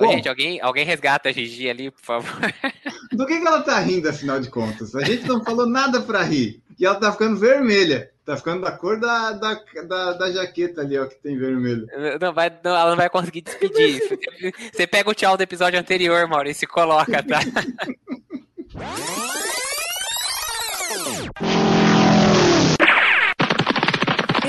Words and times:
Ô, 0.00 0.12
gente, 0.12 0.28
alguém, 0.28 0.60
alguém 0.62 0.84
resgata 0.84 1.28
a 1.28 1.32
Gigi 1.32 1.68
ali, 1.68 1.90
por 1.90 2.00
favor. 2.00 2.40
Do 3.12 3.26
que, 3.26 3.38
que 3.38 3.46
ela 3.46 3.60
tá 3.60 3.78
rindo, 3.78 4.08
afinal 4.08 4.40
de 4.40 4.48
contas? 4.48 4.94
A 4.94 5.04
gente 5.04 5.26
não 5.26 5.44
falou 5.44 5.66
nada 5.66 6.00
para 6.00 6.22
rir. 6.22 6.62
E 6.78 6.86
ela 6.86 6.94
tá 6.94 7.12
ficando 7.12 7.38
vermelha. 7.38 8.10
Tá 8.24 8.36
ficando 8.36 8.62
da 8.62 8.72
cor 8.72 8.98
da, 8.98 9.32
da, 9.32 9.60
da, 9.86 10.12
da 10.14 10.32
jaqueta 10.32 10.80
ali, 10.80 10.96
ó, 10.96 11.04
que 11.04 11.16
tem 11.16 11.36
vermelho. 11.36 11.86
Não 12.20 12.32
vai, 12.32 12.50
não, 12.62 12.70
ela 12.70 12.90
não 12.90 12.96
vai 12.96 13.10
conseguir 13.10 13.42
despedir. 13.42 14.00
Você 14.72 14.86
pega 14.86 15.10
o 15.10 15.14
tchau 15.14 15.36
do 15.36 15.42
episódio 15.42 15.78
anterior, 15.78 16.26
Maurício, 16.28 16.64
e 16.64 16.68
coloca, 16.68 17.22
tá? 17.22 17.40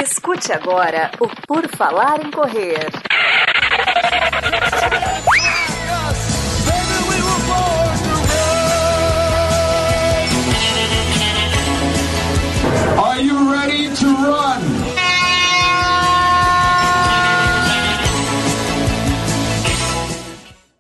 Escute 0.01 0.53
agora 0.53 1.11
o 1.19 1.27
Por 1.47 1.67
Falar 1.67 2.23
em 2.23 2.31
Correr. 2.31 2.87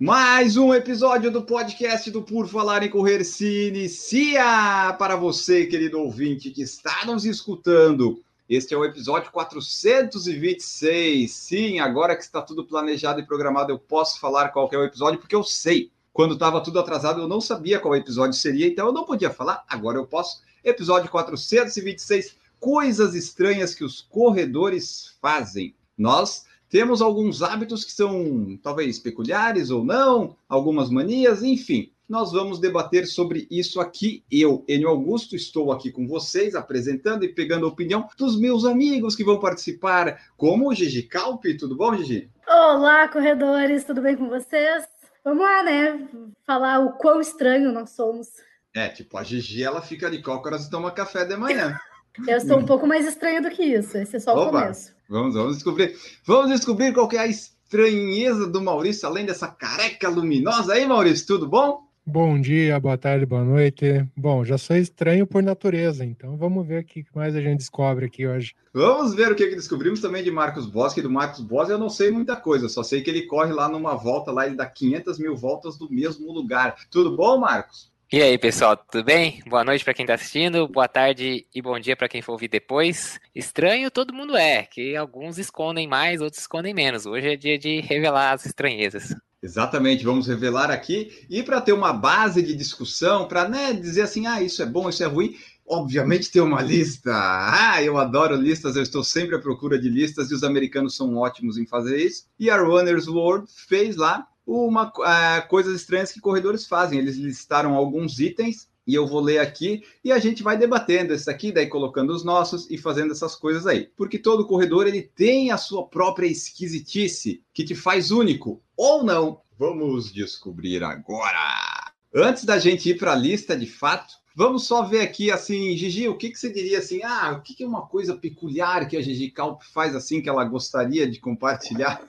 Mais 0.03 0.57
um 0.57 0.73
episódio 0.73 1.29
do 1.29 1.43
podcast 1.43 2.09
do 2.09 2.23
Por 2.23 2.47
Falar 2.47 2.81
em 2.81 2.89
Correr 2.89 3.23
se 3.23 3.67
inicia 3.67 4.95
para 4.97 5.15
você, 5.15 5.67
querido 5.67 5.99
ouvinte 5.99 6.49
que 6.49 6.63
está 6.63 7.05
nos 7.05 7.23
escutando. 7.23 8.19
Este 8.49 8.73
é 8.73 8.77
o 8.77 8.83
episódio 8.83 9.31
426. 9.31 11.31
Sim, 11.31 11.77
agora 11.77 12.15
que 12.15 12.23
está 12.23 12.41
tudo 12.41 12.65
planejado 12.65 13.19
e 13.19 13.25
programado, 13.27 13.71
eu 13.71 13.77
posso 13.77 14.19
falar 14.19 14.49
qual 14.49 14.67
é 14.71 14.77
o 14.77 14.85
episódio, 14.85 15.19
porque 15.19 15.35
eu 15.35 15.43
sei. 15.43 15.91
Quando 16.11 16.33
estava 16.33 16.61
tudo 16.61 16.79
atrasado, 16.79 17.21
eu 17.21 17.27
não 17.27 17.39
sabia 17.39 17.79
qual 17.79 17.95
episódio 17.95 18.33
seria, 18.33 18.65
então 18.65 18.87
eu 18.87 18.93
não 18.93 19.05
podia 19.05 19.29
falar. 19.29 19.63
Agora 19.69 19.99
eu 19.99 20.07
posso. 20.07 20.41
Episódio 20.63 21.11
426. 21.11 22.35
Coisas 22.59 23.13
estranhas 23.13 23.75
que 23.75 23.83
os 23.83 24.01
corredores 24.01 25.13
fazem. 25.21 25.75
Nós 25.95 26.49
temos 26.71 27.01
alguns 27.01 27.43
hábitos 27.43 27.83
que 27.83 27.91
são 27.91 28.57
talvez 28.63 28.97
peculiares 28.97 29.69
ou 29.69 29.83
não, 29.83 30.37
algumas 30.47 30.89
manias, 30.89 31.43
enfim. 31.43 31.91
Nós 32.07 32.31
vamos 32.31 32.59
debater 32.59 33.05
sobre 33.05 33.45
isso 33.51 33.81
aqui. 33.81 34.23
Eu, 34.31 34.63
Enio 34.69 34.87
Augusto, 34.87 35.35
estou 35.35 35.71
aqui 35.71 35.91
com 35.91 36.07
vocês, 36.07 36.55
apresentando 36.55 37.25
e 37.25 37.29
pegando 37.29 37.65
a 37.65 37.69
opinião 37.69 38.07
dos 38.17 38.39
meus 38.39 38.63
amigos 38.63 39.17
que 39.17 39.23
vão 39.23 39.37
participar, 39.37 40.17
como 40.37 40.69
o 40.69 40.73
Gigi 40.73 41.03
Calpe. 41.03 41.57
Tudo 41.57 41.75
bom, 41.75 41.95
Gigi? 41.95 42.29
Olá, 42.47 43.07
corredores, 43.09 43.83
tudo 43.83 44.01
bem 44.01 44.15
com 44.15 44.29
vocês? 44.29 44.85
Vamos 45.25 45.43
lá, 45.43 45.63
né? 45.63 46.07
Falar 46.47 46.79
o 46.79 46.93
quão 46.93 47.19
estranho 47.19 47.73
nós 47.73 47.89
somos. 47.89 48.29
É, 48.73 48.87
tipo, 48.87 49.17
a 49.17 49.23
Gigi, 49.23 49.61
ela 49.61 49.81
fica 49.81 50.09
de 50.09 50.21
cócoras 50.21 50.65
e 50.65 50.69
toma 50.69 50.89
café 50.91 51.25
de 51.25 51.35
manhã. 51.35 51.77
Eu 52.27 52.39
sou 52.41 52.57
um 52.57 52.65
pouco 52.65 52.87
mais 52.87 53.05
estranha 53.05 53.41
do 53.41 53.49
que 53.49 53.63
isso. 53.63 53.97
Esse 53.97 54.17
é 54.17 54.19
só 54.19 54.35
o 54.35 54.39
Oba. 54.39 54.61
começo. 54.61 54.93
Vamos, 55.11 55.35
vamos 55.35 55.55
descobrir. 55.55 55.93
Vamos 56.25 56.51
descobrir 56.51 56.93
qual 56.93 57.05
que 57.05 57.17
é 57.17 57.19
a 57.19 57.27
estranheza 57.27 58.47
do 58.47 58.61
Maurício, 58.61 59.05
além 59.05 59.25
dessa 59.25 59.45
careca 59.45 60.07
luminosa 60.07 60.71
aí, 60.71 60.87
Maurício. 60.87 61.27
Tudo 61.27 61.49
bom? 61.49 61.85
Bom 62.05 62.39
dia, 62.39 62.79
boa 62.79 62.97
tarde, 62.97 63.25
boa 63.25 63.43
noite. 63.43 64.07
Bom, 64.15 64.45
já 64.45 64.57
sou 64.57 64.77
estranho 64.77 65.27
por 65.27 65.43
natureza, 65.43 66.05
então 66.05 66.37
vamos 66.37 66.65
ver 66.65 66.81
o 66.81 66.85
que 66.85 67.03
mais 67.13 67.35
a 67.35 67.41
gente 67.41 67.57
descobre 67.57 68.05
aqui 68.05 68.25
hoje. 68.25 68.55
Vamos 68.73 69.13
ver 69.13 69.29
o 69.29 69.35
que, 69.35 69.47
que 69.47 69.55
descobrimos 69.55 69.99
também 69.99 70.23
de 70.23 70.31
Marcos 70.31 70.65
Bosque. 70.65 71.01
Do 71.01 71.09
Marcos 71.09 71.41
Bosque 71.41 71.73
eu 71.73 71.77
não 71.77 71.89
sei 71.89 72.09
muita 72.09 72.37
coisa, 72.37 72.69
só 72.69 72.81
sei 72.81 73.01
que 73.01 73.09
ele 73.09 73.23
corre 73.23 73.51
lá 73.51 73.67
numa 73.67 73.95
volta, 73.95 74.31
lá 74.31 74.47
ele 74.47 74.55
dá 74.55 74.65
500 74.65 75.19
mil 75.19 75.35
voltas 75.35 75.77
do 75.77 75.91
mesmo 75.91 76.31
lugar. 76.31 76.73
Tudo 76.89 77.17
bom, 77.17 77.37
Marcos? 77.37 77.90
E 78.13 78.21
aí, 78.21 78.37
pessoal, 78.37 78.75
tudo 78.75 79.05
bem? 79.05 79.41
Boa 79.47 79.63
noite 79.63 79.85
para 79.85 79.93
quem 79.93 80.03
está 80.03 80.15
assistindo, 80.15 80.67
boa 80.67 80.85
tarde 80.85 81.47
e 81.55 81.61
bom 81.61 81.79
dia 81.79 81.95
para 81.95 82.09
quem 82.09 82.21
for 82.21 82.33
ouvir 82.33 82.49
depois. 82.49 83.17
Estranho 83.33 83.89
todo 83.89 84.13
mundo 84.13 84.35
é, 84.35 84.63
que 84.63 84.97
alguns 84.97 85.37
escondem 85.37 85.87
mais, 85.87 86.19
outros 86.19 86.41
escondem 86.41 86.73
menos. 86.73 87.05
Hoje 87.05 87.29
é 87.29 87.37
dia 87.37 87.57
de 87.57 87.79
revelar 87.79 88.33
as 88.33 88.45
estranhezas. 88.45 89.15
Exatamente, 89.41 90.03
vamos 90.03 90.27
revelar 90.27 90.69
aqui. 90.69 91.25
E 91.29 91.41
para 91.41 91.61
ter 91.61 91.71
uma 91.71 91.93
base 91.93 92.41
de 92.41 92.53
discussão, 92.53 93.29
para 93.29 93.47
né, 93.47 93.71
dizer 93.71 94.01
assim, 94.01 94.27
ah, 94.27 94.41
isso 94.41 94.61
é 94.61 94.65
bom, 94.65 94.89
isso 94.89 95.01
é 95.01 95.07
ruim, 95.07 95.37
obviamente 95.65 96.29
ter 96.29 96.41
uma 96.41 96.61
lista. 96.61 97.13
Ah, 97.13 97.81
eu 97.81 97.97
adoro 97.97 98.35
listas, 98.35 98.75
eu 98.75 98.83
estou 98.83 99.05
sempre 99.05 99.37
à 99.37 99.39
procura 99.39 99.79
de 99.79 99.87
listas 99.87 100.29
e 100.31 100.33
os 100.35 100.43
americanos 100.43 100.97
são 100.97 101.15
ótimos 101.15 101.57
em 101.57 101.65
fazer 101.65 101.97
isso. 101.97 102.25
E 102.37 102.49
a 102.49 102.57
Runners 102.57 103.07
World 103.07 103.47
fez 103.69 103.95
lá 103.95 104.27
uma 104.51 104.87
uh, 104.87 105.47
coisas 105.47 105.75
estranhas 105.75 106.11
que 106.11 106.19
corredores 106.19 106.67
fazem. 106.67 106.99
Eles 106.99 107.15
listaram 107.15 107.75
alguns 107.75 108.19
itens 108.19 108.69
e 108.85 108.95
eu 108.95 109.07
vou 109.07 109.21
ler 109.21 109.39
aqui 109.39 109.83
e 110.03 110.11
a 110.11 110.19
gente 110.19 110.43
vai 110.43 110.57
debatendo 110.57 111.13
esse 111.13 111.29
aqui, 111.29 111.51
daí 111.51 111.67
colocando 111.67 112.11
os 112.11 112.23
nossos 112.23 112.69
e 112.69 112.77
fazendo 112.77 113.11
essas 113.11 113.35
coisas 113.35 113.67
aí. 113.67 113.89
Porque 113.95 114.17
todo 114.17 114.47
corredor 114.47 114.87
ele 114.87 115.01
tem 115.01 115.51
a 115.51 115.57
sua 115.57 115.87
própria 115.87 116.27
esquisitice 116.27 117.43
que 117.53 117.63
te 117.63 117.75
faz 117.75 118.11
único 118.11 118.61
ou 118.75 119.03
não. 119.03 119.41
Vamos 119.57 120.11
descobrir 120.11 120.83
agora. 120.83 121.91
Antes 122.13 122.43
da 122.43 122.57
gente 122.57 122.89
ir 122.89 122.97
para 122.97 123.13
a 123.13 123.15
lista 123.15 123.55
de 123.55 123.67
fato, 123.67 124.15
vamos 124.35 124.65
só 124.65 124.83
ver 124.83 125.01
aqui 125.01 125.31
assim, 125.31 125.77
Gigi, 125.77 126.09
o 126.09 126.17
que, 126.17 126.29
que 126.29 126.37
você 126.37 126.51
diria 126.51 126.79
assim? 126.79 127.01
Ah, 127.03 127.37
o 127.37 127.41
que, 127.41 127.53
que 127.53 127.63
é 127.63 127.67
uma 127.67 127.87
coisa 127.87 128.17
peculiar 128.17 128.87
que 128.87 128.97
a 128.97 129.01
Gigi 129.01 129.29
Calp 129.29 129.61
faz 129.61 129.95
assim 129.95 130.21
que 130.21 130.27
ela 130.27 130.43
gostaria 130.43 131.09
de 131.09 131.19
compartilhar? 131.19 132.01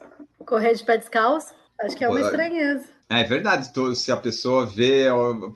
Correr 0.45 0.75
de 0.75 0.83
pé 0.83 0.99
descalço, 0.99 1.55
acho 1.83 1.97
que 1.97 2.05
é 2.05 2.09
uma 2.09 2.21
estranheza. 2.21 2.85
É 3.09 3.25
verdade, 3.25 3.71
se 3.97 4.11
a 4.11 4.17
pessoa 4.17 4.65
vê 4.65 5.07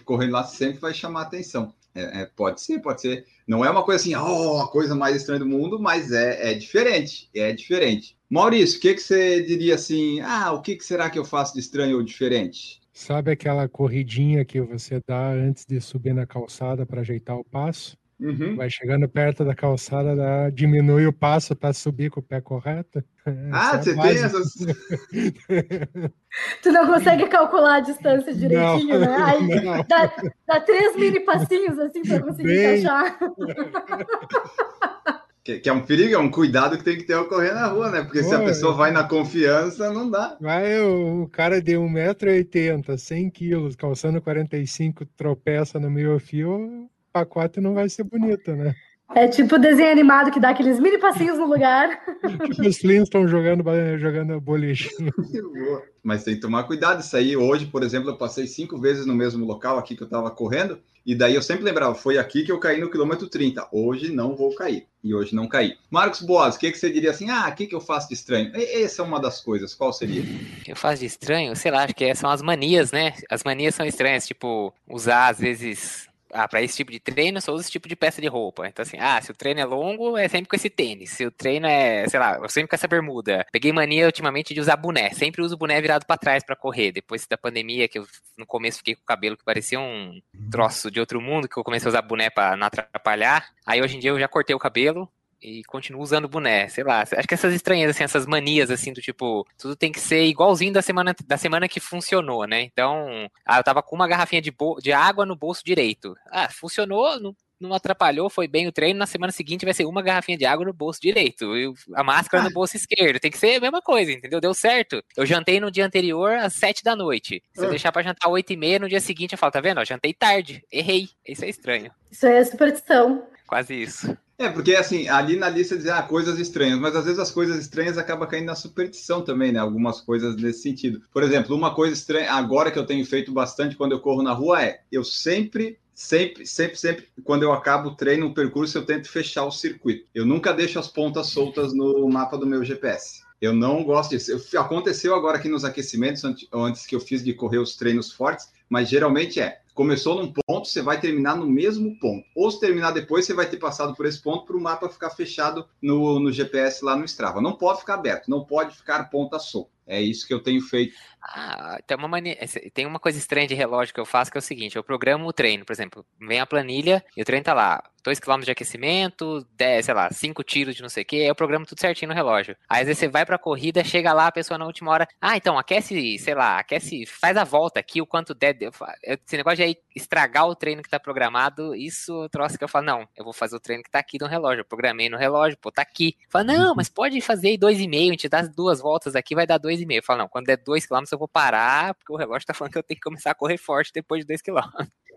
correndo 0.05 0.33
lá, 0.33 0.45
sempre 0.45 0.79
vai 0.79 0.93
chamar 0.93 1.23
atenção. 1.23 1.73
É, 1.95 2.23
é, 2.23 2.27
pode 2.27 2.61
ser, 2.61 2.81
pode 2.81 3.01
ser. 3.01 3.25
Não 3.49 3.65
é 3.65 3.71
uma 3.71 3.83
coisa 3.83 4.03
assim, 4.03 4.15
oh, 4.15 4.61
a 4.61 4.69
coisa 4.69 4.95
mais 4.95 5.17
estranha 5.17 5.41
do 5.41 5.47
mundo, 5.47 5.81
mas 5.81 6.13
é, 6.13 6.53
é 6.53 6.55
diferente, 6.55 7.31
é 7.35 7.53
diferente. 7.53 8.17
Maurício, 8.29 8.79
o 8.79 8.83
que, 8.83 8.95
que 8.95 9.01
você 9.01 9.43
diria 9.43 9.77
assim? 9.77 10.21
Ah, 10.21 10.53
o 10.53 10.61
que, 10.61 10.77
que 10.77 10.85
será 10.85 11.09
que 11.09 11.19
eu 11.19 11.25
faço 11.25 11.55
de 11.55 11.61
estranho 11.61 11.97
ou 11.97 12.03
diferente? 12.03 12.83
Sabe 12.93 13.31
aquela 13.31 13.69
corridinha 13.69 14.45
que 14.45 14.61
você 14.61 15.01
dá 15.07 15.31
antes 15.31 15.65
de 15.65 15.81
subir 15.81 16.13
na 16.13 16.27
calçada 16.27 16.85
para 16.85 17.01
ajeitar 17.01 17.37
o 17.37 17.45
passo? 17.45 17.97
Uhum. 18.19 18.57
Vai 18.57 18.71
chegando 18.71 19.07
perto 19.07 19.45
da 19.45 19.55
calçada, 19.55 20.17
dá- 20.17 20.49
diminui 20.49 21.07
o 21.07 21.13
passo 21.13 21.55
para 21.55 21.75
subir 21.75 22.11
com 22.11 22.21
o 22.21 22.23
pé 22.23 22.41
correto. 22.41 23.05
Ah, 23.53 23.77
Essa 23.77 23.91
é 23.91 23.95
você 23.95 24.01
a 24.01 24.03
tem 24.03 24.25
essas. 24.25 24.55
Tu 26.63 26.73
não 26.73 26.87
consegue 26.87 27.27
calcular 27.29 27.77
a 27.77 27.81
distância 27.81 28.35
direitinho, 28.35 28.99
né? 29.01 29.09
Aí 29.23 29.63
não. 29.65 29.85
dá, 29.87 30.13
dá 30.47 30.61
três 30.61 30.97
mini 30.97 31.21
passinhos 31.21 31.79
assim 31.79 32.03
para 32.03 32.21
conseguir 32.23 32.49
Bem- 32.49 32.81
encaixar. 32.81 33.19
Que, 35.45 35.61
que 35.61 35.69
é 35.69 35.73
um 35.73 35.81
perigo, 35.81 36.13
é 36.13 36.19
um 36.19 36.29
cuidado 36.29 36.77
que 36.77 36.83
tem 36.83 36.97
que 36.99 37.05
ter 37.05 37.13
ao 37.13 37.27
correr 37.29 37.53
na 37.55 37.69
rua, 37.69 37.89
né? 37.89 38.03
Porque 38.03 38.21
se 38.21 38.35
a 38.35 38.39
Pô, 38.41 38.47
pessoa 38.47 38.75
é. 38.75 38.77
vai 38.79 38.91
na 38.91 39.05
confiança, 39.05 39.93
não 39.93 40.11
dá. 40.11 40.37
Vai 40.41 40.81
o, 40.81 41.23
o 41.23 41.29
cara 41.29 41.63
de 41.63 41.75
1,80m, 41.75 42.99
100 42.99 43.31
quilos, 43.31 43.77
calçando 43.77 44.21
45, 44.21 45.07
tropeça 45.17 45.79
no 45.79 45.89
meio 45.89 46.19
fio, 46.19 46.91
pacote 47.21 47.61
não 47.61 47.73
vai 47.73 47.89
ser 47.89 48.05
bonito, 48.05 48.53
né? 48.53 48.75
É 49.15 49.29
tipo 49.29 49.57
desenho 49.59 49.93
animado 49.93 50.33
que 50.33 50.41
dá 50.41 50.51
aqueles 50.51 50.81
mini 50.81 50.99
passinhos 50.99 51.39
no 51.39 51.47
lugar. 51.47 52.01
Tipo 52.53 52.69
os 52.69 52.77
Flintstones 52.79 53.31
jogando, 53.31 53.63
jogando. 53.99 54.41
Boa. 54.41 55.83
Mas 56.03 56.25
tem 56.25 56.35
que 56.35 56.41
tomar 56.41 56.65
cuidado. 56.65 57.01
Isso 57.01 57.17
aí, 57.17 57.37
hoje, 57.37 57.67
por 57.67 57.85
exemplo, 57.85 58.11
eu 58.11 58.17
passei 58.17 58.49
cinco 58.49 58.77
vezes 58.79 59.07
no 59.07 59.15
mesmo 59.15 59.47
local 59.47 59.79
aqui 59.79 59.95
que 59.95 60.03
eu 60.03 60.07
estava 60.07 60.29
correndo, 60.31 60.81
e 61.07 61.15
daí 61.15 61.37
eu 61.37 61.43
sempre 61.43 61.65
lembrava, 61.65 61.95
foi 61.95 62.19
aqui 62.19 62.43
que 62.43 62.51
eu 62.51 62.59
caí 62.59 62.81
no 62.81 62.91
quilômetro 62.91 63.29
30. 63.29 63.69
Hoje 63.71 64.13
não 64.13 64.35
vou 64.35 64.53
cair. 64.57 64.87
E 65.05 65.15
hoje 65.15 65.37
não 65.37 65.47
caí. 65.47 65.75
Marcos 65.89 66.21
Boas, 66.21 66.57
o 66.57 66.59
que, 66.59 66.73
que 66.73 66.77
você 66.79 66.91
diria 66.91 67.11
assim? 67.13 67.31
Ah, 67.31 67.49
o 67.49 67.55
que, 67.55 67.69
que 67.69 67.75
eu 67.77 67.81
faço 67.81 68.09
de 68.09 68.15
estranho? 68.15 68.51
E- 68.57 68.83
Essa 68.83 69.03
é 69.03 69.05
uma 69.05 69.21
das 69.21 69.41
coisas. 69.41 69.73
Qual 69.73 69.93
seria? 69.93 70.25
Eu 70.67 70.75
faço 70.75 70.99
de 71.01 71.07
estranho, 71.07 71.55
sei 71.55 71.71
lá, 71.71 71.85
acho 71.85 71.95
que 71.95 72.13
são 72.17 72.29
as 72.29 72.43
manias, 72.43 72.91
né? 72.91 73.13
As 73.31 73.45
manias 73.45 73.77
são 73.77 73.87
estranhas, 73.87 74.27
tipo, 74.27 74.75
usar 74.89 75.29
às 75.29 75.39
vezes. 75.39 76.09
Ah, 76.37 76.47
para 76.47 76.63
esse 76.63 76.77
tipo 76.77 76.93
de 76.93 77.01
treino, 77.01 77.41
só 77.41 77.53
uso 77.53 77.63
esse 77.63 77.71
tipo 77.71 77.89
de 77.89 77.97
peça 77.97 78.21
de 78.21 78.29
roupa. 78.29 78.69
Então, 78.69 78.83
assim, 78.83 78.99
ah, 79.01 79.21
se 79.23 79.31
o 79.31 79.35
treino 79.35 79.61
é 79.61 79.65
longo, 79.65 80.19
é 80.19 80.29
sempre 80.29 80.49
com 80.49 80.57
esse 80.57 80.69
tênis. 80.69 81.11
Se 81.11 81.25
o 81.25 81.31
treino 81.31 81.67
é, 81.67 82.07
sei 82.09 82.21
lá, 82.21 82.37
eu 82.37 82.49
sempre 82.49 82.69
com 82.69 82.77
essa 82.77 82.87
bermuda. 82.87 83.47
Peguei 83.51 83.73
mania 83.73 84.07
ultimamente 84.07 84.53
de 84.53 84.61
usar 84.61 84.77
boné. 84.77 85.11
Sempre 85.15 85.41
uso 85.43 85.57
boné 85.57 85.81
virado 85.81 86.05
para 86.05 86.19
trás 86.19 86.45
para 86.45 86.55
correr. 86.55 86.93
Depois 86.93 87.27
da 87.27 87.39
pandemia, 87.39 87.89
que 87.89 87.99
eu 87.99 88.07
no 88.37 88.47
começo 88.47 88.79
fiquei 88.79 88.95
com 88.95 89.03
o 89.03 89.07
cabelo 89.07 89.37
que 89.37 89.45
parecia 89.45 89.81
um 89.81 90.21
troço 90.51 90.91
de 90.91 91.01
outro 91.01 91.21
mundo, 91.21 91.49
que 91.49 91.57
eu 91.57 91.65
comecei 91.65 91.89
a 91.89 91.91
usar 91.91 92.03
boné 92.03 92.29
para 92.29 92.57
não 92.57 92.67
atrapalhar. 92.67 93.49
Aí 93.65 93.81
hoje 93.81 93.97
em 93.97 94.01
dia 94.01 94.11
eu 94.11 94.21
já 94.21 94.29
cortei 94.29 94.55
o 94.55 94.59
cabelo 94.59 95.11
e 95.47 95.63
continuo 95.65 96.03
usando 96.03 96.29
boné, 96.29 96.69
sei 96.69 96.83
lá. 96.83 97.03
Acho 97.03 97.29
que 97.29 97.35
essas 97.35 97.55
estranhas, 97.55 97.91
assim, 97.91 98.03
essas 98.03 98.27
manias, 98.27 98.69
assim, 98.71 98.93
do 98.93 99.01
tipo, 99.01 99.47
tudo 99.57 99.77
tem 99.77 99.93
que 99.93 100.01
ser 100.01 100.25
igualzinho 100.25 100.73
da 100.73 100.83
semana, 100.83 101.15
da 101.25 101.37
semana 101.37 101.69
que 101.69 101.79
funcionou, 101.79 102.45
né? 102.47 102.63
Então, 102.63 103.31
ah, 103.45 103.59
eu 103.59 103.65
tava 103.65 103.83
com 103.83 103.95
uma 103.95 104.09
garrafinha 104.09 104.43
de, 104.43 104.53
de 104.83 104.93
água 104.93 105.25
no 105.25 105.37
bolso 105.37 105.63
direito. 105.65 106.17
Ah, 106.31 106.49
funcionou, 106.51 107.21
não 107.21 107.35
não 107.59 107.73
atrapalhou, 107.73 108.29
foi 108.29 108.47
bem 108.47 108.67
o 108.67 108.73
treino, 108.73 108.99
na 108.99 109.07
semana 109.07 109.33
seguinte 109.33 109.65
vai 109.65 109.73
ser 109.73 109.87
uma 109.87 110.03
garrafinha 110.03 110.37
de 110.37 110.45
água 110.45 110.67
no 110.67 110.75
bolso 110.75 111.01
direito, 111.01 111.57
e 111.57 111.73
a 111.95 112.05
máscara 112.05 112.43
no 112.45 112.51
bolso 112.51 112.77
esquerdo. 112.77 113.19
Tem 113.19 113.31
que 113.31 113.39
ser 113.39 113.55
a 113.57 113.61
mesma 113.61 113.81
coisa, 113.81 114.13
entendeu? 114.13 114.43
Deu 114.43 114.53
certo. 114.53 115.03
Eu 115.17 115.25
jantei 115.25 115.59
no 115.59 115.71
dia 115.71 115.87
anterior 115.87 116.33
às 116.35 116.53
sete 116.53 116.85
da 116.85 116.95
noite. 116.95 117.43
Se 117.55 117.63
eu 117.63 117.69
Ah. 117.69 117.71
deixar 117.71 117.93
pra 117.93 118.03
jantar 118.03 118.29
oito 118.29 118.53
e 118.53 118.59
meia, 118.59 118.79
no 118.79 118.91
dia 118.91 119.01
seguinte 119.01 119.33
eu 119.33 119.39
falo, 119.39 119.53
tá 119.53 119.61
vendo? 119.63 119.79
Ó, 119.81 119.85
jantei 119.87 120.13
tarde. 120.13 120.63
Errei. 120.71 121.09
Isso 121.27 121.47
é 121.47 121.49
estranho. 121.49 121.91
Isso 122.11 122.27
é 122.27 122.45
superstição. 122.45 123.27
Quase 123.47 123.73
isso. 123.75 124.15
É, 124.39 124.51
porque 124.51 124.75
assim, 124.75 125.09
ali 125.09 125.35
na 125.37 125.49
lista 125.49 125.77
diz 125.79 125.87
ah, 125.87 126.03
coisas 126.03 126.39
estranhas, 126.39 126.79
mas 126.79 126.95
às 126.95 127.05
vezes 127.07 127.19
as 127.19 127.31
coisas 127.31 127.59
estranhas 127.59 127.97
acabam 127.97 128.29
caindo 128.29 128.47
na 128.47 128.55
superstição 128.55 129.23
também, 129.23 129.51
né? 129.51 129.59
Algumas 129.59 130.01
coisas 130.03 130.37
nesse 130.37 130.61
sentido. 130.61 131.01
Por 131.11 131.23
exemplo, 131.23 131.57
uma 131.57 131.75
coisa 131.75 131.95
estranha, 131.95 132.31
agora 132.33 132.71
que 132.71 132.79
eu 132.79 132.85
tenho 132.85 133.05
feito 133.07 133.33
bastante 133.33 133.77
quando 133.77 133.93
eu 133.93 134.01
corro 134.01 134.23
na 134.23 134.35
rua 134.35 134.63
é, 134.63 134.83
eu 134.93 135.03
sempre, 135.03 135.79
sempre, 135.95 136.45
sempre, 136.47 136.77
sempre, 136.77 137.09
quando 137.25 137.45
eu 137.45 137.53
acabo 137.53 137.89
o 137.91 137.97
treino, 137.97 138.27
o 138.27 138.35
percurso, 138.35 138.77
eu 138.77 138.85
tento 138.85 139.09
fechar 139.09 139.45
o 139.47 139.51
circuito. 139.51 140.07
Eu 140.15 140.27
nunca 140.27 140.53
deixo 140.53 140.79
as 140.79 140.89
pontas 140.89 141.29
soltas 141.29 141.73
no 141.73 142.07
mapa 142.07 142.37
do 142.37 142.47
meu 142.47 142.63
GPS. 142.63 143.23
Eu 143.41 143.55
não 143.55 143.83
gosto 143.85 144.11
disso. 144.11 144.31
Eu- 144.33 144.61
aconteceu 144.61 145.15
agora 145.15 145.39
aqui 145.39 145.49
nos 145.49 145.65
aquecimentos, 145.65 146.23
antes, 146.25 146.47
antes 146.53 146.87
que 146.87 146.95
eu 146.95 147.01
fiz 147.01 147.25
de 147.25 147.33
correr 147.33 147.59
os 147.59 147.75
treinos 147.75 148.13
fortes, 148.13 148.51
mas 148.69 148.89
geralmente 148.89 149.41
é. 149.41 149.61
Começou 149.77 150.15
num 150.15 150.33
ponto, 150.33 150.67
você 150.67 150.81
vai 150.81 150.99
terminar 150.99 151.37
no 151.37 151.47
mesmo 151.47 151.99
ponto. 151.99 152.27
Ou 152.35 152.51
se 152.51 152.59
terminar 152.59 152.93
depois, 152.93 153.27
você 153.27 153.35
vai 153.35 153.45
ter 153.45 153.59
passado 153.59 153.95
por 153.95 154.07
esse 154.07 154.23
ponto 154.23 154.47
para 154.47 154.57
o 154.57 154.61
mapa 154.61 154.89
ficar 154.89 155.11
fechado 155.11 155.69
no, 155.83 156.19
no 156.19 156.33
GPS 156.33 156.83
lá 156.83 156.97
no 156.97 157.05
Strava. 157.05 157.43
Não 157.43 157.53
pode 157.53 157.81
ficar 157.81 157.95
aberto, 157.95 158.29
não 158.29 158.43
pode 158.43 158.75
ficar 158.75 159.05
ponta 159.11 159.39
solta. 159.39 159.71
É 159.87 160.01
isso 160.01 160.27
que 160.27 160.33
eu 160.33 160.43
tenho 160.43 160.63
feito. 160.63 160.97
Ah, 161.23 161.79
tem 161.87 161.97
uma, 161.97 162.09
mania, 162.09 162.37
tem 162.73 162.87
uma 162.87 162.99
coisa 162.99 163.19
estranha 163.19 163.47
de 163.47 163.55
relógio 163.55 163.93
que 163.93 164.01
eu 164.01 164.07
faço 164.07 164.33
que 164.33 164.39
é 164.39 164.41
o 164.41 164.43
seguinte: 164.43 164.77
eu 164.77 164.83
programo 164.83 165.29
o 165.29 165.33
treino, 165.33 165.65
por 165.65 165.73
exemplo, 165.73 166.05
vem 166.19 166.41
a 166.41 166.47
planilha 166.47 167.05
e 167.15 167.21
o 167.21 167.25
treino 167.25 167.45
tá 167.45 167.53
lá, 167.53 167.85
2 168.07 168.21
km 168.21 168.41
de 168.41 168.53
aquecimento, 168.53 169.45
10, 169.57 169.85
sei 169.85 169.95
lá, 169.95 170.09
5 170.13 170.45
tiros 170.45 170.77
de 170.77 170.83
não 170.83 170.89
sei 170.89 171.03
o 171.03 171.07
que, 171.07 171.17
eu 171.17 171.35
programo 171.35 171.67
tudo 171.67 171.81
certinho 171.81 172.11
no 172.11 172.15
relógio. 172.15 172.57
Aí 172.69 172.83
às 172.83 172.87
vezes 172.87 173.01
você 173.01 173.09
vai 173.09 173.27
pra 173.27 173.37
corrida, 173.37 173.83
chega 173.83 174.13
lá, 174.13 174.29
a 174.29 174.33
pessoa 174.33 174.57
na 174.57 174.65
última 174.65 174.93
hora, 174.93 175.09
ah, 175.21 175.37
então 175.37 175.59
aquece, 175.59 176.17
sei 176.19 176.35
lá, 176.35 176.59
aquece, 176.61 177.05
faz 177.05 177.37
a 177.37 177.43
volta 177.43 177.81
aqui, 177.81 178.01
o 178.01 178.07
quanto 178.07 178.33
der. 178.33 178.57
Esse 179.03 179.37
negócio 179.37 179.57
de 179.57 179.63
aí 179.65 179.77
estragar 179.95 180.47
o 180.47 180.55
treino 180.55 180.83
que 180.83 180.89
tá 180.89 181.01
programado, 181.01 181.75
isso 181.75 182.25
é 182.25 182.29
troço 182.29 182.57
que 182.57 182.63
eu 182.63 182.69
falo, 182.69 182.87
não, 182.87 183.09
eu 183.17 183.25
vou 183.25 183.33
fazer 183.33 183.57
o 183.57 183.61
treino 183.61 183.83
que 183.83 183.91
tá 183.91 183.99
aqui 183.99 184.19
no 184.21 184.29
relógio, 184.29 184.61
eu 184.61 184.65
programei 184.65 185.09
no 185.09 185.17
relógio, 185.17 185.59
pô, 185.59 185.73
tá 185.73 185.83
aqui. 185.83 186.17
Fala, 186.29 186.45
não, 186.45 186.75
mas 186.77 186.89
pode 186.89 187.21
fazer 187.21 187.49
aí 187.49 187.59
2,5, 187.59 188.09
a 188.09 188.13
gente 188.13 188.29
dá 188.29 188.39
as 188.39 188.49
duas 188.49 188.81
voltas 188.81 189.17
aqui, 189.17 189.35
vai 189.35 189.49
dar 189.49 189.59
2,5. 189.59 189.97
Eu 189.97 190.03
falo, 190.05 190.21
não, 190.21 190.29
quando 190.29 190.47
der 190.47 190.59
2 190.59 190.87
km 190.87 191.03
eu 191.11 191.19
vou 191.19 191.27
parar, 191.29 191.95
porque 191.95 192.13
o 192.13 192.17
relógio 192.17 192.47
tá 192.47 192.55
falando 192.55 192.73
que 192.73 192.79
eu 192.79 192.85
tenho 192.85 193.01
que 193.01 193.05
começar 193.05 193.33
a 193.33 193.35
correr 193.35 193.59
forte 193.59 193.91
depois 193.93 194.21
de 194.21 194.29
2 194.29 194.43
km. 194.43 194.61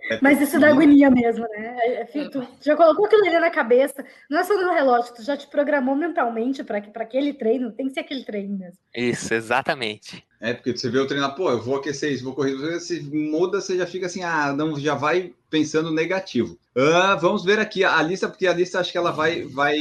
É 0.10 0.20
Mas 0.22 0.42
isso 0.42 0.60
dá 0.60 0.70
agonia 0.70 1.10
mesmo, 1.10 1.48
né? 1.50 1.78
É, 1.80 2.02
é, 2.02 2.30
tu 2.30 2.48
já 2.62 2.76
colocou 2.76 3.06
aquilo 3.06 3.26
ali 3.26 3.40
na 3.40 3.50
cabeça, 3.50 4.06
não 4.30 4.40
é 4.40 4.44
só 4.44 4.56
no 4.56 4.74
relógio, 4.74 5.14
tu 5.14 5.24
já 5.24 5.36
te 5.36 5.48
programou 5.48 5.96
mentalmente 5.96 6.64
para 6.64 6.78
aquele 6.78 7.34
treino, 7.34 7.72
tem 7.72 7.88
que 7.88 7.94
ser 7.94 8.02
aquele 8.02 8.24
treino 8.24 8.58
mesmo. 8.58 8.78
Isso, 8.96 9.34
exatamente. 9.34 10.24
É, 10.40 10.54
porque 10.54 10.76
você 10.76 10.90
vê 10.90 11.00
o 11.00 11.08
treinar, 11.08 11.36
pô, 11.36 11.52
eu 11.52 11.62
vou 11.62 11.78
aquecer 11.78 12.12
isso, 12.12 12.24
vou 12.24 12.34
correr. 12.34 12.80
Se 12.80 13.02
muda, 13.02 13.60
você 13.60 13.78
já 13.78 13.86
fica 13.86 14.06
assim, 14.06 14.24
ah, 14.24 14.54
não, 14.54 14.80
já 14.80 14.96
vai 14.96 15.34
pensando 15.50 15.92
negativo. 15.92 16.58
Ah, 16.76 17.16
vamos 17.16 17.44
ver 17.44 17.60
aqui 17.60 17.84
a 17.84 18.02
lista, 18.02 18.28
porque 18.30 18.48
a 18.48 18.54
lista 18.54 18.80
acho 18.80 18.92
que 18.92 18.98
ela 18.98 19.12
vai, 19.12 19.44
vai, 19.44 19.76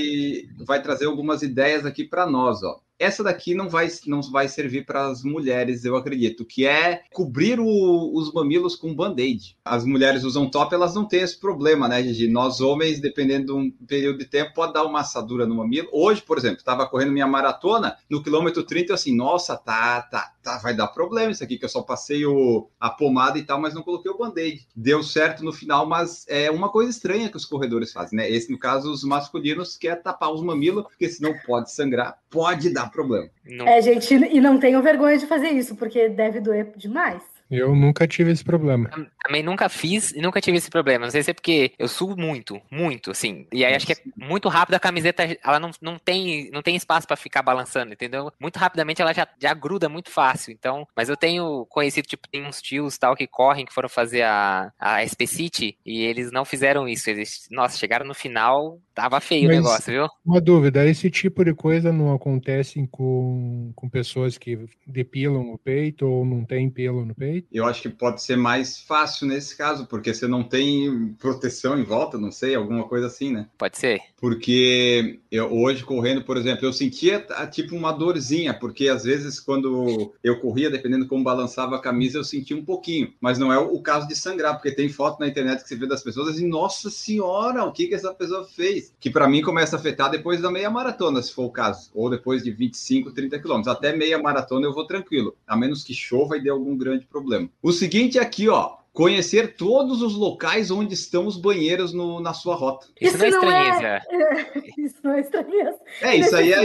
vai 0.65 0.83
trazer 0.83 1.07
algumas 1.07 1.43
ideias 1.43 1.85
aqui 1.87 2.05
para 2.05 2.27
nós, 2.27 2.63
ó. 2.63 2.81
Essa 2.99 3.23
daqui 3.23 3.55
não 3.55 3.69
vai, 3.69 3.87
não 4.09 4.21
vai 4.23 4.49
servir 4.49 4.85
para 4.85 5.07
as 5.07 5.23
mulheres, 5.23 5.85
eu 5.85 5.95
acredito, 5.95 6.45
que 6.45 6.67
é 6.67 7.03
cobrir 7.13 7.61
o- 7.61 8.13
os 8.13 8.33
mamilos 8.33 8.75
com 8.75 8.93
band-aid. 8.93 9.57
As 9.65 9.85
mulheres 9.85 10.25
usam 10.25 10.51
top, 10.51 10.75
elas 10.75 10.97
não 10.97 11.07
têm 11.07 11.21
esse 11.21 11.39
problema, 11.39 11.87
né, 11.87 12.03
Gigi? 12.03 12.27
Nós, 12.27 12.61
homens, 12.61 13.01
dependendo 13.01 13.47
de 13.47 13.53
um 13.53 13.71
período 13.87 14.19
de 14.19 14.25
tempo, 14.25 14.53
pode 14.53 14.73
dar 14.73 14.85
uma 14.85 15.01
assadura 15.01 15.47
no 15.47 15.55
mamilo. 15.55 15.89
Hoje, 15.93 16.21
por 16.23 16.39
exemplo, 16.39 16.59
estava 16.59 16.89
correndo 16.89 17.13
minha 17.13 17.27
maratona, 17.27 17.97
no 18.11 18.21
quilômetro 18.21 18.65
30, 18.65 18.91
eu 18.91 18.95
assim, 18.97 19.15
nossa, 19.15 19.57
tá, 19.57 20.03
tá, 20.03 20.33
tá, 20.49 20.59
vai 20.59 20.75
dar 20.75 20.89
problema 20.89 21.31
isso 21.31 21.45
aqui, 21.45 21.59
que 21.59 21.65
eu 21.65 21.69
só 21.69 21.83
passei 21.83 22.25
o, 22.25 22.69
a 22.81 22.89
pomada 22.89 23.39
e 23.39 23.43
tal, 23.43 23.61
mas 23.61 23.75
não 23.75 23.83
coloquei 23.83 24.11
o 24.11 24.17
band-aid. 24.17 24.67
Deu 24.75 25.03
certo 25.03 25.45
no 25.45 25.53
final, 25.53 25.87
mas 25.87 26.25
é 26.29 26.51
uma 26.51 26.71
coisa 26.71 26.91
estranha 26.91 27.29
que 27.29 27.37
os 27.37 27.45
corredores 27.45 27.93
fazem, 27.93 28.17
né? 28.17 28.31
Esse, 28.31 28.51
no 28.51 28.59
caso, 28.59 28.91
os 28.91 29.05
masculinos, 29.05 29.77
que 29.77 29.89
é 29.89 29.95
tapar 29.95 30.33
os 30.33 30.43
mamilos, 30.43 30.85
porque 30.85 31.09
senão 31.09 31.35
pode 31.47 31.71
sangrar, 31.71 32.19
pode 32.31 32.71
dar 32.71 32.91
problema. 32.91 33.29
Não, 33.45 33.67
É, 33.67 33.81
gente, 33.83 34.15
e 34.15 34.41
não 34.41 34.59
tenham 34.59 34.83
vergonha 34.83 35.19
de 35.19 35.27
fazer 35.27 35.51
isso, 35.51 35.77
porque 35.77 36.09
deve 36.09 36.41
doer 36.41 36.73
demais. 36.77 37.23
Eu 37.51 37.75
nunca 37.75 38.07
tive 38.07 38.31
esse 38.31 38.45
problema. 38.45 38.91
Também 39.23 39.43
nunca 39.43 39.69
fiz 39.69 40.13
e 40.13 40.21
nunca 40.21 40.41
tive 40.41 40.59
esse 40.59 40.71
problema. 40.71 41.07
Não 41.07 41.11
sei 41.11 41.23
se 41.23 41.31
é 41.31 41.35
porque 41.35 41.73
eu 41.79 41.89
subo 41.89 42.17
muito, 42.21 42.61
muito, 42.71 43.11
assim. 43.11 43.47
E 43.53 43.65
aí 43.65 43.75
acho 43.75 43.87
que 43.87 43.93
é 43.93 43.97
muito 44.17 44.49
rápido 44.49 44.75
a 44.75 44.81
camiseta, 44.81 45.25
ela 45.43 45.59
não, 45.59 45.71
não, 45.81 45.99
tem, 45.99 46.51
não 46.51 46.63
tem 46.63 46.77
espaço 46.77 47.07
pra 47.07 47.17
ficar 47.17 47.43
balançando, 47.43 47.93
entendeu? 47.93 48.31
Muito 48.39 48.59
rapidamente 48.59 49.01
ela 49.01 49.15
já, 49.15 49.27
já 49.41 49.55
gruda 49.55 49.89
muito 49.89 50.11
fácil. 50.11 50.53
Então, 50.53 50.87
mas 50.95 51.09
eu 51.09 51.17
tenho 51.17 51.65
conhecido, 51.67 52.07
tipo, 52.07 52.29
tem 52.29 52.45
uns 52.45 52.61
tios 52.61 52.99
tal 52.99 53.17
que 53.17 53.27
correm, 53.27 53.65
que 53.65 53.73
foram 53.73 53.89
fazer 53.89 54.23
a, 54.23 54.73
a 54.79 55.03
SP 55.03 55.27
City 55.27 55.79
e 55.85 56.03
eles 56.03 56.31
não 56.31 56.45
fizeram 56.45 56.87
isso. 56.87 57.09
Eles, 57.09 57.49
nossa, 57.51 57.79
chegaram 57.79 58.07
no 58.07 58.15
final, 58.15 58.79
tava 58.95 59.21
feio 59.21 59.47
Mas- 59.47 59.59
o 59.59 59.63
negócio, 59.63 59.93
viu? 59.93 60.09
Uma 60.25 60.41
dúvida, 60.41 60.85
esse 60.87 61.11
tipo 61.11 61.45
de 61.45 61.55
coisa 61.55 61.93
não 61.93 62.13
acontece 62.13 62.87
com, 62.91 63.73
com 63.75 63.89
pessoas 63.89 64.37
que 64.37 64.59
depilam 64.87 65.53
o 65.53 65.59
peito 65.59 66.07
ou 66.07 66.25
não 66.25 66.45
tem 66.45 66.69
pelo 66.69 67.05
no 67.05 67.15
peito? 67.15 67.38
Eu 67.53 67.65
acho 67.65 67.83
que 67.83 67.89
pode 67.89 68.23
ser 68.23 68.37
mais 68.37 68.79
fácil 68.79 69.27
nesse 69.27 69.57
caso, 69.57 69.87
porque 69.87 70.13
você 70.13 70.27
não 70.27 70.43
tem 70.43 71.15
proteção 71.19 71.79
em 71.79 71.85
volta, 71.85 72.19
não 72.19 72.31
sei, 72.31 72.55
alguma 72.55 72.85
coisa 72.85 73.07
assim, 73.07 73.33
né? 73.33 73.49
Pode 73.57 73.79
ser. 73.79 74.01
Porque 74.17 75.21
eu, 75.31 75.53
hoje 75.53 75.85
correndo, 75.85 76.25
por 76.25 76.37
exemplo, 76.37 76.67
eu 76.67 76.73
sentia 76.73 77.25
ah, 77.31 77.47
tipo 77.47 77.75
uma 77.75 77.93
dorzinha, 77.93 78.55
porque 78.55 78.89
às 78.89 79.05
vezes 79.05 79.41
quando 79.41 80.13
eu 80.23 80.41
corria, 80.41 80.71
dependendo 80.71 81.07
como 81.07 81.25
balançava 81.25 81.77
a 81.77 81.81
camisa, 81.81 82.19
eu 82.19 82.25
sentia 82.25 82.57
um 82.57 82.65
pouquinho. 82.65 83.13
Mas 83.21 83.39
não 83.39 83.53
é 83.53 83.59
o, 83.59 83.81
caso 83.81 84.09
de 84.09 84.17
sangrar, 84.17 84.55
porque 84.55 84.73
tem 84.73 84.89
foto 84.89 85.21
na 85.21 85.29
internet 85.29 85.63
que 85.63 85.69
você 85.69 85.77
vê 85.77 85.87
das 85.87 86.03
pessoas 86.03 86.29
assim, 86.29 86.49
nossa 86.49 86.91
senhora, 86.91 87.65
o 87.65 87.73
que 87.73 87.87
que 87.87 87.95
essa 87.95 88.13
pessoa 88.13 88.45
fez? 88.45 88.93
Que 88.99 89.11
para 89.11 89.29
mim 89.29 89.41
começa 89.43 89.77
a 89.77 89.79
afetar 89.79 90.11
depois 90.11 90.41
da 90.41 90.51
meia 90.51 90.71
maratona, 90.71 91.23
se 91.23 91.33
for 91.33 91.45
o 91.45 91.51
caso, 91.51 91.91
ou 91.95 92.11
depois 92.11 92.43
de 92.43 92.51
25, 92.51 93.13
30 93.13 93.39
quilômetros. 93.39 93.75
Até 93.75 93.95
meia 93.95 94.19
maratona 94.19 94.67
eu 94.67 94.75
vou 94.75 94.87
tranquilo, 94.87 95.37
a 95.47 95.57
menos 95.57 95.83
que 95.83 95.95
chova 95.95 96.37
e 96.37 96.43
dê 96.43 96.51
algum 96.51 96.77
grande 96.77 97.07
problema. 97.07 97.28
O 97.63 97.73
seguinte 97.73 98.19
é 98.19 98.23
aqui, 98.23 98.49
ó. 98.49 98.77
Conhecer 98.93 99.55
todos 99.57 100.03
os 100.03 100.15
locais 100.17 100.71
onde 100.73 100.93
estão 100.95 101.27
os 101.27 101.37
banheiros 101.37 101.93
no- 101.93 102.19
na 102.21 102.35
sua 102.35 102.57
rota. 102.57 102.89
Isso, 103.01 103.17
Isso 103.25 103.37
não 103.41 103.51
é 103.53 103.69
é- 103.69 103.71
estranheza. 103.71 104.05
Isso 104.77 104.97
não 105.05 105.13
é 105.13 105.21
estranheza. 105.21 105.79
É, 106.03 106.17
isso 106.17 106.37
aí 106.37 106.53
é, 106.53 106.65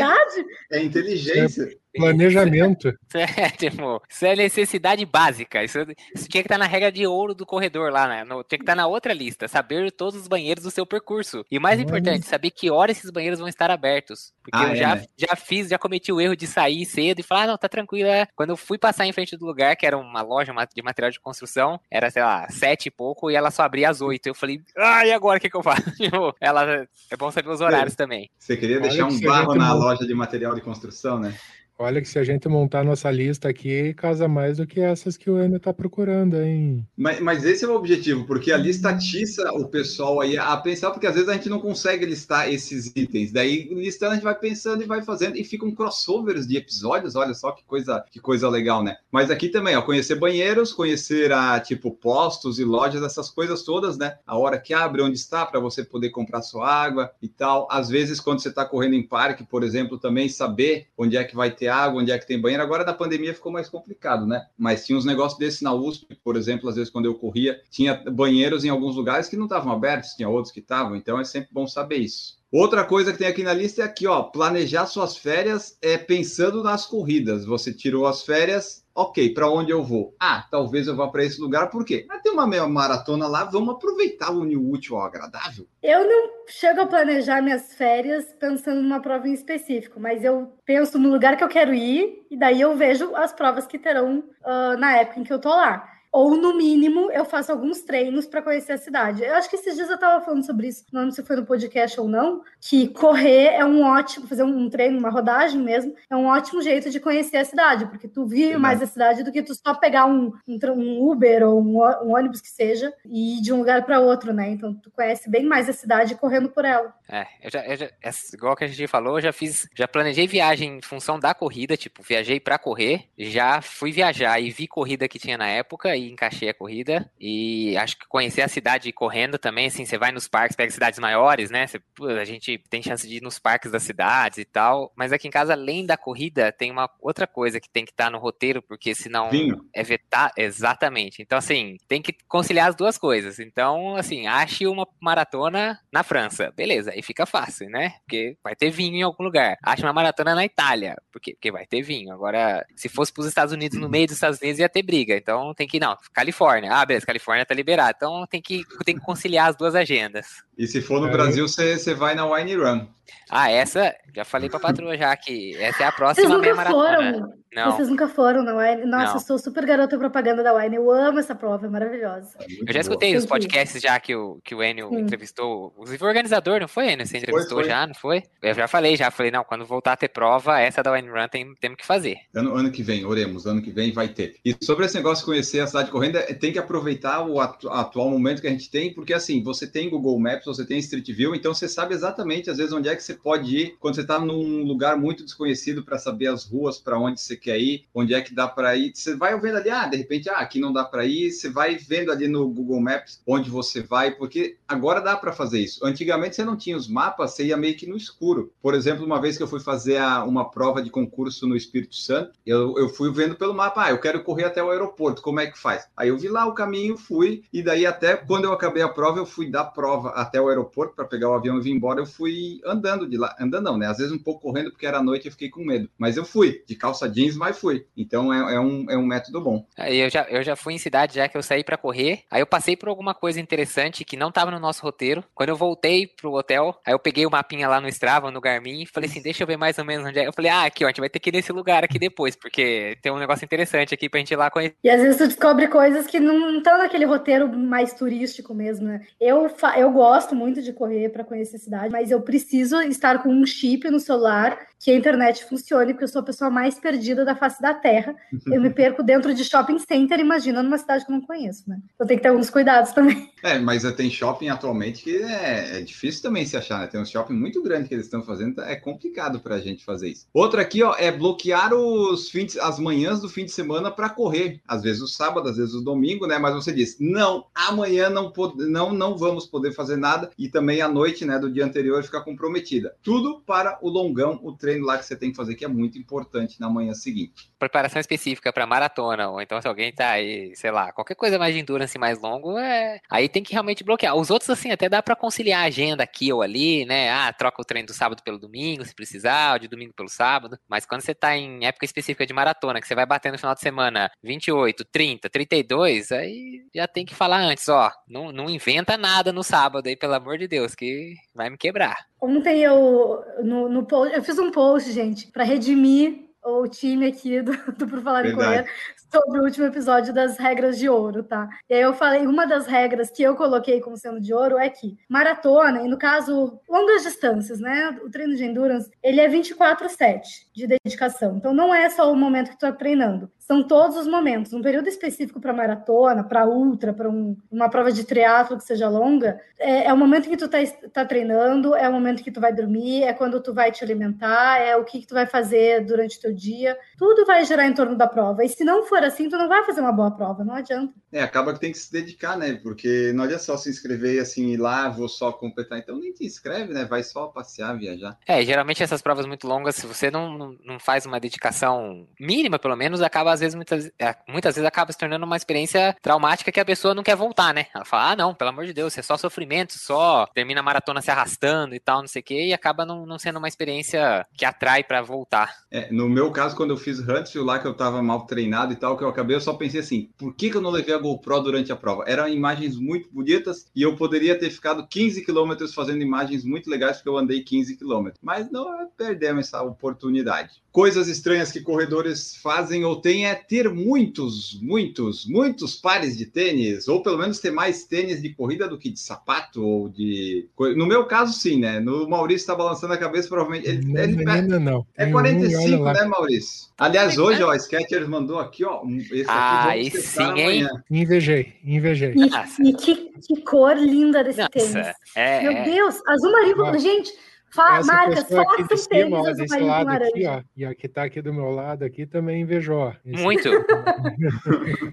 é 0.71 0.83
inteligência. 0.83 1.77
Planejamento. 1.97 2.89
Isso 2.89 3.17
é, 3.39 3.49
tipo, 3.49 4.01
isso 4.09 4.25
é 4.25 4.35
necessidade 4.35 5.05
básica. 5.05 5.63
Isso, 5.63 5.79
isso 6.15 6.27
tinha 6.27 6.41
que 6.43 6.47
estar 6.47 6.57
na 6.57 6.65
regra 6.65 6.91
de 6.91 7.05
ouro 7.05 7.33
do 7.33 7.45
corredor 7.45 7.91
lá, 7.91 8.07
né? 8.07 8.23
No- 8.23 8.43
tinha 8.43 8.57
que 8.57 8.63
estar 8.63 8.75
na 8.75 8.87
outra 8.87 9.13
lista. 9.13 9.47
Saber 9.47 9.91
todos 9.91 10.15
os 10.19 10.27
banheiros 10.27 10.63
do 10.63 10.71
seu 10.71 10.85
percurso. 10.85 11.43
E 11.51 11.59
mais 11.59 11.79
importante, 11.79 12.25
saber 12.27 12.51
que 12.51 12.69
hora 12.71 12.91
esses 12.91 13.09
banheiros 13.11 13.39
vão 13.39 13.47
estar 13.47 13.69
abertos. 13.71 14.33
Porque 14.43 14.57
Ah, 14.57 14.69
eu 14.69 14.73
é, 14.73 14.75
já, 14.75 14.95
né? 14.95 15.05
já 15.17 15.35
fiz, 15.35 15.69
já 15.69 15.77
cometi 15.77 16.11
o 16.11 16.19
erro 16.19 16.35
de 16.35 16.47
sair 16.47 16.85
cedo 16.85 17.19
e 17.19 17.23
falar, 17.23 17.43
ah, 17.43 17.47
não, 17.47 17.57
tá 17.57 17.69
tranquilo. 17.69 18.09
é. 18.09 18.27
Quando 18.35 18.49
eu 18.51 18.57
fui 18.57 18.77
passar 18.77 19.05
em 19.05 19.13
frente 19.13 19.37
do 19.37 19.45
lugar, 19.45 19.75
que 19.75 19.85
era 19.85 19.97
uma 19.97 20.21
loja 20.21 20.53
de 20.75 20.81
material 20.81 21.11
de 21.11 21.19
construção, 21.19 21.79
era, 21.89 22.09
sei 22.09 22.23
lá, 22.23 22.47
sete 22.49 22.87
e 22.87 22.91
pouco, 22.91 23.29
e 23.29 23.35
ela 23.35 23.51
só 23.51 23.63
abria 23.63 23.89
às 23.89 24.01
oito. 24.01 24.27
Eu 24.27 24.35
falei, 24.35 24.59
ah, 24.77 25.05
e 25.05 25.11
agora 25.13 25.37
o 25.37 25.41
que, 25.41 25.49
que 25.49 25.57
eu 25.57 25.63
faço? 25.63 25.83
Tipo, 25.95 26.35
ela, 26.41 26.85
é 27.11 27.17
bom 27.17 27.31
saber 27.31 27.49
os 27.49 27.61
horários 27.61 27.95
também. 27.95 28.29
Você 28.37 28.57
queria 28.57 28.77
Olha 28.77 28.89
deixar 28.89 29.05
um 29.05 29.15
a 29.17 29.21
barro 29.21 29.55
na 29.55 29.69
não- 29.69 29.77
loja 29.77 30.05
de 30.05 30.13
material 30.13 30.53
de 30.55 30.61
construção, 30.61 31.19
né? 31.19 31.33
Olha 31.77 32.01
que 32.01 32.07
se 32.07 32.19
a 32.19 32.23
gente 32.23 32.47
montar 32.47 32.83
nossa 32.83 33.09
lista 33.09 33.49
aqui, 33.49 33.93
casa 33.95 34.27
mais 34.27 34.57
do 34.57 34.67
que 34.67 34.79
essas 34.79 35.17
que 35.17 35.29
o 35.29 35.35
Ana 35.35 35.59
tá 35.59 35.73
procurando, 35.73 36.39
hein? 36.39 36.87
Mas, 36.95 37.19
mas 37.19 37.43
esse 37.43 37.65
é 37.65 37.67
o 37.67 37.75
objetivo, 37.75 38.25
porque 38.25 38.51
a 38.51 38.57
lista 38.57 38.89
atiça 38.89 39.51
o 39.53 39.67
pessoal 39.67 40.21
aí 40.21 40.37
a 40.37 40.55
pensar, 40.57 40.91
porque 40.91 41.07
às 41.07 41.15
vezes 41.15 41.27
a 41.29 41.33
gente 41.33 41.49
não 41.49 41.59
consegue 41.59 42.05
listar 42.05 42.47
esses 42.47 42.93
itens. 42.95 43.31
Daí, 43.31 43.67
listando, 43.73 44.11
a 44.11 44.15
gente 44.15 44.23
vai 44.23 44.37
pensando 44.37 44.83
e 44.83 44.85
vai 44.85 45.01
fazendo, 45.01 45.35
e 45.35 45.43
ficam 45.43 45.71
crossovers 45.71 46.47
de 46.47 46.57
episódios. 46.57 47.15
Olha 47.15 47.33
só 47.33 47.51
que 47.51 47.63
coisa, 47.65 48.05
que 48.09 48.19
coisa 48.19 48.47
legal, 48.47 48.83
né? 48.83 48.97
Mas 49.11 49.31
aqui 49.31 49.49
também, 49.49 49.75
ó, 49.75 49.81
conhecer 49.81 50.15
banheiros, 50.15 50.71
conhecer 50.71 51.31
a 51.31 51.59
tipo 51.59 51.89
postos 51.91 52.59
e 52.59 52.63
lojas, 52.63 53.01
essas 53.01 53.31
coisas 53.31 53.63
todas, 53.63 53.97
né? 53.97 54.19
A 54.27 54.37
hora 54.37 54.59
que 54.59 54.73
abre, 54.73 55.01
onde 55.01 55.17
está, 55.17 55.45
para 55.45 55.59
você 55.59 55.83
poder 55.83 56.11
comprar 56.11 56.43
sua 56.43 56.67
água 56.71 57.11
e 57.21 57.27
tal. 57.27 57.67
Às 57.71 57.89
vezes, 57.89 58.19
quando 58.19 58.41
você 58.41 58.49
está 58.49 58.63
correndo 58.63 58.93
em 58.93 59.03
parque, 59.03 59.43
por 59.43 59.63
exemplo, 59.63 59.97
também 59.97 60.29
saber 60.29 60.87
onde 60.95 61.17
é 61.17 61.23
que 61.23 61.35
vai 61.35 61.49
ter 61.49 61.62
água, 61.67 62.01
onde 62.01 62.11
é 62.11 62.17
que 62.17 62.27
tem 62.27 62.39
banheiro. 62.39 62.63
Agora, 62.63 62.83
na 62.83 62.93
pandemia, 62.93 63.33
ficou 63.33 63.51
mais 63.51 63.69
complicado, 63.69 64.25
né? 64.25 64.45
Mas 64.57 64.85
tinha 64.85 64.97
uns 64.97 65.05
negócios 65.05 65.39
desses 65.39 65.61
na 65.61 65.73
USP, 65.73 66.15
por 66.23 66.35
exemplo, 66.35 66.69
às 66.69 66.75
vezes 66.75 66.91
quando 66.91 67.05
eu 67.05 67.15
corria, 67.15 67.61
tinha 67.69 67.95
banheiros 67.95 68.63
em 68.63 68.69
alguns 68.69 68.95
lugares 68.95 69.27
que 69.27 69.37
não 69.37 69.45
estavam 69.45 69.71
abertos, 69.71 70.13
tinha 70.13 70.29
outros 70.29 70.51
que 70.51 70.59
estavam, 70.59 70.95
então 70.95 71.19
é 71.19 71.23
sempre 71.23 71.49
bom 71.51 71.67
saber 71.67 71.97
isso. 71.97 72.37
Outra 72.51 72.83
coisa 72.83 73.11
que 73.11 73.17
tem 73.17 73.27
aqui 73.27 73.41
na 73.41 73.51
lista 73.51 73.81
é 73.81 73.85
aqui, 73.85 74.05
ó, 74.05 74.21
planejar 74.21 74.85
suas 74.85 75.17
férias 75.17 75.75
é 75.81 75.97
pensando 75.97 76.61
nas 76.61 76.85
corridas. 76.85 77.45
Você 77.45 77.73
tirou 77.73 78.05
as 78.05 78.21
férias, 78.21 78.82
ok, 78.95 79.33
para 79.33 79.49
onde 79.49 79.71
eu 79.71 79.83
vou? 79.83 80.15
Ah, 80.19 80.45
talvez 80.49 80.87
eu 80.87 80.95
vá 80.95 81.07
para 81.07 81.23
esse 81.23 81.39
lugar, 81.41 81.69
por 81.69 81.83
quê? 81.85 82.05
Ah, 82.09 82.19
tem 82.19 82.31
uma 82.31 82.47
meia 82.47 82.67
maratona 82.67 83.27
lá, 83.27 83.43
vamos 83.45 83.75
aproveitar 83.75 84.31
o 84.31 84.41
unir 84.41 84.57
útil 84.57 84.97
ao 84.97 85.05
agradável. 85.05 85.67
Eu 85.81 86.07
não 86.07 86.33
chego 86.47 86.81
a 86.81 86.85
planejar 86.85 87.41
minhas 87.41 87.73
férias 87.73 88.25
pensando 88.39 88.81
numa 88.81 88.99
prova 88.99 89.27
em 89.27 89.33
específico, 89.33 89.99
mas 89.99 90.23
eu 90.23 90.53
penso 90.65 90.99
no 90.99 91.09
lugar 91.09 91.37
que 91.37 91.43
eu 91.43 91.49
quero 91.49 91.73
ir 91.73 92.25
e 92.29 92.37
daí 92.37 92.61
eu 92.61 92.75
vejo 92.75 93.15
as 93.15 93.33
provas 93.33 93.65
que 93.65 93.79
terão 93.79 94.19
uh, 94.19 94.77
na 94.77 94.97
época 94.97 95.19
em 95.19 95.23
que 95.23 95.33
eu 95.33 95.39
tô 95.39 95.49
lá 95.49 95.92
ou 96.13 96.37
no 96.37 96.55
mínimo 96.55 97.11
eu 97.11 97.25
faço 97.25 97.51
alguns 97.51 97.81
treinos 97.81 98.27
para 98.27 98.43
conhecer 98.43 98.73
a 98.73 98.77
cidade. 98.77 99.23
Eu 99.23 99.33
acho 99.33 99.49
que 99.49 99.55
esses 99.55 99.75
dias 99.75 99.89
eu 99.89 99.95
estava 99.95 100.23
falando 100.23 100.45
sobre 100.45 100.67
isso, 100.67 100.85
não 100.91 101.01
lembro 101.01 101.15
se 101.15 101.23
foi 101.23 101.35
no 101.35 101.45
podcast 101.45 101.99
ou 101.99 102.07
não, 102.07 102.43
que 102.61 102.87
correr 102.89 103.47
é 103.47 103.65
um 103.65 103.83
ótimo, 103.83 104.27
fazer 104.27 104.43
um 104.43 104.69
treino, 104.69 104.99
uma 104.99 105.09
rodagem 105.09 105.59
mesmo, 105.59 105.95
é 106.07 106.15
um 106.15 106.27
ótimo 106.27 106.61
jeito 106.61 106.91
de 106.91 106.99
conhecer 106.99 107.37
a 107.37 107.45
cidade, 107.45 107.87
porque 107.87 108.07
tu 108.07 108.27
vive 108.27 108.55
mais 108.57 108.79
a 108.79 108.85
cidade 108.85 109.23
do 109.23 109.31
que 109.31 109.41
tu 109.41 109.55
só 109.55 109.73
pegar 109.73 110.05
um, 110.05 110.31
um 110.47 111.09
Uber 111.09 111.47
ou 111.47 111.59
um, 111.59 111.79
um, 111.79 112.15
ônibus 112.15 112.41
que 112.41 112.49
seja 112.49 112.93
e 113.03 113.39
ir 113.39 113.41
de 113.41 113.51
um 113.51 113.57
lugar 113.57 113.83
para 113.83 113.99
outro, 113.99 114.31
né? 114.31 114.51
Então 114.51 114.71
tu 114.71 114.91
conhece 114.91 115.27
bem 115.27 115.43
mais 115.43 115.67
a 115.67 115.73
cidade 115.73 116.13
correndo 116.13 116.49
por 116.49 116.63
ela. 116.63 116.93
É, 117.13 117.27
eu 117.43 117.51
já, 117.51 117.65
eu 117.67 117.77
já 117.77 117.89
igual 118.33 118.55
que 118.55 118.63
a 118.63 118.67
gente 118.67 118.87
falou, 118.87 119.17
eu 119.17 119.21
já 119.21 119.31
fiz, 119.31 119.69
já 119.75 119.87
planejei 119.87 120.25
viagem 120.25 120.77
em 120.77 120.81
função 120.81 121.19
da 121.19 121.31
corrida, 121.35 121.77
tipo, 121.77 122.01
viajei 122.01 122.39
para 122.39 122.57
correr, 122.57 123.07
já 123.15 123.61
fui 123.61 123.91
viajar 123.91 124.39
e 124.41 124.49
vi 124.49 124.67
corrida 124.67 125.07
que 125.07 125.19
tinha 125.19 125.37
na 125.37 125.47
época 125.47 125.95
e 125.95 126.11
encaixei 126.11 126.49
a 126.49 126.53
corrida. 126.55 127.07
E 127.19 127.77
acho 127.77 127.99
que 127.99 128.07
conhecer 128.07 128.41
a 128.41 128.47
cidade 128.47 128.91
correndo 128.91 129.37
também, 129.37 129.67
assim, 129.67 129.85
você 129.85 129.95
vai 129.95 130.11
nos 130.11 130.27
parques, 130.27 130.55
pega 130.55 130.71
cidades 130.71 130.97
maiores, 130.97 131.51
né? 131.51 131.67
Você, 131.67 131.79
a 132.19 132.25
gente 132.25 132.57
tem 132.67 132.81
chance 132.81 133.07
de 133.07 133.17
ir 133.17 133.21
nos 133.21 133.37
parques 133.37 133.71
das 133.71 133.83
cidades 133.83 134.39
e 134.39 134.45
tal. 134.45 134.91
Mas 134.95 135.13
aqui 135.13 135.27
em 135.27 135.31
casa, 135.31 135.53
além 135.53 135.85
da 135.85 135.95
corrida, 135.95 136.51
tem 136.51 136.71
uma 136.71 136.89
outra 136.99 137.27
coisa 137.27 137.59
que 137.59 137.69
tem 137.69 137.85
que 137.85 137.91
estar 137.91 138.05
tá 138.05 138.09
no 138.09 138.17
roteiro, 138.17 138.59
porque 138.63 138.95
senão 138.95 139.29
Vinho. 139.29 139.63
é 139.71 139.83
vetar. 139.83 140.31
Exatamente. 140.35 141.21
Então, 141.21 141.37
assim, 141.37 141.77
tem 141.87 142.01
que 142.01 142.15
conciliar 142.27 142.69
as 142.69 142.75
duas 142.75 142.97
coisas. 142.97 143.37
Então, 143.37 143.95
assim, 143.95 144.25
ache 144.25 144.65
uma 144.65 144.87
maratona 144.99 145.79
na 145.91 146.01
França. 146.01 146.51
Beleza, 146.55 146.89
aí 146.89 147.02
fica 147.03 147.25
fácil, 147.25 147.69
né? 147.69 147.95
Porque 147.99 148.37
vai 148.43 148.55
ter 148.55 148.69
vinho 148.69 148.95
em 148.95 149.01
algum 149.01 149.23
lugar. 149.23 149.57
Ache 149.61 149.83
uma 149.83 149.93
maratona 149.93 150.33
na 150.33 150.45
Itália. 150.45 150.95
Porque, 151.11 151.33
porque 151.33 151.51
vai 151.51 151.65
ter 151.65 151.81
vinho. 151.81 152.13
Agora, 152.13 152.65
se 152.75 152.89
fosse 152.89 153.13
para 153.13 153.21
os 153.21 153.27
Estados 153.27 153.53
Unidos, 153.53 153.77
no 153.77 153.89
meio 153.89 154.07
dos 154.07 154.15
Estados 154.15 154.39
Unidos, 154.41 154.59
ia 154.59 154.69
ter 154.69 154.81
briga. 154.81 155.15
Então 155.15 155.53
tem 155.53 155.67
que, 155.67 155.79
não, 155.79 155.97
Califórnia. 156.13 156.73
Ah, 156.73 156.85
beleza, 156.85 157.05
Califórnia 157.05 157.45
tá 157.45 157.53
liberado. 157.53 157.93
Então 157.95 158.25
tem 158.27 158.41
que, 158.41 158.63
tem 158.85 158.95
que 158.95 159.01
conciliar 159.01 159.49
as 159.49 159.55
duas 159.55 159.75
agendas. 159.75 160.43
E 160.57 160.67
se 160.67 160.81
for 160.81 160.99
no 161.01 161.07
é. 161.07 161.11
Brasil, 161.11 161.47
você 161.47 161.93
vai 161.93 162.15
na 162.15 162.25
Wine 162.25 162.55
Run. 162.55 162.87
Ah, 163.29 163.49
essa, 163.49 163.95
já 164.15 164.23
falei 164.23 164.49
pra 164.49 164.59
patroa 164.59 164.97
já 164.97 165.15
que 165.15 165.55
essa 165.57 165.83
é 165.83 165.87
a 165.87 165.91
próxima 165.91 166.37
meia 166.37 166.55
maratona. 166.55 167.13
Foram. 167.13 167.43
Não. 167.55 167.71
Vocês 167.71 167.87
nunca 167.87 168.07
foram 168.07 168.43
na 168.43 168.55
Wine? 168.55 168.85
Nossa, 168.85 169.05
não. 169.05 169.13
eu 169.13 169.19
sou 169.19 169.37
super 169.37 169.65
garota 169.65 169.97
propaganda 169.97 170.41
da 170.41 170.53
Wine. 170.53 170.75
Eu 170.75 170.89
amo 170.91 171.19
essa 171.19 171.35
prova, 171.35 171.67
é 171.67 171.69
maravilhosa. 171.69 172.37
eu 172.39 172.73
já 172.73 172.79
escutei 172.79 173.11
boa. 173.11 173.19
os 173.19 173.25
podcasts 173.25 173.81
já 173.81 173.99
que 173.99 174.15
o, 174.15 174.39
que 174.43 174.55
o 174.55 174.63
Enio 174.63 174.89
Sim. 174.89 174.99
entrevistou. 175.01 175.71
Inclusive 175.75 176.03
o 176.03 176.07
organizador, 176.07 176.59
não 176.59 176.67
foi, 176.67 176.91
Enio? 176.91 177.05
Você 177.05 177.17
entrevistou 177.17 177.57
foi, 177.57 177.63
foi. 177.63 177.71
já, 177.71 177.85
não 177.85 177.93
foi? 177.93 178.23
Eu 178.41 178.53
já 178.53 178.67
falei, 178.67 178.95
já 178.95 179.11
falei, 179.11 179.31
não, 179.31 179.43
quando 179.43 179.65
voltar 179.65 179.93
a 179.93 179.97
ter 179.97 180.07
prova, 180.07 180.59
essa 180.59 180.81
da 180.81 180.91
Wine 180.91 181.09
Run 181.09 181.27
tem, 181.27 181.53
temos 181.55 181.77
que 181.77 181.85
fazer. 181.85 182.17
Ano, 182.33 182.55
ano 182.55 182.71
que 182.71 182.81
vem, 182.81 183.05
oremos, 183.05 183.45
ano 183.45 183.61
que 183.61 183.71
vem 183.71 183.91
vai 183.91 184.07
ter. 184.07 184.35
E 184.43 184.55
sobre 184.61 184.85
esse 184.85 184.95
negócio 184.95 185.23
de 185.23 185.31
conhecer 185.31 185.59
a 185.59 185.67
cidade 185.67 185.91
correndo, 185.91 186.17
é, 186.17 186.33
tem 186.33 186.51
que 186.51 186.59
aproveitar 186.59 187.21
o 187.21 187.39
atu 187.39 187.69
atual 187.69 188.09
momento 188.09 188.41
que 188.41 188.47
a 188.47 188.51
gente 188.51 188.69
tem, 188.69 188.93
porque 188.93 189.13
assim, 189.13 189.43
você 189.43 189.67
tem 189.67 189.89
Google 189.89 190.19
Maps, 190.19 190.42
você 190.45 190.65
tem 190.65 190.79
Street 190.79 191.07
View, 191.11 191.35
então 191.35 191.53
você 191.53 191.67
sabe 191.67 191.93
exatamente, 191.93 192.49
às 192.49 192.57
vezes, 192.57 192.73
onde 192.73 192.89
é 192.89 192.95
que 192.95 193.03
você 193.03 193.13
pode 193.13 193.55
ir 193.55 193.77
quando 193.79 193.95
você 193.95 194.01
está 194.01 194.19
num 194.19 194.63
lugar 194.63 194.97
muito 194.97 195.23
desconhecido 195.23 195.83
para 195.83 195.97
saber 195.97 196.27
as 196.27 196.45
ruas, 196.45 196.77
para 196.77 196.99
onde 196.99 197.21
você 197.21 197.35
quer 197.35 197.59
ir, 197.59 197.85
onde 197.93 198.13
é 198.13 198.21
que 198.21 198.33
dá 198.33 198.47
para 198.47 198.75
ir. 198.75 198.91
Você 198.93 199.15
vai 199.15 199.39
vendo 199.39 199.57
ali, 199.57 199.69
ah, 199.69 199.87
de 199.87 199.97
repente, 199.97 200.29
ah, 200.29 200.37
aqui 200.37 200.59
não 200.59 200.73
dá 200.73 200.83
para 200.83 201.05
ir. 201.05 201.31
Você 201.31 201.49
vai 201.49 201.75
vendo 201.75 202.11
ali 202.11 202.27
no 202.27 202.47
Google 202.49 202.79
Maps 202.79 203.21
onde 203.27 203.49
você 203.49 203.81
vai, 203.81 204.11
porque 204.11 204.57
agora 204.67 204.99
dá 204.99 205.15
para 205.15 205.31
fazer 205.31 205.59
isso. 205.59 205.85
Antigamente 205.85 206.35
você 206.35 206.43
não 206.43 206.55
tinha 206.55 206.77
os 206.77 206.87
mapas, 206.87 207.31
você 207.31 207.45
ia 207.45 207.57
meio 207.57 207.75
que 207.75 207.87
no 207.87 207.97
escuro. 207.97 208.51
Por 208.61 208.73
exemplo, 208.73 209.05
uma 209.05 209.21
vez 209.21 209.37
que 209.37 209.43
eu 209.43 209.47
fui 209.47 209.59
fazer 209.59 209.97
a, 209.97 210.23
uma 210.23 210.49
prova 210.49 210.81
de 210.81 210.89
concurso 210.89 211.47
no 211.47 211.55
Espírito 211.55 211.95
Santo, 211.95 212.33
eu, 212.45 212.77
eu 212.77 212.89
fui 212.89 213.11
vendo 213.11 213.35
pelo 213.35 213.53
mapa, 213.53 213.85
ah, 213.85 213.91
eu 213.91 213.99
quero 213.99 214.23
correr 214.23 214.45
até 214.45 214.63
o 214.63 214.69
aeroporto, 214.69 215.21
como 215.21 215.39
é 215.39 215.47
que 215.47 215.57
faz? 215.57 215.87
Aí 215.95 216.09
eu 216.09 216.17
vi 216.17 216.27
lá 216.27 216.45
o 216.45 216.53
caminho, 216.53 216.97
fui, 216.97 217.43
e 217.51 217.61
daí 217.61 217.85
até 217.85 218.15
quando 218.15 218.45
eu 218.45 218.53
acabei 218.53 218.83
a 218.83 218.89
prova, 218.89 219.19
eu 219.19 219.25
fui 219.25 219.49
dar 219.49 219.65
prova 219.65 220.09
até 220.33 220.41
o 220.41 220.49
aeroporto 220.49 220.95
para 220.95 221.05
pegar 221.05 221.29
o 221.29 221.33
avião 221.33 221.59
e 221.59 221.61
vir 221.61 221.71
embora, 221.71 222.01
eu 222.01 222.07
fui 222.07 222.59
andando 222.65 223.07
de 223.07 223.17
lá, 223.17 223.35
andando 223.39 223.65
não, 223.65 223.77
né? 223.77 223.85
Às 223.85 223.99
vezes 223.99 224.11
um 224.11 224.17
pouco 224.17 224.41
correndo 224.41 224.71
porque 224.71 224.87
era 224.87 225.01
noite 225.01 225.25
e 225.25 225.27
eu 225.27 225.31
fiquei 225.31 225.49
com 225.49 225.63
medo, 225.63 225.87
mas 225.95 226.17
eu 226.17 226.25
fui, 226.25 226.63
de 226.67 226.75
calça 226.75 227.07
jeans, 227.07 227.37
mas 227.37 227.59
fui. 227.59 227.85
Então 227.95 228.33
é, 228.33 228.55
é, 228.55 228.59
um, 228.59 228.85
é 228.89 228.97
um 228.97 229.05
método 229.05 229.39
bom. 229.39 229.63
Eu 229.77 230.09
já, 230.09 230.23
eu 230.23 230.41
já 230.41 230.55
fui 230.55 230.73
em 230.73 230.79
cidade 230.79 231.15
já 231.15 231.27
que 231.27 231.37
eu 231.37 231.43
saí 231.43 231.63
para 231.63 231.77
correr, 231.77 232.23
aí 232.31 232.41
eu 232.41 232.47
passei 232.47 232.75
por 232.75 232.89
alguma 232.89 233.13
coisa 233.13 233.39
interessante 233.39 234.03
que 234.03 234.17
não 234.17 234.29
estava 234.29 234.49
no 234.49 234.59
nosso 234.59 234.81
roteiro. 234.81 235.23
Quando 235.35 235.49
eu 235.49 235.55
voltei 235.55 236.07
pro 236.07 236.33
hotel, 236.33 236.75
aí 236.85 236.93
eu 236.93 236.99
peguei 236.99 237.25
o 237.27 237.31
mapinha 237.31 237.69
lá 237.69 237.79
no 237.79 237.87
Strava, 237.87 238.31
no 238.31 238.41
Garmin, 238.41 238.81
e 238.81 238.87
falei 238.87 239.09
assim, 239.09 239.21
deixa 239.21 239.43
eu 239.43 239.47
ver 239.47 239.57
mais 239.57 239.77
ou 239.77 239.85
menos 239.85 240.07
onde 240.07 240.19
é. 240.19 240.27
Eu 240.27 240.33
falei, 240.33 240.49
ah, 240.49 240.63
aqui, 240.63 240.83
ó, 240.83 240.87
a 240.87 240.89
gente 240.89 240.99
vai 240.99 241.09
ter 241.09 241.19
que 241.19 241.29
ir 241.29 241.33
nesse 241.33 241.51
lugar 241.51 241.83
aqui 241.83 241.99
depois, 241.99 242.35
porque 242.35 242.97
tem 243.01 243.11
um 243.11 243.19
negócio 243.19 243.45
interessante 243.45 243.93
aqui 243.93 244.09
pra 244.09 244.19
gente 244.19 244.31
ir 244.31 244.37
lá 244.37 244.49
conhecer. 244.49 244.75
E 244.83 244.89
às 244.89 244.99
vezes 244.99 245.17
tu 245.17 245.27
descobre 245.27 245.67
coisas 245.67 246.07
que 246.07 246.19
não 246.19 246.57
estão 246.57 246.77
naquele 246.79 247.05
roteiro 247.05 247.47
mais 247.55 247.93
turístico 247.93 248.53
mesmo, 248.53 248.87
né? 248.87 249.01
Eu, 249.21 249.47
eu 249.77 249.91
gosto 249.91 250.22
muito 250.31 250.61
de 250.61 250.71
correr 250.71 251.09
para 251.09 251.23
conhecer 251.23 251.57
a 251.57 251.59
cidade, 251.59 251.91
mas 251.91 252.11
eu 252.11 252.21
preciso 252.21 252.81
estar 252.81 253.21
com 253.21 253.29
um 253.29 253.45
chip 253.45 253.89
no 253.89 253.99
celular 253.99 254.57
que 254.79 254.91
a 254.91 254.95
internet 254.95 255.45
funcione, 255.45 255.93
porque 255.93 256.03
eu 256.03 256.09
sou 256.09 256.19
a 256.19 256.25
pessoa 256.25 256.49
mais 256.49 256.77
perdida 256.77 257.23
da 257.23 257.35
face 257.35 257.61
da 257.61 257.73
Terra. 257.73 258.13
Eu 258.47 258.61
me 258.61 258.69
perco 258.73 259.01
dentro 259.01 259.33
de 259.33 259.45
shopping 259.45 259.79
center, 259.79 260.19
imagina 260.19 260.61
numa 260.61 260.77
cidade 260.77 261.05
que 261.05 261.11
eu 261.11 261.15
não 261.15 261.21
conheço, 261.21 261.63
né? 261.67 261.79
Eu 261.97 262.05
tenho 262.05 262.19
que 262.19 262.23
ter 262.23 262.29
alguns 262.29 262.49
cuidados 262.49 262.91
também. 262.91 263.31
É, 263.41 263.57
mas 263.59 263.83
tem 263.93 264.09
shopping 264.09 264.49
atualmente 264.49 265.03
que 265.03 265.17
é, 265.17 265.79
é 265.79 265.81
difícil 265.81 266.21
também 266.21 266.45
se 266.45 266.57
achar, 266.57 266.79
né? 266.79 266.87
Tem 266.87 266.99
um 266.99 267.05
shopping 267.05 267.33
muito 267.33 267.63
grande 267.63 267.87
que 267.87 267.93
eles 267.93 268.07
estão 268.07 268.23
fazendo, 268.23 268.61
é 268.61 268.75
complicado 268.75 269.39
para 269.39 269.55
a 269.55 269.59
gente 269.59 269.85
fazer 269.85 270.09
isso. 270.09 270.27
Outra 270.33 270.61
aqui, 270.61 270.83
ó, 270.83 270.93
é 270.97 271.11
bloquear 271.11 271.73
os 271.73 272.29
fins, 272.29 272.57
as 272.57 272.77
manhãs 272.77 273.21
do 273.21 273.29
fim 273.29 273.45
de 273.45 273.51
semana 273.51 273.89
para 273.89 274.09
correr. 274.09 274.59
Às 274.67 274.83
vezes 274.83 275.01
o 275.01 275.07
sábado, 275.07 275.47
às 275.47 275.55
vezes 275.55 275.73
o 275.75 275.81
domingo, 275.81 276.27
né? 276.27 276.37
Mas 276.37 276.55
você 276.55 276.73
diz, 276.73 276.97
não, 276.99 277.45
amanhã 277.55 278.09
não, 278.09 278.31
não, 278.57 278.93
não 278.93 279.17
vamos 279.17 279.45
poder 279.45 279.71
fazer 279.71 279.95
nada 279.95 280.12
e 280.37 280.49
também 280.49 280.81
a 280.81 280.87
noite, 280.87 281.25
né, 281.25 281.39
do 281.39 281.51
dia 281.51 281.65
anterior 281.65 282.03
ficar 282.03 282.21
comprometida. 282.21 282.95
Tudo 283.01 283.41
para 283.45 283.77
o 283.81 283.89
longão, 283.89 284.39
o 284.43 284.51
treino 284.51 284.85
lá 284.85 284.97
que 284.97 285.05
você 285.05 285.15
tem 285.15 285.31
que 285.31 285.37
fazer 285.37 285.55
que 285.55 285.65
é 285.65 285.67
muito 285.67 285.97
importante 285.97 286.59
na 286.59 286.69
manhã 286.69 286.93
seguinte. 286.93 287.51
Preparação 287.59 287.99
específica 287.99 288.51
para 288.51 288.67
maratona, 288.67 289.29
ou 289.29 289.41
então 289.41 289.61
se 289.61 289.67
alguém 289.67 289.93
tá 289.93 290.11
aí, 290.11 290.55
sei 290.55 290.71
lá, 290.71 290.91
qualquer 290.91 291.15
coisa 291.15 291.39
mais 291.39 291.53
de 291.53 291.61
endurance 291.61 291.97
mais 291.97 292.19
longo, 292.21 292.57
é... 292.57 292.99
aí 293.09 293.29
tem 293.29 293.43
que 293.43 293.53
realmente 293.53 293.83
bloquear. 293.83 294.15
Os 294.15 294.29
outros, 294.29 294.49
assim, 294.49 294.71
até 294.71 294.89
dá 294.89 295.01
para 295.01 295.15
conciliar 295.15 295.63
a 295.63 295.67
agenda 295.67 296.03
aqui 296.03 296.31
ou 296.31 296.41
ali, 296.41 296.85
né? 296.85 297.11
Ah, 297.11 297.31
troca 297.33 297.61
o 297.61 297.65
treino 297.65 297.87
do 297.87 297.93
sábado 297.93 298.21
pelo 298.23 298.39
domingo, 298.39 298.85
se 298.85 298.95
precisar, 298.95 299.53
ou 299.53 299.59
de 299.59 299.67
domingo 299.67 299.93
pelo 299.93 300.09
sábado. 300.09 300.57
Mas 300.67 300.85
quando 300.85 301.01
você 301.01 301.13
tá 301.13 301.35
em 301.35 301.65
época 301.65 301.85
específica 301.85 302.25
de 302.25 302.33
maratona, 302.33 302.81
que 302.81 302.87
você 302.87 302.95
vai 302.95 303.05
bater 303.05 303.31
no 303.31 303.37
final 303.37 303.55
de 303.55 303.61
semana 303.61 304.11
28, 304.21 304.85
30, 304.85 305.29
32, 305.29 306.11
aí 306.11 306.61
já 306.73 306.87
tem 306.87 307.05
que 307.05 307.15
falar 307.15 307.39
antes, 307.39 307.67
ó, 307.69 307.91
não, 308.07 308.31
não 308.31 308.49
inventa 308.49 308.97
nada 308.97 309.31
no 309.31 309.43
sábado 309.43 309.87
aí, 309.87 309.95
pelo 310.03 310.15
amor 310.15 310.37
de 310.37 310.49
Deus, 310.49 310.75
que 310.75 311.15
vai 311.33 311.49
me 311.49 311.57
quebrar. 311.57 311.95
Ontem 312.21 312.59
eu, 312.59 313.23
no, 313.41 313.69
no 313.69 313.85
post, 313.85 314.13
eu 314.13 314.21
fiz 314.21 314.37
um 314.37 314.51
post, 314.51 314.91
gente, 314.91 315.31
para 315.31 315.45
redimir 315.45 316.27
o 316.43 316.67
time 316.67 317.07
aqui 317.07 317.41
do, 317.41 317.53
do 317.71 317.87
Por 317.87 318.01
Falar 318.01 318.25
em 318.25 318.35
Correr 318.35 318.65
sobre 319.09 319.39
o 319.39 319.43
último 319.43 319.65
episódio 319.65 320.13
das 320.13 320.37
regras 320.37 320.77
de 320.77 320.89
ouro, 320.89 321.23
tá? 321.23 321.47
E 321.69 321.75
aí 321.75 321.81
eu 321.81 321.93
falei, 321.93 322.27
uma 322.27 322.45
das 322.45 322.67
regras 322.67 323.11
que 323.11 323.23
eu 323.23 323.33
coloquei 323.35 323.79
como 323.79 323.95
sendo 323.95 324.19
de 324.19 324.33
ouro 324.33 324.57
é 324.57 324.69
que 324.69 324.97
maratona, 325.07 325.83
e 325.83 325.87
no 325.87 325.97
caso, 325.97 326.59
longas 326.67 327.03
distâncias, 327.03 327.61
né? 327.61 327.97
O 328.03 328.09
treino 328.09 328.35
de 328.35 328.43
endurance, 328.43 328.91
ele 329.01 329.21
é 329.21 329.29
24-7 329.29 330.21
de 330.53 330.67
dedicação. 330.67 331.37
Então 331.37 331.53
não 331.53 331.73
é 331.73 331.89
só 331.89 332.11
o 332.11 332.15
momento 332.15 332.49
que 332.49 332.57
tu 332.57 332.61
tá 332.61 332.73
treinando 332.73 333.31
são 333.45 333.61
todos 333.61 333.97
os 333.97 334.07
momentos. 334.07 334.53
Um 334.53 334.61
período 334.61 334.87
específico 334.87 335.39
para 335.39 335.53
maratona, 335.53 336.23
para 336.23 336.47
ultra, 336.47 336.93
para 336.93 337.09
um, 337.09 337.35
uma 337.51 337.69
prova 337.69 337.91
de 337.91 338.05
triatlo 338.05 338.57
que 338.57 338.63
seja 338.63 338.87
longa, 338.87 339.39
é, 339.59 339.85
é, 339.85 339.93
o 339.93 339.97
momento 339.97 340.29
que 340.29 340.37
tu 340.37 340.47
tá, 340.47 340.57
tá, 340.93 341.05
treinando, 341.05 341.75
é 341.75 341.87
o 341.87 341.91
momento 341.91 342.23
que 342.23 342.31
tu 342.31 342.39
vai 342.39 342.53
dormir, 342.53 343.03
é 343.03 343.13
quando 343.13 343.41
tu 343.41 343.53
vai 343.53 343.71
te 343.71 343.83
alimentar, 343.83 344.59
é 344.59 344.75
o 344.77 344.85
que, 344.85 345.01
que 345.01 345.07
tu 345.07 345.13
vai 345.13 345.25
fazer 345.25 345.85
durante 345.85 346.17
o 346.17 346.21
teu 346.21 346.33
dia. 346.33 346.77
Tudo 346.97 347.25
vai 347.25 347.43
girar 347.43 347.65
em 347.67 347.73
torno 347.73 347.97
da 347.97 348.07
prova. 348.07 348.45
E 348.45 348.49
se 348.49 348.63
não 348.63 348.85
for 348.85 349.03
assim, 349.03 349.29
tu 349.29 349.37
não 349.37 349.49
vai 349.49 349.63
fazer 349.63 349.81
uma 349.81 349.91
boa 349.91 350.11
prova, 350.11 350.43
não 350.43 350.55
adianta. 350.55 350.93
É, 351.13 351.21
acaba 351.21 351.53
que 351.53 351.59
tem 351.59 351.71
que 351.71 351.77
se 351.77 351.91
dedicar, 351.91 352.35
né? 352.35 352.59
Porque 352.61 353.13
não 353.13 353.23
adianta 353.23 353.43
só 353.43 353.55
se 353.55 353.69
inscrever 353.69 354.19
assim, 354.19 354.47
ir 354.47 354.57
lá, 354.57 354.89
vou 354.89 355.07
só 355.07 355.31
completar. 355.31 355.77
Então 355.77 355.99
nem 355.99 356.11
te 356.11 356.25
inscreve, 356.25 356.73
né? 356.73 356.85
Vai 356.85 357.03
só 357.03 357.27
passear, 357.27 357.77
viajar. 357.77 358.17
É, 358.27 358.43
geralmente 358.43 358.81
essas 358.81 359.01
provas 359.01 359.27
muito 359.27 359.47
longas, 359.47 359.75
se 359.75 359.85
você 359.85 360.09
não, 360.09 360.35
não, 360.35 360.57
não 360.63 360.79
faz 360.79 361.05
uma 361.05 361.19
dedicação 361.19 362.07
mínima, 362.19 362.57
pelo 362.57 362.75
menos, 362.75 363.01
acaba 363.01 363.31
às 363.31 363.39
vezes, 363.39 363.53
muitas, 363.53 363.91
é, 363.99 364.15
muitas 364.27 364.55
vezes 364.55 364.67
acaba 364.67 364.91
se 364.91 364.97
tornando 364.97 365.25
uma 365.25 365.37
experiência 365.37 365.95
traumática 366.01 366.51
que 366.51 366.59
a 366.59 366.65
pessoa 366.65 366.95
não 366.95 367.03
quer 367.03 367.15
voltar, 367.15 367.53
né? 367.53 367.67
Ela 367.73 367.85
fala, 367.85 368.11
ah, 368.11 368.15
não, 368.15 368.33
pelo 368.33 368.49
amor 368.49 368.65
de 368.65 368.73
Deus, 368.73 368.97
é 368.97 369.01
só 369.03 369.15
sofrimento, 369.15 369.73
só 369.77 370.25
termina 370.33 370.61
a 370.61 370.63
maratona 370.63 371.01
se 371.01 371.11
arrastando 371.11 371.75
e 371.75 371.79
tal, 371.79 372.01
não 372.01 372.07
sei 372.07 372.21
o 372.21 372.25
quê, 372.25 372.47
e 372.47 372.53
acaba 372.53 372.85
não, 372.85 373.05
não 373.05 373.19
sendo 373.19 373.37
uma 373.37 373.47
experiência 373.47 374.25
que 374.35 374.45
atrai 374.45 374.83
para 374.83 375.01
voltar. 375.01 375.53
É, 375.69 375.91
no 375.91 376.09
meu 376.09 376.31
caso, 376.31 376.55
quando 376.55 376.71
eu 376.71 376.77
fiz 376.77 376.99
Huntsville 376.99 377.45
lá, 377.45 377.59
que 377.59 377.67
eu 377.67 377.73
tava 377.73 378.01
mal 378.01 378.25
treinado 378.25 378.73
e 378.73 378.75
tal, 378.75 378.97
que 378.97 379.03
eu 379.03 379.09
acabei, 379.09 379.35
eu 379.35 379.41
só 379.41 379.53
pensei 379.53 379.79
assim, 379.79 380.09
por 380.17 380.33
que, 380.33 380.49
que 380.49 380.57
eu 380.57 380.61
não 380.61 380.71
levei 380.71 380.95
a 380.95 381.02
GoPro 381.03 381.39
durante 381.41 381.71
a 381.71 381.75
prova? 381.75 382.03
Eram 382.07 382.27
imagens 382.27 382.75
muito 382.77 383.09
bonitas 383.11 383.67
e 383.75 383.81
eu 383.83 383.95
poderia 383.95 384.37
ter 384.37 384.49
ficado 384.49 384.87
15 384.87 385.23
quilômetros 385.23 385.73
fazendo 385.73 386.01
imagens 386.01 386.43
muito 386.43 386.69
legais, 386.69 386.97
porque 386.97 387.09
eu 387.09 387.17
andei 387.17 387.41
15 387.43 387.77
quilômetros. 387.77 388.19
Mas 388.23 388.49
não 388.51 388.87
perdemos 388.97 389.47
essa 389.47 389.61
oportunidade. 389.61 390.63
Coisas 390.71 391.07
estranhas 391.07 391.51
que 391.51 391.61
corredores 391.61 392.35
fazem 392.37 392.83
ou 392.83 392.95
têm 392.99 393.27
é 393.27 393.35
ter 393.35 393.69
muitos, 393.71 394.59
muitos, 394.61 395.25
muitos 395.27 395.75
pares 395.75 396.17
de 396.17 396.25
tênis, 396.25 396.87
ou 396.87 397.03
pelo 397.03 397.17
menos 397.19 397.39
ter 397.39 397.51
mais 397.51 397.83
tênis 397.83 398.21
de 398.21 398.29
corrida 398.33 398.67
do 398.67 398.77
que 398.77 398.89
de 398.89 398.99
sapato 398.99 399.63
ou 399.63 399.87
de. 399.89 400.47
No 400.75 400.87
meu 400.87 401.05
caso, 401.05 401.33
sim, 401.33 401.59
né? 401.59 401.79
No 401.79 402.09
Maurício 402.09 402.43
está 402.43 402.55
balançando 402.55 402.93
a 402.93 402.97
cabeça, 402.97 403.27
provavelmente. 403.27 403.67
Ele, 403.69 403.85
Não, 403.85 404.01
ele- 404.01 404.15
menina, 404.25 404.59
não. 404.59 404.85
é 404.97 405.03
Tem 405.03 405.13
45, 405.13 405.59
um, 405.59 405.73
olha 405.73 405.79
lá. 405.83 405.93
né, 405.93 406.03
Maurício? 406.05 406.73
Aliás, 406.77 407.17
hoje, 407.19 407.43
ó, 407.43 407.51
a 407.51 407.59
Skechers 407.59 408.07
mandou 408.07 408.39
aqui, 408.39 408.63
ó. 408.65 408.83
um- 408.83 408.97
Esse 408.97 409.29
aqui 409.29 409.29
Ah, 409.29 409.91
testar 409.91 410.35
sim, 410.35 410.41
hein? 410.41 410.67
Invejei, 410.93 411.55
invejei. 411.65 412.13
E, 412.13 412.69
e 412.69 412.73
que, 412.73 412.95
que 413.19 413.41
cor 413.41 413.75
linda 413.75 414.23
desse 414.23 414.47
tênis. 414.49 414.75
Nossa, 414.75 414.95
é, 415.15 415.41
Meu 415.41 415.51
é. 415.53 415.63
Deus, 415.63 415.99
azul 416.07 416.31
marinho. 416.31 416.79
Gente, 416.79 417.11
fa- 417.53 417.77
Essa 417.79 417.93
marcas, 417.93 418.31
aqui 418.31 418.63
de 418.67 418.77
cima, 418.77 419.19
ó, 419.21 419.31
desse 419.31 419.59
lado 419.59 419.89
aqui, 419.91 420.25
ó, 420.25 420.41
e 420.55 420.65
a 420.65 420.73
que 420.75 420.87
tá 420.87 421.03
aqui 421.03 421.21
do 421.21 421.33
meu 421.33 421.49
lado 421.51 421.83
aqui 421.85 422.05
também 422.05 422.41
invejou. 422.41 422.93
Muito. 423.05 423.49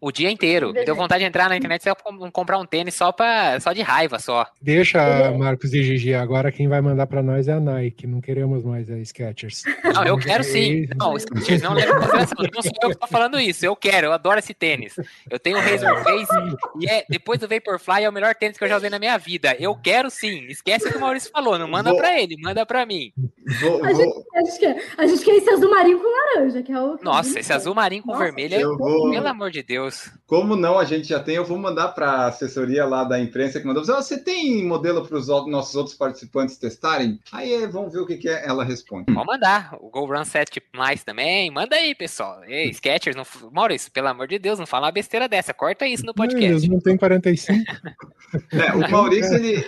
o 0.00 0.12
dia 0.12 0.30
inteiro. 0.30 0.72
Me 0.72 0.84
deu 0.84 0.94
vontade 0.94 1.22
de 1.22 1.28
entrar 1.28 1.48
na 1.48 1.56
internet 1.56 1.86
e 1.86 1.94
com- 1.94 2.30
comprar 2.30 2.58
um 2.58 2.66
tênis 2.66 2.94
só, 2.94 3.10
pra, 3.12 3.58
só 3.60 3.72
de 3.72 3.82
raiva 3.82 4.18
só. 4.18 4.46
Deixa, 4.60 5.30
Marcos 5.32 5.72
e 5.72 5.82
Gigi, 5.82 6.14
agora 6.14 6.52
quem 6.52 6.68
vai 6.68 6.80
mandar 6.80 7.06
pra 7.06 7.22
nós 7.22 7.48
é 7.48 7.52
a 7.52 7.60
Nike, 7.60 8.06
não 8.06 8.20
queremos 8.20 8.62
mais 8.64 8.90
a 8.90 8.98
Skechers. 8.98 9.62
Não, 9.94 10.04
eu 10.04 10.18
quero 10.18 10.44
sim. 10.44 10.86
É, 10.90 10.94
Não, 10.96 11.16
Skechers, 11.16 11.62
não 11.62 11.72
leva 11.72 11.94
consideração. 11.94 12.36
Não 12.54 12.62
sou 12.62 12.72
eu 12.82 12.90
que 12.90 12.96
tô 12.98 13.06
falando 13.06 13.40
isso. 13.40 13.64
Eu 13.64 13.74
quero, 13.76 14.06
eu 14.08 14.12
adoro 14.12 14.38
esse 14.38 14.52
tênis. 14.54 14.94
Eu 15.30 15.38
tenho 15.38 15.56
o 15.56 15.60
Razor 15.60 16.02
Face 16.02 16.32
e 16.80 16.88
é, 16.88 17.04
depois 17.08 17.38
do 17.40 17.48
Vaporfly 17.48 18.04
é 18.04 18.08
o 18.08 18.12
melhor 18.12 18.34
tênis 18.34 18.58
que 18.58 18.64
eu 18.64 18.68
já 18.68 18.76
usei 18.76 18.90
na 18.90 18.98
minha 18.98 19.16
vida. 19.18 19.56
Eu 19.58 19.74
quero 19.74 20.10
sim. 20.10 20.44
Esquece 20.48 20.88
o 20.88 20.92
que 20.92 20.98
o 20.98 21.00
Maurício 21.00 21.30
falou. 21.30 21.53
Não 21.58 21.68
manda 21.68 21.90
Vou- 21.90 21.98
pra 21.98 22.20
ele, 22.20 22.36
manda 22.40 22.64
pra 22.66 22.84
mim. 22.86 23.12
Vou, 23.60 23.84
A 23.84 23.92
vou- 23.92 23.94
gente, 23.96 24.24
a, 24.34 24.40
gente 24.44 24.58
quer, 24.58 24.84
a 24.96 25.06
gente 25.06 25.24
quer 25.24 25.36
esse 25.36 25.50
azul 25.50 25.70
marinho 25.70 25.98
com 26.00 26.08
laranja, 26.08 26.62
que 26.62 26.72
é 26.72 26.80
o. 26.80 26.96
que 26.98 27.04
Nossa, 27.04 27.36
é 27.36 27.40
esse 27.40 27.52
azul 27.52 27.74
marinho 27.74 28.02
com 28.02 28.12
Nossa, 28.12 28.24
vermelho 28.24 28.54
é. 28.54 28.64
vou- 28.64 29.10
Pelo 29.10 29.28
amor 29.28 29.50
de 29.50 29.62
Deus. 29.62 30.10
Como 30.26 30.56
não, 30.56 30.78
a 30.78 30.84
gente 30.84 31.08
já 31.08 31.20
tem, 31.20 31.36
eu 31.36 31.44
vou 31.44 31.58
mandar 31.58 31.88
para 31.88 32.10
a 32.10 32.26
assessoria 32.26 32.84
lá 32.84 33.04
da 33.04 33.20
imprensa 33.20 33.60
que 33.60 33.66
mandou. 33.66 33.84
Você 33.84 34.18
tem 34.18 34.64
modelo 34.64 35.06
para 35.06 35.16
os 35.16 35.28
nossos 35.28 35.74
outros 35.76 35.96
participantes 35.96 36.56
testarem? 36.56 37.20
Aí 37.32 37.52
eh, 37.52 37.66
vamos 37.66 37.92
ver 37.92 38.00
o 38.00 38.06
que, 38.06 38.16
que 38.16 38.28
é. 38.28 38.44
Ela 38.46 38.64
responde. 38.64 39.12
Pode 39.12 39.26
mandar. 39.26 39.76
O 39.80 39.90
Go 39.90 40.04
Run 40.06 40.24
7 40.24 40.62
mais 40.74 41.04
também. 41.04 41.50
Manda 41.50 41.76
aí, 41.76 41.94
pessoal. 41.94 42.42
Ei, 42.44 42.72
Skechers, 42.72 43.14
não... 43.16 43.24
Maurício, 43.52 43.90
pelo 43.92 44.08
amor 44.08 44.26
de 44.26 44.38
Deus, 44.38 44.58
não 44.58 44.66
fala 44.66 44.86
uma 44.86 44.92
besteira 44.92 45.28
dessa. 45.28 45.52
Corta 45.54 45.86
isso 45.86 46.04
no 46.04 46.14
podcast. 46.14 46.68
não 46.68 46.80
tem 46.80 46.96
45. 46.96 47.64
É, 48.52 48.72
o 48.74 48.90
Maurício, 48.90 49.32
ele, 49.36 49.64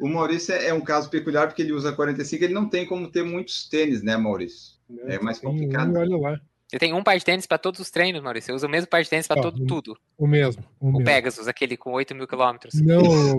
o 0.00 0.08
Maurício 0.08 0.54
é 0.54 0.72
um 0.72 0.80
caso 0.80 1.10
peculiar 1.18 1.46
porque 1.46 1.62
ele 1.62 1.72
usa 1.72 1.92
45, 1.92 2.44
ele 2.44 2.54
não 2.54 2.68
tem 2.68 2.86
como 2.86 3.08
ter 3.10 3.22
muitos 3.24 3.68
tênis, 3.68 4.02
né, 4.02 4.16
Maurício? 4.16 4.78
É 5.06 5.18
mais 5.18 5.38
Tem 5.38 5.48
um, 5.48 5.52
complicado. 5.52 5.96
olha 5.96 6.16
lá, 6.16 6.40
Eu 6.72 6.78
tenho 6.78 6.96
um 6.96 7.02
par 7.02 7.16
de 7.18 7.24
tênis 7.24 7.46
pra 7.46 7.56
todos 7.56 7.80
os 7.80 7.90
treinos, 7.90 8.22
Maurício. 8.22 8.50
Eu 8.52 8.56
uso 8.56 8.66
o 8.66 8.70
mesmo 8.70 8.88
par 8.88 9.02
de 9.02 9.08
tênis 9.08 9.26
Tá, 9.26 9.34
todo, 9.34 9.62
um- 9.62 9.66
tudo. 9.66 9.96
o 10.18 10.26
mesmo. 10.26 10.62
O, 10.78 10.88
O 10.88 10.92
mesmo. 10.92 11.04
Pegasus, 11.04 11.48
aquele 11.48 11.76
com 11.78 11.92
8 11.92 12.14
mil 12.14 12.26
quilômetros. 12.26 12.74
Não, 12.82 13.00
o, 13.02 13.36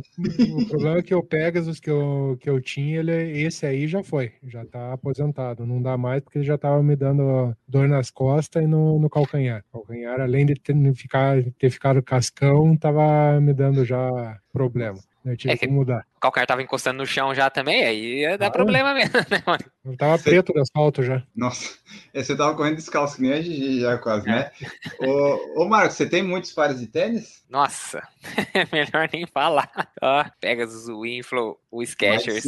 o 0.61 0.67
problema 0.67 0.97
é 0.97 1.01
que 1.03 1.13
o 1.13 1.21
Pegasus 1.23 1.79
que 1.79 1.89
eu, 1.91 2.37
que 2.39 2.49
eu 2.49 2.59
tinha, 2.59 2.99
ele, 2.99 3.11
esse 3.43 3.65
aí 3.67 3.87
já 3.87 4.03
foi, 4.03 4.31
já 4.43 4.65
tá 4.65 4.93
aposentado. 4.93 5.63
Não 5.65 5.79
dá 5.81 5.95
mais 5.97 6.21
porque 6.23 6.39
ele 6.39 6.45
já 6.45 6.57
tava 6.57 6.81
me 6.81 6.95
dando 6.95 7.55
dor 7.67 7.87
nas 7.87 8.09
costas 8.09 8.63
e 8.63 8.67
no, 8.67 8.99
no 8.99 9.09
calcanhar. 9.09 9.63
Calcanhar, 9.71 10.19
além 10.21 10.45
de 10.47 10.55
ter, 10.55 10.75
ficar, 10.95 11.37
ter 11.59 11.69
ficado 11.69 12.01
cascão, 12.01 12.75
tava 12.77 13.39
me 13.39 13.53
dando 13.53 13.85
já 13.85 14.39
problema. 14.51 14.97
Eu 15.25 15.37
tive 15.37 15.53
É 15.53 15.57
que- 15.57 15.67
que 15.67 15.71
mudar. 15.71 16.03
O 16.19 16.21
calcanhar 16.21 16.45
tava 16.45 16.61
encostando 16.61 16.97
no 16.97 17.05
chão 17.05 17.33
já 17.33 17.49
também, 17.49 17.81
aí 17.85 18.19
ia 18.23 18.37
dar 18.37 18.47
Ah. 18.47 18.51
problema 18.51 18.93
mesmo, 18.93 19.13
né, 19.31 19.41
mano? 19.45 19.63
Eu 19.85 19.95
tava 19.95 20.19
preto 20.21 20.51
de 20.51 20.59
asfalto 20.59 21.01
já. 21.01 21.23
Nossa, 21.33 21.77
é, 22.13 22.21
você 22.21 22.35
tava 22.35 22.53
correndo 22.57 22.75
descalço, 22.75 23.15
que 23.15 23.21
nem 23.21 23.31
a 23.31 23.41
Gigi 23.41 23.79
já 23.79 23.97
quase, 23.97 24.27
né? 24.27 24.51
Ô, 24.99 25.61
ô 25.63 25.69
Marcos, 25.69 25.95
você 25.95 26.05
tem 26.09 26.21
muitos 26.21 26.51
pares 26.51 26.77
de 26.81 26.87
tênis? 26.87 27.41
Nossa, 27.49 28.05
é 28.53 28.67
melhor 28.75 29.09
nem 29.13 29.25
falar. 29.25 29.71
Ó, 30.01 30.25
Pegasus, 30.41 30.89
o 30.89 31.05
Inflow, 31.05 31.57
o 31.71 31.81
Skechers, 31.85 32.43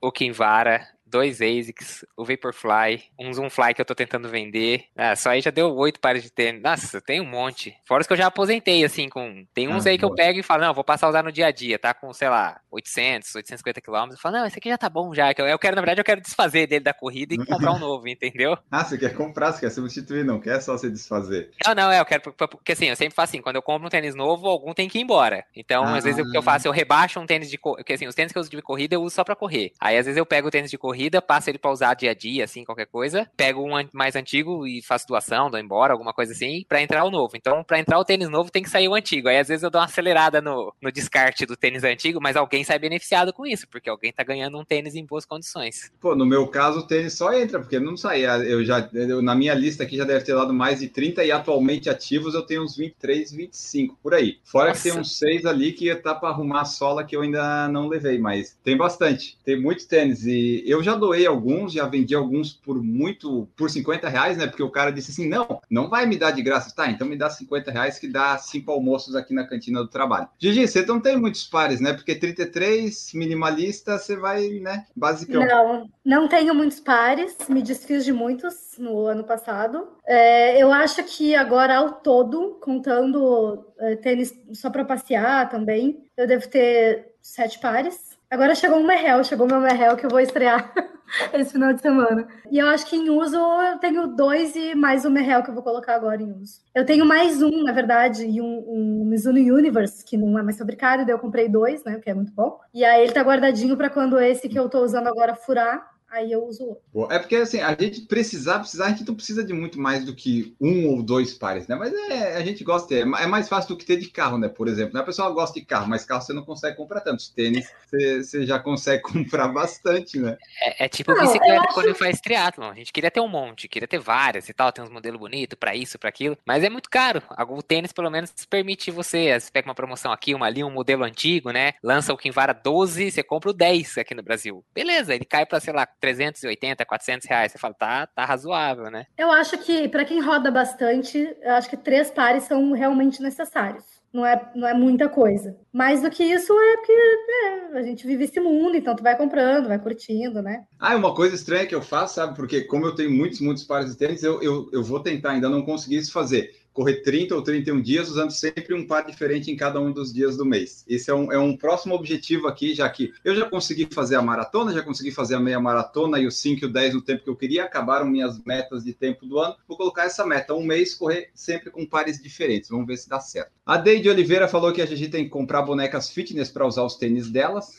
o 0.00 0.12
Kinvara, 0.12 0.86
dois 1.16 1.40
ASICs, 1.40 2.04
o 2.16 2.24
Vaporfly, 2.24 3.04
um 3.18 3.32
Zoomfly 3.32 3.72
que 3.74 3.80
eu 3.80 3.84
tô 3.84 3.94
tentando 3.94 4.28
vender. 4.28 4.84
Ah, 4.96 5.16
só 5.16 5.30
aí 5.30 5.40
já 5.40 5.50
deu 5.50 5.74
oito 5.76 5.98
pares 5.98 6.22
de 6.22 6.30
tênis. 6.30 6.62
Nossa, 6.62 7.00
tem 7.00 7.20
um 7.20 7.24
monte. 7.26 7.74
Fora 7.86 8.02
os 8.02 8.06
que 8.06 8.12
eu 8.12 8.16
já 8.16 8.26
aposentei, 8.26 8.84
assim, 8.84 9.08
com... 9.08 9.46
Tem 9.54 9.66
uns 9.68 9.86
Ah, 9.86 9.90
aí 9.90 9.98
que 9.98 10.04
eu 10.04 10.10
boa. 10.10 10.16
pego 10.16 10.38
e 10.38 10.42
falo, 10.42 10.62
não, 10.62 10.74
vou 10.74 10.84
passar 10.84 11.06
a 11.06 11.10
usar 11.10 11.22
no 11.22 11.32
dia 11.32 11.46
a 11.46 11.50
dia, 11.50 11.78
tá? 11.78 11.94
Com, 11.94 12.12
sei 12.12 12.28
lá, 12.28 12.60
800, 12.70 13.34
850 13.34 13.80
quilômetros. 13.80 14.18
Eu 14.18 14.22
falo, 14.22 14.36
não, 14.36 14.46
esse 14.46 14.58
aqui 14.58 14.68
já 14.68 14.76
tá 14.78 14.88
bom 14.90 15.14
já. 15.14 15.32
Eu, 15.36 15.46
eu 15.46 15.58
quero, 15.58 15.74
na 15.76 15.80
verdade, 15.82 16.00
eu 16.00 16.04
quero 16.04 16.20
desfazer 16.20 16.66
dele 16.66 16.84
da 16.84 16.92
corrida 16.92 17.34
e 17.34 17.38
comprar 17.46 17.72
um 17.72 17.78
novo, 17.80 18.06
entendeu? 18.08 18.58
Ah, 18.70 18.84
você 18.84 18.98
quer 18.98 19.14
comprar, 19.14 19.52
você 19.52 19.60
quer 19.60 19.70
substituir, 19.70 20.24
não 20.24 20.38
quer 20.40 20.60
só 20.60 20.76
se 20.76 20.90
desfazer. 20.90 21.50
Não, 21.66 21.74
não, 21.74 21.90
é, 21.92 22.00
eu 22.00 22.04
quero, 22.04 22.20
porque- 22.32 22.72
assim, 22.72 22.86
eu 22.86 22.96
sempre 22.96 23.14
faço 23.14 23.30
assim, 23.30 23.40
quando 23.42 23.56
eu 23.56 23.62
compro 23.62 23.86
um 23.86 23.90
tênis 23.90 24.14
novo, 24.14 24.46
algum 24.48 24.74
tem 24.74 24.88
que 24.88 24.98
ir 24.98 25.02
embora. 25.02 25.44
Então, 25.54 25.84
às 25.84 26.04
vezes, 26.04 26.24
o 26.24 26.30
que 26.30 26.36
eu 26.36 26.40
Ah. 26.40 26.44
faço, 26.44 26.66
eu 26.68 26.72
rebaixo 26.72 27.18
um 27.20 27.26
tênis 27.26 27.48
de 27.50 27.56
corrida, 27.56 27.82
porque 27.84 27.92
assim, 27.94 28.06
os 28.06 28.14
tênis 28.14 28.32
que 28.32 28.38
eu 28.38 28.40
uso 28.40 28.50
de 28.50 28.60
corrida, 28.62 28.94
eu 28.96 29.02
uso 29.02 29.14
só 29.14 29.22
pra 29.24 29.36
correr. 29.36 29.72
Aí, 29.80 29.96
às 29.96 30.06
vezes, 30.06 30.16
eu 30.18 30.26
pego 30.26 30.48
o 30.48 30.50
tênis 30.50 30.70
de 30.70 30.78
corrida, 30.78 31.05
passo 31.22 31.50
ele 31.50 31.58
pra 31.58 31.70
usar 31.70 31.94
dia 31.94 32.10
a 32.10 32.14
dia, 32.14 32.44
assim, 32.44 32.64
qualquer 32.64 32.86
coisa, 32.86 33.28
pego 33.36 33.62
um 33.62 33.88
mais 33.92 34.16
antigo 34.16 34.66
e 34.66 34.82
faço 34.82 35.06
doação, 35.06 35.50
dou 35.50 35.60
embora, 35.60 35.92
alguma 35.92 36.12
coisa 36.12 36.32
assim, 36.32 36.64
pra 36.68 36.82
entrar 36.82 37.04
o 37.04 37.10
novo. 37.10 37.36
Então, 37.36 37.62
pra 37.64 37.78
entrar 37.78 37.98
o 37.98 38.04
tênis 38.04 38.28
novo, 38.28 38.50
tem 38.50 38.62
que 38.62 38.70
sair 38.70 38.88
o 38.88 38.94
antigo. 38.94 39.28
Aí, 39.28 39.38
às 39.38 39.48
vezes, 39.48 39.62
eu 39.62 39.70
dou 39.70 39.80
uma 39.80 39.86
acelerada 39.86 40.40
no, 40.40 40.72
no 40.80 40.92
descarte 40.92 41.46
do 41.46 41.56
tênis 41.56 41.84
antigo, 41.84 42.20
mas 42.20 42.36
alguém 42.36 42.64
sai 42.64 42.78
beneficiado 42.78 43.32
com 43.32 43.46
isso, 43.46 43.66
porque 43.68 43.88
alguém 43.88 44.12
tá 44.12 44.22
ganhando 44.22 44.58
um 44.58 44.64
tênis 44.64 44.94
em 44.94 45.04
boas 45.04 45.24
condições. 45.24 45.90
Pô, 46.00 46.14
no 46.14 46.26
meu 46.26 46.46
caso, 46.48 46.80
o 46.80 46.86
tênis 46.86 47.14
só 47.14 47.32
entra, 47.32 47.60
porque 47.60 47.78
não 47.78 47.96
saía. 47.96 48.36
Eu 48.38 48.64
já, 48.64 48.88
eu, 48.92 49.22
na 49.22 49.34
minha 49.34 49.54
lista 49.54 49.82
aqui 49.82 49.96
já 49.96 50.04
deve 50.04 50.24
ter 50.24 50.34
dado 50.34 50.52
mais 50.52 50.80
de 50.80 50.88
30 50.88 51.24
e 51.24 51.32
atualmente 51.32 51.88
ativos 51.88 52.34
eu 52.34 52.42
tenho 52.42 52.62
uns 52.62 52.76
23, 52.76 53.32
25, 53.32 53.98
por 54.02 54.14
aí. 54.14 54.38
Fora 54.44 54.72
que 54.72 54.82
tem 54.82 54.92
Nossa. 54.92 55.00
uns 55.00 55.18
6 55.18 55.46
ali 55.46 55.72
que 55.72 55.94
tá 55.96 56.14
para 56.14 56.30
arrumar 56.30 56.62
a 56.62 56.64
sola 56.64 57.04
que 57.04 57.16
eu 57.16 57.22
ainda 57.22 57.68
não 57.68 57.88
levei, 57.88 58.18
mas 58.18 58.56
tem 58.62 58.76
bastante. 58.76 59.38
Tem 59.44 59.60
muito 59.60 59.86
tênis 59.86 60.26
e 60.26 60.62
eu 60.66 60.82
já 60.86 60.94
doei 60.94 61.26
alguns, 61.26 61.72
já 61.72 61.86
vendi 61.86 62.14
alguns 62.14 62.52
por 62.52 62.82
muito, 62.82 63.48
por 63.56 63.68
50 63.68 64.08
reais, 64.08 64.38
né? 64.38 64.46
Porque 64.46 64.62
o 64.62 64.70
cara 64.70 64.92
disse 64.92 65.10
assim: 65.10 65.28
não, 65.28 65.60
não 65.68 65.90
vai 65.90 66.06
me 66.06 66.16
dar 66.16 66.30
de 66.30 66.42
graça. 66.42 66.74
Tá, 66.74 66.90
então 66.90 67.06
me 67.06 67.16
dá 67.16 67.28
50 67.28 67.70
reais 67.70 67.98
que 67.98 68.06
dá 68.06 68.38
cinco 68.38 68.70
almoços 68.70 69.14
aqui 69.14 69.34
na 69.34 69.46
cantina 69.46 69.80
do 69.80 69.88
trabalho. 69.88 70.28
Gigi, 70.38 70.66
você 70.66 70.84
não 70.86 71.00
tem 71.00 71.16
muitos 71.16 71.44
pares, 71.44 71.80
né? 71.80 71.92
Porque 71.92 72.14
33, 72.14 73.12
minimalista, 73.14 73.98
você 73.98 74.16
vai, 74.16 74.48
né? 74.60 74.86
Basicão. 74.94 75.44
Não, 75.44 75.88
não 76.04 76.28
tenho 76.28 76.54
muitos 76.54 76.80
pares, 76.80 77.36
me 77.48 77.62
desfiz 77.62 78.04
de 78.04 78.12
muitos 78.12 78.76
no 78.78 79.06
ano 79.06 79.24
passado. 79.24 79.88
É, 80.06 80.62
eu 80.62 80.72
acho 80.72 81.02
que 81.04 81.34
agora, 81.34 81.76
ao 81.76 81.92
todo, 81.94 82.58
contando 82.60 83.66
é, 83.78 83.96
tênis 83.96 84.32
só 84.52 84.70
para 84.70 84.84
passear 84.84 85.48
também, 85.48 86.04
eu 86.16 86.26
devo 86.26 86.48
ter 86.48 87.12
sete 87.20 87.58
pares. 87.58 88.15
Agora 88.28 88.56
chegou 88.56 88.78
um 88.78 88.86
Merrell, 88.86 89.22
chegou 89.22 89.46
meu 89.46 89.60
Merrell 89.60 89.96
que 89.96 90.04
eu 90.04 90.10
vou 90.10 90.18
estrear 90.18 90.72
esse 91.32 91.52
final 91.52 91.72
de 91.72 91.80
semana. 91.80 92.26
E 92.50 92.58
eu 92.58 92.66
acho 92.66 92.84
que 92.86 92.96
em 92.96 93.08
uso 93.08 93.36
eu 93.36 93.78
tenho 93.78 94.08
dois 94.08 94.56
e 94.56 94.74
mais 94.74 95.04
o 95.04 95.10
Merrell 95.10 95.44
que 95.44 95.50
eu 95.50 95.54
vou 95.54 95.62
colocar 95.62 95.94
agora 95.94 96.20
em 96.20 96.32
uso. 96.32 96.60
Eu 96.74 96.84
tenho 96.84 97.06
mais 97.06 97.40
um, 97.40 97.62
na 97.62 97.70
verdade, 97.70 98.26
e 98.26 98.40
um, 98.40 98.64
um 98.66 99.04
Mizuno 99.04 99.38
Universe, 99.38 100.04
que 100.04 100.16
não 100.16 100.36
é 100.36 100.42
mais 100.42 100.58
fabricado, 100.58 101.04
daí 101.04 101.14
eu 101.14 101.20
comprei 101.20 101.48
dois, 101.48 101.84
né, 101.84 102.00
que 102.00 102.10
é 102.10 102.14
muito 102.14 102.32
bom. 102.32 102.58
E 102.74 102.84
aí 102.84 103.04
ele 103.04 103.12
tá 103.12 103.22
guardadinho 103.22 103.76
para 103.76 103.90
quando 103.90 104.18
esse 104.18 104.48
que 104.48 104.58
eu 104.58 104.68
tô 104.68 104.82
usando 104.82 105.06
agora 105.06 105.36
furar, 105.36 105.88
aí 106.10 106.32
eu 106.32 106.44
uso 106.44 106.64
outro. 106.64 107.12
É 107.12 107.18
porque 107.18 107.36
assim, 107.36 107.60
a 107.60 107.76
gente 107.78 108.02
precisar, 108.02 108.58
precisar, 108.60 108.86
a 108.86 108.90
gente 108.90 109.06
não 109.06 109.14
precisa 109.14 109.44
de 109.44 109.52
muito 109.52 109.78
mais 109.80 110.04
do 110.04 110.14
que 110.14 110.54
um 110.60 110.88
ou 110.88 111.02
dois 111.02 111.34
pares, 111.34 111.66
né? 111.66 111.74
Mas 111.76 111.92
é, 111.92 112.36
a 112.36 112.44
gente 112.44 112.62
gosta, 112.64 112.94
é, 112.94 113.00
é 113.00 113.26
mais 113.26 113.48
fácil 113.48 113.68
do 113.70 113.76
que 113.76 113.84
ter 113.84 113.96
de 113.96 114.08
carro, 114.08 114.38
né? 114.38 114.48
Por 114.48 114.68
exemplo, 114.68 114.94
né? 114.94 115.00
a 115.00 115.04
pessoa 115.04 115.30
gosta 115.30 115.58
de 115.58 115.66
carro, 115.66 115.88
mas 115.88 116.04
carro 116.04 116.22
você 116.22 116.32
não 116.32 116.44
consegue 116.44 116.76
comprar 116.76 117.00
tantos. 117.00 117.28
Tênis 117.28 117.66
você, 117.86 118.22
você 118.22 118.46
já 118.46 118.58
consegue 118.58 119.02
comprar 119.04 119.48
bastante, 119.48 120.18
né? 120.18 120.36
É, 120.60 120.84
é 120.84 120.88
tipo 120.88 121.10
Não, 121.12 121.18
eu 121.18 121.26
bicicleta 121.26 121.64
acho- 121.64 121.74
quando 121.74 121.94
faz 121.94 122.20
triatlon. 122.20 122.70
A 122.70 122.74
gente 122.74 122.92
queria 122.92 123.10
ter 123.10 123.20
um 123.20 123.28
monte, 123.28 123.68
queria 123.68 123.88
ter 123.88 123.98
várias 123.98 124.48
e 124.48 124.54
tal, 124.54 124.72
tem 124.72 124.84
uns 124.84 124.90
modelos 124.90 125.18
bonitos 125.18 125.58
pra 125.58 125.74
isso, 125.74 125.98
pra 125.98 126.08
aquilo, 126.08 126.36
mas 126.46 126.62
é 126.64 126.70
muito 126.70 126.88
caro. 126.90 127.22
O 127.48 127.62
tênis, 127.62 127.92
pelo 127.92 128.10
menos, 128.10 128.32
permite 128.48 128.90
você. 128.90 129.38
Você 129.38 129.50
pega 129.50 129.68
uma 129.68 129.74
promoção 129.74 130.12
aqui, 130.12 130.34
uma 130.34 130.46
ali, 130.46 130.62
um 130.62 130.70
modelo 130.70 131.04
antigo, 131.04 131.50
né? 131.50 131.72
Lança 131.82 132.12
o 132.12 132.16
Kinvara 132.16 132.52
12, 132.52 133.10
você 133.10 133.22
compra 133.22 133.50
o 133.50 133.52
10 133.52 133.98
aqui 133.98 134.14
no 134.14 134.22
Brasil. 134.22 134.64
Beleza, 134.74 135.14
ele 135.14 135.24
cai 135.24 135.46
pra, 135.46 135.60
sei 135.60 135.72
lá, 135.72 135.86
380, 136.00 136.84
400 136.84 137.26
reais. 137.26 137.52
Você 137.52 137.58
fala, 137.58 137.74
tá, 137.74 138.06
tá 138.06 138.24
razoável, 138.24 138.90
né? 138.90 139.06
Eu 139.16 139.30
acho 139.30 139.58
que, 139.58 139.88
para 139.88 140.04
quem 140.04 140.20
roda 140.20 140.50
bastante, 140.50 141.36
eu 141.42 141.52
acho 141.52 141.68
que 141.68 141.76
três 141.76 142.10
pares 142.10 142.44
são 142.44 142.72
realmente 142.72 143.22
necessários. 143.22 143.84
Não 144.12 144.24
é, 144.24 144.50
não 144.54 144.66
é 144.66 144.72
muita 144.72 145.08
coisa. 145.08 145.56
Mais 145.72 146.00
do 146.00 146.08
que 146.08 146.24
isso 146.24 146.52
é 146.52 146.76
porque 146.76 146.92
é, 146.92 147.78
a 147.78 147.82
gente 147.82 148.06
vive 148.06 148.24
esse 148.24 148.40
mundo, 148.40 148.74
então 148.74 148.96
tu 148.96 149.02
vai 149.02 149.16
comprando, 149.16 149.68
vai 149.68 149.78
curtindo, 149.78 150.40
né? 150.40 150.64
Ah, 150.78 150.96
uma 150.96 151.14
coisa 151.14 151.34
estranha 151.34 151.66
que 151.66 151.74
eu 151.74 151.82
faço, 151.82 152.14
sabe? 152.14 152.34
Porque 152.34 152.62
como 152.62 152.86
eu 152.86 152.94
tenho 152.94 153.10
muitos, 153.10 153.40
muitos 153.40 153.64
pares 153.64 153.90
de 153.90 153.98
tênis, 153.98 154.22
eu, 154.22 154.42
eu, 154.42 154.70
eu 154.72 154.82
vou 154.82 155.00
tentar, 155.00 155.32
ainda 155.32 155.50
não 155.50 155.62
consegui 155.62 155.96
isso 155.96 156.12
fazer 156.12 156.50
correr 156.76 156.96
30 156.96 157.34
ou 157.34 157.40
31 157.40 157.80
dias 157.80 158.10
usando 158.10 158.30
sempre 158.30 158.74
um 158.74 158.86
par 158.86 159.06
diferente 159.06 159.50
em 159.50 159.56
cada 159.56 159.80
um 159.80 159.90
dos 159.90 160.12
dias 160.12 160.36
do 160.36 160.44
mês. 160.44 160.84
Esse 160.86 161.10
é 161.10 161.14
um, 161.14 161.32
é 161.32 161.38
um 161.38 161.56
próximo 161.56 161.94
objetivo 161.94 162.46
aqui, 162.46 162.74
já 162.74 162.86
que 162.90 163.14
eu 163.24 163.34
já 163.34 163.48
consegui 163.48 163.88
fazer 163.90 164.16
a 164.16 164.22
maratona, 164.22 164.74
já 164.74 164.82
consegui 164.82 165.10
fazer 165.10 165.36
a 165.36 165.40
meia 165.40 165.58
maratona 165.58 166.20
e 166.20 166.26
o 166.26 166.30
5 166.30 166.62
e 166.62 166.68
o 166.68 166.72
10 166.72 166.94
no 166.94 167.00
tempo 167.00 167.24
que 167.24 167.30
eu 167.30 167.34
queria, 167.34 167.64
acabaram 167.64 168.04
minhas 168.04 168.38
metas 168.44 168.84
de 168.84 168.92
tempo 168.92 169.24
do 169.24 169.38
ano. 169.38 169.56
Vou 169.66 169.78
colocar 169.78 170.04
essa 170.04 170.26
meta, 170.26 170.52
um 170.52 170.62
mês, 170.62 170.94
correr 170.94 171.30
sempre 171.34 171.70
com 171.70 171.86
pares 171.86 172.22
diferentes. 172.22 172.68
Vamos 172.68 172.86
ver 172.86 172.98
se 172.98 173.08
dá 173.08 173.18
certo. 173.20 173.52
A 173.64 173.78
Deide 173.78 174.10
Oliveira 174.10 174.46
falou 174.46 174.70
que 174.70 174.82
a 174.82 174.86
Gigi 174.86 175.08
tem 175.08 175.24
que 175.24 175.30
comprar 175.30 175.62
bonecas 175.62 176.10
fitness 176.10 176.50
para 176.50 176.66
usar 176.66 176.84
os 176.84 176.96
tênis 176.96 177.30
delas. 177.30 177.74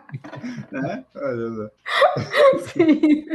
é? 0.73 1.03
Sim. 2.73 3.25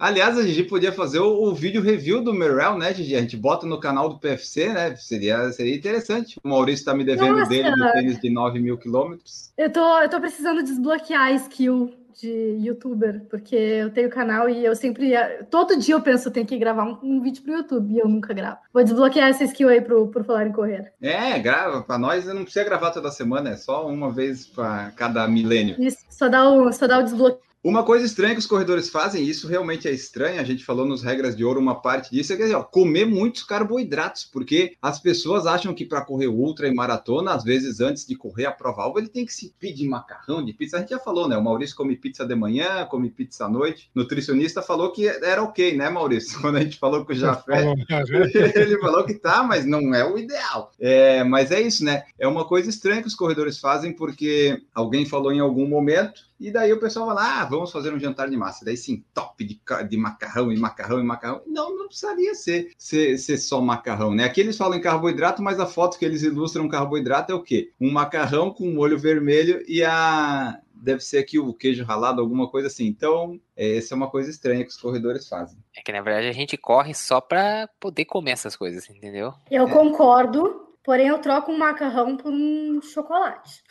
Aliás, 0.00 0.38
a 0.38 0.42
Gigi 0.42 0.64
podia 0.64 0.90
fazer 0.90 1.18
o, 1.18 1.42
o, 1.42 1.54
vídeo 1.54 1.82
review 1.82 2.24
do 2.24 2.32
Merrell, 2.32 2.78
né, 2.78 2.94
Gigi? 2.94 3.14
A 3.14 3.20
gente 3.20 3.36
bota 3.36 3.66
no 3.66 3.78
canal 3.78 4.08
do 4.08 4.18
PFC, 4.18 4.72
né? 4.72 4.96
Seria, 4.96 5.52
seria 5.52 5.76
interessante. 5.76 6.38
O 6.42 6.48
Maurício 6.48 6.80
está 6.80 6.94
me 6.94 7.04
devendo 7.04 7.36
Nossa. 7.36 7.50
dele 7.50 7.70
do 7.70 7.92
tênis 7.92 8.18
de 8.18 8.30
9 8.30 8.58
mil 8.60 8.78
quilômetros. 8.78 9.52
Eu 9.58 9.70
tô, 9.70 9.98
eu 9.98 10.08
tô 10.08 10.18
precisando 10.18 10.62
desbloquear 10.62 11.26
a 11.26 11.32
skill 11.32 11.92
de 12.18 12.56
youtuber, 12.62 13.26
porque 13.28 13.54
eu 13.54 13.90
tenho 13.90 14.08
canal 14.08 14.48
e 14.48 14.64
eu 14.64 14.74
sempre. 14.74 15.12
Todo 15.50 15.78
dia 15.78 15.94
eu 15.94 16.00
penso, 16.00 16.28
eu 16.28 16.32
tenho 16.32 16.46
que 16.46 16.56
gravar 16.56 16.84
um, 16.84 16.98
um 17.02 17.20
vídeo 17.20 17.42
pro 17.42 17.52
YouTube 17.52 17.92
e 17.92 17.98
eu 17.98 18.08
nunca 18.08 18.32
gravo. 18.32 18.58
Vou 18.72 18.82
desbloquear 18.82 19.28
essa 19.28 19.44
skill 19.44 19.68
aí 19.68 19.82
pro, 19.82 20.08
pro 20.08 20.24
Falar 20.24 20.46
em 20.46 20.52
Correr. 20.52 20.94
É, 21.02 21.38
grava. 21.38 21.82
Pra 21.82 21.98
nós 21.98 22.24
não 22.24 22.44
precisa 22.44 22.64
gravar 22.64 22.90
toda 22.90 23.10
semana, 23.10 23.50
é 23.50 23.56
só 23.56 23.86
uma 23.86 24.10
vez 24.10 24.46
para 24.46 24.92
cada 24.96 25.28
milênio. 25.28 25.76
Isso, 25.78 25.98
só 26.08 26.26
dá 26.26 26.48
o, 26.48 26.72
só 26.72 26.86
dá 26.86 27.00
o 27.00 27.02
desbloqueio 27.02 27.49
uma 27.62 27.84
coisa 27.84 28.06
estranha 28.06 28.34
que 28.34 28.40
os 28.40 28.46
corredores 28.46 28.88
fazem, 28.88 29.22
e 29.22 29.28
isso 29.28 29.46
realmente 29.46 29.86
é 29.86 29.92
estranho, 29.92 30.40
a 30.40 30.44
gente 30.44 30.64
falou 30.64 30.86
nos 30.86 31.02
regras 31.02 31.36
de 31.36 31.44
ouro, 31.44 31.60
uma 31.60 31.80
parte 31.80 32.10
disso 32.10 32.32
é 32.32 32.36
que, 32.36 32.54
ó, 32.54 32.62
comer 32.62 33.04
muitos 33.04 33.42
carboidratos, 33.42 34.24
porque 34.24 34.76
as 34.80 34.98
pessoas 34.98 35.46
acham 35.46 35.74
que 35.74 35.84
para 35.84 36.04
correr 36.04 36.28
ultra 36.28 36.66
e 36.66 36.74
maratona, 36.74 37.34
às 37.34 37.44
vezes 37.44 37.80
antes 37.80 38.06
de 38.06 38.16
correr 38.16 38.46
a 38.46 38.52
prova 38.52 38.82
alva, 38.82 38.98
ele 38.98 39.08
tem 39.08 39.26
que 39.26 39.34
se 39.34 39.54
pedir 39.58 39.86
macarrão 39.88 40.42
de 40.42 40.52
pizza. 40.54 40.76
A 40.76 40.80
gente 40.80 40.90
já 40.90 40.98
falou, 40.98 41.28
né? 41.28 41.36
O 41.36 41.44
Maurício 41.44 41.76
come 41.76 41.96
pizza 41.96 42.24
de 42.24 42.34
manhã, 42.34 42.86
come 42.86 43.10
pizza 43.10 43.44
à 43.44 43.48
noite. 43.48 43.90
Nutricionista 43.94 44.62
falou 44.62 44.90
que 44.90 45.06
era 45.06 45.42
ok, 45.42 45.76
né, 45.76 45.90
Maurício? 45.90 46.40
Quando 46.40 46.56
a 46.56 46.62
gente 46.62 46.78
falou 46.78 47.04
com 47.04 47.12
o 47.12 47.16
Jafé, 47.16 47.74
ele 48.54 48.78
falou 48.78 49.04
que 49.04 49.14
tá, 49.14 49.42
mas 49.42 49.66
não 49.66 49.94
é 49.94 50.04
o 50.04 50.16
ideal. 50.16 50.72
É, 50.80 51.22
mas 51.24 51.50
é 51.50 51.60
isso, 51.60 51.84
né? 51.84 52.04
É 52.18 52.26
uma 52.26 52.46
coisa 52.46 52.70
estranha 52.70 53.02
que 53.02 53.08
os 53.08 53.14
corredores 53.14 53.58
fazem, 53.58 53.92
porque 53.92 54.62
alguém 54.74 55.04
falou 55.04 55.32
em 55.32 55.40
algum 55.40 55.68
momento 55.68 56.29
e 56.40 56.50
daí 56.50 56.72
o 56.72 56.80
pessoal 56.80 57.06
vai 57.06 57.14
lá, 57.14 57.42
ah, 57.42 57.44
vamos 57.44 57.70
fazer 57.70 57.92
um 57.92 58.00
jantar 58.00 58.30
de 58.30 58.36
massa. 58.36 58.64
Daí 58.64 58.76
sim, 58.76 59.04
top 59.12 59.44
de, 59.44 59.60
de 59.88 59.96
macarrão 59.98 60.50
e 60.50 60.58
macarrão 60.58 60.98
e 60.98 61.02
macarrão. 61.02 61.42
Não, 61.46 61.76
não 61.76 61.86
precisaria 61.86 62.34
ser, 62.34 62.72
ser, 62.78 63.18
ser 63.18 63.36
só 63.36 63.60
macarrão, 63.60 64.14
né? 64.14 64.24
Aqui 64.24 64.40
eles 64.40 64.56
falam 64.56 64.78
em 64.78 64.80
carboidrato, 64.80 65.42
mas 65.42 65.60
a 65.60 65.66
foto 65.66 65.98
que 65.98 66.04
eles 66.04 66.22
ilustram 66.22 66.66
carboidrato 66.66 67.30
é 67.30 67.34
o 67.34 67.42
quê? 67.42 67.72
Um 67.78 67.92
macarrão 67.92 68.50
com 68.50 68.72
molho 68.72 68.98
vermelho 68.98 69.62
e 69.68 69.84
a. 69.84 70.58
Deve 70.72 71.00
ser 71.00 71.18
aqui 71.18 71.38
o 71.38 71.52
queijo 71.52 71.84
ralado, 71.84 72.22
alguma 72.22 72.48
coisa 72.48 72.68
assim. 72.68 72.86
Então, 72.86 73.38
é, 73.54 73.76
essa 73.76 73.92
é 73.92 73.96
uma 73.96 74.08
coisa 74.08 74.30
estranha 74.30 74.64
que 74.64 74.70
os 74.70 74.80
corredores 74.80 75.28
fazem. 75.28 75.58
É 75.76 75.82
que, 75.82 75.92
na 75.92 76.00
verdade, 76.00 76.26
a 76.26 76.32
gente 76.32 76.56
corre 76.56 76.94
só 76.94 77.20
para 77.20 77.68
poder 77.78 78.06
comer 78.06 78.30
essas 78.30 78.56
coisas, 78.56 78.88
entendeu? 78.88 79.34
Eu 79.50 79.68
é. 79.68 79.70
concordo, 79.70 80.69
Porém, 80.82 81.08
eu 81.08 81.18
troco 81.18 81.52
um 81.52 81.58
macarrão 81.58 82.16
por 82.16 82.32
um 82.32 82.80
chocolate. 82.82 83.62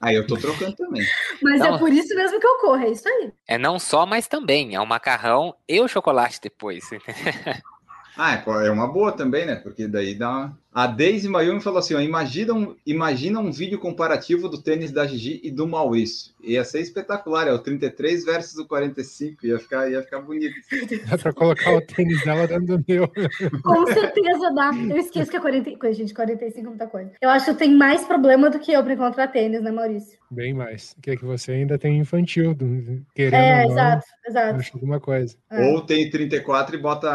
Aí 0.00 0.14
eu 0.14 0.26
tô 0.26 0.36
trocando 0.36 0.74
também. 0.76 1.04
mas 1.42 1.60
é 1.60 1.76
por 1.76 1.92
isso 1.92 2.14
mesmo 2.14 2.38
que 2.38 2.46
eu 2.46 2.58
corro, 2.58 2.82
é 2.82 2.90
isso 2.90 3.08
aí. 3.08 3.32
É 3.46 3.58
não 3.58 3.78
só, 3.78 4.06
mas 4.06 4.28
também. 4.28 4.74
É 4.74 4.80
o 4.80 4.86
macarrão 4.86 5.54
e 5.68 5.80
o 5.80 5.88
chocolate 5.88 6.40
depois. 6.40 6.88
ah, 8.16 8.34
é, 8.34 8.66
é 8.66 8.70
uma 8.70 8.86
boa 8.86 9.12
também, 9.12 9.44
né? 9.44 9.56
Porque 9.56 9.88
daí 9.88 10.14
dá 10.14 10.30
uma 10.30 10.58
a 10.72 10.86
Daisy 10.86 11.28
Mayumi 11.28 11.60
falou 11.60 11.80
assim: 11.80 11.94
ó, 11.94 12.00
imagina, 12.00 12.54
um, 12.54 12.76
imagina 12.86 13.40
um 13.40 13.50
vídeo 13.50 13.78
comparativo 13.78 14.48
do 14.48 14.62
tênis 14.62 14.92
da 14.92 15.04
Gigi 15.04 15.40
e 15.42 15.50
do 15.50 15.66
Maurício. 15.66 16.32
Ia 16.42 16.64
ser 16.64 16.80
espetacular, 16.80 17.48
é 17.48 17.52
o 17.52 17.58
33 17.58 18.24
versus 18.24 18.56
o 18.56 18.66
45, 18.66 19.46
ia 19.46 19.58
ficar, 19.58 19.90
ia 19.90 20.00
ficar 20.02 20.20
bonito. 20.20 20.54
Dá 21.08 21.18
pra 21.18 21.32
colocar 21.32 21.74
o 21.74 21.80
tênis 21.80 22.24
dela 22.24 22.46
dentro 22.46 22.78
do 22.78 22.84
meu. 22.86 23.10
Com 23.62 23.86
certeza 23.86 24.54
dá. 24.54 24.70
Eu 24.88 24.96
esqueço 24.96 25.30
que 25.30 25.36
é 25.36 25.40
40, 25.40 25.92
gente, 25.92 26.14
45 26.14 26.58
é 26.58 26.68
muita 26.68 26.86
coisa. 26.86 27.12
Eu 27.20 27.30
acho 27.30 27.46
que 27.46 27.58
tem 27.58 27.76
mais 27.76 28.04
problema 28.04 28.48
do 28.48 28.60
que 28.60 28.72
eu 28.72 28.82
pra 28.82 28.94
encontrar 28.94 29.28
tênis, 29.28 29.62
né, 29.62 29.72
Maurício? 29.72 30.18
Bem 30.30 30.54
mais. 30.54 30.94
Que 31.02 31.10
é 31.10 31.16
que 31.16 31.24
você 31.24 31.52
ainda 31.52 31.76
tem 31.76 31.98
infantil, 31.98 32.56
querendo. 33.12 33.34
É, 33.34 33.64
não, 33.64 33.72
exato, 33.72 34.06
exato. 34.28 34.60
Acho 34.60 34.76
alguma 34.76 35.00
coisa. 35.00 35.36
É. 35.50 35.72
Ou 35.72 35.80
tem 35.80 36.08
34 36.08 36.76
e 36.76 36.78
bota 36.78 37.10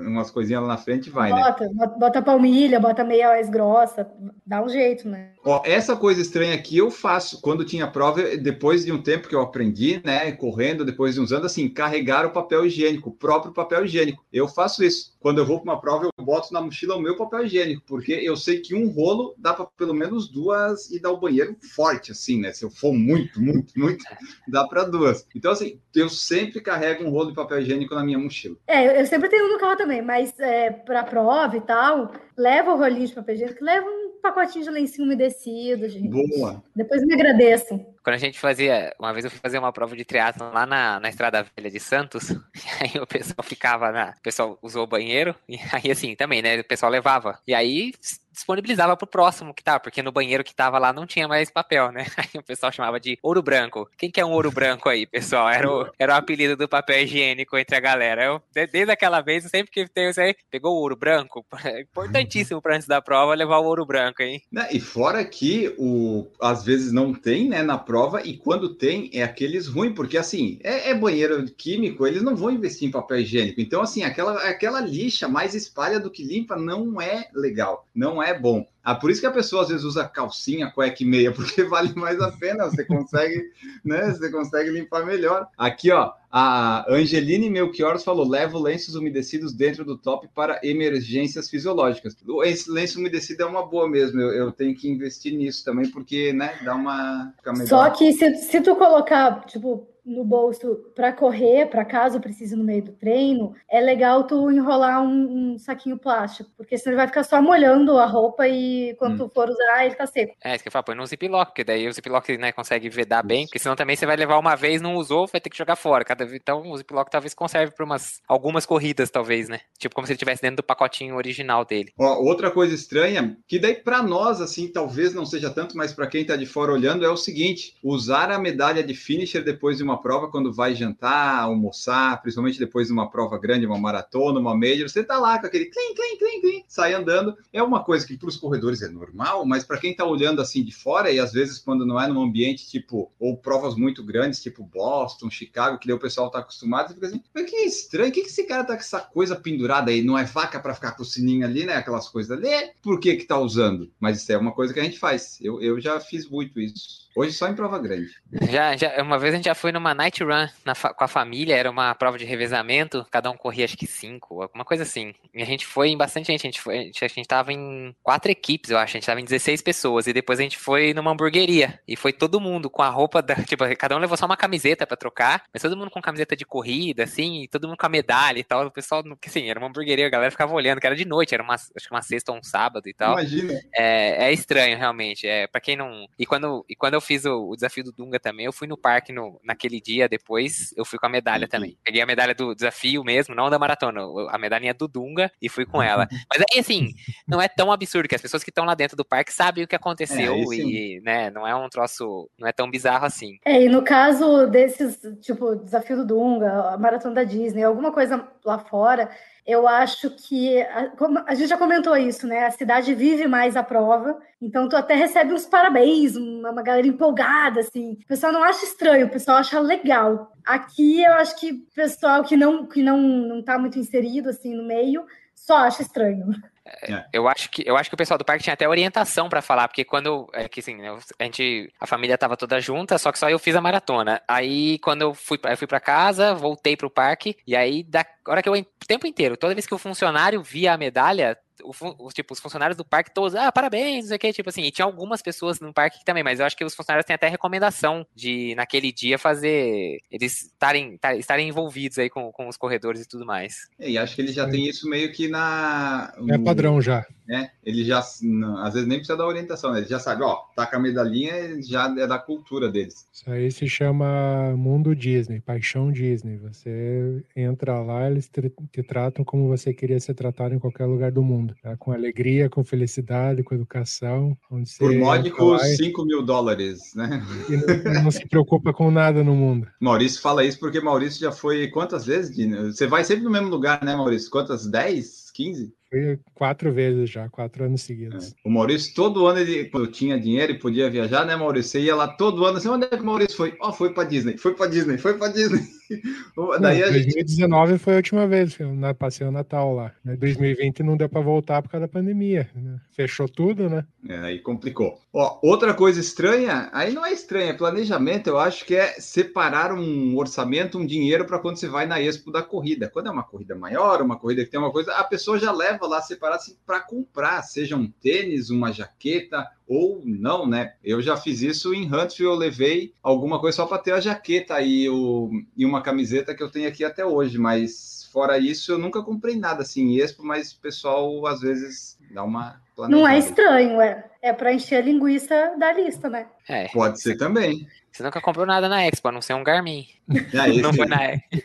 umas 0.00 0.30
coisinhas 0.30 0.62
lá 0.62 0.68
na 0.68 0.76
frente 0.76 1.08
e 1.08 1.10
vai, 1.10 1.30
bota, 1.30 1.64
né? 1.64 1.70
Bota, 1.74 1.98
bota 1.98 2.22
palmilha, 2.22 2.78
bota 2.78 2.91
bota 2.92 3.04
meio 3.04 3.28
mais 3.28 3.48
grossa, 3.48 4.06
dá 4.46 4.62
um 4.62 4.68
jeito, 4.68 5.08
né? 5.08 5.30
Ó, 5.44 5.62
essa 5.64 5.96
coisa 5.96 6.20
estranha 6.20 6.54
aqui 6.54 6.78
eu 6.78 6.90
faço 6.90 7.40
quando 7.40 7.64
tinha 7.64 7.86
prova, 7.86 8.36
depois 8.36 8.84
de 8.84 8.92
um 8.92 9.02
tempo 9.02 9.28
que 9.28 9.34
eu 9.34 9.40
aprendi, 9.40 10.00
né, 10.04 10.30
correndo, 10.32 10.84
depois 10.84 11.14
de 11.14 11.20
uns 11.20 11.32
anos, 11.32 11.46
assim, 11.46 11.68
carregar 11.68 12.26
o 12.26 12.30
papel 12.30 12.66
higiênico, 12.66 13.10
o 13.10 13.14
próprio 13.14 13.52
papel 13.52 13.84
higiênico. 13.84 14.24
Eu 14.32 14.46
faço 14.46 14.84
isso. 14.84 15.11
Quando 15.22 15.38
eu 15.38 15.46
vou 15.46 15.60
para 15.60 15.72
uma 15.72 15.80
prova, 15.80 16.04
eu 16.06 16.24
boto 16.24 16.52
na 16.52 16.60
mochila 16.60 16.96
o 16.96 17.00
meu 17.00 17.16
papel 17.16 17.44
higiênico, 17.44 17.82
porque 17.86 18.12
eu 18.12 18.36
sei 18.36 18.60
que 18.60 18.74
um 18.74 18.88
rolo 18.88 19.34
dá 19.38 19.54
para 19.54 19.66
pelo 19.66 19.94
menos 19.94 20.28
duas 20.28 20.90
e 20.90 21.00
dá 21.00 21.10
o 21.10 21.16
banheiro 21.16 21.56
forte, 21.74 22.10
assim, 22.10 22.40
né? 22.40 22.52
Se 22.52 22.64
eu 22.64 22.70
for 22.70 22.92
muito, 22.92 23.40
muito, 23.40 23.78
muito, 23.78 24.04
dá 24.48 24.66
para 24.66 24.82
duas. 24.82 25.24
Então, 25.34 25.52
assim, 25.52 25.78
eu 25.94 26.08
sempre 26.08 26.60
carrego 26.60 27.04
um 27.04 27.10
rolo 27.10 27.28
de 27.28 27.36
papel 27.36 27.60
higiênico 27.60 27.94
na 27.94 28.04
minha 28.04 28.18
mochila. 28.18 28.56
É, 28.66 29.00
eu 29.00 29.06
sempre 29.06 29.28
tenho 29.28 29.48
no 29.48 29.58
carro 29.58 29.76
também, 29.76 30.02
mas 30.02 30.38
é, 30.40 30.70
para 30.70 31.04
prova 31.04 31.56
e 31.56 31.60
tal, 31.60 32.12
leva 32.36 32.74
o 32.74 32.76
rolinho 32.76 33.06
de 33.06 33.14
papel 33.14 33.36
higiênico, 33.36 33.64
leva 33.64 33.86
um 33.86 34.18
pacotinho 34.20 34.64
de 34.64 34.70
lencinho 34.70 35.06
umedecido, 35.06 35.88
gente. 35.88 36.08
Boa. 36.08 36.62
Depois 36.74 37.04
me 37.06 37.14
agradeçam. 37.14 37.91
Quando 38.02 38.16
a 38.16 38.18
gente 38.18 38.38
fazia, 38.38 38.94
uma 38.98 39.12
vez 39.12 39.24
eu 39.24 39.30
fui 39.30 39.40
fazer 39.40 39.58
uma 39.58 39.72
prova 39.72 39.96
de 39.96 40.04
triatlo 40.04 40.52
lá 40.52 40.66
na, 40.66 40.98
na 40.98 41.08
Estrada 41.08 41.46
Velha 41.56 41.70
de 41.70 41.78
Santos, 41.78 42.30
aí 42.80 43.00
o 43.00 43.06
pessoal 43.06 43.42
ficava 43.42 43.92
na, 43.92 44.14
o 44.18 44.22
pessoal 44.22 44.58
usou 44.60 44.84
o 44.84 44.86
banheiro, 44.88 45.34
e 45.48 45.58
aí 45.72 45.90
assim, 45.90 46.16
também, 46.16 46.42
né, 46.42 46.60
o 46.60 46.64
pessoal 46.64 46.90
levava. 46.90 47.38
E 47.46 47.54
aí 47.54 47.92
disponibilizava 48.32 48.96
pro 48.96 49.06
próximo 49.06 49.54
que 49.54 49.62
tava, 49.62 49.80
porque 49.80 50.02
no 50.02 50.10
banheiro 50.10 50.42
que 50.42 50.54
tava 50.54 50.78
lá 50.78 50.92
não 50.92 51.06
tinha 51.06 51.28
mais 51.28 51.50
papel, 51.50 51.92
né? 51.92 52.06
Aí 52.16 52.40
o 52.40 52.42
pessoal 52.42 52.72
chamava 52.72 52.98
de 52.98 53.18
ouro 53.22 53.42
branco. 53.42 53.88
Quem 53.96 54.10
que 54.10 54.20
é 54.20 54.24
um 54.24 54.32
ouro 54.32 54.50
branco 54.50 54.88
aí, 54.88 55.06
pessoal? 55.06 55.48
Era 55.48 55.70
o, 55.70 55.88
era 55.98 56.14
o 56.14 56.16
apelido 56.16 56.56
do 56.56 56.68
papel 56.68 57.02
higiênico 57.02 57.56
entre 57.56 57.76
a 57.76 57.80
galera. 57.80 58.24
Eu, 58.24 58.42
desde 58.52 58.90
aquela 58.90 59.20
vez, 59.20 59.44
sempre 59.44 59.70
que 59.70 59.88
tem 59.88 60.08
isso 60.08 60.20
aí, 60.20 60.34
pegou 60.50 60.74
o 60.74 60.80
ouro 60.80 60.96
branco. 60.96 61.44
É 61.64 61.80
importantíssimo 61.82 62.60
para 62.60 62.76
antes 62.76 62.88
da 62.88 63.02
prova 63.02 63.34
levar 63.34 63.58
o 63.58 63.64
ouro 63.64 63.84
branco, 63.84 64.22
hein? 64.22 64.42
Né, 64.50 64.68
e 64.72 64.80
fora 64.80 65.24
que 65.24 65.74
o, 65.78 66.26
às 66.40 66.64
vezes 66.64 66.92
não 66.92 67.12
tem, 67.12 67.48
né, 67.48 67.62
na 67.62 67.78
prova, 67.78 68.22
e 68.22 68.36
quando 68.36 68.74
tem, 68.74 69.10
é 69.12 69.22
aqueles 69.22 69.66
ruins, 69.66 69.94
porque 69.94 70.16
assim, 70.16 70.58
é, 70.62 70.90
é 70.90 70.94
banheiro 70.94 71.44
químico, 71.52 72.06
eles 72.06 72.22
não 72.22 72.36
vão 72.36 72.50
investir 72.50 72.88
em 72.88 72.90
papel 72.90 73.20
higiênico. 73.20 73.60
Então, 73.60 73.82
assim, 73.82 74.02
aquela, 74.02 74.40
aquela 74.48 74.80
lixa 74.80 75.28
mais 75.28 75.54
espalha 75.54 76.00
do 76.00 76.10
que 76.10 76.22
limpa 76.22 76.56
não 76.56 77.00
é 77.00 77.28
legal. 77.34 77.86
Não 77.94 78.21
é 78.24 78.38
bom. 78.38 78.66
Ah, 78.84 78.94
por 78.94 79.10
isso 79.10 79.20
que 79.20 79.26
a 79.26 79.32
pessoa 79.32 79.62
às 79.62 79.68
vezes 79.68 79.84
usa 79.84 80.08
calcinha, 80.08 80.70
cueca 80.70 81.02
e 81.02 81.06
meia, 81.06 81.30
porque 81.32 81.62
vale 81.62 81.94
mais 81.94 82.20
a 82.20 82.32
pena, 82.32 82.64
você 82.64 82.84
consegue, 82.84 83.50
né? 83.84 84.10
Você 84.10 84.30
consegue 84.30 84.70
limpar 84.70 85.06
melhor. 85.06 85.46
Aqui, 85.56 85.90
ó, 85.92 86.12
a 86.30 86.84
Angeline 86.92 87.48
Melchior 87.48 87.98
falou: 88.00 88.28
levo 88.28 88.58
lenços 88.58 88.94
umedecidos 88.94 89.52
dentro 89.52 89.84
do 89.84 89.96
top 89.96 90.28
para 90.34 90.60
emergências 90.64 91.48
fisiológicas. 91.48 92.16
Esse 92.44 92.70
lenço 92.70 92.98
umedecido 92.98 93.42
é 93.42 93.46
uma 93.46 93.64
boa 93.64 93.88
mesmo. 93.88 94.20
Eu, 94.20 94.32
eu 94.32 94.52
tenho 94.52 94.74
que 94.74 94.88
investir 94.88 95.32
nisso 95.32 95.64
também, 95.64 95.88
porque, 95.90 96.32
né, 96.32 96.58
dá 96.64 96.74
uma. 96.74 97.32
Só 97.66 97.88
que 97.90 98.12
se, 98.12 98.34
se 98.36 98.60
tu 98.60 98.74
colocar, 98.74 99.44
tipo, 99.46 99.86
no 100.04 100.24
bolso 100.24 100.76
para 100.94 101.12
correr, 101.12 101.66
para 101.66 101.84
caso 101.84 102.20
precise 102.20 102.56
no 102.56 102.64
meio 102.64 102.82
do 102.82 102.92
treino, 102.92 103.54
é 103.70 103.80
legal 103.80 104.24
tu 104.24 104.50
enrolar 104.50 105.02
um, 105.02 105.52
um, 105.52 105.58
saquinho 105.58 105.96
plástico, 105.96 106.50
porque 106.56 106.76
senão 106.76 106.92
ele 106.92 106.96
vai 106.96 107.06
ficar 107.06 107.24
só 107.24 107.40
molhando 107.40 107.96
a 107.98 108.06
roupa 108.06 108.48
e 108.48 108.94
quando 108.98 109.14
hum. 109.14 109.28
tu 109.28 109.34
for 109.34 109.48
usar, 109.48 109.86
ele 109.86 109.94
tá 109.94 110.06
seco. 110.06 110.34
É, 110.42 110.54
isso 110.54 110.64
que 110.64 110.68
eu 110.68 110.72
falo, 110.72 110.84
põe 110.84 110.94
no 110.94 111.06
ziplock, 111.06 111.50
porque 111.50 111.64
daí 111.64 111.86
o 111.86 111.92
ziplock 111.92 112.36
né, 112.36 112.52
consegue 112.52 112.88
vedar 112.88 113.22
bem, 113.22 113.46
porque 113.46 113.58
senão 113.58 113.76
também 113.76 113.94
você 113.96 114.04
vai 114.04 114.16
levar 114.16 114.38
uma 114.38 114.56
vez, 114.56 114.80
não 114.80 114.96
usou, 114.96 115.26
vai 115.26 115.40
ter 115.40 115.50
que 115.50 115.58
jogar 115.58 115.76
fora. 115.76 116.04
Cada... 116.04 116.24
Então 116.24 116.62
o 116.70 116.76
ziplock 116.76 117.10
talvez 117.10 117.34
conserve 117.34 117.72
para 117.72 117.84
umas 117.84 118.20
algumas 118.26 118.66
corridas, 118.66 119.10
talvez, 119.10 119.48
né? 119.48 119.60
Tipo 119.78 119.94
como 119.94 120.06
se 120.06 120.12
ele 120.12 120.16
estivesse 120.16 120.42
dentro 120.42 120.56
do 120.56 120.62
pacotinho 120.62 121.16
original 121.16 121.64
dele. 121.64 121.92
Ó, 121.98 122.22
outra 122.22 122.50
coisa 122.50 122.74
estranha, 122.74 123.36
que 123.46 123.58
daí 123.58 123.74
para 123.74 124.02
nós, 124.02 124.40
assim, 124.40 124.68
talvez 124.68 125.14
não 125.14 125.24
seja 125.24 125.50
tanto, 125.50 125.76
mas 125.76 125.92
para 125.92 126.06
quem 126.06 126.24
tá 126.24 126.36
de 126.36 126.46
fora 126.46 126.72
olhando, 126.72 127.04
é 127.04 127.08
o 127.08 127.16
seguinte: 127.16 127.76
usar 127.82 128.30
a 128.30 128.38
medalha 128.38 128.82
de 128.82 128.94
finisher 128.94 129.44
depois 129.44 129.76
de 129.76 129.82
uma 129.82 129.91
prova, 129.98 130.28
quando 130.28 130.52
vai 130.52 130.74
jantar, 130.74 131.40
almoçar, 131.40 132.20
principalmente 132.22 132.58
depois 132.58 132.86
de 132.86 132.92
uma 132.92 133.10
prova 133.10 133.38
grande, 133.38 133.66
uma 133.66 133.78
maratona, 133.78 134.38
uma 134.38 134.54
major, 134.54 134.88
você 134.88 135.02
tá 135.02 135.18
lá 135.18 135.38
com 135.38 135.46
aquele 135.46 135.66
clim, 135.66 135.94
clim, 135.94 136.18
clim, 136.18 136.40
clim, 136.40 136.64
sai 136.68 136.94
andando. 136.94 137.36
É 137.52 137.62
uma 137.62 137.82
coisa 137.84 138.06
que 138.06 138.16
para 138.16 138.28
os 138.28 138.36
corredores 138.36 138.82
é 138.82 138.88
normal, 138.88 139.44
mas 139.44 139.64
para 139.64 139.78
quem 139.78 139.94
tá 139.94 140.04
olhando 140.04 140.40
assim 140.40 140.64
de 140.64 140.72
fora, 140.72 141.10
e 141.10 141.18
às 141.18 141.32
vezes 141.32 141.58
quando 141.58 141.86
não 141.86 142.00
é 142.00 142.06
num 142.06 142.22
ambiente 142.22 142.68
tipo, 142.68 143.10
ou 143.18 143.36
provas 143.36 143.74
muito 143.74 144.02
grandes, 144.04 144.42
tipo 144.42 144.64
Boston, 144.64 145.30
Chicago, 145.30 145.78
que 145.78 145.86
daí 145.86 145.96
o 145.96 146.00
pessoal 146.00 146.30
tá 146.30 146.38
acostumado, 146.38 146.88
você 146.88 146.94
fica 146.94 147.06
assim, 147.06 147.22
mas 147.34 147.50
que 147.50 147.56
estranho, 147.56 148.10
o 148.10 148.12
que, 148.12 148.22
que 148.22 148.28
esse 148.28 148.44
cara 148.44 148.64
tá 148.64 148.74
com 148.74 148.80
essa 148.80 149.00
coisa 149.00 149.36
pendurada 149.36 149.90
aí? 149.90 150.02
Não 150.02 150.18
é 150.18 150.24
vaca 150.24 150.60
para 150.60 150.74
ficar 150.74 150.92
com 150.92 151.02
o 151.02 151.06
sininho 151.06 151.44
ali, 151.44 151.64
né? 151.64 151.74
Aquelas 151.74 152.08
coisas 152.08 152.30
ali. 152.30 152.48
Por 152.82 152.98
que 153.00 153.16
que 153.16 153.24
tá 153.24 153.38
usando? 153.38 153.90
Mas 154.00 154.20
isso 154.20 154.32
é 154.32 154.36
uma 154.36 154.52
coisa 154.52 154.72
que 154.72 154.80
a 154.80 154.84
gente 154.84 154.98
faz. 154.98 155.38
Eu, 155.40 155.60
eu 155.60 155.80
já 155.80 156.00
fiz 156.00 156.28
muito 156.28 156.60
isso. 156.60 157.01
Hoje 157.14 157.32
só 157.32 157.48
em 157.48 157.54
prova 157.54 157.78
grande. 157.78 158.10
Já, 158.50 158.76
já, 158.76 159.02
uma 159.02 159.18
vez 159.18 159.34
a 159.34 159.36
gente 159.36 159.46
já 159.46 159.54
foi 159.54 159.70
numa 159.70 159.94
night 159.94 160.22
run 160.22 160.48
na, 160.64 160.74
com 160.74 161.04
a 161.04 161.08
família, 161.08 161.54
era 161.54 161.70
uma 161.70 161.94
prova 161.94 162.16
de 162.16 162.24
revezamento, 162.24 163.06
cada 163.10 163.30
um 163.30 163.36
corria 163.36 163.64
acho 163.64 163.76
que 163.76 163.86
cinco, 163.86 164.42
alguma 164.42 164.64
coisa 164.64 164.82
assim. 164.82 165.14
E 165.34 165.42
a 165.42 165.46
gente 165.46 165.66
foi 165.66 165.88
em 165.88 165.96
bastante 165.96 166.26
gente, 166.26 166.40
a 166.40 166.50
gente 166.50 166.60
foi, 166.60 166.78
a 166.78 166.82
gente, 166.82 167.04
a 167.04 167.08
gente 167.08 167.28
tava 167.28 167.52
em 167.52 167.94
quatro 168.02 168.30
equipes, 168.30 168.70
eu 168.70 168.78
acho, 168.78 168.96
a 168.96 168.98
gente 168.98 169.06
tava 169.06 169.20
em 169.20 169.24
16 169.24 169.60
pessoas, 169.62 170.06
e 170.06 170.12
depois 170.12 170.38
a 170.38 170.42
gente 170.42 170.58
foi 170.58 170.94
numa 170.94 171.10
hamburgueria, 171.10 171.78
e 171.86 171.96
foi 171.96 172.12
todo 172.12 172.40
mundo 172.40 172.70
com 172.70 172.82
a 172.82 172.88
roupa 172.88 173.20
da, 173.20 173.34
tipo, 173.44 173.64
cada 173.76 173.96
um 173.96 173.98
levou 173.98 174.16
só 174.16 174.26
uma 174.26 174.36
camiseta 174.36 174.86
para 174.86 174.96
trocar, 174.96 175.44
mas 175.52 175.62
todo 175.62 175.76
mundo 175.76 175.90
com 175.90 176.00
camiseta 176.00 176.34
de 176.34 176.44
corrida, 176.46 177.04
assim, 177.04 177.42
e 177.42 177.48
todo 177.48 177.68
mundo 177.68 177.76
com 177.76 177.86
a 177.86 177.90
medalha 177.90 178.38
e 178.38 178.44
tal, 178.44 178.66
o 178.66 178.70
pessoal, 178.70 179.02
que 179.20 179.28
assim, 179.28 179.48
era 179.48 179.58
uma 179.58 179.68
hamburgueria, 179.68 180.06
a 180.06 180.10
galera 180.10 180.30
ficava 180.30 180.54
olhando, 180.54 180.80
que 180.80 180.86
era 180.86 180.96
de 180.96 181.04
noite, 181.04 181.34
era 181.34 181.42
uma, 181.42 181.54
acho 181.54 181.70
que 181.88 181.90
uma 181.90 182.02
sexta 182.02 182.32
ou 182.32 182.38
um 182.38 182.42
sábado 182.42 182.88
e 182.88 182.94
tal. 182.94 183.12
Imagina. 183.12 183.52
É, 183.74 184.28
é 184.28 184.32
estranho, 184.32 184.78
realmente, 184.78 185.26
é, 185.26 185.46
para 185.46 185.60
quem 185.60 185.76
não... 185.76 186.06
E 186.18 186.24
quando, 186.24 186.64
e 186.68 186.74
quando 186.74 186.94
eu 186.94 187.01
fiz 187.02 187.24
o, 187.24 187.50
o 187.50 187.54
desafio 187.54 187.84
do 187.84 187.92
Dunga 187.92 188.18
também, 188.18 188.46
eu 188.46 188.52
fui 188.52 188.66
no 188.66 188.76
parque 188.76 189.12
no, 189.12 189.40
naquele 189.44 189.80
dia 189.80 190.08
depois, 190.08 190.72
eu 190.76 190.84
fui 190.84 190.98
com 190.98 191.06
a 191.06 191.08
medalha 191.08 191.44
uhum. 191.44 191.48
também. 191.48 191.78
Peguei 191.84 192.00
a 192.00 192.06
medalha 192.06 192.34
do 192.34 192.54
desafio 192.54 193.04
mesmo, 193.04 193.34
não 193.34 193.50
da 193.50 193.58
maratona, 193.58 194.00
a 194.30 194.38
medalhinha 194.38 194.72
do 194.72 194.88
Dunga 194.88 195.30
e 195.40 195.48
fui 195.48 195.66
com 195.66 195.82
ela. 195.82 196.08
Mas 196.32 196.42
aí, 196.50 196.60
assim, 196.60 196.94
não 197.26 197.40
é 197.40 197.48
tão 197.48 197.70
absurdo 197.70 198.08
que 198.08 198.14
as 198.14 198.22
pessoas 198.22 198.42
que 198.42 198.50
estão 198.50 198.64
lá 198.64 198.74
dentro 198.74 198.96
do 198.96 199.04
parque 199.04 199.32
sabem 199.32 199.64
o 199.64 199.68
que 199.68 199.76
aconteceu 199.76 200.34
é, 200.34 200.54
e, 200.54 201.00
né, 201.04 201.30
não 201.30 201.46
é 201.46 201.54
um 201.54 201.68
troço, 201.68 202.30
não 202.38 202.48
é 202.48 202.52
tão 202.52 202.70
bizarro 202.70 203.04
assim. 203.04 203.38
É, 203.44 203.62
e 203.62 203.68
no 203.68 203.82
caso 203.82 204.46
desses, 204.46 204.98
tipo, 205.20 205.56
desafio 205.56 205.98
do 205.98 206.06
Dunga, 206.06 206.70
a 206.70 206.78
maratona 206.78 207.16
da 207.16 207.24
Disney, 207.24 207.62
alguma 207.62 207.92
coisa 207.92 208.26
lá 208.44 208.58
fora, 208.58 209.10
eu 209.46 209.66
acho 209.66 210.10
que 210.10 210.60
a, 210.62 210.92
a, 211.26 211.34
gente 211.34 211.48
já 211.48 211.58
comentou 211.58 211.96
isso, 211.96 212.26
né? 212.26 212.46
A 212.46 212.50
cidade 212.50 212.94
vive 212.94 213.26
mais 213.26 213.56
a 213.56 213.62
prova, 213.62 214.20
então 214.40 214.68
tu 214.68 214.76
até 214.76 214.94
recebe 214.94 215.32
uns 215.32 215.44
parabéns, 215.46 216.14
uma, 216.14 216.50
uma 216.50 216.62
galera 216.62 216.86
empolgada, 216.86 217.60
assim. 217.60 217.98
O 218.04 218.06
pessoal 218.06 218.32
não 218.32 218.42
acha 218.42 218.64
estranho, 218.64 219.06
o 219.06 219.10
pessoal 219.10 219.38
acha 219.38 219.58
legal. 219.58 220.32
Aqui 220.44 221.02
eu 221.02 221.14
acho 221.14 221.38
que 221.40 221.54
pessoal 221.74 222.22
que 222.22 222.36
não 222.36 222.66
que 222.66 222.82
não 222.82 222.98
não 223.00 223.42
tá 223.42 223.58
muito 223.58 223.78
inserido 223.78 224.28
assim 224.30 224.54
no 224.54 224.64
meio 224.64 225.04
só 225.34 225.56
acha 225.58 225.82
estranho. 225.82 226.32
É. 226.64 227.04
Eu 227.12 227.26
acho 227.26 227.50
que 227.50 227.64
eu 227.66 227.76
acho 227.76 227.90
que 227.90 227.94
o 227.94 227.98
pessoal 227.98 228.16
do 228.16 228.24
parque 228.24 228.44
tinha 228.44 228.54
até 228.54 228.68
orientação 228.68 229.28
para 229.28 229.42
falar, 229.42 229.66
porque 229.66 229.84
quando 229.84 230.28
é 230.32 230.48
que 230.48 230.60
assim, 230.60 230.76
a 231.18 231.24
gente 231.24 231.72
a 231.80 231.86
família 231.86 232.16
tava 232.16 232.36
toda 232.36 232.60
junta, 232.60 232.98
só 232.98 233.10
que 233.10 233.18
só 233.18 233.28
eu 233.28 233.38
fiz 233.38 233.56
a 233.56 233.60
maratona. 233.60 234.22
Aí 234.28 234.78
quando 234.78 235.02
eu 235.02 235.14
fui 235.14 235.38
eu 235.42 235.56
fui 235.56 235.66
para 235.66 235.80
casa, 235.80 236.34
voltei 236.34 236.76
pro 236.76 236.90
parque 236.90 237.36
e 237.46 237.56
aí 237.56 237.82
da 237.82 238.06
hora 238.28 238.42
que 238.42 238.48
eu 238.48 238.54
o 238.54 238.86
tempo 238.86 239.06
inteiro, 239.06 239.36
toda 239.36 239.54
vez 239.54 239.66
que 239.66 239.74
o 239.74 239.78
funcionário 239.78 240.42
via 240.42 240.72
a 240.72 240.78
medalha, 240.78 241.36
o, 241.62 242.08
tipo, 242.12 242.32
os 242.32 242.40
funcionários 242.40 242.76
do 242.76 242.84
parque 242.84 243.12
todos, 243.12 243.34
ah, 243.34 243.50
parabéns, 243.52 244.04
não 244.04 244.08
sei 244.08 244.16
o 244.16 244.20
que, 244.20 244.32
tipo 244.32 244.48
assim, 244.48 244.62
e 244.62 244.70
tinha 244.70 244.84
algumas 244.84 245.22
pessoas 245.22 245.60
no 245.60 245.72
parque 245.72 246.04
também, 246.04 246.22
mas 246.22 246.40
eu 246.40 246.46
acho 246.46 246.56
que 246.56 246.64
os 246.64 246.74
funcionários 246.74 247.06
têm 247.06 247.14
até 247.14 247.28
recomendação 247.28 248.06
de, 248.14 248.54
naquele 248.54 248.92
dia, 248.92 249.18
fazer, 249.18 250.00
eles 250.10 250.42
estarem, 250.42 250.98
estarem 251.18 251.48
envolvidos 251.48 251.98
aí 251.98 252.08
com, 252.08 252.32
com 252.32 252.48
os 252.48 252.56
corredores 252.56 253.02
e 253.02 253.08
tudo 253.08 253.26
mais. 253.26 253.68
É, 253.78 253.90
e 253.90 253.98
acho 253.98 254.14
que 254.14 254.22
ele 254.22 254.32
já 254.32 254.48
tem 254.48 254.68
isso 254.68 254.88
meio 254.88 255.12
que 255.12 255.28
na... 255.28 256.12
É 256.28 256.38
padrão 256.38 256.80
já. 256.80 257.06
É, 257.32 257.50
ele 257.64 257.82
já, 257.82 257.98
às 257.98 258.74
vezes 258.74 258.86
nem 258.86 258.98
precisa 258.98 259.16
da 259.16 259.26
orientação, 259.26 259.72
né? 259.72 259.78
ele 259.78 259.88
já 259.88 259.98
sabe, 259.98 260.22
ó, 260.22 260.36
tá 260.54 260.66
com 260.66 260.76
a 260.76 260.78
medalhinha, 260.78 261.62
já 261.62 261.86
é 261.98 262.06
da 262.06 262.18
cultura 262.18 262.70
deles. 262.70 263.06
Isso 263.10 263.30
aí 263.30 263.50
se 263.50 263.66
chama 263.66 264.54
Mundo 264.54 264.94
Disney, 264.94 265.40
Paixão 265.40 265.90
Disney. 265.90 266.36
Você 266.36 267.24
entra 267.34 267.80
lá, 267.80 268.10
eles 268.10 268.28
te, 268.28 268.52
te 268.70 268.82
tratam 268.82 269.24
como 269.24 269.48
você 269.48 269.72
queria 269.72 269.98
ser 269.98 270.12
tratado 270.12 270.54
em 270.54 270.58
qualquer 270.58 270.84
lugar 270.84 271.10
do 271.10 271.22
mundo. 271.22 271.54
Tá? 271.62 271.74
Com 271.76 271.92
alegria, 271.92 272.50
com 272.50 272.62
felicidade, 272.62 273.42
com 273.42 273.54
educação. 273.54 274.36
Por 274.78 274.94
módicos 274.94 275.62
e... 275.62 275.76
5 275.76 276.04
mil 276.04 276.22
dólares, 276.22 276.92
né? 276.94 277.24
E 277.48 277.56
não, 277.56 278.04
não, 278.04 278.10
se 278.10 278.26
preocupa 278.28 278.74
com 278.74 278.90
nada 278.90 279.24
no 279.24 279.34
mundo. 279.34 279.66
Maurício 279.80 280.20
fala 280.20 280.44
isso 280.44 280.58
porque 280.58 280.80
Maurício 280.80 281.20
já 281.20 281.32
foi 281.32 281.68
quantas 281.68 282.04
vezes? 282.04 282.36
Você 282.74 282.86
vai 282.86 283.04
sempre 283.04 283.24
no 283.24 283.30
mesmo 283.30 283.48
lugar, 283.48 283.82
né, 283.82 283.96
Maurício? 283.96 284.30
Quantas? 284.30 284.66
10? 284.66 285.30
15? 285.32 285.72
Foi 285.92 286.18
quatro 286.32 286.72
vezes 286.72 287.10
já, 287.10 287.28
quatro 287.28 287.64
anos 287.64 287.82
seguidos. 287.82 288.32
É. 288.32 288.34
O 288.46 288.50
Maurício, 288.50 288.94
todo 288.94 289.26
ano, 289.26 289.40
ele, 289.40 289.66
quando 289.66 289.88
tinha 289.88 290.18
dinheiro 290.18 290.52
e 290.52 290.58
podia 290.58 290.88
viajar, 290.88 291.26
né, 291.26 291.36
Maurício? 291.36 291.72
Você 291.72 291.80
ia 291.80 291.94
lá 291.94 292.08
todo 292.08 292.46
ano, 292.46 292.56
assim, 292.56 292.68
onde 292.70 292.86
é 292.86 292.88
que 292.88 293.02
o 293.02 293.04
Maurício 293.04 293.36
foi? 293.36 293.54
Ó, 293.60 293.68
oh, 293.68 293.72
foi 293.74 293.92
para 293.92 294.04
Disney, 294.04 294.38
foi 294.38 294.54
para 294.54 294.70
Disney, 294.70 294.96
foi 294.96 295.18
para 295.18 295.30
Disney. 295.30 295.60
Daí 296.60 296.80
não, 296.80 296.92
2019 296.92 297.72
gente... 297.72 297.82
foi 297.82 297.92
a 297.92 297.96
última 297.96 298.26
vez, 298.26 298.58
eu 298.58 298.94
passei 298.94 299.26
o 299.26 299.30
Natal 299.30 299.74
lá. 299.74 299.92
2020 300.02 300.82
não 300.82 300.96
deu 300.96 301.10
para 301.10 301.20
voltar 301.20 301.60
por 301.60 301.68
causa 301.68 301.86
da 301.86 301.92
pandemia. 301.92 302.48
Né? 302.54 302.80
Fechou 302.92 303.28
tudo, 303.28 303.68
né? 303.68 303.84
É, 304.08 304.16
aí 304.18 304.38
complicou. 304.38 304.98
Ó, 305.12 305.38
outra 305.42 305.74
coisa 305.74 306.00
estranha, 306.00 306.70
aí 306.72 306.92
não 306.92 307.04
é 307.04 307.12
estranha, 307.12 307.50
é 307.50 307.54
planejamento, 307.54 308.28
eu 308.28 308.38
acho 308.38 308.64
que 308.64 308.74
é 308.74 308.94
separar 308.98 309.74
um 309.74 310.16
orçamento, 310.16 310.78
um 310.78 310.86
dinheiro 310.86 311.26
para 311.26 311.38
quando 311.38 311.58
você 311.58 311.68
vai 311.68 311.86
na 311.86 312.00
Expo 312.00 312.32
da 312.32 312.42
corrida. 312.42 312.88
Quando 312.88 313.08
é 313.08 313.10
uma 313.10 313.22
corrida 313.22 313.54
maior, 313.54 314.00
uma 314.00 314.18
corrida 314.18 314.44
que 314.44 314.50
tem 314.50 314.60
uma 314.60 314.72
coisa, 314.72 314.94
a 314.94 315.04
pessoa 315.04 315.38
já 315.38 315.52
leva 315.52 315.81
leva 315.82 315.86
lá 315.86 316.02
separado 316.02 316.42
assim, 316.42 316.56
para 316.64 316.80
comprar, 316.80 317.42
seja 317.42 317.76
um 317.76 317.88
tênis, 317.88 318.50
uma 318.50 318.72
jaqueta 318.72 319.48
ou 319.66 320.02
não, 320.04 320.46
né? 320.46 320.74
Eu 320.82 321.00
já 321.02 321.16
fiz 321.16 321.42
isso 321.42 321.74
em 321.74 321.86
Huntsville, 321.86 322.30
eu 322.30 322.34
levei 322.34 322.92
alguma 323.02 323.40
coisa 323.40 323.56
só 323.56 323.66
para 323.66 323.78
ter 323.78 323.92
a 323.92 324.00
jaqueta 324.00 324.60
e, 324.60 324.88
o, 324.88 325.30
e 325.56 325.64
uma 325.64 325.82
camiseta 325.82 326.34
que 326.34 326.42
eu 326.42 326.50
tenho 326.50 326.68
aqui 326.68 326.84
até 326.84 327.04
hoje, 327.04 327.38
mas 327.38 328.08
fora 328.12 328.38
isso 328.38 328.72
eu 328.72 328.78
nunca 328.78 329.02
comprei 329.02 329.36
nada 329.36 329.62
assim 329.62 329.82
em 329.82 329.98
Expo, 329.98 330.24
mas 330.24 330.52
o 330.52 330.60
pessoal 330.60 331.26
às 331.26 331.40
vezes 331.40 331.98
dá 332.10 332.22
uma 332.22 332.60
Não 332.88 333.06
é 333.06 333.18
estranho, 333.18 333.80
é. 333.80 334.11
É 334.22 334.32
para 334.32 334.52
encher 334.52 334.76
a 334.76 334.80
linguiça 334.80 335.54
da 335.58 335.72
lista, 335.72 336.08
né? 336.08 336.28
É. 336.48 336.68
Pode 336.68 337.00
ser 337.00 337.16
também. 337.16 337.66
Você 337.92 338.02
nunca 338.02 338.22
comprou 338.22 338.46
nada 338.46 338.70
na 338.70 338.86
Expo, 338.86 339.08
a 339.08 339.12
não 339.12 339.20
ser 339.20 339.34
um 339.34 339.44
Garmin. 339.44 339.86
Ah, 340.32 340.48
esse, 340.48 340.62
não 340.62 340.72
foi 340.72 340.86
na 340.86 341.12
Expo. 341.12 341.42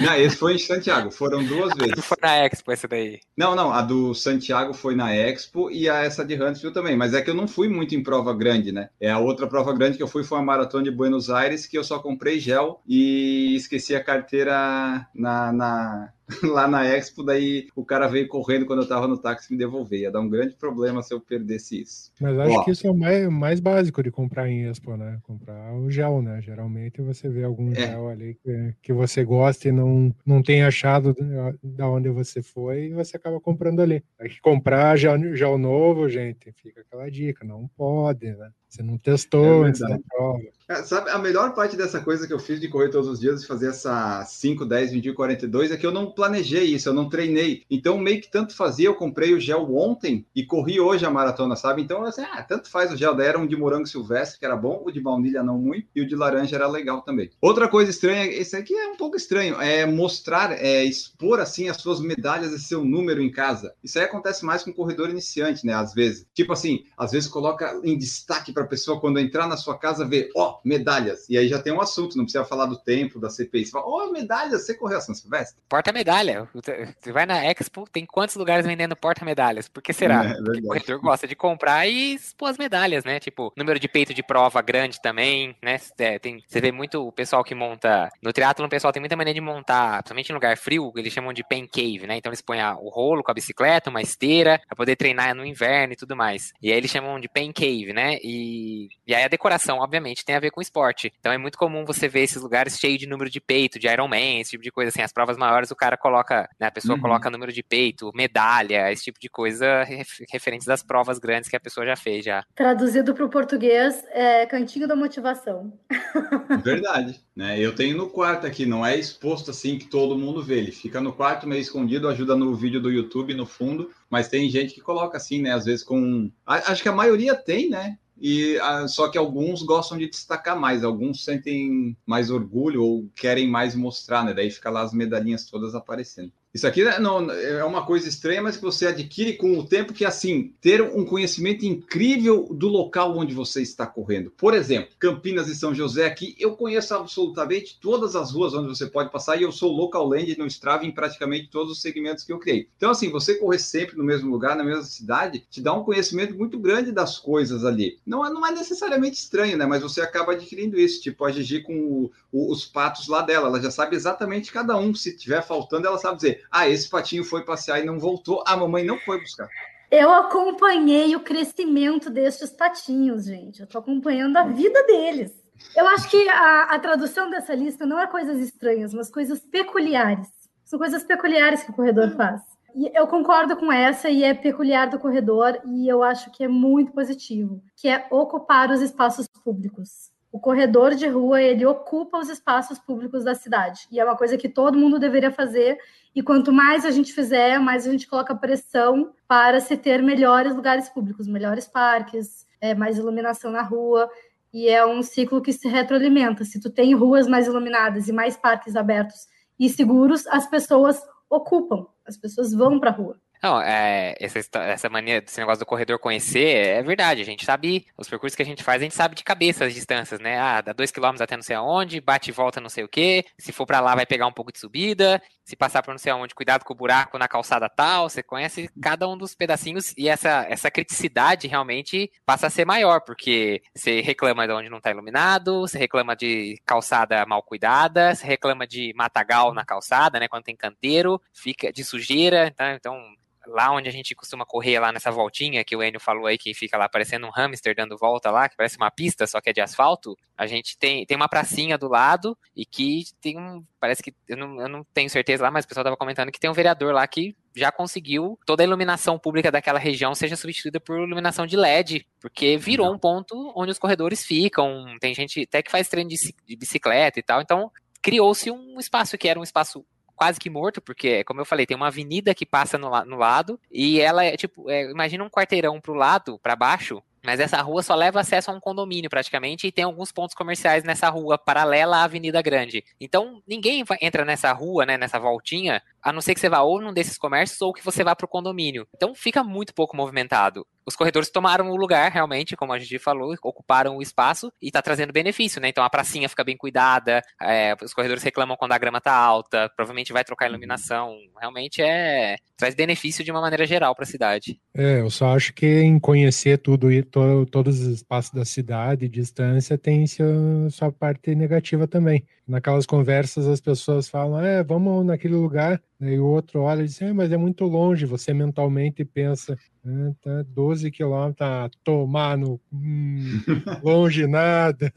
Não, 0.00 0.14
esse 0.16 0.36
foi 0.36 0.54
em 0.54 0.58
Santiago, 0.58 1.12
foram 1.12 1.44
duas 1.44 1.72
vezes. 1.78 1.94
Não 1.94 2.02
foi 2.02 2.16
na 2.20 2.36
Expo 2.38 2.72
essa 2.72 2.88
daí. 2.88 3.20
Não, 3.36 3.54
não, 3.54 3.70
a 3.70 3.82
do 3.82 4.12
Santiago 4.12 4.74
foi 4.74 4.96
na 4.96 5.14
Expo 5.14 5.70
e 5.70 5.88
a 5.88 6.02
essa 6.02 6.24
de 6.24 6.42
Huntsville 6.42 6.74
também, 6.74 6.96
mas 6.96 7.14
é 7.14 7.22
que 7.22 7.30
eu 7.30 7.34
não 7.34 7.46
fui 7.46 7.68
muito 7.68 7.94
em 7.94 8.02
prova 8.02 8.34
grande, 8.34 8.72
né? 8.72 8.88
É 9.00 9.10
a 9.10 9.20
outra 9.20 9.46
prova 9.46 9.72
grande 9.72 9.96
que 9.96 10.02
eu 10.02 10.08
fui 10.08 10.24
foi 10.24 10.38
a 10.38 10.42
Maratona 10.42 10.82
de 10.82 10.90
Buenos 10.90 11.30
Aires, 11.30 11.66
que 11.66 11.78
eu 11.78 11.84
só 11.84 12.00
comprei 12.00 12.40
gel 12.40 12.80
e 12.84 13.54
esqueci 13.54 13.94
a 13.94 14.02
carteira 14.02 15.06
na, 15.14 15.52
na 15.52 16.12
lá 16.42 16.66
na 16.66 16.84
Expo, 16.84 17.22
daí 17.22 17.68
o 17.76 17.84
cara 17.84 18.08
veio 18.08 18.26
correndo 18.26 18.66
quando 18.66 18.82
eu 18.82 18.88
tava 18.88 19.06
no 19.06 19.18
táxi 19.18 19.52
me 19.52 19.58
devolver. 19.58 20.00
Ia 20.00 20.10
dar 20.10 20.20
um 20.20 20.28
grande 20.28 20.54
problema 20.54 21.02
se 21.02 21.14
eu 21.14 21.20
perdesse 21.20 21.80
isso. 21.80 22.05
Mas 22.20 22.38
acho 22.38 22.58
Ó, 22.58 22.64
que 22.64 22.70
isso 22.70 22.86
é 22.86 22.90
o 22.90 22.96
mais, 22.96 23.28
mais 23.28 23.60
básico 23.60 24.02
de 24.02 24.10
comprar 24.10 24.48
em 24.48 24.68
Expo, 24.68 24.96
né? 24.96 25.18
Comprar 25.22 25.74
o 25.74 25.90
gel, 25.90 26.22
né? 26.22 26.40
Geralmente 26.40 27.02
você 27.02 27.28
vê 27.28 27.44
algum 27.44 27.72
é. 27.72 27.74
gel 27.74 28.08
ali 28.08 28.34
que, 28.42 28.74
que 28.82 28.92
você 28.92 29.24
gosta 29.24 29.68
e 29.68 29.72
não, 29.72 30.14
não 30.24 30.42
tem 30.42 30.62
achado 30.62 31.14
da 31.62 31.88
onde 31.88 32.08
você 32.08 32.42
foi 32.42 32.86
e 32.86 32.94
você 32.94 33.16
acaba 33.16 33.40
comprando 33.40 33.80
ali. 33.80 34.02
Aí 34.18 34.30
comprar 34.40 34.96
gel, 34.96 35.36
gel 35.36 35.58
novo, 35.58 36.08
gente, 36.08 36.52
fica 36.52 36.80
aquela 36.80 37.10
dica, 37.10 37.44
não 37.44 37.68
pode, 37.76 38.26
né? 38.34 38.50
Você 38.68 38.82
não 38.82 38.98
testou 38.98 39.64
é 39.64 39.68
antes 39.68 39.80
da 39.80 39.98
prova. 40.08 40.40
É, 40.68 40.82
sabe, 40.82 41.10
a 41.10 41.18
melhor 41.18 41.54
parte 41.54 41.76
dessa 41.76 42.00
coisa 42.00 42.26
que 42.26 42.32
eu 42.32 42.40
fiz 42.40 42.60
de 42.60 42.68
correr 42.68 42.88
todos 42.88 43.08
os 43.08 43.20
dias 43.20 43.40
e 43.40 43.46
fazer 43.46 43.68
essa 43.68 44.24
5, 44.24 44.64
10, 44.64 44.92
21, 44.92 45.14
42 45.14 45.70
é 45.70 45.76
que 45.76 45.86
eu 45.86 45.92
não 45.92 46.10
planejei 46.10 46.64
isso, 46.64 46.88
eu 46.88 46.92
não 46.92 47.08
treinei. 47.08 47.62
Então, 47.70 47.96
meio 47.98 48.20
que 48.20 48.28
tanto 48.28 48.52
fazia, 48.52 48.88
eu 48.88 48.96
comprei 48.96 49.32
o 49.32 49.38
gel 49.38 49.72
ontem 49.76 50.26
e 50.34 50.44
corri 50.44 50.80
hoje 50.80 51.06
a 51.06 51.10
maratona, 51.10 51.54
sabe? 51.54 51.82
Então, 51.82 52.04
assim, 52.04 52.22
ah, 52.22 52.42
tanto 52.42 52.68
faz 52.68 52.92
o 52.92 52.96
gel. 52.96 53.14
Daí 53.14 53.28
era 53.28 53.38
um 53.38 53.46
de 53.46 53.56
morango 53.56 53.86
silvestre, 53.86 54.40
que 54.40 54.44
era 54.44 54.56
bom, 54.56 54.82
o 54.84 54.90
de 54.90 55.00
baunilha 55.00 55.40
não 55.40 55.56
muito, 55.56 55.86
e 55.94 56.00
o 56.00 56.06
de 56.06 56.16
laranja 56.16 56.56
era 56.56 56.66
legal 56.66 57.00
também. 57.00 57.30
Outra 57.40 57.68
coisa 57.68 57.88
estranha, 57.88 58.24
esse 58.24 58.56
aqui 58.56 58.74
é 58.74 58.88
um 58.88 58.96
pouco 58.96 59.16
estranho, 59.16 59.60
é 59.60 59.86
mostrar, 59.86 60.50
é 60.50 60.84
expor 60.84 61.38
assim 61.38 61.68
as 61.68 61.76
suas 61.76 62.00
medalhas 62.00 62.52
e 62.52 62.58
seu 62.58 62.84
número 62.84 63.22
em 63.22 63.30
casa. 63.30 63.72
Isso 63.84 64.00
aí 64.00 64.04
acontece 64.04 64.44
mais 64.44 64.64
com 64.64 64.72
corredor 64.72 65.10
iniciante, 65.10 65.64
né? 65.64 65.74
Às 65.74 65.94
vezes. 65.94 66.26
Tipo 66.34 66.52
assim, 66.52 66.84
às 66.98 67.12
vezes 67.12 67.28
coloca 67.28 67.80
em 67.84 67.96
destaque 67.96 68.52
para 68.52 68.64
a 68.64 68.68
pessoa 68.68 69.00
quando 69.00 69.20
entrar 69.20 69.46
na 69.46 69.56
sua 69.56 69.78
casa 69.78 70.04
ver, 70.04 70.30
ó, 70.34 70.54
oh, 70.54 70.55
medalhas. 70.64 71.28
E 71.28 71.36
aí 71.36 71.48
já 71.48 71.60
tem 71.60 71.72
um 71.72 71.80
assunto, 71.80 72.16
não 72.16 72.24
precisa 72.24 72.44
falar 72.44 72.66
do 72.66 72.78
tempo, 72.78 73.20
da 73.20 73.30
CPI. 73.30 73.66
Você 73.66 73.70
fala, 73.70 73.86
ó, 73.86 74.06
oh, 74.06 74.12
medalhas, 74.12 74.64
você 74.64 74.74
correu 74.74 74.98
a 74.98 75.00
São 75.00 75.14
Silvestre? 75.14 75.60
Porta-medalha. 75.68 76.48
Você 76.54 77.12
vai 77.12 77.26
na 77.26 77.44
Expo, 77.44 77.88
tem 77.90 78.04
quantos 78.06 78.36
lugares 78.36 78.66
vendendo 78.66 78.96
porta-medalhas? 78.96 79.68
Por 79.68 79.82
que 79.82 79.92
será? 79.92 80.16
É, 80.26 80.34
Porque 80.42 80.60
o 80.60 80.66
corredor 80.66 81.00
gosta 81.00 81.26
de 81.28 81.36
comprar 81.36 81.86
e 81.86 82.14
expor 82.14 82.48
as 82.48 82.58
medalhas, 82.58 83.04
né? 83.04 83.20
Tipo, 83.20 83.52
número 83.56 83.78
de 83.78 83.86
peito 83.86 84.12
de 84.12 84.22
prova 84.22 84.60
grande 84.60 85.00
também, 85.00 85.54
né? 85.62 85.78
É, 85.98 86.18
tem, 86.18 86.42
você 86.46 86.60
vê 86.60 86.72
muito 86.72 87.06
o 87.06 87.12
pessoal 87.12 87.44
que 87.44 87.54
monta. 87.54 88.10
No 88.20 88.32
triatlo, 88.32 88.64
o 88.64 88.68
pessoal 88.68 88.92
tem 88.92 89.00
muita 89.00 89.16
maneira 89.16 89.34
de 89.34 89.40
montar, 89.40 89.98
principalmente 89.98 90.30
em 90.30 90.34
lugar 90.34 90.56
frio, 90.56 90.92
eles 90.96 91.12
chamam 91.12 91.32
de 91.32 91.44
pen 91.44 91.66
cave, 91.66 92.06
né? 92.06 92.16
Então 92.16 92.30
eles 92.30 92.40
põem 92.40 92.62
o 92.62 92.88
rolo 92.88 93.22
com 93.22 93.30
a 93.30 93.34
bicicleta, 93.34 93.90
uma 93.90 94.02
esteira, 94.02 94.60
para 94.66 94.76
poder 94.76 94.96
treinar 94.96 95.34
no 95.34 95.44
inverno 95.44 95.92
e 95.92 95.96
tudo 95.96 96.16
mais. 96.16 96.52
E 96.60 96.72
aí 96.72 96.78
eles 96.78 96.90
chamam 96.90 97.20
de 97.20 97.28
pen 97.28 97.52
cave, 97.52 97.92
né? 97.92 98.18
E, 98.22 98.88
e 99.06 99.14
aí 99.14 99.24
a 99.24 99.28
decoração, 99.28 99.78
obviamente, 99.78 100.24
tem 100.24 100.34
a 100.34 100.40
ver 100.40 100.45
com 100.50 100.60
esporte. 100.60 101.12
Então 101.18 101.32
é 101.32 101.38
muito 101.38 101.58
comum 101.58 101.84
você 101.84 102.08
ver 102.08 102.22
esses 102.22 102.42
lugares 102.42 102.78
cheios 102.78 102.98
de 102.98 103.06
número 103.06 103.30
de 103.30 103.40
peito, 103.40 103.78
de 103.78 103.88
Ironman, 103.88 104.40
esse 104.40 104.52
tipo 104.52 104.62
de 104.62 104.70
coisa 104.70 104.88
assim. 104.88 105.02
As 105.02 105.12
provas 105.12 105.36
maiores, 105.36 105.70
o 105.70 105.76
cara 105.76 105.96
coloca, 105.96 106.48
né? 106.58 106.66
A 106.66 106.70
pessoa 106.70 106.96
uhum. 106.96 107.02
coloca 107.02 107.30
número 107.30 107.52
de 107.52 107.62
peito, 107.62 108.10
medalha, 108.14 108.90
esse 108.90 109.04
tipo 109.04 109.20
de 109.20 109.28
coisa 109.28 109.84
referentes 110.30 110.66
das 110.66 110.82
provas 110.82 111.18
grandes 111.18 111.48
que 111.48 111.56
a 111.56 111.60
pessoa 111.60 111.86
já 111.86 111.96
fez 111.96 112.24
já. 112.24 112.44
Traduzido 112.54 113.14
para 113.14 113.24
o 113.24 113.28
português, 113.28 114.04
é 114.10 114.46
cantinho 114.46 114.88
da 114.88 114.96
motivação. 114.96 115.72
Verdade. 116.62 117.20
Né? 117.34 117.60
Eu 117.60 117.74
tenho 117.74 117.96
no 117.96 118.08
quarto 118.08 118.46
aqui, 118.46 118.64
não 118.64 118.84
é 118.84 118.96
exposto 118.96 119.50
assim 119.50 119.78
que 119.78 119.86
todo 119.86 120.16
mundo 120.16 120.42
vê. 120.42 120.58
Ele 120.58 120.72
fica 120.72 121.00
no 121.00 121.12
quarto 121.12 121.46
meio 121.46 121.60
escondido, 121.60 122.08
ajuda 122.08 122.34
no 122.34 122.54
vídeo 122.54 122.80
do 122.80 122.90
YouTube 122.90 123.34
no 123.34 123.44
fundo, 123.44 123.90
mas 124.08 124.28
tem 124.28 124.48
gente 124.48 124.74
que 124.74 124.80
coloca 124.80 125.16
assim, 125.16 125.42
né? 125.42 125.52
Às 125.52 125.66
vezes 125.66 125.84
com. 125.84 126.30
Acho 126.46 126.82
que 126.82 126.88
a 126.88 126.92
maioria 126.92 127.34
tem, 127.34 127.68
né? 127.68 127.98
E 128.18 128.56
só 128.88 129.08
que 129.08 129.18
alguns 129.18 129.62
gostam 129.62 129.98
de 129.98 130.08
destacar 130.08 130.58
mais, 130.58 130.82
alguns 130.82 131.24
sentem 131.24 131.96
mais 132.06 132.30
orgulho 132.30 132.82
ou 132.82 133.08
querem 133.14 133.48
mais 133.48 133.74
mostrar, 133.74 134.24
né? 134.24 134.32
Daí 134.32 134.50
fica 134.50 134.70
lá 134.70 134.82
as 134.82 134.92
medalhinhas 134.92 135.44
todas 135.44 135.74
aparecendo. 135.74 136.32
Isso 136.56 136.66
aqui 136.66 136.82
né, 136.82 136.98
não, 136.98 137.30
é 137.30 137.62
uma 137.64 137.84
coisa 137.84 138.08
estranha, 138.08 138.42
mas 138.42 138.56
que 138.56 138.62
você 138.62 138.86
adquire 138.86 139.34
com 139.34 139.58
o 139.58 139.66
tempo, 139.66 139.92
que 139.92 140.06
é 140.06 140.08
assim, 140.08 140.54
ter 140.58 140.80
um 140.80 141.04
conhecimento 141.04 141.66
incrível 141.66 142.48
do 142.50 142.66
local 142.66 143.14
onde 143.14 143.34
você 143.34 143.60
está 143.60 143.86
correndo. 143.86 144.30
Por 144.30 144.54
exemplo, 144.54 144.88
Campinas 144.98 145.48
e 145.48 145.54
São 145.54 145.74
José 145.74 146.06
aqui, 146.06 146.34
eu 146.38 146.56
conheço 146.56 146.94
absolutamente 146.94 147.78
todas 147.78 148.16
as 148.16 148.32
ruas 148.32 148.54
onde 148.54 148.68
você 148.68 148.86
pode 148.86 149.12
passar 149.12 149.36
e 149.36 149.42
eu 149.42 149.52
sou 149.52 149.70
local 149.70 150.08
land 150.08 150.34
no 150.38 150.46
Strava 150.46 150.86
em 150.86 150.90
praticamente 150.90 151.50
todos 151.50 151.72
os 151.72 151.82
segmentos 151.82 152.24
que 152.24 152.32
eu 152.32 152.38
criei. 152.38 152.68
Então, 152.74 152.90
assim, 152.90 153.10
você 153.10 153.34
correr 153.34 153.58
sempre 153.58 153.98
no 153.98 154.02
mesmo 154.02 154.30
lugar, 154.30 154.56
na 154.56 154.64
mesma 154.64 154.82
cidade, 154.84 155.44
te 155.50 155.60
dá 155.60 155.74
um 155.74 155.84
conhecimento 155.84 156.34
muito 156.34 156.58
grande 156.58 156.90
das 156.90 157.18
coisas 157.18 157.66
ali. 157.66 157.98
Não, 158.06 158.24
é, 158.24 158.30
não 158.30 158.46
é 158.46 158.50
necessariamente 158.50 159.18
estranho, 159.18 159.58
né? 159.58 159.66
Mas 159.66 159.82
você 159.82 160.00
acaba 160.00 160.32
adquirindo 160.32 160.80
isso. 160.80 161.02
Tipo, 161.02 161.26
a 161.26 161.30
Gigi 161.30 161.60
com 161.60 161.74
o, 161.78 162.10
o, 162.32 162.50
os 162.50 162.64
patos 162.64 163.08
lá 163.08 163.20
dela, 163.20 163.48
ela 163.48 163.60
já 163.60 163.70
sabe 163.70 163.94
exatamente 163.94 164.50
cada 164.50 164.74
um. 164.78 164.94
Se 164.94 165.14
tiver 165.14 165.42
faltando, 165.42 165.86
ela 165.86 165.98
sabe 165.98 166.16
dizer, 166.16 166.45
ah, 166.50 166.68
esse 166.68 166.88
patinho 166.88 167.24
foi 167.24 167.44
passear 167.44 167.80
e 167.80 167.84
não 167.84 167.98
voltou. 167.98 168.42
A 168.46 168.56
mamãe 168.56 168.84
não 168.84 168.98
foi 168.98 169.20
buscar. 169.20 169.48
Eu 169.90 170.12
acompanhei 170.12 171.14
o 171.14 171.20
crescimento 171.20 172.10
destes 172.10 172.50
patinhos, 172.50 173.24
gente. 173.24 173.60
Eu 173.60 173.66
tô 173.66 173.78
acompanhando 173.78 174.36
a 174.36 174.44
vida 174.44 174.82
deles. 174.84 175.32
Eu 175.76 175.86
acho 175.88 176.10
que 176.10 176.28
a, 176.28 176.64
a 176.64 176.78
tradução 176.78 177.30
dessa 177.30 177.54
lista 177.54 177.86
não 177.86 177.98
é 177.98 178.06
coisas 178.06 178.38
estranhas, 178.40 178.92
mas 178.92 179.10
coisas 179.10 179.40
peculiares. 179.40 180.28
São 180.64 180.78
coisas 180.78 181.04
peculiares 181.04 181.62
que 181.62 181.70
o 181.70 181.74
corredor 181.74 182.10
faz. 182.16 182.42
E 182.74 182.90
eu 182.94 183.06
concordo 183.06 183.56
com 183.56 183.72
essa 183.72 184.10
e 184.10 184.22
é 184.22 184.34
peculiar 184.34 184.90
do 184.90 184.98
corredor 184.98 185.58
e 185.64 185.88
eu 185.88 186.02
acho 186.02 186.30
que 186.30 186.44
é 186.44 186.48
muito 186.48 186.92
positivo, 186.92 187.62
que 187.76 187.88
é 187.88 188.06
ocupar 188.10 188.70
os 188.70 188.82
espaços 188.82 189.26
públicos 189.26 190.10
o 190.36 190.38
corredor 190.38 190.94
de 190.94 191.06
rua 191.06 191.40
ele 191.40 191.64
ocupa 191.64 192.18
os 192.18 192.28
espaços 192.28 192.78
públicos 192.78 193.24
da 193.24 193.34
cidade. 193.34 193.88
E 193.90 193.98
é 193.98 194.04
uma 194.04 194.18
coisa 194.18 194.36
que 194.36 194.50
todo 194.50 194.78
mundo 194.78 194.98
deveria 194.98 195.30
fazer. 195.30 195.78
E 196.14 196.22
quanto 196.22 196.52
mais 196.52 196.84
a 196.84 196.90
gente 196.90 197.10
fizer 197.10 197.58
mais 197.58 197.86
a 197.86 197.90
gente 197.90 198.06
coloca 198.06 198.34
pressão 198.34 199.14
para 199.26 199.60
se 199.60 199.78
ter 199.78 200.02
melhores 200.02 200.54
lugares 200.54 200.90
públicos 200.90 201.26
melhores 201.26 201.66
parques 201.66 202.46
é, 202.60 202.74
mais 202.74 202.98
iluminação 202.98 203.50
na 203.50 203.62
rua. 203.62 204.10
E 204.52 204.68
é 204.68 204.84
um 204.84 205.02
ciclo 205.02 205.40
que 205.40 205.54
se 205.54 205.68
retroalimenta. 205.68 206.44
Se 206.44 206.60
tu 206.60 206.68
tem 206.68 206.94
ruas 206.94 207.26
mais 207.26 207.46
iluminadas 207.46 208.06
e 208.06 208.12
mais 208.12 208.36
parques 208.36 208.76
abertos 208.76 209.26
e 209.58 209.70
seguros 209.70 210.26
as 210.26 210.46
pessoas 210.46 211.00
ocupam 211.30 211.86
as 212.06 212.18
pessoas 212.18 212.52
vão 212.52 212.78
para 212.78 212.90
a 212.90 212.92
rua 212.92 213.18
não, 213.46 213.62
é, 213.62 214.14
essa, 214.18 214.40
essa 214.58 214.88
mania 214.88 215.20
desse 215.20 215.38
negócio 215.38 215.60
do 215.60 215.66
corredor 215.66 215.98
conhecer 215.98 216.56
é 216.78 216.82
verdade. 216.82 217.20
A 217.20 217.24
gente 217.24 217.44
sabe, 217.44 217.86
os 217.96 218.08
percursos 218.08 218.34
que 218.34 218.42
a 218.42 218.46
gente 218.46 218.62
faz, 218.62 218.82
a 218.82 218.84
gente 218.84 218.94
sabe 218.94 219.14
de 219.14 219.22
cabeça 219.22 219.64
as 219.64 219.74
distâncias, 219.74 220.18
né? 220.18 220.38
Ah, 220.38 220.60
dá 220.60 220.72
dois 220.72 220.90
quilômetros 220.90 221.20
até 221.20 221.36
não 221.36 221.42
sei 221.42 221.54
aonde, 221.54 222.00
bate 222.00 222.30
e 222.30 222.32
volta 222.32 222.60
não 222.60 222.68
sei 222.68 222.82
o 222.82 222.88
quê. 222.88 223.24
Se 223.38 223.52
for 223.52 223.64
para 223.64 223.80
lá, 223.80 223.94
vai 223.94 224.04
pegar 224.04 224.26
um 224.26 224.32
pouco 224.32 224.52
de 224.52 224.58
subida. 224.58 225.22
Se 225.44 225.54
passar 225.54 225.82
por 225.82 225.92
não 225.92 225.98
sei 225.98 226.10
aonde, 226.10 226.34
cuidado 226.34 226.64
com 226.64 226.72
o 226.72 226.76
buraco 226.76 227.18
na 227.18 227.28
calçada 227.28 227.68
tal. 227.68 228.08
Você 228.08 228.22
conhece 228.22 228.68
cada 228.82 229.08
um 229.08 229.16
dos 229.16 229.34
pedacinhos 229.34 229.94
e 229.96 230.08
essa, 230.08 230.44
essa 230.48 230.70
criticidade 230.70 231.46
realmente 231.46 232.10
passa 232.24 232.48
a 232.48 232.50
ser 232.50 232.64
maior, 232.64 233.00
porque 233.00 233.62
você 233.74 234.00
reclama 234.00 234.46
de 234.46 234.52
onde 234.52 234.68
não 234.68 234.78
está 234.78 234.90
iluminado, 234.90 235.60
você 235.60 235.78
reclama 235.78 236.16
de 236.16 236.60
calçada 236.66 237.24
mal 237.26 237.42
cuidada, 237.42 238.12
você 238.14 238.26
reclama 238.26 238.66
de 238.66 238.92
matagal 238.96 239.54
na 239.54 239.64
calçada, 239.64 240.18
né? 240.18 240.26
Quando 240.26 240.44
tem 240.44 240.56
canteiro, 240.56 241.20
fica 241.32 241.72
de 241.72 241.84
sujeira. 241.84 242.50
Tá? 242.56 242.74
Então, 242.74 243.00
lá 243.46 243.72
onde 243.72 243.88
a 243.88 243.92
gente 243.92 244.14
costuma 244.14 244.44
correr, 244.44 244.78
lá 244.78 244.92
nessa 244.92 245.10
voltinha 245.10 245.64
que 245.64 245.76
o 245.76 245.82
Enio 245.82 246.00
falou 246.00 246.26
aí, 246.26 246.36
que 246.38 246.52
fica 246.54 246.76
lá 246.76 246.88
parecendo 246.88 247.26
um 247.26 247.30
hamster 247.30 247.74
dando 247.74 247.96
volta 247.96 248.30
lá, 248.30 248.48
que 248.48 248.56
parece 248.56 248.76
uma 248.76 248.90
pista, 248.90 249.26
só 249.26 249.40
que 249.40 249.50
é 249.50 249.52
de 249.52 249.60
asfalto, 249.60 250.16
a 250.36 250.46
gente 250.46 250.76
tem, 250.78 251.06
tem 251.06 251.16
uma 251.16 251.28
pracinha 251.28 251.78
do 251.78 251.88
lado 251.88 252.36
e 252.54 252.66
que 252.66 253.04
tem 253.20 253.38
um. 253.38 253.64
Parece 253.80 254.02
que. 254.02 254.14
Eu 254.28 254.36
não, 254.36 254.60
eu 254.60 254.68
não 254.68 254.84
tenho 254.92 255.08
certeza 255.08 255.42
lá, 255.42 255.50
mas 255.50 255.64
o 255.64 255.68
pessoal 255.68 255.84
tava 255.84 255.96
comentando 255.96 256.30
que 256.30 256.40
tem 256.40 256.50
um 256.50 256.54
vereador 256.54 256.92
lá 256.92 257.06
que 257.06 257.34
já 257.54 257.72
conseguiu 257.72 258.38
toda 258.44 258.62
a 258.62 258.66
iluminação 258.66 259.18
pública 259.18 259.50
daquela 259.50 259.78
região 259.78 260.14
seja 260.14 260.36
substituída 260.36 260.78
por 260.78 260.98
iluminação 260.98 261.46
de 261.46 261.56
LED, 261.56 262.06
porque 262.20 262.58
virou 262.58 262.92
um 262.92 262.98
ponto 262.98 263.52
onde 263.56 263.72
os 263.72 263.78
corredores 263.78 264.24
ficam. 264.24 264.84
Tem 265.00 265.14
gente 265.14 265.42
até 265.42 265.62
que 265.62 265.70
faz 265.70 265.88
treino 265.88 266.10
de 266.10 266.56
bicicleta 266.56 267.18
e 267.18 267.22
tal. 267.22 267.40
Então, 267.40 267.70
criou-se 268.02 268.50
um 268.50 268.78
espaço 268.78 269.16
que 269.16 269.28
era 269.28 269.40
um 269.40 269.42
espaço 269.42 269.84
quase 270.16 270.40
que 270.40 270.50
morto, 270.50 270.80
porque, 270.80 271.22
como 271.24 271.40
eu 271.40 271.44
falei, 271.44 271.66
tem 271.66 271.76
uma 271.76 271.88
avenida 271.88 272.34
que 272.34 272.46
passa 272.46 272.78
no, 272.78 272.90
no 273.04 273.16
lado, 273.16 273.60
e 273.70 274.00
ela 274.00 274.24
é 274.24 274.36
tipo, 274.36 274.68
é, 274.70 274.90
imagina 274.90 275.22
um 275.22 275.30
quarteirão 275.30 275.80
pro 275.80 275.94
lado, 275.94 276.38
para 276.38 276.56
baixo, 276.56 277.02
mas 277.26 277.40
essa 277.40 277.60
rua 277.60 277.82
só 277.82 277.92
leva 277.96 278.20
acesso 278.20 278.52
a 278.52 278.54
um 278.54 278.60
condomínio 278.60 279.10
praticamente 279.10 279.66
e 279.66 279.72
tem 279.72 279.84
alguns 279.84 280.12
pontos 280.12 280.34
comerciais 280.34 280.84
nessa 280.84 281.08
rua 281.08 281.36
paralela 281.36 281.96
à 281.96 282.04
Avenida 282.04 282.40
Grande. 282.40 282.84
Então 283.00 283.42
ninguém 283.44 283.84
entra 284.00 284.24
nessa 284.24 284.52
rua, 284.52 284.86
né, 284.86 284.96
nessa 284.96 285.18
voltinha, 285.18 285.82
a 286.06 286.12
não 286.12 286.20
ser 286.20 286.34
que 286.34 286.40
você 286.40 286.48
vá 286.48 286.60
ou 286.60 286.80
num 286.80 286.92
desses 286.94 287.18
comércios 287.18 287.60
ou 287.60 287.72
que 287.72 287.84
você 287.84 288.04
vá 288.04 288.14
para 288.14 288.26
o 288.26 288.28
condomínio. 288.28 288.86
Então 288.94 289.12
fica 289.12 289.42
muito 289.42 289.74
pouco 289.74 289.96
movimentado. 289.96 290.64
Os 290.86 290.94
corredores 290.94 291.28
tomaram 291.28 291.68
o 291.68 291.76
lugar, 291.76 292.12
realmente, 292.12 292.54
como 292.54 292.72
a 292.72 292.78
gente 292.78 292.96
falou, 293.00 293.34
ocuparam 293.42 293.96
o 293.96 294.00
espaço 294.00 294.52
e 294.62 294.68
está 294.68 294.80
trazendo 294.80 295.12
benefício, 295.12 295.60
né? 295.60 295.68
Então 295.68 295.82
a 295.82 295.90
pracinha 295.90 296.28
fica 296.28 296.44
bem 296.44 296.56
cuidada, 296.56 297.20
é, 297.42 297.74
os 297.82 297.92
corredores 297.92 298.22
reclamam 298.22 298.56
quando 298.56 298.70
a 298.70 298.78
grama 298.78 298.98
está 298.98 299.12
alta, 299.12 299.68
provavelmente 299.74 300.12
vai 300.12 300.22
trocar 300.22 300.46
a 300.46 300.48
iluminação. 300.48 301.16
Realmente 301.40 301.82
é 301.82 302.36
traz 302.56 302.76
benefício 302.76 303.24
de 303.24 303.32
uma 303.32 303.40
maneira 303.40 303.66
geral 303.66 303.92
para 303.92 304.04
a 304.04 304.06
cidade. 304.06 304.60
É, 304.76 305.00
eu 305.00 305.10
só 305.10 305.34
acho 305.34 305.52
que 305.52 305.66
em 305.66 305.98
conhecer 305.98 306.58
tudo 306.58 306.92
e 306.92 307.02
to, 307.02 307.44
todos 307.50 307.80
os 307.80 307.96
espaços 307.96 308.30
da 308.30 308.44
cidade, 308.44 309.08
distância, 309.08 309.76
tem 309.76 310.04
sua 310.06 310.92
parte 310.92 311.34
negativa 311.34 311.88
também. 311.88 312.24
Naquelas 312.46 312.86
conversas 312.86 313.48
as 313.48 313.60
pessoas 313.60 314.08
falam, 314.08 314.40
é, 314.40 314.62
vamos 314.62 315.04
naquele 315.04 315.34
lugar, 315.34 315.80
Aí 316.00 316.18
o 316.20 316.26
outro 316.26 316.60
olha 316.60 316.82
e 316.82 316.84
diz, 316.84 317.00
é, 317.00 317.10
mas 317.10 317.32
é 317.32 317.38
muito 317.38 317.64
longe. 317.64 318.04
Você 318.04 318.34
mentalmente 318.34 319.02
pensa, 319.02 319.56
ah, 319.84 320.12
tá 320.20 320.44
12 320.46 320.90
quilômetros, 320.90 321.36
tá, 321.36 321.70
tomar 321.82 322.36
no. 322.36 322.60
Hum, 322.70 323.40
longe 323.82 324.26
nada. 324.26 324.92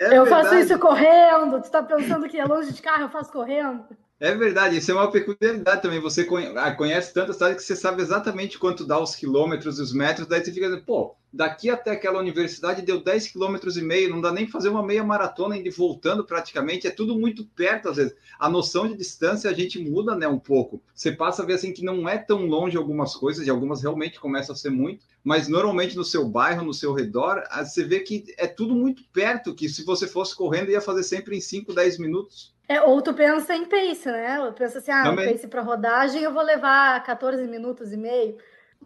É 0.00 0.18
eu 0.18 0.26
faço 0.26 0.54
isso 0.56 0.78
correndo. 0.78 1.62
Tu 1.62 1.70
tá 1.70 1.82
pensando 1.82 2.28
que 2.28 2.38
é 2.38 2.44
longe 2.44 2.74
de 2.74 2.82
carro, 2.82 3.04
eu 3.04 3.08
faço 3.08 3.32
correndo. 3.32 3.84
É 4.24 4.34
verdade, 4.34 4.78
isso 4.78 4.90
é 4.90 4.94
uma 4.94 5.10
peculiaridade 5.10 5.82
também. 5.82 6.00
Você 6.00 6.26
ah, 6.56 6.72
conhece 6.72 7.12
tanta 7.12 7.34
cidade 7.34 7.56
que 7.56 7.62
você 7.62 7.76
sabe 7.76 8.00
exatamente 8.00 8.58
quanto 8.58 8.82
dá 8.82 8.98
os 8.98 9.14
quilômetros 9.14 9.78
e 9.78 9.82
os 9.82 9.92
metros, 9.92 10.26
daí 10.26 10.42
você 10.42 10.50
fica, 10.50 10.74
pô, 10.78 11.14
daqui 11.30 11.68
até 11.68 11.90
aquela 11.90 12.20
universidade 12.20 12.80
deu 12.80 13.04
10 13.04 13.28
km 13.28 13.56
e 13.76 13.82
meio, 13.82 14.08
não 14.08 14.22
dá 14.22 14.32
nem 14.32 14.46
fazer 14.46 14.70
uma 14.70 14.82
meia 14.82 15.04
maratona 15.04 15.58
indo 15.58 15.70
voltando 15.70 16.24
praticamente, 16.24 16.86
é 16.86 16.90
tudo 16.90 17.18
muito 17.18 17.44
perto 17.44 17.90
às 17.90 17.98
vezes. 17.98 18.14
A 18.38 18.48
noção 18.48 18.88
de 18.88 18.96
distância 18.96 19.50
a 19.50 19.52
gente 19.52 19.78
muda, 19.78 20.16
né, 20.16 20.26
um 20.26 20.38
pouco. 20.38 20.82
Você 20.94 21.12
passa 21.12 21.42
a 21.42 21.44
ver 21.44 21.56
assim 21.56 21.74
que 21.74 21.84
não 21.84 22.08
é 22.08 22.16
tão 22.16 22.46
longe 22.46 22.78
algumas 22.78 23.14
coisas, 23.14 23.46
e 23.46 23.50
algumas 23.50 23.82
realmente 23.82 24.18
começam 24.18 24.54
a 24.54 24.56
ser 24.56 24.70
muito, 24.70 25.04
mas 25.22 25.48
normalmente 25.48 25.96
no 25.96 26.04
seu 26.04 26.26
bairro, 26.26 26.64
no 26.64 26.72
seu 26.72 26.94
redor, 26.94 27.42
você 27.62 27.84
vê 27.84 28.00
que 28.00 28.24
é 28.38 28.46
tudo 28.46 28.74
muito 28.74 29.04
perto, 29.12 29.54
que 29.54 29.68
se 29.68 29.84
você 29.84 30.08
fosse 30.08 30.34
correndo 30.34 30.70
ia 30.70 30.80
fazer 30.80 31.02
sempre 31.02 31.36
em 31.36 31.42
5, 31.42 31.74
10 31.74 31.98
minutos. 31.98 32.53
É, 32.68 32.80
ou 32.80 33.02
tu 33.02 33.12
pensa 33.12 33.54
em 33.54 33.64
pace, 33.66 34.06
né? 34.06 34.38
Eu 34.38 34.52
penso 34.52 34.78
assim, 34.78 34.90
ah, 34.90 35.04
Também. 35.04 35.32
pace 35.32 35.46
para 35.46 35.60
rodagem 35.60 36.22
eu 36.22 36.32
vou 36.32 36.42
levar 36.42 37.02
14 37.02 37.46
minutos 37.46 37.92
e 37.92 37.96
meio. 37.96 38.38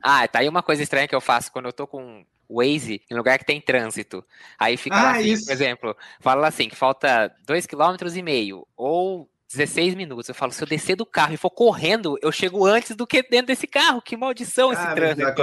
Ah, 0.02 0.26
tá 0.26 0.40
aí 0.40 0.48
uma 0.48 0.62
coisa 0.62 0.82
estranha 0.82 1.08
que 1.08 1.14
eu 1.14 1.20
faço 1.20 1.52
quando 1.52 1.66
eu 1.66 1.72
tô 1.72 1.86
com 1.86 2.24
Waze 2.48 3.02
em 3.10 3.14
lugar 3.14 3.38
que 3.38 3.44
tem 3.44 3.60
trânsito. 3.60 4.24
Aí 4.58 4.76
fica 4.76 4.96
ah, 4.96 5.10
assim, 5.12 5.32
isso. 5.32 5.46
por 5.46 5.52
exemplo, 5.52 5.96
fala 6.20 6.48
assim, 6.48 6.68
que 6.68 6.76
falta 6.76 7.32
2,5 7.46 7.98
km 7.98 8.16
e 8.16 8.22
meio, 8.22 8.66
ou 8.76 9.28
16 9.52 9.94
minutos. 9.94 10.28
Eu 10.28 10.34
falo, 10.34 10.52
se 10.52 10.62
eu 10.62 10.68
descer 10.68 10.96
do 10.96 11.06
carro 11.06 11.34
e 11.34 11.38
for 11.38 11.50
correndo, 11.50 12.18
eu 12.22 12.32
chego 12.32 12.66
antes 12.66 12.94
do 12.94 13.06
que 13.06 13.22
dentro 13.22 13.46
desse 13.46 13.66
carro. 13.66 14.02
Que 14.02 14.16
maldição 14.16 14.72
esse 14.72 14.82
ah, 14.82 14.94
trânsito. 14.94 15.42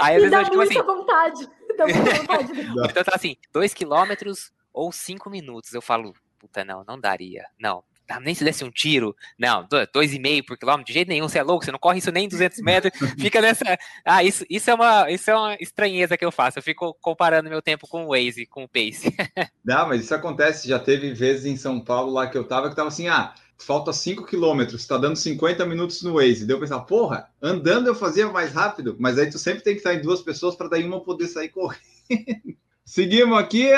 Aí, 0.00 0.16
às 0.16 0.22
vezes, 0.22 0.30
dá 0.30 0.38
eu, 0.38 0.44
tipo, 0.44 0.56
muita 0.56 0.72
assim, 0.72 0.86
vontade. 0.86 1.48
Dá 1.76 1.86
muita 1.86 2.14
vontade. 2.14 2.52
então 2.90 3.04
tá 3.04 3.12
assim, 3.14 3.34
2 3.50 3.72
km 3.72 4.32
ou 4.74 4.92
5 4.92 5.30
minutos. 5.30 5.72
Eu 5.72 5.80
falo, 5.80 6.14
puta, 6.42 6.64
não, 6.64 6.84
não 6.84 6.98
daria. 6.98 7.44
Não, 7.58 7.84
nem 8.20 8.34
se 8.34 8.42
desse 8.44 8.64
um 8.64 8.70
tiro, 8.70 9.14
não, 9.38 9.66
dois 9.94 10.12
e 10.12 10.18
meio 10.18 10.44
por 10.44 10.58
quilômetro, 10.58 10.86
de 10.86 10.92
jeito 10.92 11.08
nenhum, 11.08 11.28
você 11.28 11.38
é 11.38 11.42
louco, 11.42 11.64
você 11.64 11.70
não 11.70 11.78
corre 11.78 11.98
isso 11.98 12.10
nem 12.10 12.28
200 12.28 12.58
metros, 12.60 12.92
fica 13.18 13.40
nessa, 13.40 13.78
ah, 14.04 14.24
isso, 14.24 14.44
isso, 14.50 14.68
é 14.68 14.74
uma, 14.74 15.10
isso 15.10 15.30
é 15.30 15.36
uma 15.36 15.56
estranheza 15.60 16.16
que 16.16 16.24
eu 16.24 16.32
faço, 16.32 16.58
eu 16.58 16.62
fico 16.62 16.94
comparando 17.00 17.48
meu 17.48 17.62
tempo 17.62 17.86
com 17.86 18.04
o 18.04 18.08
Waze, 18.08 18.44
com 18.44 18.64
o 18.64 18.68
Pace. 18.68 19.14
Não, 19.64 19.88
mas 19.88 20.02
isso 20.02 20.14
acontece, 20.14 20.68
já 20.68 20.80
teve 20.80 21.14
vezes 21.14 21.46
em 21.46 21.56
São 21.56 21.80
Paulo 21.80 22.12
lá 22.12 22.26
que 22.26 22.36
eu 22.36 22.44
tava, 22.44 22.68
que 22.68 22.76
tava 22.76 22.88
assim, 22.88 23.06
ah, 23.06 23.34
falta 23.56 23.92
5 23.92 24.26
quilômetros, 24.26 24.84
tá 24.84 24.98
dando 24.98 25.14
50 25.14 25.64
minutos 25.64 26.02
no 26.02 26.14
Waze, 26.14 26.44
deu 26.44 26.58
pensar, 26.58 26.80
porra, 26.80 27.30
andando 27.40 27.86
eu 27.86 27.94
fazia 27.94 28.28
mais 28.28 28.52
rápido, 28.52 28.96
mas 28.98 29.16
aí 29.16 29.30
tu 29.30 29.38
sempre 29.38 29.62
tem 29.62 29.74
que 29.74 29.78
estar 29.78 29.94
em 29.94 30.02
duas 30.02 30.20
pessoas 30.20 30.56
para 30.56 30.68
daí 30.68 30.84
uma 30.84 31.00
poder 31.00 31.28
sair 31.28 31.50
correndo. 31.50 31.80
Seguimos 32.84 33.38
aqui, 33.38 33.70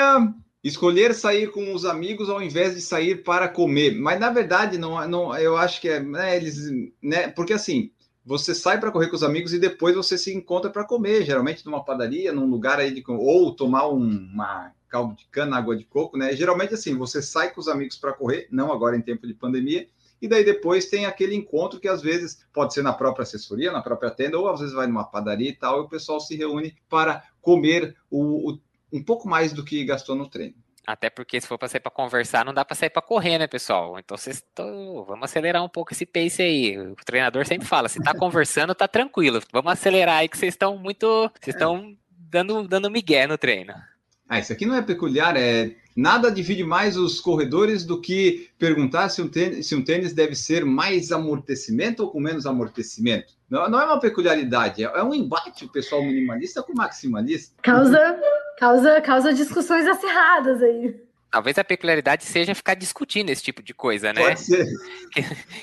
escolher 0.67 1.13
sair 1.13 1.51
com 1.51 1.73
os 1.75 1.85
amigos 1.85 2.27
ao 2.27 2.41
invés 2.41 2.73
de 2.73 2.81
sair 2.81 3.23
para 3.23 3.47
comer. 3.47 3.95
Mas 3.95 4.19
na 4.19 4.31
verdade, 4.31 4.79
não, 4.79 5.07
não 5.07 5.37
eu 5.37 5.55
acho 5.55 5.79
que 5.79 5.87
é, 5.87 5.99
né, 5.99 6.35
eles, 6.35 6.71
né, 7.01 7.27
porque 7.27 7.53
assim, 7.53 7.91
você 8.25 8.55
sai 8.55 8.79
para 8.79 8.91
correr 8.91 9.07
com 9.07 9.15
os 9.15 9.23
amigos 9.23 9.53
e 9.53 9.59
depois 9.59 9.95
você 9.95 10.17
se 10.17 10.33
encontra 10.33 10.71
para 10.71 10.83
comer, 10.83 11.23
geralmente 11.23 11.63
numa 11.63 11.85
padaria, 11.85 12.33
num 12.33 12.49
lugar 12.49 12.79
aí 12.79 12.91
de 12.91 13.03
ou 13.07 13.55
tomar 13.55 13.87
um, 13.87 13.99
uma 13.99 14.73
caldo 14.89 15.15
de 15.15 15.27
cana, 15.27 15.57
água 15.57 15.75
de 15.75 15.83
coco, 15.83 16.17
né? 16.17 16.35
Geralmente 16.35 16.73
assim, 16.73 16.97
você 16.97 17.21
sai 17.21 17.53
com 17.53 17.61
os 17.61 17.67
amigos 17.67 17.97
para 17.97 18.13
correr, 18.13 18.47
não 18.49 18.71
agora 18.71 18.97
em 18.97 19.01
tempo 19.01 19.27
de 19.27 19.33
pandemia, 19.35 19.87
e 20.19 20.27
daí 20.27 20.43
depois 20.43 20.85
tem 20.85 21.05
aquele 21.05 21.35
encontro 21.35 21.79
que 21.79 21.87
às 21.87 22.01
vezes 22.01 22.39
pode 22.51 22.73
ser 22.73 22.81
na 22.81 22.93
própria 22.93 23.23
assessoria, 23.23 23.71
na 23.71 23.81
própria 23.81 24.09
tenda, 24.09 24.39
ou 24.39 24.49
às 24.49 24.59
vezes 24.59 24.73
vai 24.73 24.87
numa 24.87 25.03
padaria 25.03 25.49
e 25.49 25.55
tal, 25.55 25.79
e 25.79 25.81
o 25.81 25.89
pessoal 25.89 26.19
se 26.19 26.35
reúne 26.35 26.75
para 26.89 27.23
comer 27.41 27.95
o, 28.09 28.51
o 28.53 28.57
um 28.95 29.03
pouco 29.03 29.27
mais 29.27 29.53
do 29.53 29.63
que 29.63 29.83
gastou 29.83 30.15
no 30.15 30.27
treino. 30.27 30.55
Até 30.85 31.09
porque 31.09 31.41
se 31.41 31.47
for 31.47 31.57
para 31.57 31.67
sair 31.67 31.79
para 31.79 31.91
conversar, 31.91 32.45
não 32.45 32.53
dá 32.53 32.63
para 32.63 32.75
sair 32.75 32.91
para 32.91 33.01
correr, 33.01 33.39
né, 33.39 33.47
pessoal? 33.47 33.97
Então 33.97 34.15
vocês 34.15 34.43
tão... 34.53 35.03
vamos 35.03 35.23
acelerar 35.23 35.63
um 35.63 35.69
pouco 35.69 35.93
esse 35.93 36.05
pace 36.05 36.41
aí. 36.41 36.77
O 36.77 36.95
treinador 36.95 37.45
sempre 37.45 37.67
fala, 37.67 37.89
se 37.89 38.01
tá 38.01 38.13
conversando, 38.17 38.75
tá 38.75 38.87
tranquilo. 38.87 39.41
Vamos 39.51 39.71
acelerar 39.71 40.17
aí 40.17 40.29
que 40.29 40.37
vocês 40.37 40.53
estão 40.53 40.77
muito, 40.77 41.31
vocês 41.41 41.55
estão 41.55 41.95
dando 42.07 42.67
dando 42.67 42.91
migué 42.91 43.25
no 43.25 43.37
treino. 43.37 43.73
Ah, 44.27 44.39
isso 44.39 44.53
aqui 44.53 44.65
não 44.65 44.75
é 44.75 44.81
peculiar, 44.81 45.35
é 45.37 45.75
nada 45.95 46.31
divide 46.31 46.63
mais 46.63 46.97
os 46.97 47.21
corredores 47.21 47.85
do 47.85 48.01
que 48.01 48.49
perguntar 48.57 49.09
se 49.09 49.21
um 49.21 49.27
tênis, 49.27 49.67
se 49.67 49.75
um 49.75 49.83
tênis 49.83 50.13
deve 50.13 50.35
ser 50.35 50.65
mais 50.65 51.11
amortecimento 51.11 52.03
ou 52.03 52.11
com 52.11 52.19
menos 52.19 52.45
amortecimento. 52.45 53.34
Não, 53.49 53.69
não 53.69 53.79
é 53.79 53.85
uma 53.85 53.99
peculiaridade, 53.99 54.83
é, 54.83 54.87
é 54.87 55.03
um 55.03 55.13
embate 55.13 55.65
o 55.65 55.71
pessoal 55.71 56.03
minimalista 56.03 56.63
com 56.63 56.73
o 56.73 56.75
maximalista. 56.75 57.55
Causa, 57.61 58.19
causa, 58.57 59.01
causa 59.01 59.33
discussões 59.33 59.87
acirradas 59.87 60.61
aí. 60.63 61.04
Talvez 61.31 61.57
a 61.57 61.63
peculiaridade 61.63 62.23
seja 62.23 62.55
ficar 62.55 62.75
discutindo 62.75 63.29
esse 63.29 63.43
tipo 63.43 63.61
de 63.61 63.73
coisa, 63.73 64.13
né? 64.13 64.21
Pode 64.21 64.39
ser. 64.39 64.65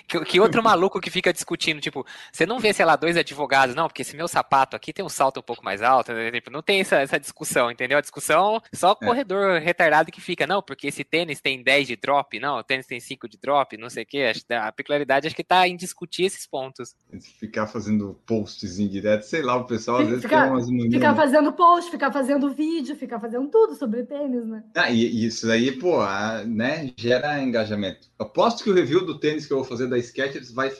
Que, 0.06 0.24
que, 0.24 0.40
outro 0.40 0.62
maluco 0.62 1.00
que 1.00 1.10
fica 1.10 1.32
discutindo, 1.32 1.80
tipo, 1.80 2.06
você 2.30 2.44
não 2.44 2.58
vê, 2.58 2.72
sei 2.72 2.84
lá, 2.84 2.96
dois 2.96 3.16
advogados, 3.16 3.74
não, 3.74 3.86
porque 3.86 4.02
esse 4.02 4.16
meu 4.16 4.28
sapato 4.28 4.76
aqui 4.76 4.92
tem 4.92 5.04
um 5.04 5.08
salto 5.08 5.40
um 5.40 5.42
pouco 5.42 5.64
mais 5.64 5.80
alto, 5.82 6.12
né? 6.12 6.30
tipo, 6.30 6.50
não 6.50 6.62
tem 6.62 6.80
essa, 6.80 6.96
essa 6.96 7.18
discussão, 7.18 7.70
entendeu? 7.70 7.98
A 7.98 8.02
discussão, 8.02 8.60
só 8.72 8.92
o 8.92 9.04
é. 9.04 9.06
corredor 9.06 9.60
retardado 9.60 10.12
que 10.12 10.20
fica, 10.20 10.46
não, 10.46 10.62
porque 10.62 10.88
esse 10.88 11.04
tênis 11.04 11.40
tem 11.40 11.62
10 11.62 11.86
de 11.86 11.96
drop, 11.96 12.38
não, 12.38 12.58
o 12.58 12.62
tênis 12.62 12.86
tem 12.86 13.00
5 13.00 13.28
de 13.28 13.38
drop, 13.38 13.76
não 13.76 13.88
sei 13.88 14.02
o 14.04 14.06
quê. 14.06 14.32
A 14.50 14.72
peculiaridade 14.72 15.26
acho 15.26 15.36
que 15.36 15.44
tá 15.44 15.66
em 15.66 15.76
discutir 15.76 16.24
esses 16.24 16.46
pontos. 16.46 16.94
Ficar 17.38 17.66
fazendo 17.66 18.20
posts 18.26 18.78
indiretos, 18.78 19.28
sei 19.28 19.42
lá, 19.42 19.56
o 19.56 19.64
pessoal 19.64 19.98
às 19.98 20.08
vezes 20.08 20.22
ficar, 20.22 20.42
tem 20.42 20.50
umas 20.50 20.70
manias. 20.70 20.94
Ficar 20.94 21.14
fazendo 21.14 21.52
post, 21.52 21.90
ficar 21.90 22.12
fazendo 22.12 22.50
vídeo, 22.52 22.96
ficar 22.96 23.20
fazendo 23.20 23.48
tudo 23.48 23.74
sobre 23.74 24.02
tênis, 24.04 24.46
né? 24.46 24.64
Ah, 24.74 24.90
e 24.90 25.24
isso 25.24 25.50
aí 25.52 25.72
pô, 25.72 26.04
né, 26.46 26.92
gera 26.96 27.42
engajamento. 27.42 28.08
Aposto 28.18 28.64
que 28.64 28.70
o 28.70 28.74
review 28.74 29.04
do 29.04 29.18
tênis 29.18 29.46
que 29.46 29.52
eu 29.52 29.58
vou 29.58 29.66
fazer 29.66 29.86
da 29.86 29.98
Skechers 30.00 30.50
vai 30.50 30.70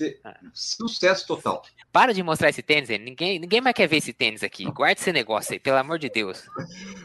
ser 0.00 0.20
ah. 0.24 0.36
sucesso 0.54 1.26
total. 1.26 1.62
Para 1.92 2.14
de 2.14 2.22
mostrar 2.22 2.48
esse 2.48 2.62
tênis, 2.62 2.88
ninguém, 2.88 3.38
ninguém 3.38 3.60
mais 3.60 3.74
quer 3.74 3.88
ver 3.88 3.96
esse 3.96 4.12
tênis 4.12 4.42
aqui. 4.42 4.64
Guarde 4.70 5.00
esse 5.00 5.12
negócio 5.12 5.52
aí, 5.52 5.58
pelo 5.58 5.76
amor 5.76 5.98
de 5.98 6.08
Deus. 6.08 6.44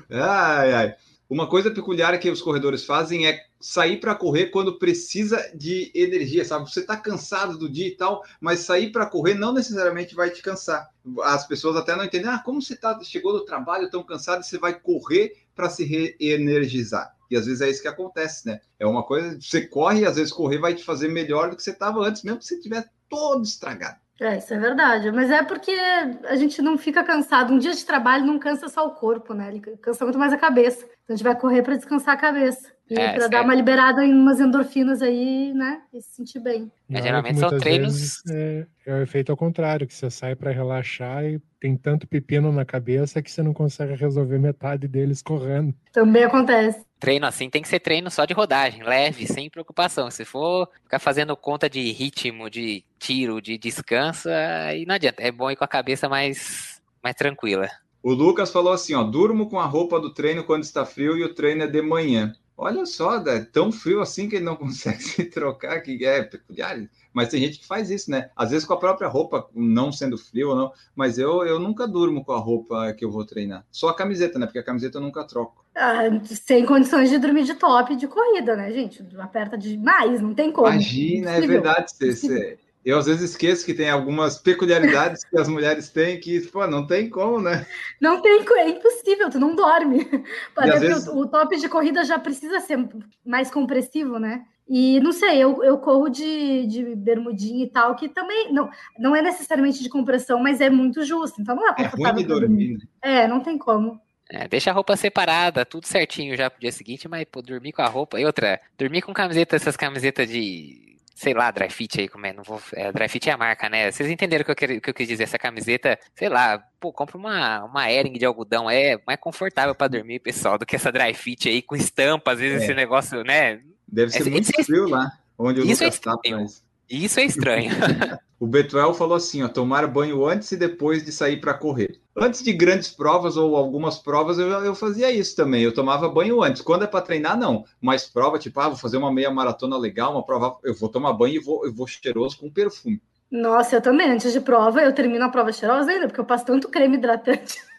Ai, 0.10 0.74
ai. 0.74 0.96
Uma 1.28 1.50
coisa 1.50 1.72
peculiar 1.72 2.18
que 2.20 2.30
os 2.30 2.42
corredores 2.42 2.86
fazem 2.86 3.26
é 3.26 3.44
sair 3.60 4.00
para 4.00 4.14
correr 4.14 4.52
quando 4.52 4.78
precisa 4.78 5.52
de 5.56 5.92
energia, 5.96 6.46
sabe? 6.46 6.70
Você 6.72 6.82
está 6.82 6.96
cansado 6.96 7.58
do 7.58 7.68
dia 7.68 7.88
e 7.88 7.96
tal, 7.98 8.24
mas 8.40 8.60
sair 8.60 8.92
para 8.92 9.08
correr 9.08 9.34
não 9.34 9.52
necessariamente 9.52 10.14
vai 10.14 10.30
te 10.30 10.44
cansar. 10.44 10.88
As 11.24 11.48
pessoas 11.48 11.76
até 11.76 11.96
não 11.96 12.06
entendem, 12.06 12.30
ah, 12.30 12.38
como 12.46 12.62
você 12.62 12.76
tá, 12.76 13.00
chegou 13.02 13.34
do 13.34 13.44
trabalho 13.44 13.90
tão 13.90 14.04
cansado 14.04 14.42
e 14.42 14.46
você 14.46 14.60
vai 14.60 14.80
correr 14.80 15.36
para 15.56 15.68
se 15.68 15.84
reenergizar. 15.84 17.15
E 17.36 17.38
às 17.38 17.46
vezes 17.46 17.62
é 17.62 17.70
isso 17.70 17.82
que 17.82 17.88
acontece, 17.88 18.48
né? 18.48 18.62
É 18.80 18.86
uma 18.86 19.04
coisa, 19.04 19.38
você 19.40 19.68
corre 19.68 20.02
e 20.02 20.06
às 20.06 20.16
vezes 20.16 20.32
correr 20.32 20.58
vai 20.58 20.74
te 20.74 20.84
fazer 20.84 21.10
melhor 21.10 21.50
do 21.50 21.58
que 21.58 21.64
você 21.64 21.72
estava 21.72 22.00
antes, 22.00 22.24
mesmo 22.24 22.40
que 22.40 22.46
você 22.46 22.56
estiver 22.56 22.90
todo 23.10 23.44
estragado. 23.44 23.98
É, 24.22 24.38
isso 24.38 24.54
é 24.54 24.58
verdade. 24.58 25.12
Mas 25.12 25.30
é 25.30 25.44
porque 25.44 25.72
a 25.72 26.36
gente 26.38 26.62
não 26.62 26.78
fica 26.78 27.04
cansado. 27.04 27.54
Um 27.54 27.60
dia 27.60 27.74
de 27.74 27.86
trabalho 27.86 28.26
não 28.26 28.40
cansa 28.40 28.70
só 28.70 28.88
o 28.88 28.92
corpo, 28.92 29.34
né? 29.34 29.50
Ele 29.50 29.60
cansa 29.82 30.06
muito 30.06 30.18
mais 30.18 30.32
a 30.32 30.38
cabeça. 30.38 30.86
Então 30.86 31.14
a 31.14 31.16
gente 31.16 31.24
vai 31.24 31.38
correr 31.38 31.62
para 31.62 31.76
descansar 31.76 32.14
a 32.14 32.18
cabeça. 32.18 32.74
E 32.90 32.98
é, 32.98 33.14
para 33.14 33.28
dar 33.28 33.44
uma 33.44 33.56
liberada 33.56 34.06
em 34.06 34.14
umas 34.14 34.40
endorfinas 34.40 35.02
aí, 35.02 35.54
né? 35.54 35.82
E 35.92 36.00
se 36.02 36.16
sentir 36.16 36.40
bem. 36.40 36.72
É, 36.90 37.02
geralmente 37.02 37.40
são 37.40 37.58
treinos. 37.58 38.22
É, 38.30 38.66
é, 38.86 38.94
o 38.94 39.02
efeito 39.02 39.32
ao 39.32 39.38
contrário, 39.38 39.88
que 39.88 39.94
você 39.94 40.10
sai 40.10 40.36
para 40.36 40.52
relaxar 40.52 41.26
e 41.26 41.42
tem 41.60 41.76
tanto 41.76 42.08
pepino 42.08 42.52
na 42.52 42.64
cabeça 42.64 43.24
que 43.24 43.32
você 43.32 43.42
não 43.42 43.54
consegue 43.54 43.96
resolver 43.96 44.38
metade 44.38 44.88
deles 44.88 45.22
correndo. 45.22 45.74
Também 45.92 46.24
acontece. 46.24 46.85
Treino 47.00 47.26
assim 47.26 47.50
tem 47.50 47.62
que 47.62 47.68
ser 47.68 47.80
treino 47.80 48.10
só 48.10 48.26
de 48.26 48.34
rodagem, 48.34 48.84
leve, 48.84 49.28
sem 49.28 49.50
preocupação. 49.50 50.10
Se 50.10 50.24
for 50.24 50.70
ficar 50.84 51.00
fazendo 51.00 51.36
conta 51.36 51.70
de 51.70 51.92
ritmo, 51.92 52.50
de 52.50 52.84
tiro, 52.98 53.42
de 53.42 53.58
descanso, 53.58 54.30
aí 54.30 54.86
não 54.86 54.96
adianta. 54.96 55.22
É 55.22 55.32
bom 55.32 55.52
ir 55.52 55.56
com 55.56 55.64
a 55.64 55.68
cabeça 55.68 56.08
mais, 56.08 56.82
mais 57.04 57.16
tranquila. 57.16 57.70
O 58.02 58.14
Lucas 58.14 58.52
falou 58.52 58.72
assim: 58.72 58.94
ó, 58.94 59.04
durmo 59.04 59.50
com 59.50 59.60
a 59.60 59.66
roupa 59.66 60.00
do 60.00 60.14
treino 60.14 60.44
quando 60.44 60.64
está 60.64 60.86
frio 60.86 61.18
e 61.18 61.24
o 61.24 61.34
treino 61.34 61.64
é 61.64 61.68
de 61.68 61.82
manhã. 61.82 62.34
Olha 62.58 62.86
só, 62.86 63.18
é 63.28 63.42
tão 63.42 63.72
frio 63.72 64.02
assim 64.02 64.30
que 64.30 64.38
ele 64.38 64.46
não 64.46 64.56
consegue 64.58 65.04
se 65.04 65.26
trocar, 65.26 65.82
que 65.82 66.06
é 66.06 66.24
peculiar. 66.24 66.78
Mas 67.14 67.30
tem 67.30 67.42
gente 67.42 67.60
que 67.60 67.68
faz 67.68 67.90
isso, 67.90 68.12
né? 68.12 68.30
Às 68.36 68.52
vezes 68.52 68.66
com 68.66 68.74
a 68.74 68.80
própria 68.80 69.08
roupa, 69.08 69.50
não 69.54 69.92
sendo 69.92 70.18
frio 70.18 70.50
ou 70.50 70.56
não. 70.56 70.72
Mas 70.96 71.18
eu, 71.18 71.46
eu 71.46 71.60
nunca 71.60 71.88
durmo 71.88 72.24
com 72.24 72.34
a 72.34 72.40
roupa 72.40 72.94
que 72.94 73.06
eu 73.06 73.12
vou 73.12 73.26
treinar. 73.26 73.66
Só 73.72 73.90
a 73.90 73.96
camiseta, 73.96 74.38
né? 74.38 74.46
Porque 74.46 74.60
a 74.60 74.64
camiseta 74.64 74.98
eu 74.98 75.02
nunca 75.02 75.24
troco. 75.26 75.66
Ah, 75.74 76.04
sem 76.24 76.66
condições 76.66 77.10
de 77.10 77.18
dormir 77.18 77.44
de 77.44 77.56
top 77.56 77.96
de 77.96 78.08
corrida, 78.08 78.56
né, 78.56 78.72
gente? 78.72 79.06
Aperta 79.20 79.58
demais, 79.58 80.22
não 80.22 80.34
tem 80.34 80.52
como. 80.52 80.68
Imagina, 80.68 81.32
é 81.32 81.42
verdade. 81.42 81.92
Você, 81.92 82.58
eu 82.86 83.00
às 83.00 83.08
vezes 83.08 83.32
esqueço 83.32 83.66
que 83.66 83.74
tem 83.74 83.90
algumas 83.90 84.38
peculiaridades 84.38 85.24
que 85.24 85.38
as 85.40 85.48
mulheres 85.48 85.90
têm 85.90 86.20
que, 86.20 86.40
pô, 86.42 86.68
não 86.68 86.86
tem 86.86 87.10
como, 87.10 87.42
né? 87.42 87.66
Não 88.00 88.22
tem, 88.22 88.46
é 88.58 88.70
impossível, 88.70 89.30
tu 89.30 89.40
não 89.40 89.56
dorme. 89.56 90.06
Parece 90.54 90.86
vezes... 90.86 91.04
que 91.06 91.10
o, 91.10 91.18
o, 91.18 91.28
top 91.28 91.58
de 91.58 91.68
corrida 91.68 92.04
já 92.04 92.20
precisa 92.20 92.60
ser 92.60 92.88
mais 93.26 93.50
compressivo, 93.50 94.20
né? 94.20 94.46
E 94.68 95.00
não 95.00 95.12
sei, 95.12 95.38
eu, 95.38 95.64
eu 95.64 95.80
corro 95.80 96.10
de, 96.10 96.68
de 96.68 96.96
bermudinha 96.96 97.66
e 97.66 97.70
tal, 97.70 97.96
que 97.96 98.08
também 98.08 98.54
não, 98.54 98.70
não 99.00 99.16
é 99.16 99.22
necessariamente 99.22 99.82
de 99.82 99.90
compressão, 99.90 100.40
mas 100.40 100.62
é 100.62 100.70
muito 100.70 101.04
justo. 101.04 101.42
Então 101.42 101.56
não 101.56 101.68
é 101.68 101.76
confortável. 101.76 102.06
É 102.06 102.12
ruim 102.12 102.22
de 102.22 102.28
dormir. 102.28 102.78
Né? 102.78 102.88
É, 103.02 103.28
não 103.28 103.42
tem 103.42 103.58
como. 103.58 104.00
É, 104.30 104.48
deixa 104.48 104.70
a 104.72 104.74
roupa 104.74 104.96
separada, 104.96 105.66
tudo 105.66 105.86
certinho 105.86 106.36
já 106.36 106.50
pro 106.50 106.60
dia 106.60 106.72
seguinte, 106.72 107.08
mas 107.08 107.26
pô, 107.32 107.42
dormir 107.42 107.72
com 107.72 107.82
a 107.82 107.88
roupa. 107.88 108.20
E 108.20 108.26
outra, 108.26 108.60
dormir 108.78 109.02
com 109.02 109.14
camiseta, 109.14 109.56
essas 109.56 109.78
camisetas 109.78 110.28
de 110.28 110.95
sei 111.16 111.34
lá, 111.34 111.50
dry 111.50 111.70
fit 111.70 112.02
aí, 112.02 112.10
como 112.10 112.26
é, 112.26 112.34
não 112.34 112.44
vou, 112.44 112.62
é, 112.74 112.92
dry 112.92 113.08
fit 113.08 113.30
é 113.30 113.32
a 113.34 113.38
marca, 113.38 113.70
né? 113.70 113.90
Vocês 113.90 114.10
entenderam 114.10 114.42
o 114.42 114.46
que 114.46 114.52
eu, 114.52 114.56
quero, 114.56 114.82
que 114.82 114.90
eu 114.90 114.94
quis 114.94 115.08
dizer, 115.08 115.24
essa 115.24 115.40
camiseta, 115.40 115.98
sei 116.14 116.28
lá, 116.28 116.62
pô, 116.78 116.92
compra 116.92 117.18
uma, 117.18 117.64
uma 117.64 117.90
Ering 117.90 118.20
de 118.20 118.26
algodão, 118.26 118.70
é 118.70 119.00
mais 119.08 119.18
confortável 119.18 119.74
para 119.74 119.88
dormir, 119.88 120.20
pessoal, 120.20 120.58
do 120.58 120.66
que 120.66 120.76
essa 120.76 120.92
dry 120.92 121.14
fit 121.14 121.48
aí 121.48 121.62
com 121.62 121.76
estampa, 121.76 122.34
às 122.34 122.40
vezes 122.40 122.62
é. 122.62 122.66
esse 122.66 122.74
negócio, 122.74 123.24
né? 123.24 123.62
Deve 123.88 124.12
ser 124.12 124.28
é, 124.28 124.30
muito 124.30 124.52
frio 124.66 124.90
lá, 124.90 125.10
onde 125.38 125.62
o 125.62 125.66
isso 125.66 125.86
é 125.86 125.90
mas... 126.32 126.65
Isso 126.90 127.20
é 127.20 127.26
estranho. 127.26 127.72
o 128.40 128.46
Betuel 128.46 128.94
falou 128.94 129.16
assim, 129.16 129.44
ó, 129.44 129.48
tomar 129.48 129.88
banho 129.88 130.26
antes 130.26 130.52
e 130.52 130.58
depois 130.58 131.04
de 131.04 131.12
sair 131.12 131.40
para 131.40 131.54
correr. 131.54 132.00
Antes 132.16 132.44
de 132.44 132.54
grandes 132.54 132.90
provas 132.90 133.38
ou 133.38 133.56
algumas 133.56 133.98
provas, 133.98 134.38
eu, 134.38 134.48
eu 134.48 134.76
fazia 134.76 135.12
isso 135.12 135.36
também. 135.36 135.64
Eu 135.64 135.74
tomava 135.74 136.08
banho 136.08 136.42
antes. 136.42 136.62
Quando 136.62 136.84
é 136.84 136.88
para 136.88 137.02
treinar, 137.02 137.38
não. 137.38 137.66
Mas 137.82 138.06
prova, 138.06 138.40
tipo, 138.40 138.60
ah, 138.60 138.70
vou 138.70 138.78
fazer 138.78 138.98
uma 138.98 139.12
meia 139.12 139.32
maratona 139.32 139.78
legal, 139.78 140.12
uma 140.12 140.26
prova, 140.26 140.58
eu 140.64 140.74
vou 140.74 140.90
tomar 140.90 141.14
banho 141.14 141.36
e 141.36 141.40
vou, 141.40 141.66
eu 141.66 141.74
vou 141.74 141.88
cheiroso 141.88 142.38
com 142.38 142.50
perfume. 142.50 143.02
Nossa, 143.30 143.76
eu 143.78 143.82
também. 143.82 144.12
Antes 144.12 144.32
de 144.32 144.40
prova, 144.40 144.82
eu 144.82 144.94
termino 144.94 145.26
a 145.26 145.30
prova 145.30 145.52
cheirosa 145.52 145.92
ainda, 145.92 146.08
porque 146.08 146.20
eu 146.20 146.26
passo 146.26 146.46
tanto 146.46 146.70
creme 146.70 146.98
hidratante. 146.98 147.58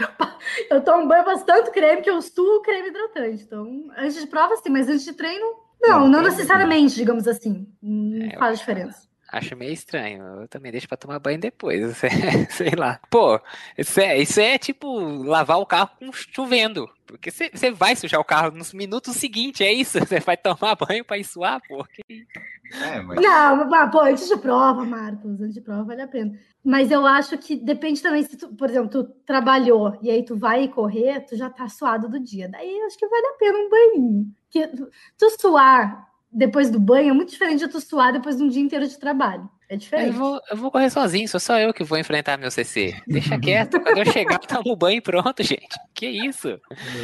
Eu, 0.00 0.78
eu 0.78 0.80
tomo 0.82 1.06
banho, 1.06 1.24
passo 1.24 1.46
tanto 1.46 1.70
creme 1.70 2.02
que 2.02 2.10
eu 2.10 2.20
suo 2.20 2.60
creme 2.60 2.88
hidratante. 2.88 3.44
Então, 3.44 3.84
antes 3.96 4.20
de 4.20 4.26
prova, 4.26 4.56
sim, 4.56 4.68
mas 4.68 4.88
antes 4.88 5.04
de 5.04 5.12
treino, 5.12 5.46
não, 5.80 6.00
não, 6.00 6.08
não 6.08 6.22
necessariamente, 6.22 6.94
digamos 6.94 7.26
assim. 7.26 7.66
Não 7.82 8.26
é, 8.26 8.38
faz 8.38 8.58
diferença. 8.58 9.08
Acho 9.32 9.56
meio 9.56 9.72
estranho. 9.72 10.22
Eu 10.42 10.48
também 10.48 10.72
deixo 10.72 10.88
pra 10.88 10.96
tomar 10.96 11.20
banho 11.20 11.38
depois. 11.38 11.96
Sei 12.50 12.72
lá. 12.76 13.00
Pô, 13.08 13.40
isso 13.78 14.00
é, 14.00 14.18
isso 14.18 14.40
é 14.40 14.58
tipo 14.58 14.88
lavar 15.22 15.58
o 15.58 15.66
carro 15.66 15.90
com 15.98 16.12
chovendo. 16.12 16.88
Porque 17.06 17.30
você 17.30 17.70
vai 17.70 17.94
sujar 17.96 18.20
o 18.20 18.24
carro 18.24 18.56
nos 18.56 18.72
minutos 18.72 19.16
seguintes, 19.16 19.60
é 19.60 19.72
isso? 19.72 19.98
Você 20.06 20.20
vai 20.20 20.36
tomar 20.36 20.76
banho 20.76 21.04
pra 21.04 21.18
ir 21.18 21.24
suar, 21.24 21.60
pô? 21.66 21.84
Que... 21.84 22.24
É, 22.84 23.02
mas... 23.02 23.20
Não, 23.20 23.68
mas, 23.68 23.90
pô, 23.90 24.00
antes 24.00 24.28
de 24.28 24.36
prova, 24.36 24.84
Marcos, 24.84 25.40
antes 25.40 25.54
de 25.54 25.60
prova 25.60 25.82
vale 25.82 26.02
a 26.02 26.08
pena. 26.08 26.38
Mas 26.62 26.92
eu 26.92 27.04
acho 27.04 27.36
que 27.36 27.56
depende 27.56 28.00
também 28.00 28.22
se 28.22 28.36
tu, 28.36 28.54
por 28.54 28.70
exemplo, 28.70 28.88
tu 28.88 29.04
trabalhou 29.26 29.98
e 30.00 30.08
aí 30.08 30.24
tu 30.24 30.36
vai 30.36 30.68
correr, 30.68 31.20
tu 31.26 31.36
já 31.36 31.50
tá 31.50 31.68
suado 31.68 32.08
do 32.08 32.20
dia. 32.20 32.48
Daí 32.48 32.80
acho 32.82 32.96
que 32.96 33.08
vale 33.08 33.26
a 33.26 33.38
pena 33.38 33.58
um 33.58 33.68
banho. 33.68 34.26
Que 34.50 34.68
tu 35.18 35.30
suar 35.40 36.08
depois 36.32 36.70
do 36.70 36.78
banho 36.78 37.10
é 37.10 37.12
muito 37.12 37.30
diferente 37.30 37.60
de 37.60 37.68
tu 37.68 37.80
suar 37.80 38.12
depois 38.12 38.36
de 38.36 38.42
um 38.42 38.48
dia 38.48 38.62
inteiro 38.62 38.86
de 38.86 38.98
trabalho. 38.98 39.48
É 39.68 39.76
diferente. 39.76 40.08
Eu 40.08 40.14
vou, 40.14 40.40
eu 40.50 40.56
vou 40.56 40.70
correr 40.70 40.90
sozinho, 40.90 41.28
sou 41.28 41.38
só 41.38 41.56
eu 41.58 41.72
que 41.72 41.84
vou 41.84 41.96
enfrentar 41.96 42.36
meu 42.36 42.50
CC. 42.50 43.00
Deixa 43.06 43.38
quieto, 43.38 43.80
quando 43.80 43.98
eu 43.98 44.04
chegar, 44.04 44.38
tomo 44.40 44.74
banho 44.74 44.98
e 44.98 45.00
pronto, 45.00 45.42
gente. 45.44 45.78
Que 45.94 46.08
isso? 46.08 46.48
É. 46.48 46.58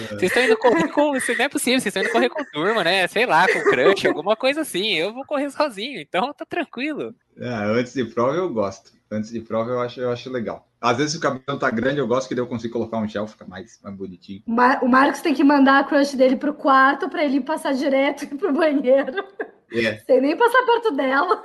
Vocês 0.09 0.23
estão 0.25 0.43
indo 0.43 0.57
correr 0.57 0.89
com. 0.89 1.17
Isso 1.17 1.33
não 1.37 1.45
é 1.45 1.49
possível, 1.49 1.81
vocês 1.81 1.95
estão 1.95 2.03
indo 2.03 2.11
correr 2.11 2.29
com 2.29 2.45
turma, 2.47 2.83
né? 2.83 3.07
Sei 3.07 3.25
lá, 3.25 3.47
com 3.47 3.61
crush, 3.71 4.09
alguma 4.09 4.35
coisa 4.35 4.63
assim. 4.63 4.95
Eu 4.95 5.15
vou 5.15 5.25
correr 5.25 5.49
sozinho, 5.51 6.01
então 6.01 6.33
tá 6.33 6.45
tranquilo. 6.45 7.15
É, 7.39 7.49
antes 7.49 7.95
de 7.95 8.05
prova 8.05 8.37
eu 8.37 8.53
gosto. 8.53 8.91
Antes 9.13 9.31
de 9.31 9.41
prova 9.41 9.71
eu 9.71 9.81
acho, 9.81 10.01
eu 10.01 10.11
acho 10.11 10.29
legal. 10.29 10.69
Às 10.81 10.97
vezes, 10.99 11.13
se 11.13 11.19
o 11.19 11.21
cabelo 11.21 11.59
tá 11.59 11.71
grande, 11.71 11.99
eu 11.99 12.07
gosto 12.07 12.29
que 12.29 12.39
eu 12.39 12.47
consigo 12.47 12.75
colocar 12.75 12.99
um 12.99 13.09
gel, 13.09 13.27
fica 13.27 13.47
mais, 13.47 13.81
mais 13.83 13.97
bonitinho. 13.97 14.43
O 14.47 14.89
Marcos 14.89 15.21
tem 15.21 15.35
que 15.35 15.43
mandar 15.43 15.81
a 15.81 15.85
crush 15.85 16.15
dele 16.15 16.37
pro 16.37 16.55
quarto 16.55 17.09
para 17.09 17.25
ele 17.25 17.41
passar 17.41 17.73
direto 17.73 18.27
pro 18.37 18.53
banheiro. 18.53 19.25
É. 19.73 19.99
Sem 20.01 20.21
nem 20.21 20.37
passar 20.37 20.65
perto 20.65 20.93
dela. 20.93 21.43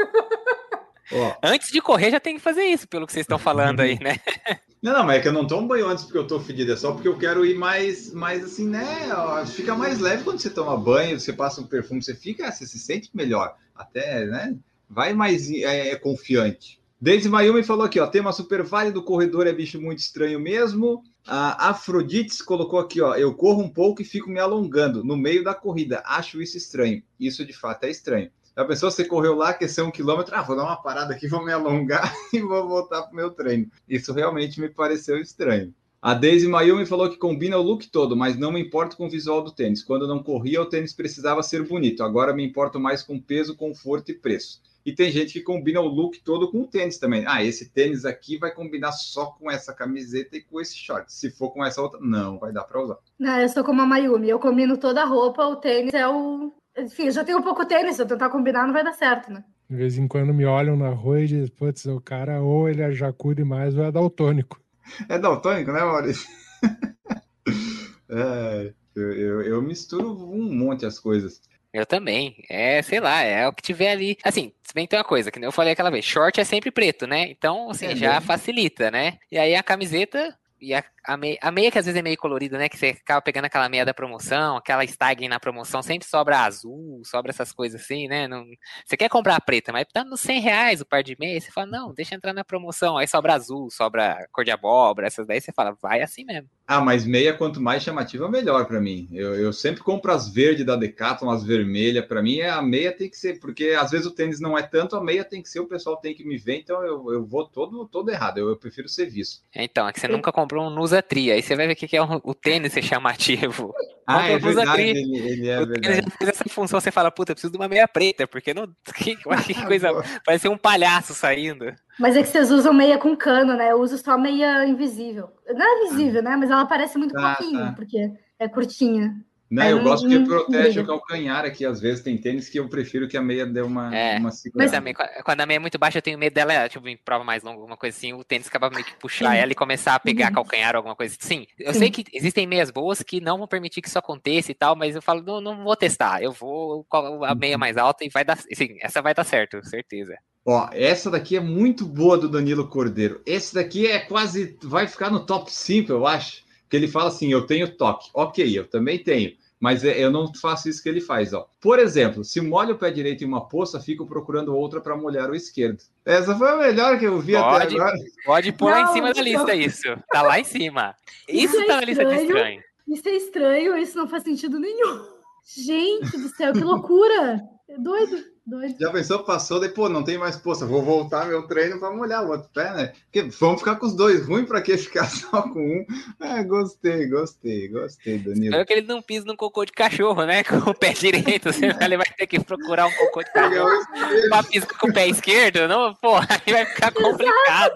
Ó. 1.14 1.36
Antes 1.44 1.72
de 1.72 1.82
correr, 1.82 2.12
já 2.12 2.20
tem 2.20 2.36
que 2.36 2.42
fazer 2.42 2.64
isso, 2.64 2.88
pelo 2.88 3.06
que 3.06 3.14
vocês 3.14 3.24
estão 3.24 3.40
falando 3.40 3.82
aí, 3.82 3.98
né? 4.00 4.20
Não, 4.82 4.94
não, 4.94 5.06
mas 5.06 5.18
é 5.18 5.20
que 5.20 5.28
eu 5.28 5.34
não 5.34 5.46
tomo 5.46 5.68
banho 5.68 5.86
antes 5.88 6.06
porque 6.06 6.18
eu 6.18 6.26
tô 6.26 6.40
fedido, 6.40 6.72
é 6.72 6.76
só 6.76 6.92
porque 6.92 7.08
eu 7.08 7.16
quero 7.16 7.46
ir 7.46 7.56
mais, 7.56 8.12
mais 8.12 8.44
assim, 8.44 8.68
né? 8.68 9.14
Ó, 9.14 9.46
fica 9.46 9.76
mais 9.76 10.00
leve 10.00 10.24
quando 10.24 10.40
você 10.40 10.50
toma 10.50 10.76
banho, 10.76 11.20
você 11.20 11.32
passa 11.32 11.62
um 11.62 11.68
perfume, 11.68 12.02
você 12.02 12.16
fica, 12.16 12.52
você 12.52 12.66
se 12.66 12.80
sente 12.80 13.12
melhor. 13.14 13.56
Até, 13.76 14.26
né? 14.26 14.56
Vai 14.90 15.14
mais 15.14 15.52
é, 15.52 15.90
é 15.90 15.96
confiante. 15.96 16.81
Daisy 17.04 17.28
Mayumi 17.28 17.64
falou 17.64 17.84
aqui, 17.84 18.00
ó, 18.00 18.06
tema 18.06 18.32
super 18.32 18.62
válido, 18.62 19.02
corredor 19.02 19.48
é 19.48 19.52
bicho 19.52 19.82
muito 19.82 19.98
estranho 19.98 20.40
mesmo. 20.40 21.02
A 21.26 21.70
Afrodites 21.72 22.44
colocou 22.44 22.80
aqui, 22.80 23.02
ó, 23.02 23.16
eu 23.16 23.34
corro 23.34 23.64
um 23.64 23.70
pouco 23.70 24.04
e 24.04 24.06
fico 24.06 24.30
me 24.30 24.40
alongando 24.40 25.04
no 25.04 25.18
meio 25.18 25.44
da 25.44 25.56
corrida. 25.56 26.04
Acho 26.06 26.40
isso 26.44 26.58
estranho. 26.58 27.02
Isso 27.20 27.44
de 27.44 27.54
fato 27.54 27.86
é 27.86 27.90
estranho. 27.90 28.30
A 28.56 28.64
pessoa 28.64 28.92
você 28.92 29.04
correu 29.04 29.34
lá, 29.34 29.50
aqueceu 29.50 29.84
um 29.84 29.90
quilômetro, 29.90 30.36
ah, 30.36 30.44
vou 30.44 30.56
dar 30.56 30.62
uma 30.62 30.76
parada 30.76 31.16
aqui, 31.16 31.28
vou 31.28 31.44
me 31.44 31.52
alongar 31.52 32.14
e 32.32 32.40
vou 32.40 32.68
voltar 32.68 33.02
para 33.02 33.12
o 33.14 33.16
meu 33.16 33.32
treino. 33.32 33.66
Isso 33.90 34.14
realmente 34.14 34.62
me 34.62 34.70
pareceu 34.70 35.20
estranho. 35.20 35.74
A 36.00 36.14
Daisy 36.14 36.48
Mayumi 36.48 36.86
falou 36.86 37.10
que 37.10 37.18
combina 37.18 37.58
o 37.58 37.64
look 37.64 37.88
todo, 37.90 38.16
mas 38.16 38.38
não 38.38 38.52
me 38.52 38.62
importo 38.62 38.96
com 38.96 39.08
o 39.08 39.10
visual 39.10 39.42
do 39.42 39.52
tênis. 39.52 39.84
Quando 39.84 40.08
não 40.08 40.22
corria, 40.22 40.62
o 40.62 40.68
tênis 40.68 40.94
precisava 40.94 41.42
ser 41.42 41.68
bonito. 41.68 42.04
Agora 42.04 42.32
me 42.32 42.46
importo 42.46 42.80
mais 42.80 43.02
com 43.02 43.20
peso, 43.20 43.56
conforto 43.56 44.12
e 44.12 44.14
preço. 44.14 44.62
E 44.86 44.94
tem 44.94 45.12
gente 45.12 45.34
que 45.34 45.42
combina 45.42 45.80
o 45.80 45.88
look 45.88 46.20
todo 46.24 46.50
com 46.50 46.62
o 46.62 46.68
tênis 46.68 46.98
também. 46.98 47.24
Ah, 47.28 47.44
esse 47.44 47.70
tênis 47.70 48.06
aqui 48.06 48.38
vai 48.38 48.52
combinar 48.52 48.92
só 48.92 49.28
com 49.28 49.50
essa 49.50 49.74
camiseta 49.74 50.36
e 50.38 50.42
com 50.42 50.60
esse 50.60 50.76
short. 50.76 51.12
Se 51.12 51.30
for 51.30 51.52
com 51.52 51.64
essa 51.64 51.82
outra, 51.82 52.00
não 52.02 52.40
vai 52.40 52.52
dar 52.52 52.64
para 52.64 52.82
usar. 52.82 52.98
Não, 53.20 53.40
eu 53.40 53.50
sou 53.50 53.64
como 53.64 53.82
a 53.82 53.86
Mayumi, 53.86 54.30
eu 54.30 54.40
combino 54.40 54.78
toda 54.78 55.02
a 55.02 55.06
roupa, 55.06 55.46
o 55.46 55.56
tênis 55.58 55.94
é 55.94 56.08
o. 56.08 56.54
Enfim, 56.78 57.06
eu 57.06 57.12
já 57.12 57.24
tenho 57.24 57.38
um 57.38 57.44
pouco 57.44 57.66
tênis, 57.66 57.96
se 57.96 58.02
eu 58.02 58.08
tentar 58.08 58.30
combinar, 58.30 58.66
não 58.66 58.74
vai 58.74 58.84
dar 58.84 58.94
certo, 58.94 59.32
né? 59.32 59.44
De 59.70 59.76
vez 59.76 59.98
em 59.98 60.08
quando 60.08 60.34
me 60.34 60.46
olham 60.46 60.76
na 60.76 60.90
rua 60.90 61.22
e 61.22 61.28
dizem, 61.28 61.48
putz, 61.48 61.86
o 61.86 62.02
cara 62.02 62.42
ou 62.42 62.68
ele 62.68 62.82
é 62.82 62.92
jacu 62.92 63.36
demais 63.36 63.78
ou 63.78 63.84
é 63.84 63.92
daltônico. 63.92 64.60
É 65.08 65.20
daltônico, 65.20 65.72
né, 65.72 65.80
Maurício? 65.82 66.28
é, 68.10 68.74
eu, 68.96 69.14
eu, 69.14 69.42
eu 69.44 69.62
misturo 69.62 70.12
um 70.12 70.54
monte 70.54 70.86
as 70.86 71.00
coisas. 71.00 71.42
Eu 71.74 71.86
também. 71.86 72.44
É, 72.50 72.82
sei 72.82 73.00
lá, 73.00 73.22
é 73.22 73.48
o 73.48 73.54
que 73.54 73.62
tiver 73.62 73.92
ali. 73.92 74.18
Assim, 74.24 74.52
se 74.62 74.74
bem 74.74 74.86
que 74.86 74.92
tem 74.92 75.00
uma 75.00 75.06
coisa, 75.06 75.32
que 75.32 75.40
eu 75.40 75.52
falei 75.52 75.74
aquela 75.74 75.90
vez, 75.90 76.04
short 76.04 76.40
é 76.40 76.44
sempre 76.44 76.72
preto, 76.72 77.08
né? 77.08 77.30
Então, 77.30 77.70
assim, 77.70 77.88
é 77.88 77.96
já 77.96 78.20
facilita, 78.20 78.92
né? 78.92 79.18
E 79.32 79.38
aí 79.38 79.56
a 79.56 79.64
camiseta 79.64 80.38
e 80.60 80.74
a, 80.74 80.84
a, 81.04 81.18
meia, 81.18 81.38
a 81.42 81.52
meia 81.52 81.72
que 81.72 81.80
às 81.80 81.86
vezes 81.86 81.98
é 82.00 82.02
meio 82.02 82.18
colorida, 82.18 82.58
né? 82.58 82.70
Que 82.70 82.78
você 82.78 82.88
acaba 82.88 83.22
pegando 83.22 83.46
aquela 83.46 83.68
meia 83.70 83.86
da 83.86 83.94
promoção, 83.94 84.58
aquela 84.58 84.84
stag 84.86 85.28
na 85.28 85.40
promoção, 85.40 85.82
sempre 85.82 86.08
sobra 86.08 86.40
azul, 86.40 87.02
sobra 87.06 87.32
essas 87.32 87.52
coisas 87.52 87.82
assim, 87.82 88.08
né? 88.08 88.28
Não, 88.28 88.46
você 88.86 88.96
quer 88.96 89.10
comprar 89.10 89.36
a 89.36 89.42
preta, 89.42 89.72
mas 89.72 89.86
tá 89.92 90.04
nos 90.04 90.22
100 90.22 90.42
reais 90.42 90.82
o 90.82 90.86
par 90.86 91.04
de 91.04 91.16
meia, 91.20 91.40
você 91.40 91.52
fala, 91.52 91.68
não, 91.68 91.94
deixa 91.94 92.16
entrar 92.16 92.34
na 92.34 92.44
promoção. 92.44 92.98
Aí 92.98 93.08
sobra 93.08 93.34
azul, 93.34 93.70
sobra 93.72 94.28
cor 94.32 94.44
de 94.44 94.52
abóbora, 94.52 95.08
essas 95.08 95.26
daí 95.26 95.42
você 95.42 95.52
fala, 95.52 95.76
vai 95.82 96.02
assim 96.02 96.24
mesmo. 96.24 96.50
Ah, 96.68 96.80
mas 96.80 97.06
meia, 97.06 97.34
quanto 97.34 97.60
mais 97.60 97.84
chamativa, 97.84 98.30
melhor 98.30 98.66
para 98.66 98.80
mim. 98.80 99.10
Eu, 99.12 99.36
eu 99.36 99.52
sempre 99.52 99.84
compro 99.84 100.12
as 100.12 100.30
verdes 100.30 100.66
da 100.66 100.76
Decathlon, 100.76 101.30
as 101.30 101.44
vermelhas. 101.44 102.06
Para 102.06 102.22
mim, 102.22 102.42
a 102.42 102.62
meia 102.62 102.96
tem 102.96 103.10
que 103.10 103.18
ser, 103.18 103.40
porque 103.40 103.76
às 103.78 103.92
vezes 103.92 104.06
o 104.06 104.12
tênis 104.12 104.40
não 104.40 104.58
é 104.58 104.64
tanto, 104.64 104.96
a 104.96 105.04
meia 105.04 105.26
tem 105.26 105.42
que 105.42 105.50
ser, 105.50 105.60
o 105.60 105.68
pessoal 105.68 105.98
tem 105.98 106.14
que 106.14 106.24
me 106.24 106.38
ver, 106.38 106.60
então 106.60 106.82
eu, 106.84 107.12
eu 107.12 107.26
vou 107.26 107.46
todo, 107.46 107.86
todo 107.88 108.10
errado. 108.10 108.38
Eu, 108.38 108.50
eu 108.50 108.56
prefiro 108.56 108.88
serviço. 108.88 109.44
Então, 109.54 109.88
é 109.88 109.92
que 109.92 110.00
você 110.00 110.08
nunca 110.08 110.32
comprou 110.32 110.66
um 110.66 110.70
Nusa 110.70 110.91
Tri, 111.00 111.32
aí 111.32 111.44
você 111.44 111.56
vai 111.56 111.68
ver 111.68 111.74
o 111.74 111.76
que 111.76 111.96
é 111.96 112.02
o, 112.02 112.22
o 112.24 112.34
tênis 112.34 112.74
ser 112.74 112.82
chamativo. 112.82 113.72
Ah, 114.08 114.28
é 114.28 114.38
verdade, 114.38 114.82
ele, 114.82 115.18
ele, 115.20 115.48
é 115.48 115.62
o 115.62 115.66
verdade. 115.66 116.02
já 116.02 116.18
fez 116.18 116.30
essa 116.32 116.44
função, 116.50 116.82
você 116.82 116.92
fala, 116.92 117.10
puta, 117.10 117.32
eu 117.32 117.36
preciso 117.36 117.52
de 117.52 117.58
uma 117.58 117.70
meia 117.70 117.88
preta, 117.88 118.28
porque 118.28 118.54
não. 118.54 118.68
Que, 118.94 119.16
que 119.16 119.54
coisa. 119.66 119.90
Parece 120.26 120.50
um 120.50 120.58
palhaço 120.58 121.14
saindo. 121.14 121.74
Mas 121.98 122.18
é 122.18 122.22
que 122.22 122.28
vocês 122.28 122.52
usam 122.52 122.74
meia 122.74 122.98
com 122.98 123.16
cano, 123.16 123.56
né? 123.56 123.72
Eu 123.72 123.80
uso 123.80 123.98
só 123.98 124.18
meia 124.18 124.66
invisível. 124.66 125.30
Não 125.48 125.66
é 125.66 125.90
visível, 125.90 126.22
né? 126.22 126.36
Mas 126.36 126.50
ela 126.50 126.66
parece 126.66 126.98
muito 126.98 127.18
ah, 127.18 127.36
pouquinho, 127.36 127.60
tá. 127.60 127.74
porque 127.74 128.12
é 128.38 128.50
curtinha. 128.50 129.16
Não, 129.52 129.68
eu 129.68 129.78
não, 129.80 129.84
gosto 129.84 130.08
que 130.08 130.18
protege 130.20 130.80
o 130.80 130.86
calcanhar 130.88 131.44
aqui. 131.44 131.66
Às 131.66 131.82
vezes 131.82 132.02
tem 132.02 132.18
tênis 132.18 132.48
que 132.48 132.58
eu 132.58 132.70
prefiro 132.70 133.06
que 133.06 133.18
a 133.18 133.22
meia 133.22 133.46
dê 133.46 133.62
uma, 133.62 133.94
é, 133.94 134.18
uma 134.18 134.32
Mas 134.56 134.72
também, 134.72 134.94
quando 135.26 135.42
a 135.42 135.46
meia 135.46 135.58
é 135.58 135.60
muito 135.60 135.78
baixa, 135.78 135.98
eu 135.98 136.02
tenho 136.02 136.18
medo 136.18 136.34
dela, 136.34 136.70
tipo, 136.70 136.88
em 136.88 136.96
prova 136.96 137.26
mais 137.26 137.44
longa, 137.44 137.58
alguma 137.58 137.76
coisa 137.76 137.98
assim, 137.98 138.14
o 138.14 138.24
tênis 138.24 138.48
acaba 138.48 138.70
meio 138.70 138.86
que 138.86 138.96
puxar 138.96 139.32
Sim. 139.32 139.38
ela 139.40 139.52
e 139.52 139.56
começar 139.56 139.96
a 139.96 140.00
pegar 140.00 140.28
uhum. 140.28 140.36
calcanhar, 140.36 140.74
alguma 140.74 140.96
coisa 140.96 141.18
assim. 141.20 141.42
Sim, 141.42 141.48
eu 141.60 141.74
Sim. 141.74 141.80
sei 141.80 141.92
que 141.92 142.06
existem 142.14 142.48
meias 142.48 142.72
boas 142.72 143.04
que 143.04 143.20
não 143.20 143.38
vão 143.38 143.48
permitir 143.48 143.82
que 143.82 143.90
isso 143.90 144.00
aconteça 144.00 144.52
e 144.54 144.56
tal, 144.56 144.74
mas 144.74 144.96
eu 144.96 145.02
falo, 145.02 145.22
não, 145.22 145.42
não 145.42 145.64
vou 145.66 145.76
testar. 145.76 146.24
Eu 146.24 146.32
vou 146.32 146.86
com 146.86 147.26
a 147.26 147.36
meia 147.36 147.56
uhum. 147.56 147.60
mais 147.60 147.76
alta 147.76 148.06
e 148.06 148.10
vai 148.10 148.24
dar. 148.24 148.38
Sim, 148.38 148.78
essa 148.80 149.02
vai 149.02 149.14
dar 149.14 149.26
certo, 149.26 149.62
certeza. 149.68 150.16
Ó, 150.46 150.70
essa 150.72 151.12
daqui 151.12 151.36
é 151.36 151.42
muito 151.42 151.86
boa 151.86 152.18
do 152.18 152.30
Danilo 152.30 152.70
Cordeiro. 152.70 153.22
Esse 153.26 153.54
daqui 153.54 153.86
é 153.86 154.00
quase. 154.00 154.58
Vai 154.64 154.88
ficar 154.88 155.10
no 155.10 155.26
top 155.26 155.52
5, 155.52 155.92
eu 155.92 156.08
acho. 156.08 156.44
Que 156.70 156.78
ele 156.78 156.88
fala 156.88 157.10
assim: 157.10 157.32
eu 157.32 157.46
tenho 157.46 157.76
toque. 157.76 158.10
Ok, 158.14 158.58
eu 158.58 158.66
também 158.66 158.98
tenho 158.98 159.36
mas 159.62 159.86
é, 159.86 160.04
eu 160.04 160.10
não 160.10 160.34
faço 160.34 160.68
isso 160.68 160.82
que 160.82 160.90
ele 160.90 161.00
faz. 161.00 161.34
Ó. 161.34 161.48
Por 161.62 161.78
exemplo, 161.78 162.24
se 162.24 162.42
molho 162.42 162.74
o 162.74 162.78
pé 162.78 162.90
direito 162.90 163.24
em 163.24 163.28
uma 163.28 163.48
poça, 163.48 163.80
fico 163.80 164.08
procurando 164.08 164.56
outra 164.56 164.82
para 164.82 164.98
molhar 164.98 165.30
o 165.30 165.36
esquerdo. 165.36 165.84
Essa 166.04 166.36
foi 166.36 166.50
a 166.50 166.58
melhor 166.58 166.98
que 166.98 167.06
eu 167.06 167.20
vi 167.20 167.34
pode, 167.34 167.66
até 167.66 167.76
agora. 167.76 167.98
Pode 168.26 168.52
pôr 168.54 168.72
lá 168.72 168.82
em 168.82 168.88
cima 168.88 169.14
da 169.14 169.22
lista 169.22 169.54
isso. 169.54 169.88
Tá 170.12 170.24
lá 170.24 170.40
em 170.40 170.44
cima. 170.44 170.96
Isso, 171.30 171.56
isso 171.56 171.62
é 171.62 171.68
tá 171.68 171.76
na 171.76 171.86
lista 171.86 172.04
de 172.04 172.16
estranho. 172.16 172.64
Isso 172.88 173.08
é 173.08 173.12
estranho, 173.12 173.78
isso 173.78 173.98
não 173.98 174.08
faz 174.08 174.24
sentido 174.24 174.60
nenhum. 174.60 175.06
Gente 175.56 176.18
do 176.18 176.30
céu, 176.30 176.54
que 176.54 176.64
loucura! 176.64 177.40
É 177.70 177.78
doido. 177.78 178.31
Doido. 178.46 178.76
Já 178.80 178.92
pensou, 178.92 179.24
passou, 179.24 179.60
daí, 179.60 179.70
pô, 179.70 179.88
não 179.88 180.04
tem 180.04 180.18
mais 180.18 180.36
poça, 180.36 180.66
vou 180.66 180.82
voltar 180.82 181.28
meu 181.28 181.44
treino 181.44 181.80
para 181.80 181.92
molhar 181.92 182.26
o 182.26 182.30
outro 182.30 182.50
pé, 182.52 182.74
né? 182.74 182.94
Porque 183.04 183.22
vamos 183.40 183.60
ficar 183.60 183.76
com 183.76 183.86
os 183.86 183.96
dois, 183.96 184.26
ruim 184.26 184.46
para 184.46 184.62
que 184.62 184.76
ficar 184.78 185.08
só 185.08 185.44
com 185.44 185.60
um. 185.60 185.86
É, 186.20 186.44
gostei, 186.44 187.08
gostei, 187.08 187.68
gostei, 187.68 188.18
Danilo. 188.18 188.46
Espero 188.46 188.66
que 188.66 188.74
ele 188.74 188.88
não 188.88 189.02
pise 189.02 189.26
num 189.26 189.36
cocô 189.36 189.64
de 189.64 189.72
cachorro, 189.72 190.26
né? 190.26 190.44
Com 190.44 190.72
o 190.72 190.74
pé 190.74 190.94
direito, 190.94 191.50
ele 191.80 191.98
vai 191.98 192.08
ter 192.18 192.26
que 192.26 192.40
procurar 192.40 192.88
um 192.88 192.92
cocô 192.92 193.24
de 193.24 193.32
cachorro 193.32 193.86
pra 194.30 194.44
pisar 194.44 194.68
com 194.68 194.90
o 194.90 194.94
pé 194.94 195.08
esquerdo, 195.08 195.68
não? 195.68 195.94
Pô, 195.96 196.16
aí 196.16 196.52
vai 196.52 196.66
ficar 196.66 196.92
complicado. 196.92 197.74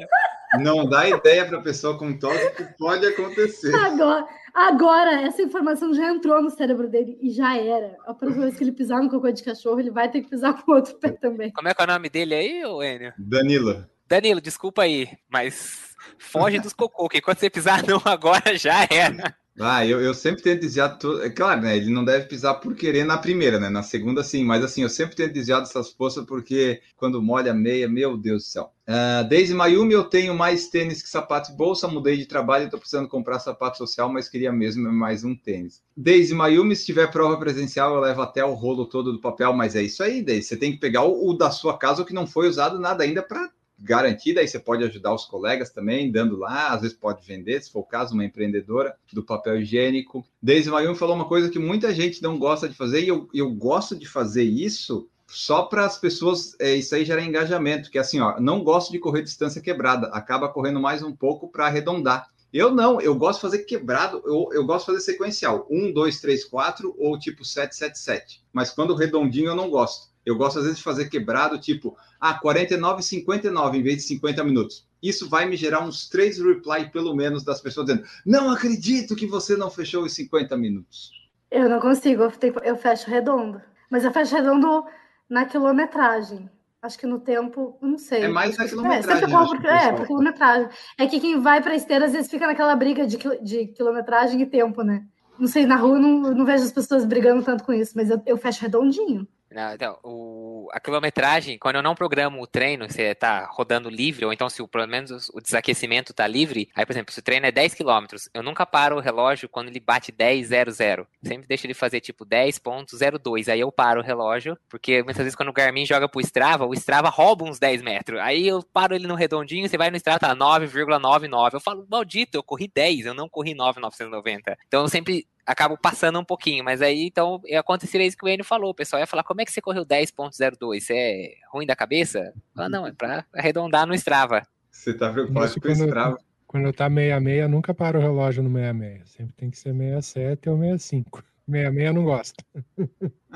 Não 0.59 0.87
dá 0.87 1.07
ideia 1.09 1.45
para 1.45 1.57
a 1.57 1.61
pessoa 1.61 1.97
com 1.97 2.17
tosse 2.17 2.51
que 2.51 2.63
pode 2.77 3.05
acontecer. 3.05 3.73
Agora, 3.75 4.27
agora, 4.53 5.21
essa 5.21 5.41
informação 5.41 5.93
já 5.93 6.09
entrou 6.09 6.41
no 6.41 6.49
cérebro 6.49 6.87
dele 6.89 7.17
e 7.21 7.29
já 7.29 7.57
era. 7.57 7.97
A 8.05 8.13
próxima 8.13 8.43
vez 8.43 8.57
que 8.57 8.63
ele 8.63 8.71
pisar 8.71 9.01
no 9.01 9.09
cocô 9.09 9.31
de 9.31 9.43
cachorro, 9.43 9.79
ele 9.79 9.91
vai 9.91 10.09
ter 10.09 10.21
que 10.21 10.29
pisar 10.29 10.53
com 10.61 10.71
o 10.71 10.75
outro 10.75 10.95
pé 10.95 11.11
também. 11.11 11.51
Como 11.51 11.67
é 11.67 11.73
que 11.73 11.81
é 11.81 11.85
o 11.85 11.87
nome 11.87 12.09
dele 12.09 12.35
aí, 12.35 12.61
Enio? 12.61 13.13
Danilo. 13.17 13.85
Danilo, 14.07 14.39
desculpa 14.39 14.83
aí, 14.83 15.09
mas 15.29 15.95
foge 16.19 16.59
dos 16.59 16.73
cocô, 16.73 17.09
que 17.09 17.21
quando 17.21 17.39
você 17.39 17.49
pisar 17.49 17.83
não 17.87 18.01
agora 18.05 18.55
já 18.55 18.87
era. 18.89 19.35
Ah, 19.57 19.85
eu, 19.85 20.01
eu 20.01 20.13
sempre 20.13 20.41
tento 20.43 20.61
desviar 20.61 20.97
tudo. 20.97 21.23
É 21.23 21.29
claro, 21.29 21.61
né? 21.61 21.77
Ele 21.77 21.89
não 21.89 22.03
deve 22.03 22.25
pisar 22.25 22.55
por 22.55 22.75
querer 22.75 23.05
na 23.05 23.17
primeira, 23.17 23.57
né? 23.57 23.69
Na 23.69 23.81
segunda, 23.81 24.21
sim. 24.21 24.43
Mas 24.43 24.63
assim, 24.63 24.83
eu 24.83 24.89
sempre 24.89 25.15
tento 25.15 25.31
desviar 25.31 25.61
dessas 25.61 25.89
poças 25.89 26.25
porque 26.25 26.81
quando 26.97 27.21
molha 27.21 27.51
a 27.51 27.55
meia, 27.55 27.87
meu 27.87 28.17
Deus 28.17 28.43
do 28.43 28.47
céu. 28.47 28.73
Uh, 28.87 29.27
desde 29.27 29.53
Mayumi 29.53 29.93
eu 29.93 30.03
tenho 30.03 30.35
mais 30.35 30.67
tênis 30.67 31.01
que 31.01 31.07
sapato 31.07 31.51
e 31.51 31.55
bolsa. 31.55 31.87
Mudei 31.87 32.17
de 32.17 32.25
trabalho 32.25 32.65
e 32.65 32.69
tô 32.69 32.77
precisando 32.77 33.07
comprar 33.07 33.39
sapato 33.39 33.77
social, 33.77 34.09
mas 34.09 34.27
queria 34.27 34.51
mesmo 34.51 34.91
mais 34.91 35.23
um 35.23 35.33
tênis. 35.33 35.81
Desde 35.95 36.33
Mayumi, 36.33 36.75
se 36.75 36.85
tiver 36.85 37.09
prova 37.09 37.37
presencial, 37.37 37.95
eu 37.95 38.01
levo 38.01 38.21
até 38.21 38.43
o 38.43 38.53
rolo 38.53 38.85
todo 38.85 39.13
do 39.13 39.21
papel, 39.21 39.53
mas 39.53 39.73
é 39.75 39.81
isso 39.81 40.03
aí, 40.03 40.21
Desde. 40.21 40.49
Você 40.49 40.57
tem 40.57 40.73
que 40.73 40.79
pegar 40.79 41.03
o, 41.03 41.29
o 41.29 41.33
da 41.33 41.49
sua 41.49 41.77
casa, 41.77 42.01
o 42.01 42.05
que 42.05 42.13
não 42.13 42.27
foi 42.27 42.49
usado 42.49 42.77
nada 42.77 43.05
ainda 43.05 43.23
para 43.23 43.49
garantida, 43.77 44.41
aí 44.41 44.47
você 44.47 44.59
pode 44.59 44.83
ajudar 44.83 45.13
os 45.13 45.25
colegas 45.25 45.69
também, 45.69 46.11
dando 46.11 46.37
lá, 46.37 46.69
às 46.69 46.81
vezes 46.81 46.97
pode 46.97 47.25
vender, 47.25 47.61
se 47.61 47.71
for 47.71 47.79
o 47.79 47.83
caso, 47.85 48.13
uma 48.13 48.25
empreendedora 48.25 48.95
do 49.11 49.23
papel 49.23 49.59
higiênico. 49.61 50.25
Deise 50.41 50.69
Mayumi 50.69 50.95
falou 50.97 51.15
uma 51.15 51.27
coisa 51.27 51.49
que 51.49 51.59
muita 51.59 51.93
gente 51.93 52.21
não 52.21 52.39
gosta 52.39 52.69
de 52.69 52.75
fazer, 52.75 53.03
e 53.03 53.07
eu, 53.07 53.29
eu 53.33 53.51
gosto 53.51 53.95
de 53.95 54.07
fazer 54.07 54.43
isso 54.43 55.09
só 55.27 55.63
para 55.63 55.85
as 55.85 55.97
pessoas, 55.97 56.55
é, 56.59 56.75
isso 56.75 56.95
aí 56.95 57.03
gera 57.03 57.21
engajamento, 57.21 57.89
que 57.89 57.97
é 57.97 58.01
assim, 58.01 58.19
ó, 58.19 58.39
não 58.39 58.63
gosto 58.63 58.91
de 58.91 58.99
correr 58.99 59.23
distância 59.23 59.61
quebrada, 59.61 60.07
acaba 60.07 60.49
correndo 60.49 60.79
mais 60.79 61.01
um 61.03 61.15
pouco 61.15 61.49
para 61.49 61.65
arredondar. 61.65 62.29
Eu 62.53 62.71
não, 62.71 63.01
eu 63.01 63.13
gosto 63.15 63.39
de 63.39 63.41
fazer 63.41 63.59
quebrado, 63.65 64.21
eu, 64.25 64.47
eu 64.53 64.65
gosto 64.65 64.85
de 64.85 64.93
fazer 64.93 65.11
sequencial, 65.11 65.67
1, 65.69 65.91
2, 65.91 66.21
3, 66.21 66.45
4 66.45 66.95
ou 66.97 67.19
tipo 67.19 67.43
7, 67.43 67.75
7, 67.75 67.99
7. 67.99 68.43
Mas 68.53 68.69
quando 68.69 68.95
redondinho 68.95 69.47
eu 69.47 69.55
não 69.55 69.69
gosto. 69.69 70.14
Eu 70.25 70.35
gosto 70.35 70.57
às 70.57 70.63
vezes 70.63 70.79
de 70.79 70.83
fazer 70.83 71.09
quebrado, 71.09 71.59
tipo, 71.59 71.95
ah, 72.19 72.33
49 72.33 73.03
59 73.03 73.77
em 73.77 73.83
vez 73.83 73.97
de 73.97 74.03
50 74.03 74.43
minutos. 74.43 74.87
Isso 75.01 75.29
vai 75.29 75.45
me 75.45 75.55
gerar 75.55 75.81
uns 75.81 76.09
três 76.09 76.39
reply, 76.39 76.89
pelo 76.91 77.15
menos, 77.15 77.43
das 77.43 77.61
pessoas 77.61 77.87
dizendo: 77.87 78.05
Não 78.25 78.49
acredito 78.49 79.15
que 79.15 79.27
você 79.27 79.55
não 79.55 79.69
fechou 79.69 80.03
os 80.03 80.13
50 80.13 80.57
minutos. 80.57 81.11
Eu 81.51 81.69
não 81.69 81.79
consigo, 81.79 82.23
eu 82.63 82.75
fecho 82.75 83.09
redondo. 83.09 83.61
Mas 83.89 84.03
eu 84.03 84.11
fecho 84.11 84.35
redondo 84.35 84.83
na 85.29 85.45
quilometragem. 85.45 86.49
Acho 86.81 86.99
que 86.99 87.07
no 87.07 87.19
tempo, 87.19 87.77
não 87.81 87.97
sei. 87.97 88.23
É 88.23 88.27
mais 88.27 88.57
na 88.57 88.65
é, 88.65 88.67
quilometragem. 88.67 89.23
É, 89.23 89.45
porque, 89.47 89.67
é, 89.67 89.91
por 89.91 90.07
quilometragem. 90.07 90.69
É 90.97 91.07
que 91.07 91.19
quem 91.19 91.39
vai 91.39 91.61
para 91.61 91.75
esteira 91.75 92.05
às 92.05 92.11
vezes 92.11 92.29
fica 92.29 92.45
naquela 92.45 92.75
briga 92.75 93.07
de, 93.07 93.17
de 93.41 93.67
quilometragem 93.67 94.41
e 94.41 94.45
tempo, 94.45 94.83
né? 94.83 95.03
Não 95.39 95.47
sei, 95.47 95.65
na 95.65 95.75
rua 95.75 95.97
eu 95.97 96.01
não, 96.01 96.19
não 96.33 96.45
vejo 96.45 96.63
as 96.63 96.71
pessoas 96.71 97.05
brigando 97.05 97.43
tanto 97.43 97.63
com 97.63 97.73
isso, 97.73 97.93
mas 97.95 98.09
eu, 98.09 98.21
eu 98.25 98.37
fecho 98.37 98.61
redondinho. 98.61 99.27
Então, 99.73 99.97
o, 100.03 100.67
a 100.73 100.79
quilometragem, 100.79 101.57
quando 101.57 101.77
eu 101.77 101.83
não 101.83 101.95
programo 101.95 102.41
o 102.41 102.47
treino, 102.47 102.89
você 102.89 103.03
está 103.03 103.45
rodando 103.45 103.89
livre, 103.89 104.25
ou 104.25 104.33
então 104.33 104.49
se 104.49 104.61
o, 104.61 104.67
pelo 104.67 104.87
menos 104.87 105.29
o 105.33 105.39
desaquecimento 105.39 106.11
está 106.11 106.27
livre, 106.27 106.69
aí, 106.75 106.85
por 106.85 106.91
exemplo, 106.91 107.13
se 107.13 107.19
o 107.19 107.23
treino 107.23 107.45
é 107.45 107.51
10 107.51 107.75
km, 107.75 108.05
eu 108.33 108.43
nunca 108.43 108.65
paro 108.65 108.97
o 108.97 108.99
relógio 108.99 109.47
quando 109.47 109.69
ele 109.69 109.79
bate 109.79 110.11
10.00. 110.11 111.07
Sempre 111.23 111.47
deixo 111.47 111.65
ele 111.65 111.73
fazer 111.73 112.01
tipo 112.01 112.25
10.02. 112.25 113.51
Aí 113.51 113.59
eu 113.59 113.71
paro 113.71 114.01
o 114.01 114.03
relógio, 114.03 114.57
porque 114.69 115.01
muitas 115.03 115.23
vezes 115.23 115.35
quando 115.35 115.49
o 115.49 115.53
Garmin 115.53 115.85
joga 115.85 116.09
pro 116.09 116.21
Strava, 116.21 116.65
o 116.65 116.73
Strava 116.73 117.09
rouba 117.09 117.45
uns 117.45 117.59
10 117.59 117.81
metros. 117.81 118.19
Aí 118.19 118.47
eu 118.47 118.61
paro 118.61 118.93
ele 118.93 119.07
no 119.07 119.15
redondinho, 119.15 119.67
você 119.69 119.77
vai 119.77 119.89
no 119.89 119.97
Strava, 119.97 120.19
tá 120.19 120.35
9,99. 120.35 121.53
Eu 121.53 121.59
falo, 121.61 121.87
maldito, 121.89 122.37
eu 122.37 122.43
corri 122.43 122.69
10, 122.73 123.05
eu 123.05 123.13
não 123.13 123.29
corri 123.29 123.53
9,990. 123.53 124.57
Então 124.67 124.81
eu 124.81 124.87
sempre 124.89 125.25
acabo 125.45 125.77
passando 125.77 126.19
um 126.19 126.25
pouquinho, 126.25 126.63
mas 126.63 126.81
aí 126.81 127.05
então 127.05 127.41
aconteceria 127.57 128.07
isso 128.07 128.17
que 128.17 128.25
o 128.25 128.27
Enio 128.27 128.43
falou, 128.43 128.71
o 128.71 128.75
pessoal 128.75 128.99
ia 128.99 129.07
falar, 129.07 129.23
como 129.23 129.41
é 129.41 129.45
que 129.45 129.51
você 129.51 129.61
correu 129.61 129.85
10.02? 129.85 130.81
Você 130.81 130.93
é 130.93 131.33
ruim 131.51 131.65
da 131.65 131.75
cabeça? 131.75 132.33
Ah, 132.55 132.67
não, 132.67 132.87
é 132.87 132.91
pra 132.91 133.25
arredondar 133.33 133.85
no 133.85 133.93
Strava. 133.93 134.45
Você 134.71 134.93
tá 134.93 135.11
preocupado 135.11 135.61
com 135.61 135.67
o 135.67 135.71
Strava. 135.71 136.17
Quando 136.47 136.71
tá 136.71 136.89
66, 136.89 137.49
nunca 137.49 137.73
para 137.73 137.97
o 137.97 138.01
relógio 138.01 138.41
no 138.41 138.49
66. 138.49 139.09
Sempre 139.09 139.33
tem 139.35 139.49
que 139.49 139.57
ser 139.57 139.73
67 139.73 140.49
ou 140.49 140.57
65. 140.57 141.23
66 141.47 141.87
eu 141.87 141.93
não 141.93 142.03
gosto. 142.03 142.43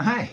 Ai, 0.02 0.30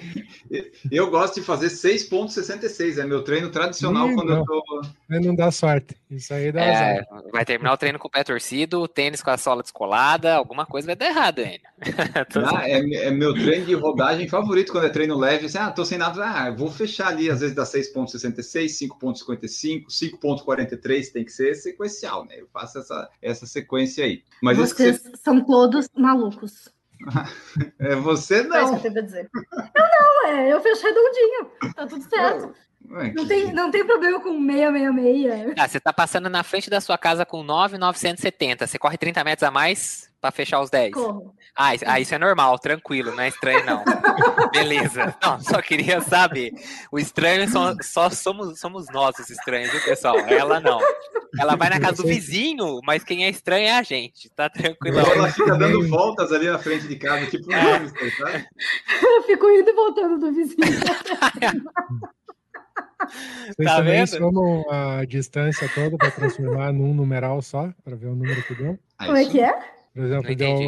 eu 0.93 1.11
gosto 1.11 1.41
de 1.41 1.43
fazer 1.43 1.67
6,66. 1.67 2.99
É 2.99 3.05
meu 3.05 3.25
treino 3.25 3.51
tradicional 3.51 4.09
Ih, 4.09 4.15
quando 4.15 4.29
não. 4.29 4.39
eu 4.39 4.45
tô. 4.45 4.83
Não 5.09 5.35
dá 5.35 5.51
sorte. 5.51 5.97
Isso 6.09 6.33
aí 6.33 6.53
dá 6.53 6.61
é, 6.63 7.05
Vai 7.33 7.45
terminar 7.45 7.73
o 7.73 7.77
treino 7.77 7.99
com 7.99 8.07
o 8.07 8.11
pé 8.11 8.23
torcido, 8.23 8.87
tênis 8.87 9.23
com 9.23 9.31
a 9.31 9.37
sola 9.37 9.63
descolada, 9.63 10.37
alguma 10.37 10.65
coisa 10.65 10.87
vai 10.87 10.95
dar 10.95 11.07
errado, 11.07 11.41
hein? 11.41 11.61
ah, 12.47 12.69
é, 12.69 12.79
é, 13.07 13.11
meu 13.11 13.35
treino 13.35 13.67
de 13.67 13.75
rodagem 13.75 14.29
favorito 14.29 14.71
quando 14.71 14.87
é 14.87 14.91
treino 14.91 15.19
leve. 15.19 15.47
Assim, 15.47 15.59
ah, 15.59 15.73
tô 15.73 15.85
sem 15.85 15.99
nada. 15.99 16.25
Ah, 16.25 16.51
vou 16.53 16.71
fechar 16.71 17.09
ali, 17.09 17.29
às 17.29 17.41
vezes 17.41 17.57
dá 17.57 17.65
6,66, 17.65 18.89
5,55, 19.01 19.87
5,43 19.89 21.13
tem 21.13 21.25
que 21.25 21.33
ser 21.33 21.57
sequencial, 21.57 22.25
né? 22.25 22.37
Eu 22.39 22.47
faço 22.53 22.79
essa, 22.79 23.11
essa 23.21 23.47
sequência 23.47 24.05
aí. 24.05 24.23
Mas 24.41 24.57
Vocês 24.57 25.03
você... 25.03 25.13
são 25.17 25.45
todos 25.45 25.89
malucos. 25.97 26.76
É 27.79 27.95
você 27.97 28.43
não. 28.43 28.57
É 28.57 28.65
isso 28.65 28.81
que 28.81 28.89
eu 28.89 29.03
dizer. 29.03 29.31
Eu 29.35 29.85
não, 29.85 30.29
é, 30.29 30.53
eu 30.53 30.61
fecho 30.61 30.83
redondinho. 30.83 31.51
Tá 31.75 31.87
tudo 31.87 32.09
certo. 32.09 32.55
Ué, 32.91 33.13
não, 33.15 33.27
tem, 33.27 33.53
não 33.53 33.71
tem 33.71 33.85
problema 33.85 34.21
com 34.21 34.39
666. 34.39 35.55
Ah, 35.59 35.69
você 35.69 35.81
tá 35.81 35.93
passando 35.93 36.29
na 36.29 36.43
frente 36.43 36.71
da 36.71 36.81
sua 36.81 36.97
casa 36.97 37.25
com 37.25 37.43
9,970. 37.43 38.67
Você 38.67 38.79
corre 38.79 38.97
30 38.97 39.25
metros 39.25 39.49
a 39.49 39.51
mais 39.51 40.11
para 40.21 40.31
fechar 40.31 40.61
os 40.61 40.71
10. 40.71 40.93
Corro. 40.93 41.35
Ah, 41.57 41.71
ah, 41.87 42.01
isso 42.01 42.15
é 42.15 42.19
normal, 42.19 42.59
tranquilo, 42.59 43.15
não 43.15 43.23
é 43.23 43.29
estranho, 43.29 43.65
não. 43.65 43.83
Beleza. 44.53 45.15
Não, 45.23 45.41
só 45.41 45.63
queria 45.63 46.01
saber. 46.01 46.53
O 46.93 46.99
estranho 46.99 47.49
só, 47.49 47.75
só 47.83 48.11
somos, 48.11 48.61
somos 48.61 48.87
nós 48.93 49.19
os 49.19 49.31
estranhos, 49.31 49.71
viu, 49.71 49.81
pessoal? 49.83 50.19
Ela 50.19 50.61
não. 50.61 50.79
Ela 51.39 51.57
vai 51.57 51.69
na 51.69 51.81
casa 51.81 52.03
do 52.03 52.09
vizinho, 52.09 52.81
mas 52.85 53.05
quem 53.05 53.25
é 53.25 53.31
estranho 53.31 53.67
é 53.67 53.79
a 53.79 53.83
gente, 53.83 54.29
tá 54.31 54.49
tranquilo. 54.49 54.99
Ela 54.99 55.31
fica 55.31 55.57
dando 55.57 55.87
voltas 55.89 56.33
ali 56.33 56.47
na 56.47 56.59
frente 56.59 56.89
de 56.89 56.97
casa, 56.97 57.27
tipo 57.27 57.51
um 57.51 57.55
é. 57.55 57.61
hamster, 57.61 58.17
sabe? 58.17 58.47
Eu 59.03 59.23
fico 59.25 59.49
indo 59.51 59.71
e 59.71 59.73
voltando 59.73 60.19
do 60.19 60.33
vizinho. 60.33 60.57
Vocês 63.47 63.69
tá 63.69 63.77
também 63.77 64.05
vendo? 64.05 64.09
somam 64.09 64.65
a 64.71 65.05
distância 65.05 65.69
toda 65.75 65.97
para 65.97 66.11
transformar 66.11 66.73
num 66.73 66.95
numeral 66.95 67.43
só, 67.43 67.73
para 67.85 67.97
ver 67.97 68.07
o 68.07 68.15
número 68.15 68.43
que 68.43 68.55
deu? 68.55 68.79
Como 68.99 69.17
é 69.17 69.25
que 69.25 69.41
é? 69.41 69.53
Por 69.95 70.05
exemplo, 70.05 70.35
deu, 70.35 70.59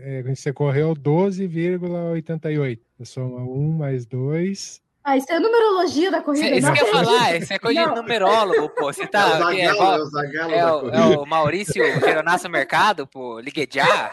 é, 0.00 0.22
você 0.22 0.52
correu 0.52 0.94
12,88. 0.94 2.80
Você 2.98 3.12
soma 3.12 3.40
1 3.40 3.72
mais 3.72 4.06
2. 4.06 4.80
Ah, 5.04 5.16
isso 5.16 5.32
é 5.32 5.38
numerologia 5.38 6.10
da 6.10 6.20
corrida. 6.20 6.56
Isso 6.56 6.70
que 6.72 6.80
eu 6.80 6.86
ia 6.86 6.92
falar, 6.92 7.36
isso 7.36 7.52
é 7.52 7.58
coisa 7.58 7.80
não. 7.80 7.94
de 7.94 8.00
numerólogo, 8.00 8.68
pô. 8.70 8.92
Você 8.92 9.06
tá. 9.06 9.38
É 9.54 9.72
o, 9.72 10.04
Zagalo, 10.06 10.52
é, 10.52 10.58
é, 10.58 10.66
o, 10.66 10.90
é, 10.90 11.06
o, 11.06 11.12
é 11.12 11.18
o 11.18 11.26
Maurício 11.26 11.82
Geronasso 12.00 12.48
Mercado, 12.48 13.06
pô. 13.06 13.40
Liguejar. 13.40 14.10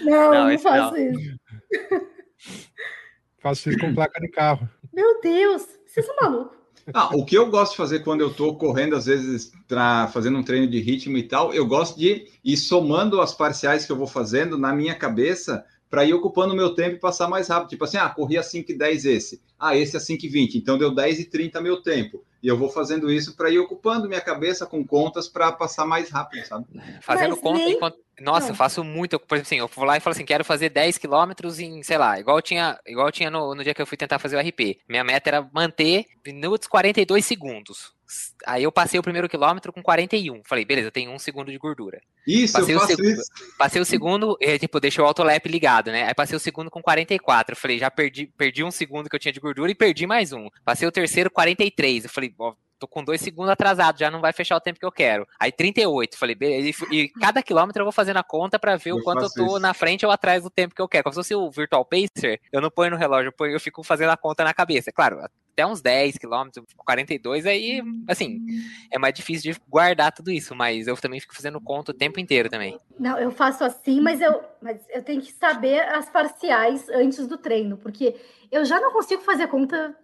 Não, 0.00 0.32
não, 0.32 0.50
não 0.50 0.58
faço 0.58 0.92
não. 0.92 0.98
isso. 0.98 1.38
Faço 3.38 3.70
isso 3.70 3.78
com 3.78 3.94
placa 3.94 4.20
de 4.20 4.28
carro. 4.28 4.68
Meu 4.96 5.20
Deus, 5.20 5.62
vocês 5.86 6.06
são 6.06 6.16
malucos. 6.22 6.56
Ah, 6.94 7.14
o 7.14 7.22
que 7.22 7.36
eu 7.36 7.50
gosto 7.50 7.72
de 7.72 7.76
fazer 7.76 7.98
quando 7.98 8.22
eu 8.22 8.30
estou 8.30 8.56
correndo, 8.56 8.96
às 8.96 9.04
vezes, 9.04 9.52
para 9.68 10.08
fazendo 10.08 10.38
um 10.38 10.42
treino 10.42 10.66
de 10.66 10.80
ritmo 10.80 11.18
e 11.18 11.22
tal, 11.22 11.52
eu 11.52 11.66
gosto 11.66 11.98
de 11.98 12.26
ir 12.42 12.56
somando 12.56 13.20
as 13.20 13.34
parciais 13.34 13.84
que 13.84 13.92
eu 13.92 13.96
vou 13.96 14.06
fazendo 14.06 14.56
na 14.56 14.72
minha 14.72 14.94
cabeça 14.94 15.62
para 15.90 16.04
ir 16.06 16.14
ocupando 16.14 16.54
o 16.54 16.56
meu 16.56 16.74
tempo 16.74 16.96
e 16.96 16.98
passar 16.98 17.28
mais 17.28 17.48
rápido. 17.48 17.68
Tipo 17.68 17.84
assim, 17.84 17.98
ah, 17.98 18.08
corri 18.08 18.38
a 18.38 18.42
5 18.42 18.72
e 18.72 18.78
10 18.78 19.04
esse. 19.04 19.42
Ah, 19.58 19.76
esse 19.76 19.98
é 19.98 20.00
5 20.00 20.24
e 20.24 20.28
20. 20.30 20.56
Então 20.56 20.78
deu 20.78 20.94
10 20.94 21.20
e 21.20 21.24
30 21.26 21.60
meu 21.60 21.82
tempo. 21.82 22.24
E 22.42 22.48
eu 22.48 22.56
vou 22.56 22.68
fazendo 22.68 23.10
isso 23.10 23.36
para 23.36 23.50
ir 23.50 23.58
ocupando 23.58 24.08
minha 24.08 24.20
cabeça 24.20 24.66
com 24.66 24.86
contas 24.86 25.28
para 25.28 25.50
passar 25.52 25.86
mais 25.86 26.10
rápido, 26.10 26.46
sabe? 26.46 26.66
Fazendo 27.00 27.30
Mas 27.30 27.40
conta 27.40 27.58
nem... 27.58 27.72
enquanto. 27.74 27.98
Nossa, 28.20 28.50
eu 28.50 28.54
faço 28.54 28.82
muito. 28.82 29.18
Por 29.18 29.34
exemplo, 29.34 29.48
assim, 29.48 29.58
eu 29.58 29.68
vou 29.68 29.84
lá 29.84 29.96
e 29.96 30.00
falo 30.00 30.14
assim: 30.14 30.24
quero 30.24 30.44
fazer 30.44 30.70
10 30.70 30.96
quilômetros 30.98 31.58
em, 31.58 31.82
sei 31.82 31.98
lá, 31.98 32.18
igual 32.18 32.40
tinha, 32.40 32.78
igual 32.86 33.10
tinha 33.12 33.30
no, 33.30 33.54
no 33.54 33.62
dia 33.62 33.74
que 33.74 33.82
eu 33.82 33.86
fui 33.86 33.96
tentar 33.96 34.18
fazer 34.18 34.36
o 34.36 34.40
RP. 34.40 34.78
Minha 34.88 35.04
meta 35.04 35.28
era 35.28 35.48
manter 35.52 36.06
minutos 36.24 36.66
42 36.66 37.24
segundos. 37.24 37.95
Aí 38.46 38.62
eu 38.62 38.72
passei 38.72 38.98
o 38.98 39.02
primeiro 39.02 39.28
quilômetro 39.28 39.72
com 39.72 39.82
41. 39.82 40.42
Falei, 40.44 40.64
beleza, 40.64 40.88
eu 40.88 40.92
tenho 40.92 41.10
um 41.10 41.18
segundo 41.18 41.50
de 41.50 41.58
gordura. 41.58 42.00
Isso, 42.26 42.54
passei 42.54 42.74
eu 42.74 42.78
o 42.78 42.80
faço 42.80 42.96
segundo, 42.96 43.10
isso. 43.10 43.30
Passei 43.58 43.82
o 43.82 43.84
segundo, 43.84 44.36
e, 44.40 44.58
tipo, 44.58 44.80
deixei 44.80 45.02
o 45.02 45.06
autolap 45.06 45.46
ligado, 45.46 45.90
né? 45.90 46.04
Aí 46.04 46.14
passei 46.14 46.36
o 46.36 46.40
segundo 46.40 46.70
com 46.70 46.82
44. 46.82 47.52
Eu 47.52 47.56
falei, 47.56 47.78
já 47.78 47.90
perdi, 47.90 48.26
perdi 48.36 48.64
um 48.64 48.70
segundo 48.70 49.08
que 49.08 49.16
eu 49.16 49.20
tinha 49.20 49.32
de 49.32 49.40
gordura 49.40 49.70
e 49.70 49.74
perdi 49.74 50.06
mais 50.06 50.32
um. 50.32 50.48
Passei 50.64 50.86
o 50.86 50.92
terceiro, 50.92 51.30
43. 51.30 52.04
Eu 52.04 52.10
falei, 52.10 52.34
ó, 52.38 52.54
tô 52.78 52.86
com 52.86 53.02
dois 53.04 53.20
segundos 53.20 53.50
atrasado, 53.50 53.98
já 53.98 54.10
não 54.10 54.20
vai 54.20 54.32
fechar 54.32 54.56
o 54.56 54.60
tempo 54.60 54.78
que 54.78 54.86
eu 54.86 54.92
quero. 54.92 55.26
Aí 55.38 55.50
38, 55.50 56.18
falei, 56.18 56.34
beleza. 56.34 56.86
E, 56.90 56.96
e 56.96 57.08
cada 57.08 57.42
quilômetro 57.42 57.80
eu 57.80 57.84
vou 57.86 57.92
fazendo 57.92 58.18
a 58.18 58.24
conta 58.24 58.58
pra 58.58 58.76
ver 58.76 58.90
Eu 58.90 58.96
o 58.96 59.02
quanto 59.02 59.22
eu 59.22 59.30
tô 59.30 59.46
isso. 59.46 59.58
na 59.58 59.74
frente 59.74 60.04
ou 60.04 60.12
atrás 60.12 60.42
do 60.42 60.50
tempo 60.50 60.74
que 60.74 60.82
eu 60.82 60.88
quero. 60.88 61.04
Como 61.04 61.14
se 61.14 61.18
fosse 61.20 61.34
o 61.34 61.50
Virtual 61.50 61.84
Pacer, 61.84 62.40
eu 62.52 62.60
não 62.60 62.70
ponho 62.70 62.90
no 62.90 62.96
relógio, 62.96 63.28
eu, 63.28 63.32
ponho, 63.32 63.52
eu 63.52 63.60
fico 63.60 63.82
fazendo 63.82 64.10
a 64.10 64.16
conta 64.16 64.44
na 64.44 64.54
cabeça. 64.54 64.92
Claro, 64.92 65.20
até 65.56 65.66
uns 65.66 65.80
10 65.80 66.18
quilômetros, 66.18 66.66
42, 66.76 67.46
aí, 67.46 67.82
assim, 68.06 68.44
é 68.90 68.98
mais 68.98 69.14
difícil 69.14 69.52
de 69.52 69.60
guardar 69.66 70.12
tudo 70.12 70.30
isso, 70.30 70.54
mas 70.54 70.86
eu 70.86 70.94
também 70.96 71.18
fico 71.18 71.34
fazendo 71.34 71.58
conta 71.60 71.92
o 71.92 71.94
tempo 71.94 72.20
inteiro 72.20 72.50
também. 72.50 72.78
Não, 72.98 73.18
eu 73.18 73.30
faço 73.30 73.64
assim, 73.64 73.98
mas 74.02 74.20
eu, 74.20 74.44
mas 74.60 74.78
eu 74.90 75.02
tenho 75.02 75.22
que 75.22 75.32
saber 75.32 75.80
as 75.80 76.10
parciais 76.10 76.88
antes 76.90 77.26
do 77.26 77.38
treino, 77.38 77.78
porque 77.78 78.14
eu 78.52 78.66
já 78.66 78.78
não 78.78 78.92
consigo 78.92 79.22
fazer 79.22 79.46
conta 79.48 79.96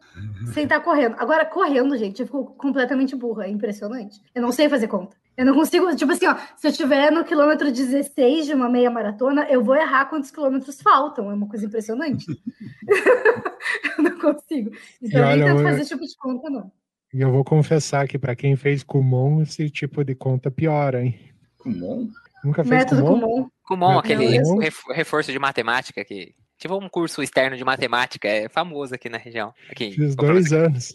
sem 0.52 0.64
estar 0.64 0.80
correndo. 0.80 1.16
Agora, 1.18 1.44
correndo, 1.46 1.96
gente, 1.96 2.20
eu 2.20 2.26
fico 2.26 2.44
completamente 2.56 3.14
burra, 3.16 3.46
é 3.46 3.50
impressionante. 3.50 4.20
Eu 4.34 4.42
não 4.42 4.52
sei 4.52 4.68
fazer 4.68 4.88
conta. 4.88 5.16
Eu 5.36 5.46
não 5.46 5.54
consigo, 5.54 5.94
tipo 5.96 6.12
assim, 6.12 6.26
ó, 6.26 6.36
se 6.56 6.66
eu 6.66 6.70
estiver 6.70 7.10
no 7.10 7.24
quilômetro 7.24 7.72
16 7.72 8.46
de 8.46 8.52
uma 8.54 8.68
meia 8.68 8.90
maratona, 8.90 9.46
eu 9.48 9.64
vou 9.64 9.74
errar 9.74 10.04
quantos 10.06 10.30
quilômetros 10.30 10.80
faltam. 10.82 11.30
É 11.30 11.34
uma 11.34 11.48
coisa 11.48 11.64
impressionante. 11.64 12.26
eu 13.98 14.04
não 14.04 14.18
consigo. 14.18 14.70
Então, 15.00 15.20
eu 15.20 15.36
nem 15.36 15.44
tento 15.44 15.62
fazer 15.62 15.80
esse 15.80 15.90
tipo 15.90 16.04
de 16.04 16.16
conta, 16.16 16.50
não. 16.50 16.70
E 17.14 17.20
eu 17.20 17.30
vou 17.30 17.44
confessar 17.44 18.06
que 18.08 18.18
para 18.18 18.34
quem 18.36 18.56
fez 18.56 18.82
Kumon, 18.82 19.42
esse 19.42 19.68
tipo 19.70 20.04
de 20.04 20.14
conta 20.14 20.50
piora, 20.50 21.02
hein? 21.04 21.18
Kumon? 21.58 22.08
Nunca 22.44 22.64
fez 22.64 22.80
Método 22.82 23.04
Kumon? 23.04 23.20
comum. 23.20 23.50
Kumon, 23.64 23.88
Não, 23.92 23.98
aquele 23.98 24.38
ref- 24.60 24.84
reforço 24.90 25.30
de 25.32 25.38
matemática 25.38 26.04
que. 26.04 26.34
Tipo 26.62 26.76
um 26.76 26.88
curso 26.88 27.24
externo 27.24 27.56
de 27.56 27.64
matemática, 27.64 28.28
é 28.28 28.48
famoso 28.48 28.94
aqui 28.94 29.08
na 29.08 29.18
região. 29.18 29.52
Aqui, 29.68 29.90
Fiz 29.90 30.14
dois 30.14 30.52
anos. 30.52 30.94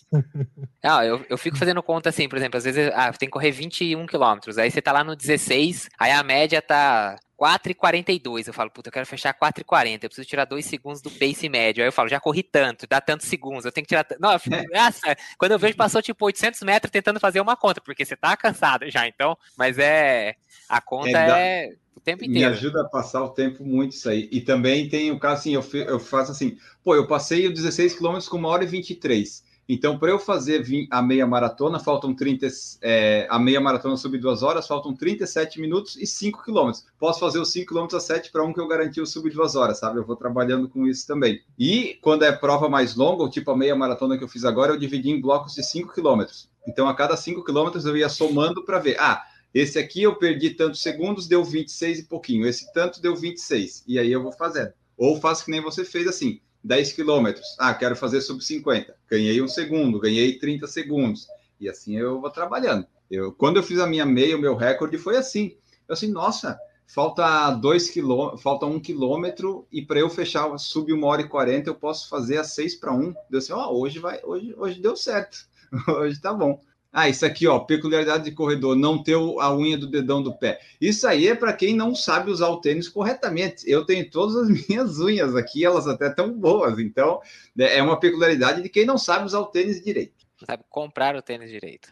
Não, 0.82 1.03
eu, 1.03 1.26
eu 1.30 1.38
fico 1.38 1.57
fazendo 1.57 1.84
conta 1.84 2.07
assim, 2.07 2.30
por 2.30 2.38
exemplo, 2.38 2.57
às 2.57 2.63
vezes 2.63 2.89
ah, 2.95 3.11
tem 3.11 3.28
que 3.28 3.34
correr 3.34 3.51
21 3.51 4.05
quilômetros, 4.05 4.57
aí 4.57 4.72
você 4.72 4.82
tá 4.82 4.93
lá 4.93 5.03
no 5.03 5.13
16, 5.13 5.89
aí 5.99 6.13
a 6.13 6.24
média 6.24 6.61
tá 6.61 7.18
4,42. 7.38 8.48
Eu 8.48 8.54
falo, 8.54 8.70
puta, 8.72 8.90
eu 8.90 8.94
quero 8.94 9.06
fechar 9.06 9.34
4,40, 9.34 10.04
eu 10.04 10.10
preciso 10.10 10.28
tirar 10.28 10.46
2 10.46 10.66
segundos 10.66 11.02
do 11.02 11.12
pace 11.12 11.48
médio. 11.50 11.84
Aí 11.84 11.88
eu 11.88 11.92
falo, 11.94 12.10
já 12.10 12.20
corri 12.20 12.44
tanto, 12.44 12.88
dá 12.88 13.00
tantos 13.00 13.28
segundos, 13.28 13.66
eu 13.66 13.72
tenho 13.72 13.86
que 13.86 13.90
tirar. 13.90 14.06
Não, 14.20 14.32
eu 14.34 14.40
fico, 14.40 14.56
nossa, 14.74 15.16
quando 15.38 15.52
eu 15.52 15.60
vejo, 15.60 15.76
passou 15.78 16.02
tipo 16.02 16.26
800 16.26 16.62
metros 16.64 16.92
tentando 16.92 17.20
fazer 17.20 17.40
uma 17.42 17.56
conta, 17.56 17.80
porque 17.82 18.04
você 18.06 18.16
tá 18.16 18.36
cansado 18.36 18.90
já, 18.90 19.08
então, 19.08 19.38
mas 19.56 19.78
é. 19.78 20.36
A 20.70 20.82
conta 20.82 21.10
É, 21.10 21.14
dá- 21.28 21.40
é, 21.40 21.70
o 21.96 22.02
tempo 22.02 22.24
Me 22.24 22.30
inteiro. 22.30 22.50
ajuda 22.52 22.82
a 22.82 22.86
passar 22.90 23.24
o 23.24 23.30
tempo 23.30 23.64
muito 23.64 23.94
isso 23.94 24.10
aí. 24.10 24.28
E 24.32 24.42
também 24.42 24.90
tem 24.90 25.12
o 25.12 25.20
caso 25.20 25.40
assim, 25.42 25.54
eu, 25.54 25.64
eu 25.88 26.00
faço 26.00 26.32
assim, 26.32 26.58
pô, 26.84 26.94
eu 26.96 27.08
passei 27.08 27.48
os 27.48 27.54
16 27.54 27.96
quilômetros 27.96 28.28
com 28.28 28.38
uma 28.38 28.50
hora 28.50 28.64
e 28.64 28.68
23. 28.68 29.44
Então, 29.70 29.99
para 29.99 30.11
eu 30.11 30.18
fazer 30.18 30.65
a 30.89 31.01
meia 31.01 31.28
maratona, 31.28 31.78
faltam 31.78 32.15
30, 32.15 32.47
é, 32.82 33.28
a 33.30 33.38
meia 33.38 33.59
maratona 33.59 33.97
sub 33.97 34.18
duas 34.18 34.41
horas, 34.41 34.65
faltam 34.65 34.95
37 34.95 35.59
minutos 35.59 35.97
e 35.97 36.07
5 36.07 36.43
quilômetros. 36.43 36.86
Posso 36.97 37.20
fazer 37.20 37.39
os 37.39 37.51
5 37.51 37.68
quilômetros 37.68 38.01
a 38.01 38.05
7 38.05 38.32
para 38.32 38.43
um 38.45 38.53
que 38.53 38.61
eu 38.61 38.68
garanti 38.68 39.01
o 39.01 39.05
sub 39.05 39.30
duas 39.30 39.55
horas, 39.55 39.80
sabe? 39.80 39.99
Eu 39.99 40.05
vou 40.05 40.15
trabalhando 40.15 40.70
com 40.70 40.88
isso 40.88 41.05
também. 41.05 41.41
E 41.59 41.97
quando 42.01 42.24
é 42.24 42.32
prova 42.32 42.70
mais 42.70 42.95
longa, 42.95 43.30
tipo 43.30 43.51
a 43.51 43.57
meia 43.57 43.76
maratona 43.76 44.18
que 44.18 44.24
eu 44.24 44.30
fiz 44.30 44.45
agora, 44.45 44.72
eu 44.72 44.80
dividi 44.80 45.09
em 45.09 45.20
blocos 45.20 45.53
de 45.53 45.63
5 45.63 45.93
quilômetros. 45.93 46.49
Então, 46.65 46.88
a 46.88 46.95
cada 46.95 47.18
5 47.18 47.43
quilômetros 47.43 47.86
eu 47.86 47.97
ia 47.97 48.07
somando 48.07 48.63
para 48.63 48.80
ver, 48.80 48.97
ah, 48.99 49.22
esse 49.53 49.78
aqui 49.80 50.03
eu 50.03 50.15
perdi 50.15 50.51
tantos 50.51 50.82
segundos, 50.82 51.28
deu 51.28 51.43
26 51.43 51.99
e 51.99 52.03
pouquinho. 52.03 52.45
Esse 52.45 52.72
tanto 52.72 53.01
deu 53.01 53.15
26. 53.15 53.84
E 53.88 53.99
aí 53.99 54.11
eu 54.11 54.24
vou 54.24 54.32
fazendo. 54.32 54.72
Ou 54.97 55.20
faço 55.20 55.45
que 55.45 55.51
nem 55.51 55.61
você 55.61 55.86
fez 55.86 56.07
assim, 56.07 56.39
10 56.68 56.93
quilômetros. 56.93 57.55
Ah, 57.57 57.74
quero 57.74 57.95
fazer 57.95 58.22
sub 58.22 58.43
50. 58.43 58.93
Ganhei 59.09 59.41
um 59.41 59.47
segundo, 59.47 59.99
ganhei 59.99 60.38
30 60.38 60.68
segundos. 60.68 61.28
E 61.59 61.70
assim 61.70 61.97
eu 61.97 62.20
vou 62.20 62.30
trabalhando. 62.30 62.86
Eu, 63.09 63.32
quando 63.32 63.57
eu 63.57 63.63
fiz 63.63 63.80
a 63.80 63.88
minha 63.88 64.05
meia, 64.05 64.36
o 64.36 64.41
meu 64.41 64.55
recorde 64.55 64.97
foi 64.97 65.18
assim. 65.18 65.55
Eu 65.88 65.93
assim, 65.93 66.11
nossa, 66.11 66.59
falta 66.86 67.51
dois 67.51 67.89
quilômetros, 67.89 68.41
falta 68.41 68.65
um 68.65 68.80
quilômetro 68.80 69.65
e 69.72 69.82
para 69.82 69.99
eu 69.99 70.09
fechar 70.09 70.55
sub 70.57 70.91
1 70.91 71.03
hora 71.03 71.22
e 71.22 71.28
40 71.28 71.70
eu 71.70 71.76
posso 71.76 72.09
fazer 72.09 72.38
a 72.38 72.43
6 72.43 72.76
para 72.76 72.93
1. 72.93 73.13
Deu 73.30 73.39
assim, 73.39 73.53
ó, 73.53 73.72
hoje 73.72 73.99
vai, 73.99 74.20
hoje, 74.24 74.53
hoje 74.57 74.82
deu 74.82 74.95
certo. 74.95 75.47
hoje 75.88 76.20
tá 76.22 76.34
bom. 76.34 76.61
Ah, 76.92 77.10
isso 77.10 77.26
aqui, 77.26 77.48
ó, 77.48 77.60
peculiaridade 77.60 78.24
de 78.24 78.32
corredor, 78.32 78.76
não 78.76 79.02
ter 79.02 79.16
a 79.16 79.56
unha 79.56 79.78
do 79.78 79.88
dedão 79.88 80.22
do 80.22 80.34
pé. 80.34 80.60
Isso 80.80 81.08
aí 81.08 81.28
é 81.28 81.36
para 81.36 81.54
quem 81.54 81.76
não 81.76 81.94
sabe 81.94 82.32
usar 82.32 82.50
o 82.50 82.62
tênis 82.62 82.90
corretamente. 82.90 83.70
Eu 83.70 83.86
tenho 83.86 84.10
todas 84.10 84.36
as 84.36 84.50
minhas 84.68 85.00
unhas 85.00 85.36
aqui, 85.36 85.66
elas 85.66 85.88
até 85.88 86.10
tão 86.10 86.32
boas. 86.32 86.80
Então, 86.80 87.22
é 87.58 87.82
uma 87.82 88.00
peculiaridade 88.00 88.62
de 88.62 88.70
quem 88.70 88.86
não 88.86 88.98
sabe 88.98 89.26
usar 89.26 89.40
o 89.40 89.46
tênis 89.46 89.84
direito. 89.84 90.26
Não 90.42 90.48
sabe 90.48 90.64
comprar 90.70 91.16
o 91.16 91.22
tênis 91.22 91.50
direito. 91.50 91.90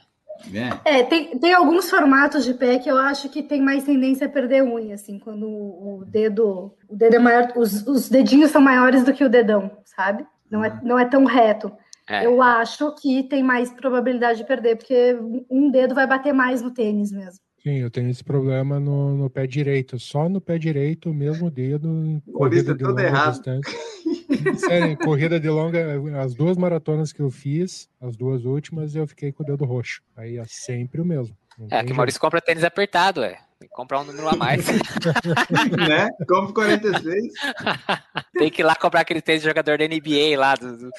Né? 0.48 0.70
É, 0.84 1.02
tem, 1.04 1.38
tem 1.40 1.54
alguns 1.54 1.90
formatos 1.90 2.44
de 2.44 2.54
pé 2.54 2.78
que 2.78 2.90
eu 2.90 2.98
acho 2.98 3.30
que 3.30 3.42
tem 3.42 3.62
mais 3.62 3.86
tendência 3.86 4.28
a 4.28 4.30
perder 4.30 4.64
unha, 4.64 4.96
assim, 4.96 5.18
quando 5.18 5.48
o 5.48 5.86
o 6.00 6.06
dedo, 6.06 6.76
o 6.88 6.96
dedo 6.96 7.16
é 7.16 7.20
maior, 7.20 7.54
os, 7.56 7.88
os 7.88 8.10
dedinhos 8.10 8.52
são 8.52 8.62
maiores 8.62 9.04
do 9.04 9.14
que 9.14 9.24
o 9.24 9.30
dedão, 9.30 9.72
sabe? 9.86 10.26
Não 10.50 10.64
é, 10.64 10.80
não 10.84 11.00
é 11.00 11.06
tão 11.06 11.26
reto. 11.26 11.72
É. 12.10 12.26
Eu 12.26 12.42
acho 12.42 12.94
que 12.96 13.24
tem 13.24 13.44
mais 13.44 13.72
probabilidade 13.72 14.40
de 14.40 14.46
perder, 14.46 14.78
porque 14.78 15.18
um 15.50 15.72
dedo 15.72 15.96
vai 15.96 16.06
bater 16.06 16.34
mais 16.34 16.62
no 16.62 16.72
tênis 16.72 17.12
mesmo. 17.12 17.40
Sim, 17.66 17.78
eu 17.78 17.90
tenho 17.90 18.12
esse 18.12 18.24
problema 18.24 18.80
no, 18.80 19.18
no 19.18 19.28
pé 19.28 19.48
direito. 19.48 19.98
Só 19.98 20.30
no 20.30 20.40
pé 20.40 20.60
direito, 20.60 21.10
o 21.10 21.14
mesmo 21.14 21.50
dedo 21.50 22.22
corrida 22.32 22.74
de 22.74 22.78
tudo 22.78 22.90
longa 22.90 23.04
errado. 23.04 23.32
distância. 23.32 23.74
Sério, 24.58 24.92
em 24.92 24.96
corrida 24.96 25.40
de 25.40 25.50
longa, 25.50 26.22
as 26.22 26.36
duas 26.36 26.58
maratonas 26.58 27.12
que 27.12 27.22
eu 27.22 27.32
fiz, 27.32 27.90
as 28.00 28.16
duas 28.16 28.46
últimas, 28.46 28.96
eu 28.96 29.08
fiquei 29.08 29.32
com 29.32 29.42
o 29.42 29.46
dedo 29.46 29.66
roxo. 29.66 30.04
Aí 30.16 30.38
é 30.38 30.44
sempre 30.46 31.02
o 31.02 31.06
mesmo. 31.06 31.36
Não 31.58 31.68
É, 31.72 31.84
que 31.84 31.92
o. 31.92 31.96
Maurício 31.96 32.22
compra 32.22 32.40
tênis 32.40 32.64
apertado, 32.64 33.24
é. 33.24 33.40
Tem 33.66 33.70
que 33.70 33.76
comprar 33.76 34.02
um 34.02 34.04
número 34.04 34.30
a 34.30 34.36
mais. 34.36 34.64
né? 35.90 36.12
Como 36.28 36.54
46. 36.54 37.34
Tem 38.38 38.52
que 38.52 38.62
ir 38.62 38.64
lá 38.64 38.76
comprar 38.76 39.02
aquele 39.02 39.22
tênis 39.22 39.42
de 39.42 39.48
jogador 39.48 39.80
da 39.80 39.88
NBA 39.88 40.38
lá, 40.38 40.54
do, 40.54 40.78
do 40.78 40.92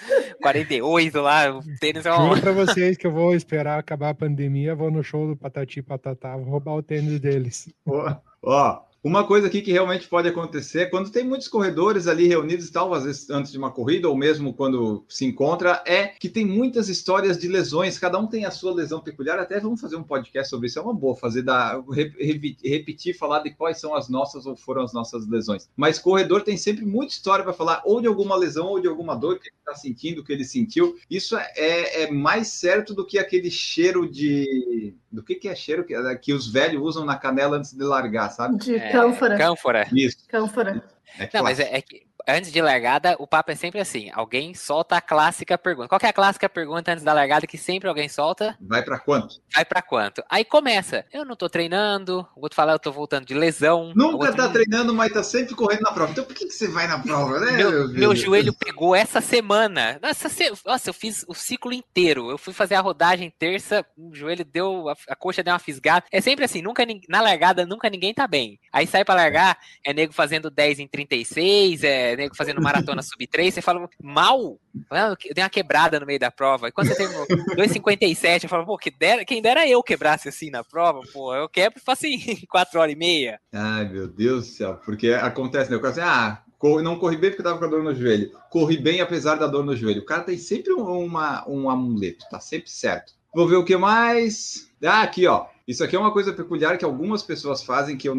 48 0.43 1.21
lá. 1.21 1.57
O 1.57 1.63
tênis 1.79 2.05
é 2.05 2.13
um. 2.13 2.31
Juro 2.31 2.41
pra 2.41 2.51
vocês 2.51 2.97
que 2.97 3.07
eu 3.07 3.13
vou 3.13 3.37
esperar 3.37 3.79
acabar 3.79 4.09
a 4.09 4.15
pandemia, 4.15 4.75
vou 4.75 4.91
no 4.91 5.05
show 5.05 5.29
do 5.29 5.37
Patati 5.37 5.79
e 5.79 5.83
Patatá, 5.83 6.37
vou 6.37 6.47
roubar 6.47 6.73
o 6.73 6.83
tênis 6.83 7.21
deles. 7.21 7.73
Ó, 7.87 8.17
ó, 8.43 8.81
uma 9.07 9.25
coisa 9.25 9.47
aqui 9.47 9.63
que 9.63 9.71
realmente 9.71 10.09
pode 10.09 10.29
acontecer 10.29 10.81
é 10.81 10.87
quando 10.87 11.11
tem 11.11 11.23
muitos 11.25 11.47
corredores 11.47 12.09
ali 12.09 12.27
reunidos 12.27 12.67
e 12.67 12.73
tal, 12.73 12.93
às 12.93 13.05
vezes 13.05 13.31
antes 13.31 13.53
de 13.53 13.59
uma 13.59 13.71
corrida 13.71 14.09
ou 14.09 14.17
mesmo 14.17 14.53
quando 14.53 15.05
se 15.09 15.25
encontra, 15.25 15.81
é 15.87 16.09
que 16.09 16.29
tem 16.29 16.45
muitas 16.45 16.89
histórias 16.89 17.39
de 17.39 17.47
lesões, 17.47 17.99
cada 18.01 18.19
um 18.19 18.27
tem 18.27 18.45
a 18.45 18.51
sua 18.51 18.75
lesão 18.75 19.01
peculiar, 19.01 19.39
até 19.39 19.61
vamos 19.61 19.81
fazer 19.81 19.95
um 19.95 20.03
podcast 20.03 20.51
sobre 20.51 20.67
isso, 20.67 20.79
é 20.79 20.83
uma 20.83 20.93
boa 20.93 21.15
fazer 21.15 21.43
da 21.43 21.81
re- 21.93 22.13
re- 22.19 22.57
repetir, 22.65 23.17
falar 23.17 23.41
de 23.45 23.51
quais 23.51 23.79
são 23.79 23.95
as 23.95 24.09
nossas 24.09 24.45
ou 24.45 24.57
foram 24.57 24.83
as 24.83 24.93
nossas 24.93 25.27
lesões. 25.29 25.69
Mas 25.77 25.99
corredor 26.01 26.43
tem 26.43 26.57
sempre 26.57 26.85
muita 26.85 27.13
história 27.13 27.45
para 27.45 27.53
falar 27.53 27.83
ou 27.85 28.01
de 28.01 28.09
alguma 28.09 28.35
lesão 28.35 28.67
ou 28.67 28.81
de 28.81 28.89
alguma 28.89 29.15
dor 29.15 29.39
que 29.39 29.49
ele 29.49 29.57
está 29.59 29.75
sentindo, 29.75 30.25
que 30.25 30.33
ele 30.33 30.45
sentiu. 30.45 30.97
Isso 31.09 31.37
é, 31.37 31.53
é, 31.57 32.03
é 32.03 32.11
mais 32.11 32.49
certo 32.49 32.93
do 32.93 33.07
que 33.07 33.19
aquele 33.19 33.51
cheiro 33.51 34.11
de 34.11 34.95
do 35.13 35.23
que, 35.23 35.35
que 35.37 35.49
é 35.49 35.55
cheiro 35.55 35.85
que, 35.85 35.95
que 36.17 36.33
os 36.33 36.47
velhos 36.47 36.83
usam 36.83 37.05
na 37.05 37.17
canela 37.17 37.57
antes 37.57 37.73
de 37.73 37.83
largar, 37.83 38.29
sabe? 38.31 38.59
De 38.59 38.75
É, 38.75 38.91
cânfora. 39.03 39.39
Cânfora. 39.39 39.87
Isso. 39.93 40.19
Cânfora. 40.29 40.83
É 41.19 41.29
Não, 41.33 41.43
mas 41.43 41.59
é, 41.61 41.77
é 41.77 41.81
que 41.81 42.07
antes 42.27 42.53
de 42.53 42.61
largada, 42.61 43.17
o 43.19 43.27
papo 43.27 43.51
é 43.51 43.55
sempre 43.55 43.81
assim: 43.81 44.11
alguém 44.13 44.55
solta 44.55 44.97
a 44.97 45.01
clássica 45.01 45.57
pergunta. 45.59 45.89
Qual 45.89 46.01
é 46.03 46.09
a 46.09 46.13
clássica 46.13 46.49
pergunta 46.49 46.93
antes 46.93 47.05
da 47.05 47.13
largada 47.13 47.47
que 47.47 47.59
sempre 47.59 47.89
alguém 47.89 48.09
solta? 48.09 48.57
Vai 48.61 48.83
para 48.83 48.99
quanto? 48.99 49.41
Vai 49.55 49.65
pra 49.65 49.83
quanto? 49.83 50.23
Aí 50.29 50.45
começa. 50.45 51.05
Eu 51.13 51.25
não 51.25 51.37
tô 51.37 51.49
treinando. 51.49 52.27
O 52.37 52.43
outro 52.43 52.57
fala, 52.57 52.73
eu 52.73 52.79
tô 52.79 52.91
voltando 52.93 53.27
de 53.27 53.35
lesão. 53.35 53.93
Nunca 53.95 54.17
outro, 54.27 54.37
tá 54.37 54.49
treinando, 54.49 54.93
mas 54.95 55.13
tá 55.13 55.23
sempre 55.23 55.55
correndo 55.55 55.83
na 55.83 55.93
prova. 55.93 56.13
Então 56.13 56.25
por 56.25 56.35
que, 56.35 56.47
que 56.47 56.53
você 56.53 56.69
vai 56.69 56.87
na 56.87 56.99
prova, 56.99 57.39
né? 57.41 57.53
Meu, 57.53 57.71
meu 57.89 57.89
meu 58.07 58.17
joelho 58.17 58.53
pegou 58.55 58.95
essa 58.95 59.21
semana. 59.21 59.99
Nossa, 60.03 60.29
se- 60.29 60.53
nossa, 60.65 60.91
eu 60.91 60.95
fiz 60.95 61.25
o 61.29 61.35
ciclo 61.35 61.73
inteiro. 61.73 62.31
Eu 62.31 62.39
fui 62.39 62.53
fazer 62.53 62.75
a 62.77 62.81
rodagem 62.81 63.33
terça, 63.39 63.85
o 63.97 64.15
joelho 64.15 64.45
deu, 64.45 64.89
a, 64.89 64.95
a 65.09 65.17
coxa 65.17 65.43
deu 65.43 65.53
uma 65.53 65.59
fisgada. 65.59 66.05
É 66.11 66.21
sempre 66.21 66.45
assim, 66.45 66.63
nunca 66.63 66.85
na 67.09 67.21
largada 67.21 67.67
nunca 67.67 67.91
ninguém 67.91 68.15
tá 68.15 68.27
bem. 68.27 68.59
Aí 68.73 68.87
sai 68.87 69.05
pra 69.05 69.15
largar, 69.15 69.59
é 69.85 69.93
nego 69.93 70.13
fazendo 70.13 70.51
10 70.51 70.79
em 70.81 70.89
36, 70.89 71.83
é 71.85 72.16
nego 72.17 72.35
fazendo 72.37 72.61
maratona 72.61 73.03
sub 73.03 73.27
3, 73.27 73.55
você 73.55 73.63
fala, 73.63 73.89
mal? 74.03 74.59
Eu 74.91 75.35
dei 75.35 75.43
uma 75.45 75.51
quebrada 75.51 75.99
no 76.01 76.07
meio 76.07 76.19
da 76.19 76.31
prova. 76.31 76.69
E 76.69 76.73
quando 76.73 76.89
você 76.89 76.97
terminou 76.97 77.27
2,57, 77.57 78.45
eu 78.45 78.49
falo, 78.49 78.65
pô, 78.67 78.77
que 78.79 78.91
dera, 78.91 79.25
quem 79.25 79.43
dera 79.43 79.67
eu 79.69 79.83
quebrasse 79.83 80.29
assim 80.29 80.51
na 80.51 80.63
prova, 80.63 81.01
pô, 81.13 81.35
eu 81.35 81.49
quebro 81.49 81.79
e 81.81 81.85
faço 81.85 82.07
em 82.07 82.19
4 82.49 82.79
horas 82.81 82.93
e 82.95 82.97
meia. 82.99 83.41
Ai, 83.53 83.89
meu 83.89 84.07
Deus 84.09 84.47
do 84.47 84.53
céu. 84.53 84.75
Porque 84.85 85.11
acontece, 85.11 85.71
né? 85.71 85.79
Cara 85.79 85.91
assim, 85.91 86.01
ah, 86.01 86.43
não 86.83 86.99
corri 86.99 87.17
bem 87.17 87.31
porque 87.31 87.43
tava 87.43 87.59
com 87.59 87.65
a 87.65 87.69
dor 87.69 87.83
no 87.83 87.95
joelho. 87.95 88.31
Corri 88.51 88.77
bem 88.79 89.01
apesar 89.01 89.37
da 89.37 89.47
dor 89.47 89.65
no 89.65 89.77
joelho. 89.77 90.03
O 90.03 90.07
cara 90.07 90.23
tem 90.23 90.39
sempre 90.39 90.73
um- 90.73 91.05
uma, 91.05 91.49
um 91.49 91.69
amuleto, 91.71 92.25
tá 92.31 92.41
sempre 92.41 92.71
certo. 92.71 93.13
Vou 93.37 93.47
ver 93.47 93.57
o 93.57 93.65
que 93.65 93.77
mais. 93.77 94.71
Ah, 94.83 95.03
aqui, 95.03 95.27
ó. 95.27 95.45
Isso 95.69 95.85
aqui 95.85 95.95
é 95.95 95.99
uma 95.99 96.11
coisa 96.11 96.33
peculiar 96.33 96.79
que 96.79 96.87
algumas 96.87 97.23
pessoas 97.23 97.63
fazem 97.63 97.95
que 97.95 98.09
eu, 98.09 98.15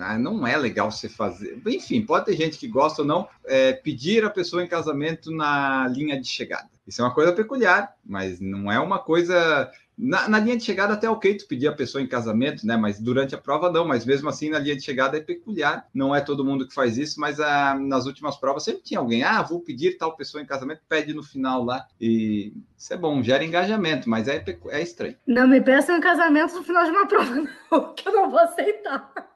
ah, 0.00 0.16
não 0.16 0.46
é 0.46 0.56
legal 0.56 0.92
você 0.92 1.08
fazer. 1.08 1.60
Enfim, 1.66 2.02
pode 2.02 2.26
ter 2.26 2.36
gente 2.36 2.56
que 2.56 2.68
gosta 2.68 3.02
ou 3.02 3.08
não, 3.08 3.26
é 3.46 3.72
pedir 3.72 4.24
a 4.24 4.30
pessoa 4.30 4.62
em 4.62 4.68
casamento 4.68 5.32
na 5.32 5.88
linha 5.88 6.20
de 6.20 6.28
chegada. 6.28 6.70
Isso 6.86 7.02
é 7.02 7.04
uma 7.04 7.12
coisa 7.12 7.32
peculiar, 7.32 7.96
mas 8.04 8.38
não 8.38 8.70
é 8.70 8.78
uma 8.78 9.00
coisa 9.00 9.68
na, 10.00 10.28
na, 10.28 10.38
linha 10.38 10.56
de 10.56 10.64
chegada 10.64 10.94
até 10.94 11.08
ok 11.08 11.36
tu 11.36 11.46
pedir 11.46 11.68
a 11.68 11.72
pessoa 11.72 12.02
em 12.02 12.06
casamento, 12.06 12.66
né? 12.66 12.76
Mas 12.76 12.98
durante 12.98 13.34
a 13.34 13.38
prova 13.38 13.70
não, 13.70 13.86
mas 13.86 14.06
mesmo 14.06 14.28
assim 14.28 14.48
na 14.48 14.58
linha 14.58 14.74
de 14.74 14.82
chegada 14.82 15.18
é 15.18 15.20
peculiar. 15.20 15.86
Não 15.92 16.14
é 16.14 16.20
todo 16.20 16.44
mundo 16.44 16.66
que 16.66 16.74
faz 16.74 16.96
isso, 16.96 17.20
mas 17.20 17.38
ah, 17.38 17.74
nas 17.78 18.06
últimas 18.06 18.36
provas 18.36 18.64
sempre 18.64 18.82
tinha 18.82 18.98
alguém, 18.98 19.22
ah, 19.22 19.42
vou 19.42 19.60
pedir 19.60 19.98
tal 19.98 20.16
pessoa 20.16 20.42
em 20.42 20.46
casamento, 20.46 20.80
pede 20.88 21.12
no 21.12 21.22
final 21.22 21.62
lá. 21.62 21.86
E 22.00 22.54
isso 22.78 22.94
é 22.94 22.96
bom, 22.96 23.22
gera 23.22 23.44
engajamento, 23.44 24.08
mas 24.08 24.26
é, 24.26 24.42
é 24.68 24.82
estranho. 24.82 25.16
Não 25.26 25.46
me 25.46 25.60
peçam 25.60 25.98
em 25.98 26.00
casamento 26.00 26.54
no 26.54 26.62
final 26.62 26.84
de 26.84 26.90
uma 26.90 27.06
prova, 27.06 27.34
não, 27.70 27.94
que 27.94 28.08
eu 28.08 28.12
não 28.12 28.30
vou 28.30 28.40
aceitar. 28.40 29.29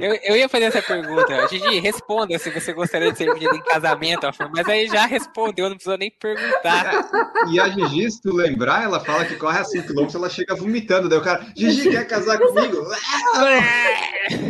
Eu, 0.00 0.14
eu, 0.22 0.36
ia 0.36 0.48
fazer 0.48 0.64
essa 0.64 0.82
pergunta. 0.82 1.48
Gigi, 1.48 1.80
responda 1.80 2.38
se 2.38 2.50
você 2.50 2.72
gostaria 2.72 3.12
de 3.12 3.18
ser 3.18 3.32
pedido 3.32 3.54
em 3.54 3.62
casamento. 3.62 4.28
Mas 4.54 4.68
aí 4.68 4.86
já 4.88 5.06
respondeu, 5.06 5.68
não 5.68 5.76
precisou 5.76 5.98
nem 5.98 6.10
perguntar. 6.10 7.08
E 7.50 7.60
a 7.60 7.68
Gigi, 7.68 8.10
se 8.10 8.22
tu 8.22 8.34
lembrar, 8.34 8.84
ela 8.84 9.00
fala 9.00 9.24
que 9.24 9.36
corre 9.36 9.58
a 9.58 9.64
5 9.64 9.86
km, 9.86 10.06
ela 10.14 10.30
chega 10.30 10.54
vomitando. 10.54 11.08
Daí 11.08 11.18
o 11.18 11.22
cara, 11.22 11.46
Gigi, 11.56 11.90
quer 11.90 12.06
casar 12.06 12.38
comigo? 12.38 12.86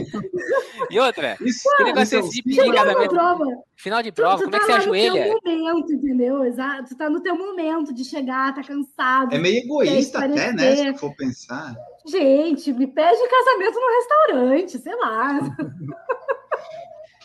e 0.91 0.99
outra, 0.99 1.37
isso, 1.41 1.69
que 1.77 1.85
negócio 1.85 2.21
isso, 2.21 2.61
é 2.61 2.67
em 2.67 2.73
casamento? 2.73 3.11
Prova. 3.11 3.45
Final 3.77 4.03
de 4.03 4.13
prova, 4.13 4.37
tu, 4.37 4.39
tu 4.39 4.45
como 4.45 4.51
tá 4.51 4.57
é 4.57 4.61
que 4.61 4.67
você 4.67 4.73
ajoelha? 4.73 5.33
No 5.33 5.41
teu 5.41 5.53
momento, 5.55 5.93
entendeu? 5.93 6.45
Exato. 6.45 6.89
Tu 6.89 6.97
tá 6.97 7.09
no 7.09 7.21
teu 7.21 7.37
momento 7.37 7.95
de 7.95 8.05
chegar, 8.05 8.55
tá 8.55 8.63
cansado. 8.63 9.35
É 9.35 9.39
meio 9.39 9.59
egoísta 9.59 10.25
até, 10.25 10.53
né? 10.53 10.77
Se 10.77 10.99
for 10.99 11.15
pensar. 11.17 11.77
Gente, 12.07 12.73
me 12.73 12.87
pede 12.87 13.19
casamento 13.29 13.79
no 13.79 13.89
restaurante, 13.97 14.79
sei 14.79 14.97
lá. 14.97 15.41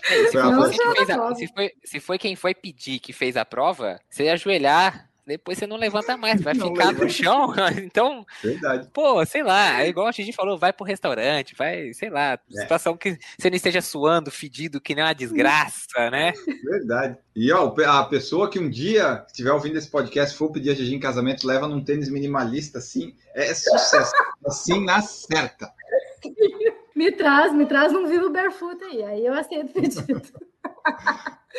Se, 0.04 0.38
a, 0.38 1.36
se, 1.36 1.48
foi, 1.48 1.72
se 1.82 2.00
foi 2.02 2.18
quem 2.18 2.36
foi 2.36 2.54
pedir 2.54 3.00
que 3.00 3.14
fez 3.14 3.38
a 3.38 3.46
prova, 3.46 4.02
você 4.10 4.26
ia 4.26 4.34
ajoelhar, 4.34 5.10
depois 5.26 5.57
você 5.57 5.65
não 5.65 5.78
levanta 5.78 6.17
mais, 6.17 6.41
vai 6.41 6.53
não 6.55 6.69
ficar 6.69 6.88
levanta. 6.88 7.05
no 7.05 7.09
chão. 7.09 7.53
Então, 7.84 8.26
Verdade. 8.41 8.89
pô, 8.93 9.26
sei 9.26 9.43
lá, 9.43 9.82
é 9.82 9.88
igual 9.88 10.07
a 10.07 10.11
gente 10.11 10.34
falou, 10.34 10.57
vai 10.57 10.71
pro 10.74 10.86
restaurante, 10.86 11.55
vai, 11.55 11.93
sei 11.93 12.09
lá, 12.09 12.34
é. 12.34 12.61
situação 12.61 12.95
que 12.95 13.17
você 13.38 13.49
não 13.49 13.55
esteja 13.55 13.82
suando, 13.82 14.32
fedido, 14.32 14.82
que 14.82 14.95
nem 14.95 15.03
uma 15.03 15.13
desgraça, 15.13 16.09
né? 16.09 16.34
Verdade. 16.63 17.17
E 17.36 17.51
ó, 17.51 17.74
a 17.86 18.05
pessoa 18.05 18.49
que 18.49 18.59
um 18.59 18.69
dia 18.69 19.24
estiver 19.28 19.51
ouvindo 19.51 19.78
esse 19.78 19.89
podcast 19.89 20.36
for 20.38 20.51
pedir 20.51 20.71
a 20.71 20.76
Gigi 20.76 20.95
em 20.95 20.99
casamento, 20.99 21.47
leva 21.47 21.67
num 21.67 21.84
tênis 21.84 22.09
minimalista, 22.09 22.78
assim, 22.78 23.15
é 23.34 23.53
sucesso. 23.53 24.11
assim, 24.45 24.84
na 24.84 25.01
certa. 25.01 25.71
Me 26.95 27.11
traz, 27.11 27.53
me 27.53 27.65
traz 27.65 27.91
num 27.91 28.07
vivo 28.07 28.30
barefoot 28.30 28.82
aí, 28.84 29.03
aí 29.03 29.26
eu 29.26 29.34
aceito 29.34 29.69
o 29.69 29.74
pedido. 29.74 30.21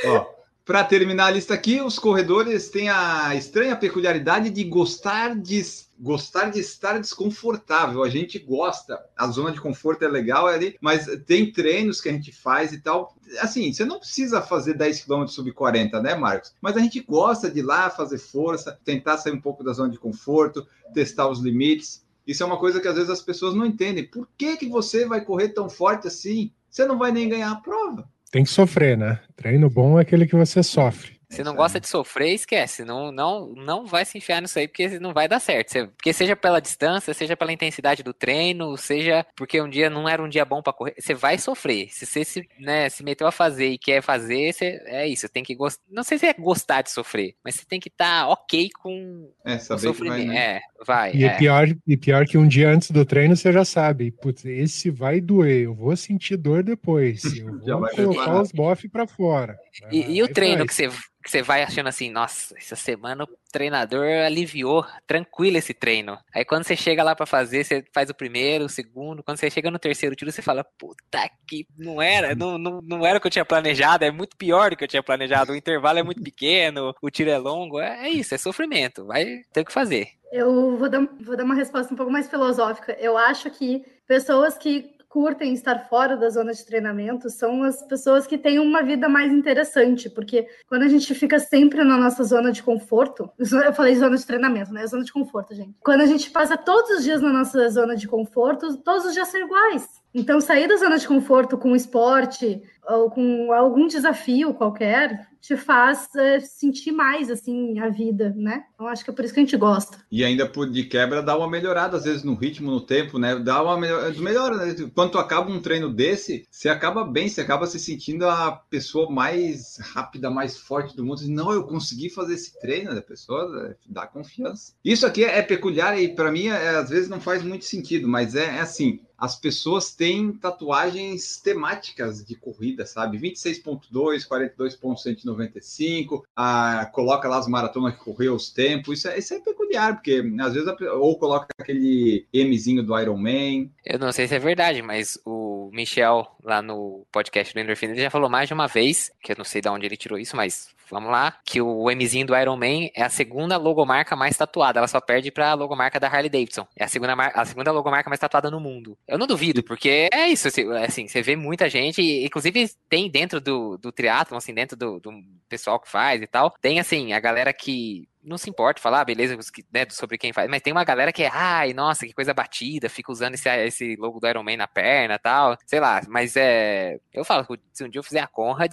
ó, 0.06 0.26
para 0.64 0.82
terminar 0.82 1.26
a 1.26 1.30
lista 1.30 1.52
aqui, 1.52 1.82
os 1.82 1.98
corredores 1.98 2.70
têm 2.70 2.88
a 2.88 3.34
estranha 3.34 3.76
peculiaridade 3.76 4.48
de 4.48 4.64
gostar 4.64 5.36
de 5.38 5.62
gostar 5.98 6.50
de 6.50 6.58
estar 6.58 6.98
desconfortável. 6.98 8.02
A 8.02 8.08
gente 8.08 8.38
gosta, 8.38 8.98
a 9.16 9.26
zona 9.28 9.52
de 9.52 9.60
conforto 9.60 10.04
é 10.04 10.08
legal 10.08 10.46
ali, 10.46 10.76
mas 10.80 11.06
tem 11.26 11.52
treinos 11.52 12.00
que 12.00 12.08
a 12.08 12.12
gente 12.12 12.32
faz 12.32 12.72
e 12.72 12.80
tal. 12.80 13.14
Assim, 13.40 13.72
você 13.72 13.84
não 13.84 13.98
precisa 13.98 14.40
fazer 14.40 14.74
10 14.74 15.04
km 15.04 15.26
sub 15.26 15.52
40, 15.52 16.00
né, 16.00 16.14
Marcos? 16.14 16.54
Mas 16.60 16.76
a 16.76 16.80
gente 16.80 17.00
gosta 17.00 17.50
de 17.50 17.60
ir 17.60 17.62
lá 17.62 17.90
fazer 17.90 18.18
força, 18.18 18.78
tentar 18.84 19.18
sair 19.18 19.32
um 19.32 19.40
pouco 19.40 19.62
da 19.62 19.72
zona 19.72 19.90
de 19.90 19.98
conforto, 19.98 20.66
testar 20.92 21.28
os 21.28 21.40
limites. 21.40 22.04
Isso 22.26 22.42
é 22.42 22.46
uma 22.46 22.58
coisa 22.58 22.80
que 22.80 22.88
às 22.88 22.94
vezes 22.94 23.10
as 23.10 23.22
pessoas 23.22 23.54
não 23.54 23.66
entendem. 23.66 24.06
Por 24.06 24.26
que, 24.36 24.56
que 24.56 24.68
você 24.68 25.06
vai 25.06 25.20
correr 25.20 25.50
tão 25.50 25.68
forte 25.68 26.08
assim? 26.08 26.50
Você 26.70 26.86
não 26.86 26.98
vai 26.98 27.12
nem 27.12 27.28
ganhar 27.28 27.52
a 27.52 27.56
prova. 27.56 28.08
Tem 28.34 28.42
que 28.42 28.50
sofrer, 28.50 28.98
né? 28.98 29.20
Treino 29.36 29.70
bom 29.70 29.96
é 29.96 30.02
aquele 30.02 30.26
que 30.26 30.34
você 30.34 30.60
sofre. 30.60 31.13
Se 31.34 31.42
não 31.42 31.54
gosta 31.54 31.80
de 31.80 31.88
sofrer, 31.88 32.34
esquece. 32.34 32.84
Não, 32.84 33.10
não, 33.10 33.48
não 33.54 33.86
vai 33.86 34.04
se 34.04 34.18
enfiar 34.18 34.40
nisso 34.40 34.58
aí, 34.58 34.68
porque 34.68 34.98
não 34.98 35.12
vai 35.12 35.28
dar 35.28 35.40
certo. 35.40 35.88
Porque 35.96 36.12
seja 36.12 36.36
pela 36.36 36.60
distância, 36.60 37.12
seja 37.12 37.36
pela 37.36 37.52
intensidade 37.52 38.02
do 38.02 38.12
treino, 38.12 38.76
seja 38.76 39.26
porque 39.36 39.60
um 39.60 39.68
dia 39.68 39.90
não 39.90 40.08
era 40.08 40.22
um 40.22 40.28
dia 40.28 40.44
bom 40.44 40.62
para 40.62 40.72
correr, 40.72 40.94
você 40.98 41.14
vai 41.14 41.38
sofrer. 41.38 41.88
Se 41.90 42.06
você 42.06 42.24
se, 42.24 42.48
né, 42.58 42.88
se 42.88 43.02
meteu 43.02 43.26
a 43.26 43.32
fazer 43.32 43.68
e 43.68 43.78
quer 43.78 44.02
fazer, 44.02 44.52
você, 44.52 44.80
é 44.86 45.08
isso. 45.08 45.28
Tem 45.28 45.42
que 45.42 45.54
gostar. 45.54 45.82
Não 45.90 46.02
sei 46.02 46.18
se 46.18 46.26
é 46.26 46.32
gostar 46.32 46.82
de 46.82 46.90
sofrer, 46.90 47.34
mas 47.44 47.56
você 47.56 47.64
tem 47.64 47.80
que 47.80 47.88
estar 47.88 48.22
tá 48.22 48.28
ok 48.28 48.68
com 48.80 49.30
é, 49.44 49.56
o 49.56 49.78
sofrimento. 49.78 50.26
Vai, 50.26 50.26
né? 50.26 50.36
É, 50.36 50.60
vai. 50.86 51.14
E 51.14 51.24
é. 51.24 51.28
é. 51.28 51.36
pior, 51.36 51.68
e 51.86 51.96
pior 51.96 52.26
que 52.26 52.38
um 52.38 52.46
dia 52.46 52.70
antes 52.70 52.90
do 52.90 53.04
treino 53.04 53.36
você 53.36 53.52
já 53.52 53.64
sabe, 53.64 54.10
putz, 54.10 54.44
esse 54.44 54.90
vai 54.90 55.20
doer, 55.20 55.64
eu 55.64 55.74
vou 55.74 55.96
sentir 55.96 56.36
dor 56.36 56.62
depois. 56.62 57.22
Eu 57.64 57.78
vou 57.80 57.88
colocar 57.88 58.42
os 58.42 58.52
bofs 58.52 58.90
para 58.90 59.06
fora. 59.06 59.56
E, 59.90 60.16
e 60.16 60.22
o 60.22 60.28
treino 60.28 60.66
que 60.66 60.74
você 60.74 60.88
que 61.24 61.30
você 61.30 61.42
vai 61.42 61.62
achando 61.62 61.88
assim, 61.88 62.10
nossa, 62.10 62.54
essa 62.58 62.76
semana 62.76 63.24
o 63.24 63.28
treinador 63.50 64.04
aliviou, 64.26 64.84
tranquilo 65.06 65.56
esse 65.56 65.72
treino. 65.72 66.18
Aí 66.34 66.44
quando 66.44 66.64
você 66.64 66.76
chega 66.76 67.02
lá 67.02 67.16
para 67.16 67.24
fazer, 67.24 67.64
você 67.64 67.82
faz 67.94 68.10
o 68.10 68.14
primeiro, 68.14 68.66
o 68.66 68.68
segundo, 68.68 69.22
quando 69.22 69.38
você 69.38 69.50
chega 69.50 69.70
no 69.70 69.78
terceiro 69.78 70.14
tiro, 70.14 70.30
você 70.30 70.42
fala, 70.42 70.62
puta 70.62 71.30
que 71.48 71.66
não 71.78 72.02
era, 72.02 72.34
não, 72.34 72.58
não, 72.58 72.82
não 72.82 73.06
era 73.06 73.16
o 73.16 73.20
que 73.20 73.26
eu 73.26 73.30
tinha 73.30 73.44
planejado, 73.44 74.04
é 74.04 74.10
muito 74.10 74.36
pior 74.36 74.70
do 74.70 74.76
que 74.76 74.84
eu 74.84 74.88
tinha 74.88 75.02
planejado, 75.02 75.52
o 75.52 75.56
intervalo 75.56 75.98
é 75.98 76.02
muito 76.02 76.22
pequeno, 76.22 76.94
o 77.00 77.10
tiro 77.10 77.30
é 77.30 77.38
longo, 77.38 77.80
é, 77.80 78.06
é 78.06 78.10
isso, 78.10 78.34
é 78.34 78.38
sofrimento, 78.38 79.06
vai 79.06 79.42
ter 79.50 79.62
o 79.62 79.64
que 79.64 79.72
fazer. 79.72 80.10
Eu 80.30 80.76
vou 80.76 80.90
dar, 80.90 81.00
vou 81.20 81.36
dar 81.36 81.44
uma 81.44 81.54
resposta 81.54 81.94
um 81.94 81.96
pouco 81.96 82.10
mais 82.12 82.28
filosófica. 82.28 82.92
Eu 82.98 83.16
acho 83.16 83.48
que 83.50 83.84
pessoas 84.06 84.58
que 84.58 84.93
curtem 85.14 85.54
estar 85.54 85.88
fora 85.88 86.16
da 86.16 86.28
zona 86.28 86.52
de 86.52 86.66
treinamento 86.66 87.30
são 87.30 87.62
as 87.62 87.80
pessoas 87.86 88.26
que 88.26 88.36
têm 88.36 88.58
uma 88.58 88.82
vida 88.82 89.08
mais 89.08 89.32
interessante, 89.32 90.10
porque 90.10 90.44
quando 90.66 90.82
a 90.82 90.88
gente 90.88 91.14
fica 91.14 91.38
sempre 91.38 91.84
na 91.84 91.96
nossa 91.96 92.24
zona 92.24 92.50
de 92.50 92.64
conforto, 92.64 93.30
eu 93.38 93.72
falei 93.72 93.94
zona 93.94 94.16
de 94.16 94.26
treinamento, 94.26 94.72
né? 94.72 94.84
Zona 94.88 95.04
de 95.04 95.12
conforto, 95.12 95.54
gente. 95.54 95.76
Quando 95.84 96.00
a 96.00 96.06
gente 96.06 96.32
passa 96.32 96.56
todos 96.56 96.98
os 96.98 97.04
dias 97.04 97.22
na 97.22 97.32
nossa 97.32 97.70
zona 97.70 97.94
de 97.94 98.08
conforto, 98.08 98.76
todos 98.78 99.06
os 99.06 99.12
dias 99.14 99.28
são 99.28 99.40
iguais. 99.40 99.88
Então, 100.12 100.40
sair 100.40 100.66
da 100.66 100.76
zona 100.76 100.98
de 100.98 101.06
conforto 101.06 101.56
com 101.56 101.76
esporte 101.76 102.60
ou 102.88 103.08
com 103.08 103.52
algum 103.52 103.86
desafio 103.86 104.52
qualquer 104.52 105.28
te 105.44 105.58
faz 105.58 106.08
é, 106.16 106.40
sentir 106.40 106.90
mais 106.90 107.30
assim 107.30 107.78
a 107.78 107.90
vida, 107.90 108.32
né? 108.34 108.64
Então 108.74 108.88
acho 108.88 109.04
que 109.04 109.10
é 109.10 109.12
por 109.12 109.24
isso 109.24 109.34
que 109.34 109.40
a 109.40 109.42
gente 109.42 109.56
gosta. 109.58 109.98
E 110.10 110.24
ainda 110.24 110.48
por 110.48 110.70
de 110.70 110.84
quebra 110.84 111.22
dá 111.22 111.36
uma 111.36 111.50
melhorada 111.50 111.98
às 111.98 112.04
vezes 112.04 112.22
no 112.22 112.34
ritmo, 112.34 112.70
no 112.70 112.80
tempo, 112.80 113.18
né? 113.18 113.36
Dá 113.38 113.62
uma 113.62 113.78
melhor... 113.78 114.14
melhora, 114.14 114.56
né? 114.56 114.74
Quando 114.94 115.12
tu 115.12 115.18
acaba 115.18 115.50
um 115.50 115.60
treino 115.60 115.92
desse, 115.92 116.46
você 116.50 116.70
acaba 116.70 117.04
bem, 117.04 117.28
você 117.28 117.42
acaba 117.42 117.66
se 117.66 117.78
sentindo 117.78 118.26
a 118.26 118.52
pessoa 118.52 119.10
mais 119.10 119.76
rápida, 119.78 120.30
mais 120.30 120.56
forte 120.56 120.96
do 120.96 121.04
mundo. 121.04 121.20
Não, 121.28 121.52
eu 121.52 121.64
consegui 121.64 122.08
fazer 122.08 122.34
esse 122.34 122.58
treino, 122.58 122.96
a 122.96 123.02
pessoa 123.02 123.68
é, 123.68 123.76
dá 123.86 124.06
confiança. 124.06 124.72
Isso 124.82 125.06
aqui 125.06 125.24
é 125.24 125.42
peculiar 125.42 126.00
e 126.00 126.14
para 126.14 126.32
mim 126.32 126.46
é, 126.46 126.70
às 126.70 126.88
vezes 126.88 127.10
não 127.10 127.20
faz 127.20 127.42
muito 127.42 127.66
sentido, 127.66 128.08
mas 128.08 128.34
é, 128.34 128.44
é 128.56 128.60
assim, 128.60 129.00
as 129.24 129.36
pessoas 129.36 129.94
têm 129.94 130.32
tatuagens 130.32 131.40
temáticas 131.40 132.22
de 132.24 132.34
corrida, 132.34 132.84
sabe? 132.84 133.18
26.2, 133.18 134.28
42.195, 134.28 136.22
ah, 136.36 136.90
coloca 136.92 137.26
lá 137.26 137.38
as 137.38 137.48
maratonas 137.48 137.94
que 137.94 138.04
correu 138.04 138.34
os 138.34 138.50
tempos. 138.50 138.98
Isso 138.98 139.08
é, 139.08 139.18
isso 139.18 139.32
é 139.32 139.40
peculiar, 139.40 139.94
porque 139.94 140.22
às 140.40 140.52
vezes 140.52 140.68
ou 140.92 141.18
coloca 141.18 141.46
aquele 141.58 142.26
Mzinho 142.34 142.82
do 142.82 142.98
Iron 142.98 143.16
Man. 143.16 143.70
Eu 143.84 143.98
não 143.98 144.12
sei 144.12 144.28
se 144.28 144.34
é 144.34 144.38
verdade, 144.38 144.82
mas 144.82 145.18
o 145.24 145.53
Michel 145.72 146.26
lá 146.42 146.62
no 146.62 147.06
podcast 147.10 147.52
do 147.52 147.60
Endorfina 147.60 147.92
ele 147.92 148.02
já 148.02 148.10
falou 148.10 148.28
mais 148.28 148.48
de 148.48 148.54
uma 148.54 148.66
vez, 148.66 149.10
que 149.22 149.32
eu 149.32 149.36
não 149.36 149.44
sei 149.44 149.60
de 149.60 149.68
onde 149.68 149.86
ele 149.86 149.96
tirou 149.96 150.18
isso, 150.18 150.36
mas 150.36 150.74
vamos 150.90 151.10
lá, 151.10 151.38
que 151.44 151.60
o 151.60 151.90
Mzinho 151.90 152.26
do 152.26 152.36
Iron 152.36 152.56
Man 152.56 152.88
é 152.94 153.02
a 153.02 153.08
segunda 153.08 153.56
logomarca 153.56 154.14
mais 154.14 154.36
tatuada, 154.36 154.78
ela 154.78 154.88
só 154.88 155.00
perde 155.00 155.30
para 155.30 155.50
a 155.50 155.54
logomarca 155.54 155.98
da 155.98 156.08
Harley 156.08 156.28
Davidson. 156.28 156.66
É 156.76 156.84
a 156.84 156.88
segunda, 156.88 157.14
a 157.14 157.44
segunda 157.44 157.72
logomarca 157.72 158.08
mais 158.08 158.20
tatuada 158.20 158.50
no 158.50 158.60
mundo. 158.60 158.96
Eu 159.06 159.18
não 159.18 159.26
duvido, 159.26 159.62
porque 159.62 160.08
é 160.12 160.28
isso, 160.28 160.48
assim, 160.48 160.70
assim 160.72 161.08
você 161.08 161.22
vê 161.22 161.36
muita 161.36 161.68
gente, 161.68 162.02
inclusive 162.24 162.70
tem 162.88 163.10
dentro 163.10 163.40
do, 163.40 163.78
do 163.78 163.90
triatlon, 163.90 164.36
assim, 164.36 164.54
dentro 164.54 164.76
do, 164.76 165.00
do 165.00 165.10
pessoal 165.48 165.80
que 165.80 165.90
faz 165.90 166.22
e 166.22 166.26
tal, 166.26 166.50
tem 166.60 166.80
assim, 166.80 167.12
a 167.12 167.20
galera 167.20 167.52
que 167.52 168.08
não 168.24 168.38
se 168.38 168.48
importa 168.48 168.80
falar, 168.80 169.00
ah, 169.00 169.04
beleza, 169.04 169.36
né, 169.72 169.86
sobre 169.90 170.18
quem 170.18 170.32
faz, 170.32 170.48
mas 170.48 170.62
tem 170.62 170.72
uma 170.72 170.84
galera 170.84 171.12
que 171.12 171.22
é, 171.22 171.30
ai, 171.32 171.72
nossa, 171.72 172.06
que 172.06 172.12
coisa 172.12 172.32
batida, 172.34 172.88
fica 172.88 173.12
usando 173.12 173.34
esse, 173.34 173.48
esse 173.48 173.96
logo 173.96 174.18
do 174.18 174.28
Iron 174.28 174.42
Man 174.42 174.56
na 174.56 174.66
perna 174.66 175.18
tal, 175.18 175.56
sei 175.66 175.80
lá, 175.80 176.00
mas 176.08 176.36
é, 176.36 176.98
eu 177.12 177.24
falo, 177.24 177.46
se 177.72 177.84
um 177.84 177.88
dia 177.88 177.98
eu 177.98 178.02
fizer 178.02 178.20
a 178.20 178.26
Conrad, 178.26 178.72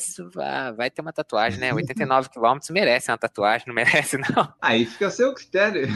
vai 0.75 0.89
ter 0.89 1.01
uma 1.01 1.13
tatuagem, 1.13 1.59
né, 1.59 1.73
89 1.73 2.29
quilômetros 2.31 2.69
merece 2.69 3.11
uma 3.11 3.17
tatuagem, 3.17 3.67
não 3.67 3.75
merece 3.75 4.17
não. 4.17 4.53
Aí 4.61 4.85
fica 4.85 5.09
seu 5.09 5.33
critério, 5.33 5.87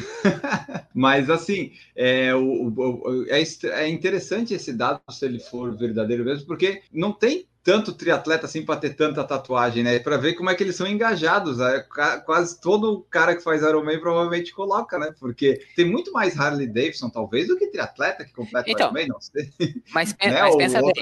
mas 0.93 1.29
assim, 1.29 1.73
é, 1.95 2.33
o, 2.35 2.67
o, 2.67 3.25
é, 3.29 3.41
é 3.81 3.87
interessante 3.87 4.53
esse 4.53 4.73
dado, 4.73 5.01
se 5.09 5.25
ele 5.25 5.39
for 5.39 5.75
verdadeiro 5.77 6.25
mesmo, 6.25 6.45
porque 6.45 6.81
não 6.91 7.13
tem 7.13 7.47
tanto 7.65 7.93
triatleta 7.93 8.45
assim 8.45 8.63
para 8.63 8.79
ter 8.79 8.91
tanta 8.91 9.23
tatuagem, 9.23 9.83
né? 9.83 9.97
Para 9.97 10.17
ver 10.17 10.33
como 10.33 10.51
é 10.51 10.55
que 10.55 10.61
eles 10.61 10.75
são 10.75 10.85
engajados. 10.85 11.57
Né? 11.57 11.83
Quase 12.23 12.61
todo 12.61 13.03
cara 13.09 13.35
que 13.35 13.41
faz 13.41 13.63
Ironman 13.63 13.99
provavelmente 13.99 14.53
coloca, 14.53 14.99
né? 14.99 15.11
Porque 15.19 15.59
tem 15.75 15.83
muito 15.83 16.11
mais 16.11 16.39
Harley 16.39 16.67
Davidson, 16.67 17.09
talvez, 17.09 17.47
do 17.47 17.57
que 17.57 17.65
triatleta 17.65 18.23
que 18.23 18.31
completa 18.31 18.69
então, 18.69 18.89
Ironman, 18.89 19.07
não 19.07 19.19
sei. 19.19 19.49
Mas, 19.91 20.13
né? 20.23 20.41
mas 20.43 20.55
pensa 20.55 20.79
bem, 20.79 20.93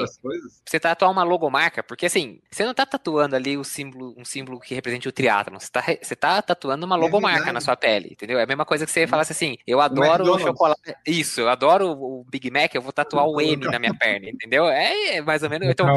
você 0.66 0.80
tatuar 0.80 1.11
uma 1.11 1.24
logomarca, 1.24 1.84
porque 1.84 2.05
assim, 2.05 2.39
você 2.49 2.64
não 2.64 2.74
tá 2.74 2.86
tatuando 2.86 3.36
ali 3.36 3.57
o 3.57 3.64
símbolo, 3.66 4.16
um 4.18 4.24
símbolo 4.24 4.57
que 4.57 4.74
represente 4.74 5.09
o 5.09 5.11
triatlon, 5.11 5.59
você 5.59 5.70
tá, 5.70 5.84
você 6.01 6.16
tá 6.16 6.41
tatuando 6.41 6.86
uma 6.86 6.95
é 6.95 6.99
logomarca 6.99 7.49
é 7.49 7.51
na 7.51 7.59
sua 7.59 7.76
pele, 7.76 8.09
entendeu? 8.14 8.39
É 8.39 8.43
a 8.43 8.47
mesma 8.47 8.64
coisa 8.64 8.86
que 8.86 8.91
você 8.91 9.05
falasse 9.05 9.34
assim, 9.34 9.57
eu 9.68 9.82
adoro 9.82 10.26
o, 10.26 10.36
o 10.36 10.39
chocolate, 10.39 10.95
isso, 11.05 11.41
eu 11.41 11.49
adoro 11.49 11.91
o 11.91 12.26
Big 12.30 12.49
Mac, 12.49 12.74
eu 12.74 12.82
vou 12.82 12.93
tatuar 12.93 13.28
o 13.28 13.39
M 13.43 13.66
na 13.66 13.80
minha 13.80 13.93
perna, 13.93 14.30
entendeu? 14.30 14.66
É, 14.68 15.18
é 15.18 15.22
mais 15.22 15.43
ou 15.43 15.49
menos. 15.49 15.68
Então, 15.68 15.88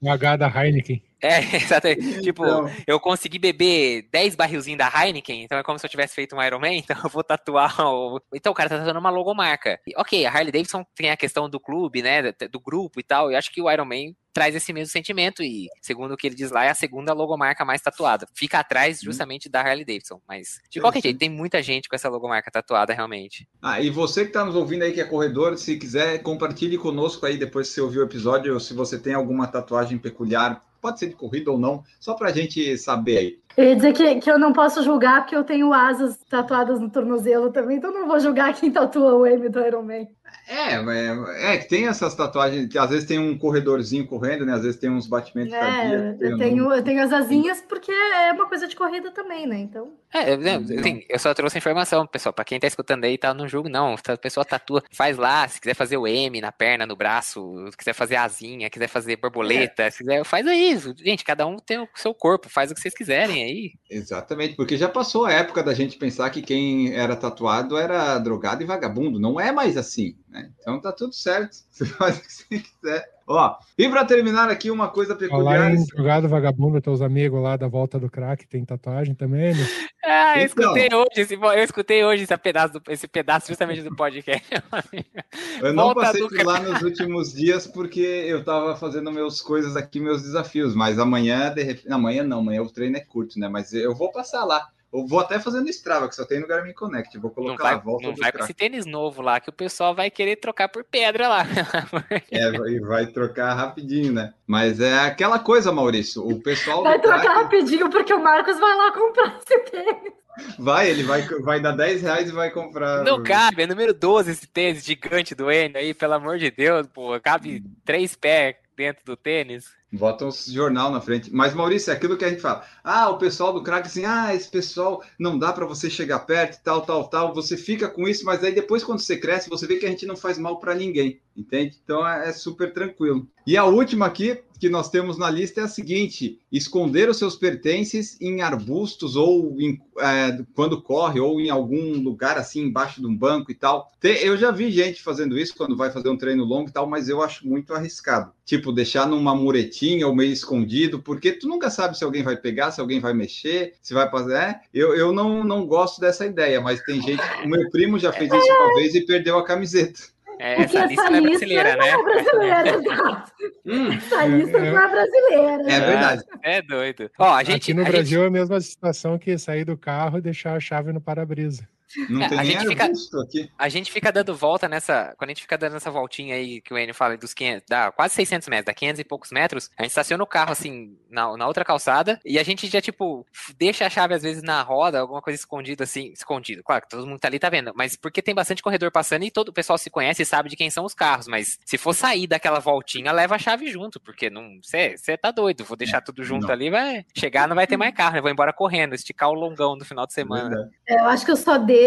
o 0.00 0.10
H 0.10 0.36
da 0.36 0.48
Heineken. 0.48 1.02
É, 1.22 1.38
exatamente. 1.56 2.20
Tipo, 2.20 2.44
então... 2.44 2.70
eu 2.86 3.00
consegui 3.00 3.38
beber 3.38 4.08
10 4.12 4.36
barrilzinhos 4.36 4.78
da 4.78 4.92
Heineken, 4.92 5.42
então 5.42 5.56
é 5.56 5.62
como 5.62 5.78
se 5.78 5.86
eu 5.86 5.90
tivesse 5.90 6.14
feito 6.14 6.36
um 6.36 6.42
Iron 6.42 6.58
Man, 6.58 6.74
então 6.76 6.96
eu 7.02 7.08
vou 7.08 7.24
tatuar 7.24 7.80
o... 7.80 8.20
Então 8.34 8.52
o 8.52 8.54
cara 8.54 8.68
tá 8.68 8.78
tatuando 8.78 9.00
uma 9.00 9.10
logomarca. 9.10 9.80
E, 9.86 9.94
ok, 9.96 10.26
a 10.26 10.30
Harley 10.30 10.52
Davidson 10.52 10.84
tem 10.94 11.10
a 11.10 11.16
questão 11.16 11.48
do 11.48 11.58
clube, 11.58 12.02
né, 12.02 12.32
do 12.50 12.60
grupo 12.60 13.00
e 13.00 13.02
tal, 13.02 13.32
e 13.32 13.36
acho 13.36 13.50
que 13.50 13.62
o 13.62 13.70
Iron 13.70 13.86
Man 13.86 14.12
traz 14.34 14.54
esse 14.54 14.72
mesmo 14.72 14.90
sentimento 14.90 15.42
e, 15.42 15.68
segundo 15.80 16.12
o 16.12 16.16
que 16.16 16.26
ele 16.26 16.34
diz 16.34 16.50
lá, 16.50 16.64
é 16.64 16.70
a 16.70 16.74
segunda 16.74 17.14
logomarca 17.14 17.64
mais 17.64 17.80
tatuada. 17.80 18.26
Fica 18.34 18.58
atrás 18.58 18.98
uhum. 18.98 19.04
justamente 19.04 19.48
da 19.48 19.60
Harley 19.60 19.84
Davidson, 19.84 20.20
mas 20.28 20.60
de 20.68 20.80
qualquer 20.80 21.00
jeito, 21.00 21.18
tem 21.18 21.30
muita 21.30 21.62
gente 21.62 21.88
com 21.88 21.94
essa 21.94 22.08
logomarca 22.08 22.50
tatuada 22.50 22.92
realmente. 22.92 23.48
Ah, 23.62 23.80
e 23.80 23.88
você 23.88 24.26
que 24.26 24.32
tá 24.32 24.44
nos 24.44 24.56
ouvindo 24.56 24.82
aí 24.82 24.92
que 24.92 25.00
é 25.00 25.04
corredor, 25.04 25.56
se 25.56 25.76
quiser, 25.76 26.18
compartilhe 26.18 26.76
conosco 26.76 27.24
aí 27.24 27.38
depois 27.38 27.68
que 27.68 27.74
você 27.74 27.80
ouviu 27.80 28.02
o 28.02 28.04
episódio, 28.04 28.52
ou 28.52 28.60
se 28.60 28.74
você 28.74 28.98
tem 28.98 29.14
alguma 29.14 29.46
tatuagem 29.46 29.96
peculiar 29.96 30.62
pode 30.84 30.98
ser 30.98 31.06
de 31.06 31.14
corrida 31.14 31.50
ou 31.50 31.58
não, 31.58 31.82
só 31.98 32.12
para 32.12 32.28
a 32.28 32.32
gente 32.32 32.76
saber 32.76 33.16
aí. 33.16 33.38
Eu 33.56 33.64
ia 33.64 33.76
dizer 33.76 33.94
que, 33.94 34.16
que 34.16 34.30
eu 34.30 34.38
não 34.38 34.52
posso 34.52 34.82
julgar 34.82 35.22
porque 35.22 35.34
eu 35.34 35.42
tenho 35.42 35.72
asas 35.72 36.18
tatuadas 36.28 36.78
no 36.78 36.90
tornozelo 36.90 37.50
também, 37.50 37.78
então 37.78 37.90
não 37.90 38.06
vou 38.06 38.20
julgar 38.20 38.52
quem 38.52 38.70
tatua 38.70 39.14
o 39.14 39.26
M 39.26 39.48
do 39.48 39.60
Iron 39.60 39.82
Man. 39.82 40.06
É, 40.46 40.74
é, 40.74 41.54
é, 41.54 41.58
que 41.58 41.68
tem 41.68 41.86
essas 41.86 42.14
tatuagens, 42.14 42.68
que 42.68 42.78
às 42.78 42.90
vezes 42.90 43.06
tem 43.06 43.18
um 43.18 43.36
corredorzinho 43.36 44.06
correndo, 44.06 44.44
né? 44.44 44.52
Às 44.52 44.62
vezes 44.62 44.78
tem 44.78 44.90
uns 44.90 45.06
batimentos 45.06 45.54
é, 45.54 45.58
cardíacos. 45.58 46.20
Eu 46.20 46.38
tenho, 46.38 46.72
eu 46.72 46.82
tenho 46.82 47.02
as 47.02 47.12
asinhas 47.12 47.62
porque 47.62 47.90
é 47.90 48.32
uma 48.32 48.46
coisa 48.48 48.66
de 48.68 48.76
corrida 48.76 49.10
também, 49.10 49.46
né? 49.46 49.58
Então. 49.58 49.92
É, 50.12 50.34
assim, 50.78 51.02
eu 51.08 51.18
só 51.18 51.32
trouxe 51.32 51.58
informação, 51.58 52.06
pessoal. 52.06 52.32
Para 52.32 52.44
quem 52.44 52.60
tá 52.60 52.66
escutando 52.66 53.04
aí, 53.04 53.16
tá 53.16 53.32
no 53.32 53.48
jogo, 53.48 53.68
não. 53.68 53.94
A 53.94 54.16
pessoa 54.16 54.44
tatua, 54.44 54.82
faz 54.92 55.16
lá, 55.16 55.48
se 55.48 55.60
quiser 55.60 55.74
fazer 55.74 55.96
o 55.96 56.06
M 56.06 56.40
na 56.40 56.52
perna, 56.52 56.86
no 56.86 56.94
braço, 56.94 57.66
se 57.70 57.76
quiser 57.76 57.94
fazer 57.94 58.16
asinha, 58.16 58.70
quiser 58.70 58.88
fazer 58.88 59.16
borboleta, 59.16 59.84
é. 59.84 59.90
se 59.90 59.98
quiser, 59.98 60.24
faz 60.24 60.46
aí. 60.46 60.78
Gente, 60.98 61.24
cada 61.24 61.46
um 61.46 61.56
tem 61.56 61.78
o 61.78 61.88
seu 61.94 62.14
corpo, 62.14 62.48
faz 62.48 62.70
o 62.70 62.74
que 62.74 62.80
vocês 62.80 62.94
quiserem 62.94 63.42
aí. 63.42 63.72
Exatamente, 63.90 64.54
porque 64.56 64.76
já 64.76 64.88
passou 64.88 65.24
a 65.24 65.32
época 65.32 65.62
da 65.62 65.72
gente 65.72 65.96
pensar 65.96 66.28
que 66.30 66.42
quem 66.42 66.94
era 66.94 67.16
tatuado 67.16 67.76
era 67.76 68.18
drogado 68.18 68.62
e 68.62 68.66
vagabundo. 68.66 69.18
Não 69.18 69.40
é 69.40 69.50
mais 69.50 69.76
assim. 69.76 70.16
Né? 70.34 70.50
Então 70.60 70.80
tá 70.80 70.90
tudo 70.90 71.14
certo. 71.14 71.58
Você 71.70 71.86
faz 71.86 72.18
o 72.18 72.20
que 72.20 72.32
você 72.32 72.58
quiser. 72.58 73.14
Ó, 73.26 73.56
e 73.78 73.88
para 73.88 74.04
terminar 74.04 74.50
aqui, 74.50 74.70
uma 74.70 74.88
coisa 74.88 75.16
peculiar. 75.16 75.72
Em 75.72 75.86
jogado 75.86 76.28
vagabundo, 76.28 76.80
teus 76.80 77.00
amigos 77.00 77.42
lá 77.42 77.56
da 77.56 77.66
volta 77.66 77.98
do 77.98 78.10
crack 78.10 78.46
tem 78.46 78.64
tatuagem 78.64 79.14
também, 79.14 79.54
né? 79.54 79.64
Ah, 80.06 80.38
eu 80.38 80.44
então, 80.44 80.64
escutei 80.64 80.88
hoje, 80.94 81.08
esse, 81.16 81.34
eu 81.34 81.64
escutei 81.64 82.04
hoje 82.04 82.24
esse 82.24 82.36
pedaço, 82.36 82.74
do, 82.74 82.82
esse 82.90 83.08
pedaço 83.08 83.48
justamente 83.48 83.80
do 83.80 83.96
podcast. 83.96 84.46
eu 85.62 85.72
não 85.72 85.84
volta 85.84 86.00
passei 86.02 86.28
por 86.28 86.44
lá 86.44 86.60
nos 86.60 86.82
últimos 86.82 87.32
dias 87.32 87.66
porque 87.66 88.00
eu 88.00 88.40
estava 88.40 88.76
fazendo 88.76 89.10
meus 89.10 89.40
coisas 89.40 89.76
aqui, 89.76 89.98
meus 89.98 90.20
desafios, 90.20 90.74
mas 90.74 90.98
amanhã, 90.98 91.50
de 91.54 91.62
repente, 91.62 91.90
amanhã 91.90 92.22
não, 92.22 92.40
amanhã 92.40 92.60
o 92.60 92.70
treino 92.70 92.98
é 92.98 93.00
curto, 93.00 93.38
né? 93.38 93.48
Mas 93.48 93.72
eu 93.72 93.94
vou 93.94 94.12
passar 94.12 94.44
lá. 94.44 94.68
Eu 94.94 95.04
vou 95.08 95.18
até 95.18 95.40
fazendo 95.40 95.68
Strava, 95.70 96.08
que 96.08 96.14
só 96.14 96.24
tem 96.24 96.38
no 96.38 96.46
Garmin 96.46 96.72
Connect. 96.72 97.18
Vou 97.18 97.32
colocar 97.32 97.50
não 97.50 97.64
vai, 97.64 97.74
a 97.74 97.78
volta. 97.78 98.06
Não 98.06 98.14
vai 98.14 98.30
com 98.30 98.44
esse 98.44 98.54
tênis 98.54 98.86
novo 98.86 99.20
lá, 99.20 99.40
que 99.40 99.50
o 99.50 99.52
pessoal 99.52 99.92
vai 99.92 100.08
querer 100.08 100.36
trocar 100.36 100.68
por 100.68 100.84
pedra 100.84 101.26
lá. 101.26 101.42
é, 102.30 102.46
e 102.70 102.78
vai 102.78 103.08
trocar 103.08 103.54
rapidinho, 103.54 104.12
né? 104.12 104.32
Mas 104.46 104.78
é 104.78 105.00
aquela 105.00 105.40
coisa, 105.40 105.72
Maurício. 105.72 106.24
O 106.24 106.40
pessoal. 106.40 106.84
Vai 106.84 107.00
trocar 107.00 107.22
track... 107.22 107.42
rapidinho, 107.42 107.90
porque 107.90 108.14
o 108.14 108.22
Marcos 108.22 108.56
vai 108.60 108.76
lá 108.76 108.92
comprar 108.92 109.36
esse 109.44 109.58
tênis. 109.64 110.12
Vai, 110.60 110.90
ele 110.90 111.02
vai, 111.02 111.22
vai 111.40 111.60
dar 111.60 111.72
10 111.72 112.02
reais 112.02 112.28
e 112.28 112.32
vai 112.32 112.52
comprar. 112.52 113.02
Não 113.02 113.20
cabe, 113.20 113.62
é 113.62 113.66
número 113.66 113.92
12 113.92 114.30
esse 114.30 114.46
tênis 114.46 114.84
gigante 114.84 115.34
do 115.34 115.50
Enio 115.50 115.76
aí, 115.76 115.92
pelo 115.92 116.14
amor 116.14 116.38
de 116.38 116.52
Deus, 116.52 116.86
pô. 116.86 117.18
Cabe 117.20 117.64
três 117.84 118.14
pés 118.14 118.54
dentro 118.76 119.04
do 119.04 119.16
tênis. 119.16 119.72
Bota 119.92 120.26
um 120.26 120.30
jornal 120.30 120.90
na 120.90 121.00
frente. 121.00 121.32
Mas, 121.32 121.54
Maurício, 121.54 121.90
é 121.90 121.94
aquilo 121.94 122.16
que 122.16 122.24
a 122.24 122.28
gente 122.28 122.40
fala. 122.40 122.64
Ah, 122.82 123.08
o 123.10 123.18
pessoal 123.18 123.52
do 123.52 123.62
crack 123.62 123.86
assim, 123.86 124.04
ah, 124.04 124.34
esse 124.34 124.48
pessoal 124.48 125.02
não 125.18 125.38
dá 125.38 125.52
para 125.52 125.66
você 125.66 125.88
chegar 125.88 126.20
perto, 126.20 126.62
tal, 126.62 126.82
tal, 126.82 127.08
tal. 127.08 127.34
Você 127.34 127.56
fica 127.56 127.88
com 127.88 128.08
isso, 128.08 128.24
mas 128.24 128.42
aí 128.42 128.52
depois, 128.52 128.82
quando 128.82 128.98
você 128.98 129.16
cresce, 129.16 129.48
você 129.48 129.66
vê 129.66 129.76
que 129.76 129.86
a 129.86 129.90
gente 129.90 130.06
não 130.06 130.16
faz 130.16 130.36
mal 130.36 130.58
para 130.58 130.74
ninguém, 130.74 131.20
entende? 131.36 131.78
Então 131.84 132.06
é, 132.06 132.28
é 132.28 132.32
super 132.32 132.72
tranquilo. 132.72 133.28
E 133.46 133.56
a 133.56 133.64
última 133.64 134.06
aqui, 134.06 134.42
que 134.58 134.70
nós 134.70 134.88
temos 134.88 135.18
na 135.18 135.28
lista 135.28 135.60
é 135.60 135.64
a 135.64 135.68
seguinte: 135.68 136.38
esconder 136.50 137.10
os 137.10 137.18
seus 137.18 137.36
pertences 137.36 138.18
em 138.20 138.40
arbustos 138.40 139.14
ou 139.14 139.60
em, 139.60 139.78
é, 139.98 140.42
quando 140.54 140.80
corre 140.80 141.20
ou 141.20 141.38
em 141.38 141.50
algum 141.50 142.00
lugar 142.00 142.38
assim 142.38 142.62
embaixo 142.62 143.00
de 143.00 143.06
um 143.06 143.14
banco 143.14 143.50
e 143.50 143.54
tal. 143.54 143.92
Eu 144.02 144.36
já 144.36 144.50
vi 144.50 144.70
gente 144.70 145.02
fazendo 145.02 145.38
isso 145.38 145.54
quando 145.54 145.76
vai 145.76 145.90
fazer 145.90 146.08
um 146.08 146.16
treino 146.16 146.44
longo 146.44 146.70
e 146.70 146.72
tal, 146.72 146.88
mas 146.88 147.08
eu 147.08 147.22
acho 147.22 147.46
muito 147.46 147.74
arriscado. 147.74 148.32
Tipo, 148.44 148.72
deixar 148.72 149.06
numa 149.06 149.34
muretinha 149.34 149.83
ou 150.04 150.14
meio 150.14 150.32
escondido, 150.32 151.00
porque 151.00 151.32
tu 151.32 151.48
nunca 151.48 151.68
sabe 151.68 151.98
se 151.98 152.04
alguém 152.04 152.22
vai 152.22 152.36
pegar, 152.36 152.70
se 152.70 152.80
alguém 152.80 153.00
vai 153.00 153.12
mexer, 153.12 153.74
se 153.82 153.92
vai 153.92 154.08
fazer. 154.10 154.34
É, 154.34 154.60
eu, 154.72 154.94
eu 154.94 155.12
não, 155.12 155.44
não 155.44 155.66
gosto 155.66 156.00
dessa 156.00 156.24
ideia, 156.24 156.60
mas 156.60 156.80
tem 156.82 157.02
gente. 157.02 157.22
O 157.44 157.48
meu 157.48 157.68
primo 157.70 157.98
já 157.98 158.12
fez 158.12 158.32
isso 158.32 158.52
uma 158.52 158.74
vez 158.76 158.94
e 158.94 159.04
perdeu 159.04 159.38
a 159.38 159.44
camiseta. 159.44 160.00
É, 160.38 160.62
essa 160.62 160.86
lista 160.86 161.10
não 161.10 161.18
é 161.18 161.20
brasileira, 161.20 161.76
né? 161.76 161.92
Não 161.92 162.00
é 162.00 162.02
brasileira, 162.02 162.68
exato. 162.74 163.32
hum, 163.64 163.92
essa 163.92 164.26
lista 164.26 164.58
não 164.58 164.78
é 164.78 164.88
brasileira. 164.90 165.72
É 165.72 165.80
verdade. 165.80 166.24
É 166.42 166.62
doido. 166.62 167.10
Ó, 167.18 167.34
a 167.34 167.44
gente, 167.44 167.56
Aqui 167.56 167.74
no 167.74 167.82
a 167.82 167.84
Brasil 167.84 168.18
gente... 168.20 168.24
é 168.24 168.26
a 168.26 168.30
mesma 168.30 168.60
situação 168.60 169.18
que 169.18 169.38
sair 169.38 169.64
do 169.64 169.76
carro 169.76 170.18
e 170.18 170.22
deixar 170.22 170.56
a 170.56 170.60
chave 170.60 170.92
no 170.92 171.00
para-brisa. 171.00 171.68
Não 172.08 172.22
é, 172.22 172.28
tem 172.28 172.38
a 172.38 172.44
gente 172.44 172.66
fica, 172.66 172.84
aqui. 172.84 173.50
A 173.58 173.68
gente 173.68 173.92
fica 173.92 174.12
dando 174.12 174.34
volta 174.34 174.68
nessa. 174.68 175.14
Quando 175.16 175.30
a 175.30 175.32
gente 175.32 175.42
fica 175.42 175.58
dando 175.58 175.76
essa 175.76 175.90
voltinha 175.90 176.34
aí 176.34 176.60
que 176.60 176.72
o 176.72 176.78
Enio 176.78 176.94
fala 176.94 177.16
dos 177.16 177.34
500, 177.34 177.64
dá 177.68 177.92
quase 177.92 178.14
600 178.14 178.48
metros, 178.48 178.66
dá 178.66 178.74
500 178.74 179.00
e 179.00 179.04
poucos 179.04 179.30
metros, 179.30 179.70
a 179.76 179.82
gente 179.82 179.90
estaciona 179.90 180.22
o 180.22 180.26
carro 180.26 180.52
assim 180.52 180.96
na, 181.10 181.36
na 181.36 181.46
outra 181.46 181.64
calçada 181.64 182.20
e 182.24 182.38
a 182.38 182.42
gente 182.42 182.66
já, 182.66 182.80
tipo, 182.80 183.26
deixa 183.58 183.86
a 183.86 183.90
chave 183.90 184.14
às 184.14 184.22
vezes 184.22 184.42
na 184.42 184.60
roda, 184.62 185.00
alguma 185.00 185.22
coisa 185.22 185.38
escondida 185.38 185.84
assim, 185.84 186.12
escondido. 186.12 186.62
Claro 186.62 186.82
que 186.82 186.88
todo 186.88 187.06
mundo 187.06 187.18
tá 187.18 187.28
ali 187.28 187.38
tá 187.38 187.48
vendo, 187.48 187.72
mas 187.74 187.96
porque 187.96 188.22
tem 188.22 188.34
bastante 188.34 188.62
corredor 188.62 188.90
passando 188.90 189.24
e 189.24 189.30
todo 189.30 189.48
o 189.48 189.52
pessoal 189.52 189.78
se 189.78 189.90
conhece 189.90 190.22
e 190.22 190.26
sabe 190.26 190.48
de 190.48 190.56
quem 190.56 190.70
são 190.70 190.84
os 190.84 190.94
carros, 190.94 191.26
mas 191.28 191.58
se 191.64 191.78
for 191.78 191.94
sair 191.94 192.26
daquela 192.26 192.58
voltinha, 192.58 193.12
leva 193.12 193.36
a 193.36 193.38
chave 193.38 193.70
junto, 193.70 194.00
porque 194.00 194.28
não. 194.30 194.58
Você 194.62 195.16
tá 195.16 195.30
doido, 195.30 195.64
vou 195.64 195.76
deixar 195.76 196.00
tudo 196.00 196.24
junto 196.24 196.46
não. 196.46 196.52
ali, 196.52 196.70
vai 196.70 197.04
chegar, 197.14 197.48
não 197.48 197.56
vai 197.56 197.66
ter 197.66 197.76
mais 197.76 197.94
carro, 197.94 198.16
eu 198.16 198.22
vou 198.22 198.30
embora 198.30 198.52
correndo, 198.52 198.94
esticar 198.94 199.28
o 199.28 199.34
longão 199.34 199.76
do 199.76 199.84
final 199.84 200.06
de 200.06 200.12
semana. 200.12 200.70
Eu 200.86 201.04
acho 201.06 201.24
que 201.24 201.30
eu 201.30 201.36
só 201.36 201.58
deixo, 201.58 201.83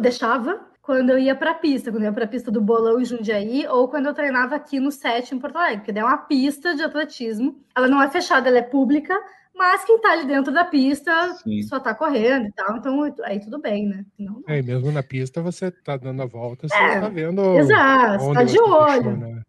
deixava 0.00 0.60
quando 0.84 1.10
eu 1.10 1.18
ia 1.18 1.34
para 1.34 1.52
a 1.52 1.54
pista, 1.54 1.90
quando 1.90 2.02
eu 2.02 2.08
ia 2.08 2.12
para 2.12 2.24
a 2.24 2.28
pista 2.28 2.50
do 2.50 2.60
Bolão 2.60 3.00
em 3.00 3.04
Jundiaí, 3.04 3.66
ou 3.66 3.88
quando 3.88 4.06
eu 4.06 4.14
treinava 4.14 4.54
aqui 4.54 4.78
no 4.78 4.90
SET 4.90 5.32
em 5.32 5.38
Porto 5.38 5.56
Alegre, 5.56 5.78
porque 5.78 5.98
é 5.98 6.04
uma 6.04 6.18
pista 6.18 6.74
de 6.74 6.82
atletismo. 6.82 7.58
Ela 7.74 7.88
não 7.88 8.02
é 8.02 8.10
fechada, 8.10 8.48
ela 8.48 8.58
é 8.58 8.62
pública, 8.62 9.18
mas 9.54 9.82
quem 9.84 9.98
tá 9.98 10.12
ali 10.12 10.26
dentro 10.26 10.52
da 10.52 10.64
pista 10.64 11.32
Sim. 11.42 11.62
só 11.62 11.80
tá 11.80 11.94
correndo 11.94 12.48
e 12.48 12.52
tal, 12.52 12.76
então 12.76 13.14
aí 13.24 13.40
tudo 13.40 13.58
bem, 13.58 13.86
né? 13.86 14.04
Não, 14.18 14.42
É, 14.46 14.60
mesmo 14.60 14.92
na 14.92 15.02
pista 15.02 15.40
você 15.40 15.70
tá 15.70 15.96
dando 15.96 16.22
a 16.22 16.26
volta, 16.26 16.68
você 16.68 16.76
é, 16.76 17.00
tá 17.00 17.08
vendo. 17.08 17.40
Exato, 17.56 18.34
tá 18.34 18.42
de 18.42 18.60
olho. 18.60 19.02
Deixou, 19.02 19.16
né? 19.16 19.42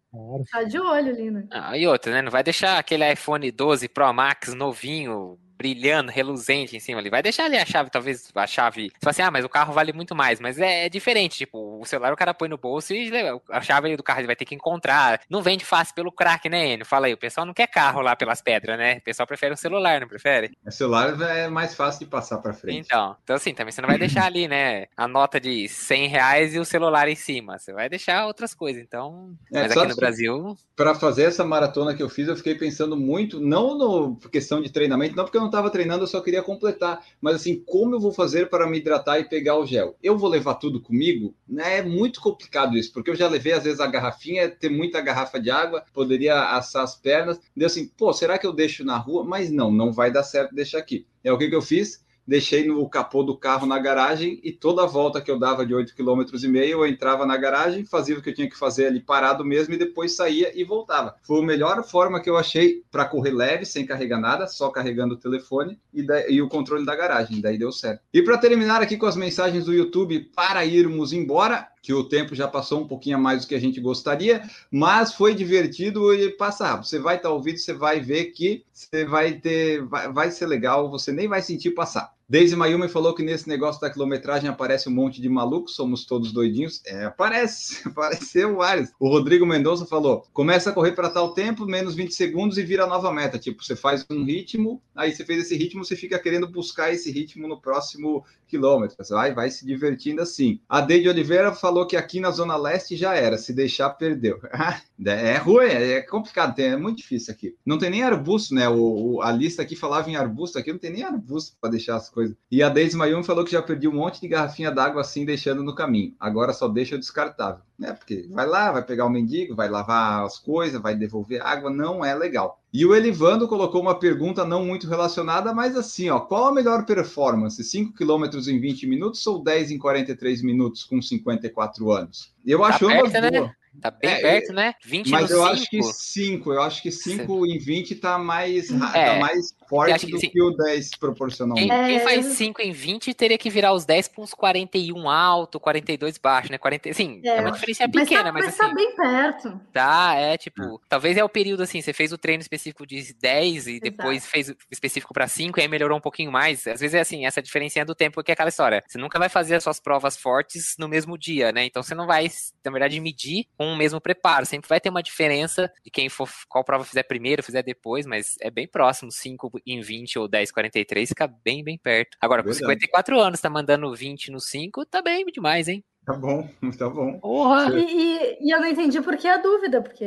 Tá 0.50 0.62
de 0.62 0.78
olho 0.78 1.08
ali, 1.10 1.30
né? 1.30 1.46
Ah, 1.50 1.76
e 1.76 1.86
outra, 1.86 2.12
né? 2.12 2.22
Não 2.22 2.30
vai 2.30 2.42
deixar 2.42 2.78
aquele 2.78 3.12
iPhone 3.12 3.50
12 3.50 3.88
Pro 3.88 4.10
Max 4.14 4.54
novinho, 4.54 5.38
brilhando, 5.56 6.10
reluzente 6.10 6.76
em 6.76 6.80
cima 6.80 7.00
ali. 7.00 7.10
Vai 7.10 7.22
deixar 7.22 7.44
ali 7.44 7.56
a 7.56 7.64
chave, 7.64 7.90
talvez 7.90 8.30
a 8.34 8.46
chave. 8.46 8.90
Você 8.90 8.98
fala 9.00 9.10
assim, 9.10 9.22
ah, 9.22 9.30
mas 9.30 9.44
o 9.44 9.48
carro 9.48 9.72
vale 9.72 9.92
muito 9.92 10.14
mais. 10.14 10.40
Mas 10.40 10.58
é, 10.58 10.86
é 10.86 10.88
diferente. 10.88 11.38
Tipo, 11.38 11.80
o 11.80 11.84
celular 11.84 12.12
o 12.12 12.16
cara 12.16 12.34
põe 12.34 12.48
no 12.48 12.58
bolso 12.58 12.92
e 12.92 13.10
a 13.50 13.60
chave 13.60 13.96
do 13.96 14.02
carro 14.02 14.20
ele 14.20 14.26
vai 14.26 14.36
ter 14.36 14.44
que 14.44 14.54
encontrar. 14.54 15.20
Não 15.28 15.42
vende 15.42 15.64
fácil 15.64 15.94
pelo 15.94 16.12
crack, 16.12 16.48
né, 16.48 16.74
Enio? 16.74 16.86
Fala 16.86 17.06
aí, 17.06 17.14
o 17.14 17.18
pessoal 17.18 17.46
não 17.46 17.54
quer 17.54 17.66
carro 17.66 18.00
lá 18.00 18.14
pelas 18.14 18.40
pedras, 18.42 18.76
né? 18.78 18.96
O 18.98 19.02
pessoal 19.02 19.26
prefere 19.26 19.52
um 19.52 19.56
celular, 19.56 20.00
não 20.00 20.08
prefere? 20.08 20.52
O 20.64 20.70
celular 20.70 21.20
é 21.22 21.48
mais 21.48 21.74
fácil 21.74 22.00
de 22.00 22.06
passar 22.06 22.38
para 22.38 22.52
frente. 22.52 22.78
Então, 22.78 23.16
então 23.22 23.36
assim, 23.36 23.54
também 23.54 23.72
você 23.72 23.80
não 23.80 23.88
vai 23.88 23.98
deixar 23.98 24.24
ali, 24.24 24.48
né? 24.48 24.86
A 24.96 25.08
nota 25.08 25.40
de 25.40 25.68
100 25.68 26.08
reais 26.08 26.54
e 26.54 26.58
o 26.58 26.64
celular 26.64 27.08
em 27.08 27.14
cima. 27.14 27.58
Você 27.58 27.72
vai 27.72 27.88
deixar 27.88 28.26
outras 28.26 28.54
coisas. 28.54 28.82
Então, 28.82 29.34
é, 29.52 29.62
mas 29.62 29.76
aqui 29.76 29.88
no 29.88 29.96
Brasil. 29.96 30.56
Para 30.74 30.94
fazer 30.94 31.24
essa 31.24 31.44
maratona 31.44 31.94
que 31.94 32.02
eu 32.02 32.08
fiz, 32.08 32.28
eu 32.28 32.36
fiquei 32.36 32.54
pensando 32.54 32.96
muito, 32.96 33.40
não 33.40 33.76
no 33.76 34.16
questão 34.30 34.60
de 34.60 34.70
treinamento, 34.70 35.16
não 35.16 35.24
porque 35.24 35.38
eu 35.38 35.45
não 35.46 35.50
estava 35.50 35.70
treinando, 35.70 36.04
eu 36.04 36.08
só 36.08 36.20
queria 36.20 36.42
completar. 36.42 37.04
Mas 37.20 37.36
assim, 37.36 37.62
como 37.64 37.94
eu 37.94 38.00
vou 38.00 38.12
fazer 38.12 38.50
para 38.50 38.66
me 38.66 38.78
hidratar 38.78 39.18
e 39.18 39.28
pegar 39.28 39.56
o 39.56 39.66
gel? 39.66 39.96
Eu 40.02 40.18
vou 40.18 40.28
levar 40.28 40.54
tudo 40.54 40.80
comigo? 40.80 41.34
Né? 41.48 41.78
é 41.78 41.82
muito 41.82 42.20
complicado 42.20 42.76
isso, 42.76 42.92
porque 42.92 43.10
eu 43.10 43.14
já 43.14 43.28
levei 43.28 43.52
às 43.52 43.64
vezes 43.64 43.80
a 43.80 43.86
garrafinha, 43.86 44.48
ter 44.48 44.68
muita 44.68 45.00
garrafa 45.00 45.40
de 45.40 45.50
água, 45.50 45.84
poderia 45.92 46.56
assar 46.56 46.82
as 46.82 46.96
pernas. 46.96 47.40
Deu 47.56 47.66
assim, 47.66 47.88
pô, 47.88 48.12
será 48.12 48.38
que 48.38 48.46
eu 48.46 48.52
deixo 48.52 48.84
na 48.84 48.96
rua? 48.96 49.24
Mas 49.24 49.50
não, 49.50 49.70
não 49.70 49.92
vai 49.92 50.10
dar 50.10 50.22
certo 50.22 50.54
deixar 50.54 50.78
aqui. 50.78 51.06
É 51.22 51.32
o 51.32 51.38
que, 51.38 51.48
que 51.48 51.54
eu 51.54 51.62
fiz? 51.62 52.04
Deixei 52.26 52.66
no 52.66 52.88
capô 52.88 53.22
do 53.22 53.36
carro 53.36 53.66
na 53.66 53.78
garagem 53.78 54.40
e 54.42 54.52
toda 54.52 54.82
a 54.82 54.86
volta 54.86 55.20
que 55.20 55.30
eu 55.30 55.38
dava 55.38 55.64
de 55.64 55.74
8,5 55.74 55.94
km 55.94 56.56
eu 56.56 56.86
entrava 56.86 57.24
na 57.24 57.36
garagem, 57.36 57.84
fazia 57.84 58.18
o 58.18 58.22
que 58.22 58.30
eu 58.30 58.34
tinha 58.34 58.48
que 58.48 58.58
fazer 58.58 58.86
ali 58.86 59.00
parado 59.00 59.44
mesmo 59.44 59.74
e 59.74 59.78
depois 59.78 60.16
saía 60.16 60.52
e 60.58 60.64
voltava. 60.64 61.14
Foi 61.22 61.40
a 61.40 61.46
melhor 61.46 61.84
forma 61.84 62.20
que 62.20 62.28
eu 62.28 62.36
achei 62.36 62.82
para 62.90 63.04
correr 63.04 63.30
leve, 63.30 63.64
sem 63.64 63.86
carregar 63.86 64.20
nada, 64.20 64.46
só 64.46 64.70
carregando 64.70 65.14
o 65.14 65.18
telefone 65.18 65.78
e, 65.92 66.02
da, 66.02 66.28
e 66.28 66.42
o 66.42 66.48
controle 66.48 66.84
da 66.84 66.96
garagem. 66.96 67.40
Daí 67.40 67.58
deu 67.58 67.70
certo. 67.70 68.02
E 68.12 68.22
para 68.22 68.38
terminar 68.38 68.82
aqui 68.82 68.96
com 68.96 69.06
as 69.06 69.16
mensagens 69.16 69.64
do 69.64 69.72
YouTube 69.72 70.30
para 70.34 70.64
irmos 70.64 71.12
embora, 71.12 71.68
que 71.86 71.94
o 71.94 72.02
tempo 72.02 72.34
já 72.34 72.48
passou 72.48 72.80
um 72.80 72.88
pouquinho 72.88 73.16
a 73.16 73.20
mais 73.20 73.42
do 73.42 73.46
que 73.46 73.54
a 73.54 73.60
gente 73.60 73.80
gostaria, 73.80 74.42
mas 74.72 75.14
foi 75.14 75.36
divertido 75.36 76.12
e 76.12 76.30
passa 76.30 76.66
rápido. 76.66 76.88
Você 76.88 76.98
vai 76.98 77.14
estar 77.14 77.30
ouvindo, 77.30 77.58
você 77.58 77.72
vai 77.72 78.00
ver 78.00 78.32
que 78.32 78.64
você 78.72 79.04
vai 79.04 79.34
ter, 79.34 79.84
vai, 79.84 80.12
vai 80.12 80.30
ser 80.32 80.46
legal, 80.46 80.90
você 80.90 81.12
nem 81.12 81.28
vai 81.28 81.40
sentir 81.40 81.70
passar. 81.70 82.15
Daisy 82.28 82.56
Mayumi 82.56 82.88
falou 82.88 83.14
que 83.14 83.22
nesse 83.22 83.48
negócio 83.48 83.80
da 83.80 83.88
quilometragem 83.88 84.50
aparece 84.50 84.88
um 84.88 84.92
monte 84.92 85.20
de 85.20 85.28
malucos, 85.28 85.76
somos 85.76 86.04
todos 86.04 86.32
doidinhos. 86.32 86.82
É, 86.84 87.04
aparece, 87.04 87.82
apareceu 87.86 88.56
vários. 88.56 88.90
O 88.98 89.08
Rodrigo 89.08 89.46
Mendonça 89.46 89.86
falou: 89.86 90.26
começa 90.32 90.70
a 90.70 90.72
correr 90.72 90.92
para 90.92 91.08
tal 91.08 91.34
tempo, 91.34 91.64
menos 91.64 91.94
20 91.94 92.12
segundos 92.12 92.58
e 92.58 92.64
vira 92.64 92.84
nova 92.84 93.12
meta. 93.12 93.38
Tipo, 93.38 93.62
você 93.62 93.76
faz 93.76 94.04
um 94.10 94.24
ritmo, 94.24 94.82
aí 94.94 95.12
você 95.12 95.24
fez 95.24 95.42
esse 95.42 95.56
ritmo, 95.56 95.84
você 95.84 95.94
fica 95.94 96.18
querendo 96.18 96.48
buscar 96.48 96.92
esse 96.92 97.12
ritmo 97.12 97.46
no 97.46 97.60
próximo 97.60 98.24
quilômetro. 98.48 98.96
Vai, 99.08 99.32
vai 99.32 99.48
se 99.48 99.64
divertindo 99.64 100.20
assim. 100.20 100.60
A 100.68 100.80
Deide 100.80 101.08
Oliveira 101.08 101.52
falou 101.52 101.86
que 101.86 101.96
aqui 101.96 102.18
na 102.18 102.32
Zona 102.32 102.56
Leste 102.56 102.96
já 102.96 103.14
era, 103.14 103.38
se 103.38 103.52
deixar, 103.52 103.90
perdeu. 103.90 104.40
é 105.04 105.36
ruim, 105.36 105.66
é 105.66 106.00
complicado, 106.02 106.58
é 106.58 106.76
muito 106.76 106.98
difícil 106.98 107.32
aqui. 107.32 107.54
Não 107.64 107.78
tem 107.78 107.90
nem 107.90 108.02
arbusto, 108.02 108.52
né? 108.52 108.68
O 108.68 109.20
a 109.22 109.30
lista 109.30 109.62
aqui 109.62 109.76
falava 109.76 110.10
em 110.10 110.16
arbusto, 110.16 110.58
aqui 110.58 110.72
não 110.72 110.78
tem 110.78 110.90
nem 110.90 111.04
arbusto 111.04 111.56
para 111.60 111.70
deixar 111.70 111.96
as 111.96 112.08
coisas. 112.16 112.34
E 112.50 112.62
a 112.62 112.70
Deise 112.70 112.96
Mayumi 112.96 113.22
falou 113.22 113.44
que 113.44 113.52
já 113.52 113.60
perdi 113.60 113.86
um 113.86 113.92
monte 113.92 114.22
de 114.22 114.28
garrafinha 114.28 114.70
d'água 114.70 115.02
assim, 115.02 115.26
deixando 115.26 115.62
no 115.62 115.74
caminho. 115.74 116.14
Agora 116.18 116.54
só 116.54 116.66
deixa 116.66 116.96
o 116.96 116.98
descartável. 116.98 117.60
É, 117.82 117.92
porque 117.92 118.26
vai 118.30 118.46
lá, 118.46 118.72
vai 118.72 118.82
pegar 118.82 119.04
o 119.04 119.10
mendigo, 119.10 119.54
vai 119.54 119.68
lavar 119.68 120.24
as 120.24 120.38
coisas, 120.38 120.80
vai 120.80 120.94
devolver 120.94 121.42
água, 121.42 121.68
não 121.68 122.02
é 122.02 122.14
legal. 122.14 122.58
E 122.72 122.86
o 122.86 122.94
Elivando 122.94 123.46
colocou 123.46 123.82
uma 123.82 123.98
pergunta 123.98 124.46
não 124.46 124.64
muito 124.64 124.88
relacionada, 124.88 125.52
mas 125.52 125.76
assim, 125.76 126.08
ó, 126.08 126.20
qual 126.20 126.46
a 126.46 126.54
melhor 126.54 126.86
performance? 126.86 127.62
5 127.62 127.92
km 127.92 128.24
em 128.48 128.58
20 128.58 128.86
minutos 128.86 129.26
ou 129.26 129.42
10 129.42 129.72
em 129.72 129.78
43 129.78 130.42
minutos 130.42 130.84
com 130.84 131.02
54 131.02 131.92
anos? 131.92 132.32
Eu 132.46 132.60
tá 132.60 132.66
acho 132.68 132.88
ambas 132.88 133.12
né? 133.12 133.30
boas. 133.30 133.50
Tá 133.80 133.90
bem 133.90 134.10
é, 134.10 134.20
perto, 134.20 134.52
né? 134.52 134.74
20 134.84 135.10
Mas 135.10 135.30
eu 135.30 135.38
cinco. 135.38 135.52
acho 135.52 135.70
que 135.70 135.82
5. 135.82 136.52
Eu 136.52 136.62
acho 136.62 136.82
que 136.82 136.90
5 136.90 137.46
em 137.46 137.58
20 137.58 137.94
tá 137.96 138.18
mais, 138.18 138.70
é, 138.70 139.14
tá 139.14 139.20
mais 139.20 139.52
forte 139.68 140.06
do 140.06 140.18
que, 140.18 140.28
que 140.28 140.42
o 140.42 140.50
10 140.50 140.90
proporcionalmente. 140.98 141.68
Quem, 141.68 141.86
quem 141.86 142.00
faz 142.00 142.26
5 142.26 142.62
em 142.62 142.72
20 142.72 143.14
teria 143.14 143.38
que 143.38 143.50
virar 143.50 143.72
os 143.72 143.84
10 143.84 144.08
para 144.08 144.22
uns 144.22 144.34
41 144.34 145.08
alto, 145.08 145.60
42 145.60 146.18
baixo, 146.18 146.50
né? 146.50 146.58
40, 146.58 146.92
sim, 146.92 147.20
é, 147.24 147.28
é 147.28 147.40
uma 147.40 147.52
diferença 147.52 147.88
pequena, 147.88 148.32
mas, 148.32 148.32
tá, 148.32 148.32
mas, 148.32 148.44
mas 148.44 148.56
tá 148.56 148.64
assim, 148.64 148.74
tá 148.74 148.74
bem 148.74 148.96
perto. 148.96 149.60
Tá, 149.72 150.14
é 150.14 150.36
tipo, 150.36 150.62
é. 150.62 150.78
talvez 150.88 151.16
é 151.16 151.24
o 151.24 151.28
período 151.28 151.62
assim, 151.62 151.80
você 151.80 151.92
fez 151.92 152.12
o 152.12 152.18
treino 152.18 152.40
específico 152.40 152.86
de 152.86 153.14
10 153.14 153.66
e 153.66 153.80
depois 153.80 154.18
Exato. 154.18 154.30
fez 154.30 154.48
o 154.48 154.56
específico 154.70 155.12
para 155.12 155.28
5 155.28 155.58
e 155.58 155.62
aí 155.62 155.68
melhorou 155.68 155.98
um 155.98 156.00
pouquinho 156.00 156.32
mais. 156.32 156.66
Às 156.66 156.80
vezes 156.80 156.94
é 156.94 157.00
assim, 157.00 157.26
essa 157.26 157.42
diferença 157.42 157.84
do 157.84 157.94
tempo 157.94 158.22
que 158.22 158.30
é 158.30 158.34
aquela 158.34 158.48
história. 158.48 158.82
Você 158.86 158.98
nunca 158.98 159.18
vai 159.18 159.28
fazer 159.28 159.56
as 159.56 159.62
suas 159.62 159.80
provas 159.80 160.16
fortes 160.16 160.76
no 160.78 160.88
mesmo 160.88 161.18
dia, 161.18 161.52
né? 161.52 161.64
Então 161.64 161.82
você 161.82 161.94
não 161.94 162.06
vai, 162.06 162.30
na 162.64 162.70
verdade, 162.70 163.00
medir 163.00 163.46
com 163.56 163.72
o 163.72 163.76
mesmo 163.76 164.00
preparo. 164.00 164.46
Sempre 164.46 164.68
vai 164.68 164.80
ter 164.80 164.88
uma 164.88 165.02
diferença 165.02 165.70
de 165.84 165.90
quem 165.90 166.08
for, 166.08 166.28
qual 166.48 166.64
prova 166.64 166.84
fizer 166.84 167.02
primeiro, 167.02 167.42
fizer 167.42 167.62
depois, 167.62 168.06
mas 168.06 168.36
é 168.40 168.50
bem 168.50 168.66
próximo, 168.66 169.10
5 169.10 169.55
em 169.66 169.80
20 169.80 170.18
ou 170.18 170.28
10, 170.28 170.50
43, 170.50 171.08
fica 171.08 171.26
bem, 171.44 171.62
bem 171.62 171.78
perto. 171.78 172.16
Agora, 172.20 172.42
com 172.42 172.52
54 172.52 173.18
anos, 173.20 173.40
tá 173.40 173.48
mandando 173.48 173.94
20 173.94 174.30
no 174.30 174.40
5, 174.40 174.86
tá 174.86 175.00
bem 175.00 175.24
demais, 175.26 175.68
hein? 175.68 175.84
Tá 176.04 176.14
bom, 176.14 176.48
tá 176.78 176.88
bom. 176.88 177.18
Porra. 177.18 177.74
E, 177.78 177.84
e, 177.84 178.48
e, 178.48 178.50
eu 178.50 178.60
não 178.60 178.68
entendi 178.68 179.00
por 179.00 179.16
que 179.16 179.26
a 179.26 179.38
dúvida, 179.38 179.82
porque 179.82 180.04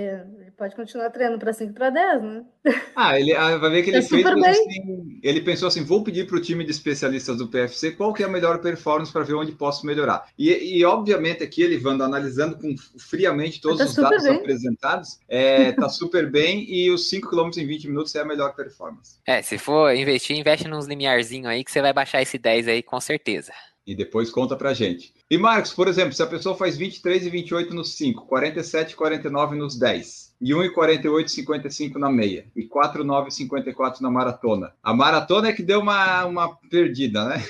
pode 0.60 0.76
continuar 0.76 1.10
treinando 1.10 1.40
para 1.40 1.54
5 1.54 1.74
para 1.74 1.90
10, 1.90 2.22
né? 2.22 2.46
Ah, 2.94 3.18
ele 3.18 3.34
ah, 3.34 3.58
vai 3.58 3.70
ver 3.70 3.84
que 3.84 3.90
ele 3.90 3.98
é 3.98 4.02
fez 4.02 4.26
assim, 4.26 5.20
ele 5.24 5.42
pensou 5.42 5.70
assim: 5.70 5.84
vou 5.84 6.04
pedir 6.04 6.28
para 6.28 6.36
o 6.36 6.42
time 6.42 6.66
de 6.66 6.72
especialistas 6.72 7.38
do 7.38 7.48
PFC 7.48 7.92
qual 7.92 8.14
que 8.14 8.22
é 8.22 8.26
a 8.26 8.30
melhor 8.30 8.60
performance 8.60 9.12
para 9.12 9.24
ver 9.24 9.36
onde 9.36 9.54
posso 9.54 9.86
melhorar. 9.86 10.26
E, 10.38 10.78
e 10.78 10.84
obviamente 10.84 11.42
aqui 11.42 11.62
ele 11.62 11.78
vando 11.78 12.04
analisando 12.04 12.58
com, 12.58 12.76
friamente 13.00 13.62
todos 13.62 13.80
tá 13.80 13.86
os 13.86 13.96
dados 13.96 14.24
bem. 14.24 14.36
apresentados, 14.36 15.20
é, 15.30 15.72
tá 15.72 15.88
super 15.90 16.30
bem 16.30 16.70
e 16.70 16.92
os 16.92 17.10
5 17.10 17.30
km 17.30 17.50
em 17.58 17.66
20 17.66 17.88
minutos 17.88 18.14
é 18.14 18.20
a 18.20 18.26
melhor 18.26 18.54
performance. 18.54 19.18
É, 19.26 19.42
se 19.42 19.58
for 19.58 19.96
investir, 19.96 20.38
investe 20.38 20.68
nos 20.68 20.86
limiarzinho 20.86 21.48
aí 21.48 21.64
que 21.64 21.72
você 21.72 21.82
vai 21.82 21.94
baixar 21.94 22.22
esse 22.22 22.38
10 22.38 22.68
aí 22.68 22.84
com 22.84 23.00
certeza 23.00 23.54
e 23.90 23.96
depois 23.96 24.30
conta 24.30 24.56
pra 24.56 24.72
gente. 24.72 25.12
E 25.32 25.36
Marcos, 25.36 25.74
por 25.74 25.88
exemplo, 25.88 26.14
se 26.14 26.22
a 26.22 26.28
pessoa 26.28 26.56
faz 26.56 26.78
23 26.78 27.26
e 27.26 27.30
28 27.32 27.74
nos 27.74 27.96
5, 27.96 28.28
47 28.28 28.92
e 28.92 28.96
49 28.96 29.56
nos 29.56 29.80
10, 29.80 30.29
e 30.42 30.54
1 30.54 30.64
e 30.64 30.70
48 30.70 31.28
e 31.28 31.32
55 31.32 32.00
na 32.00 32.10
meia, 32.10 32.46
e 32.56 32.64
4 32.64 33.04
9 33.04 33.30
e 33.30 33.32
54 33.32 34.02
na 34.02 34.10
maratona. 34.10 34.74
A 34.82 34.94
maratona 34.94 35.50
é 35.50 35.54
que 35.54 35.64
deu 35.64 35.80
uma, 35.80 36.26
uma 36.26 36.56
perdida, 36.70 37.26
né? 37.26 37.44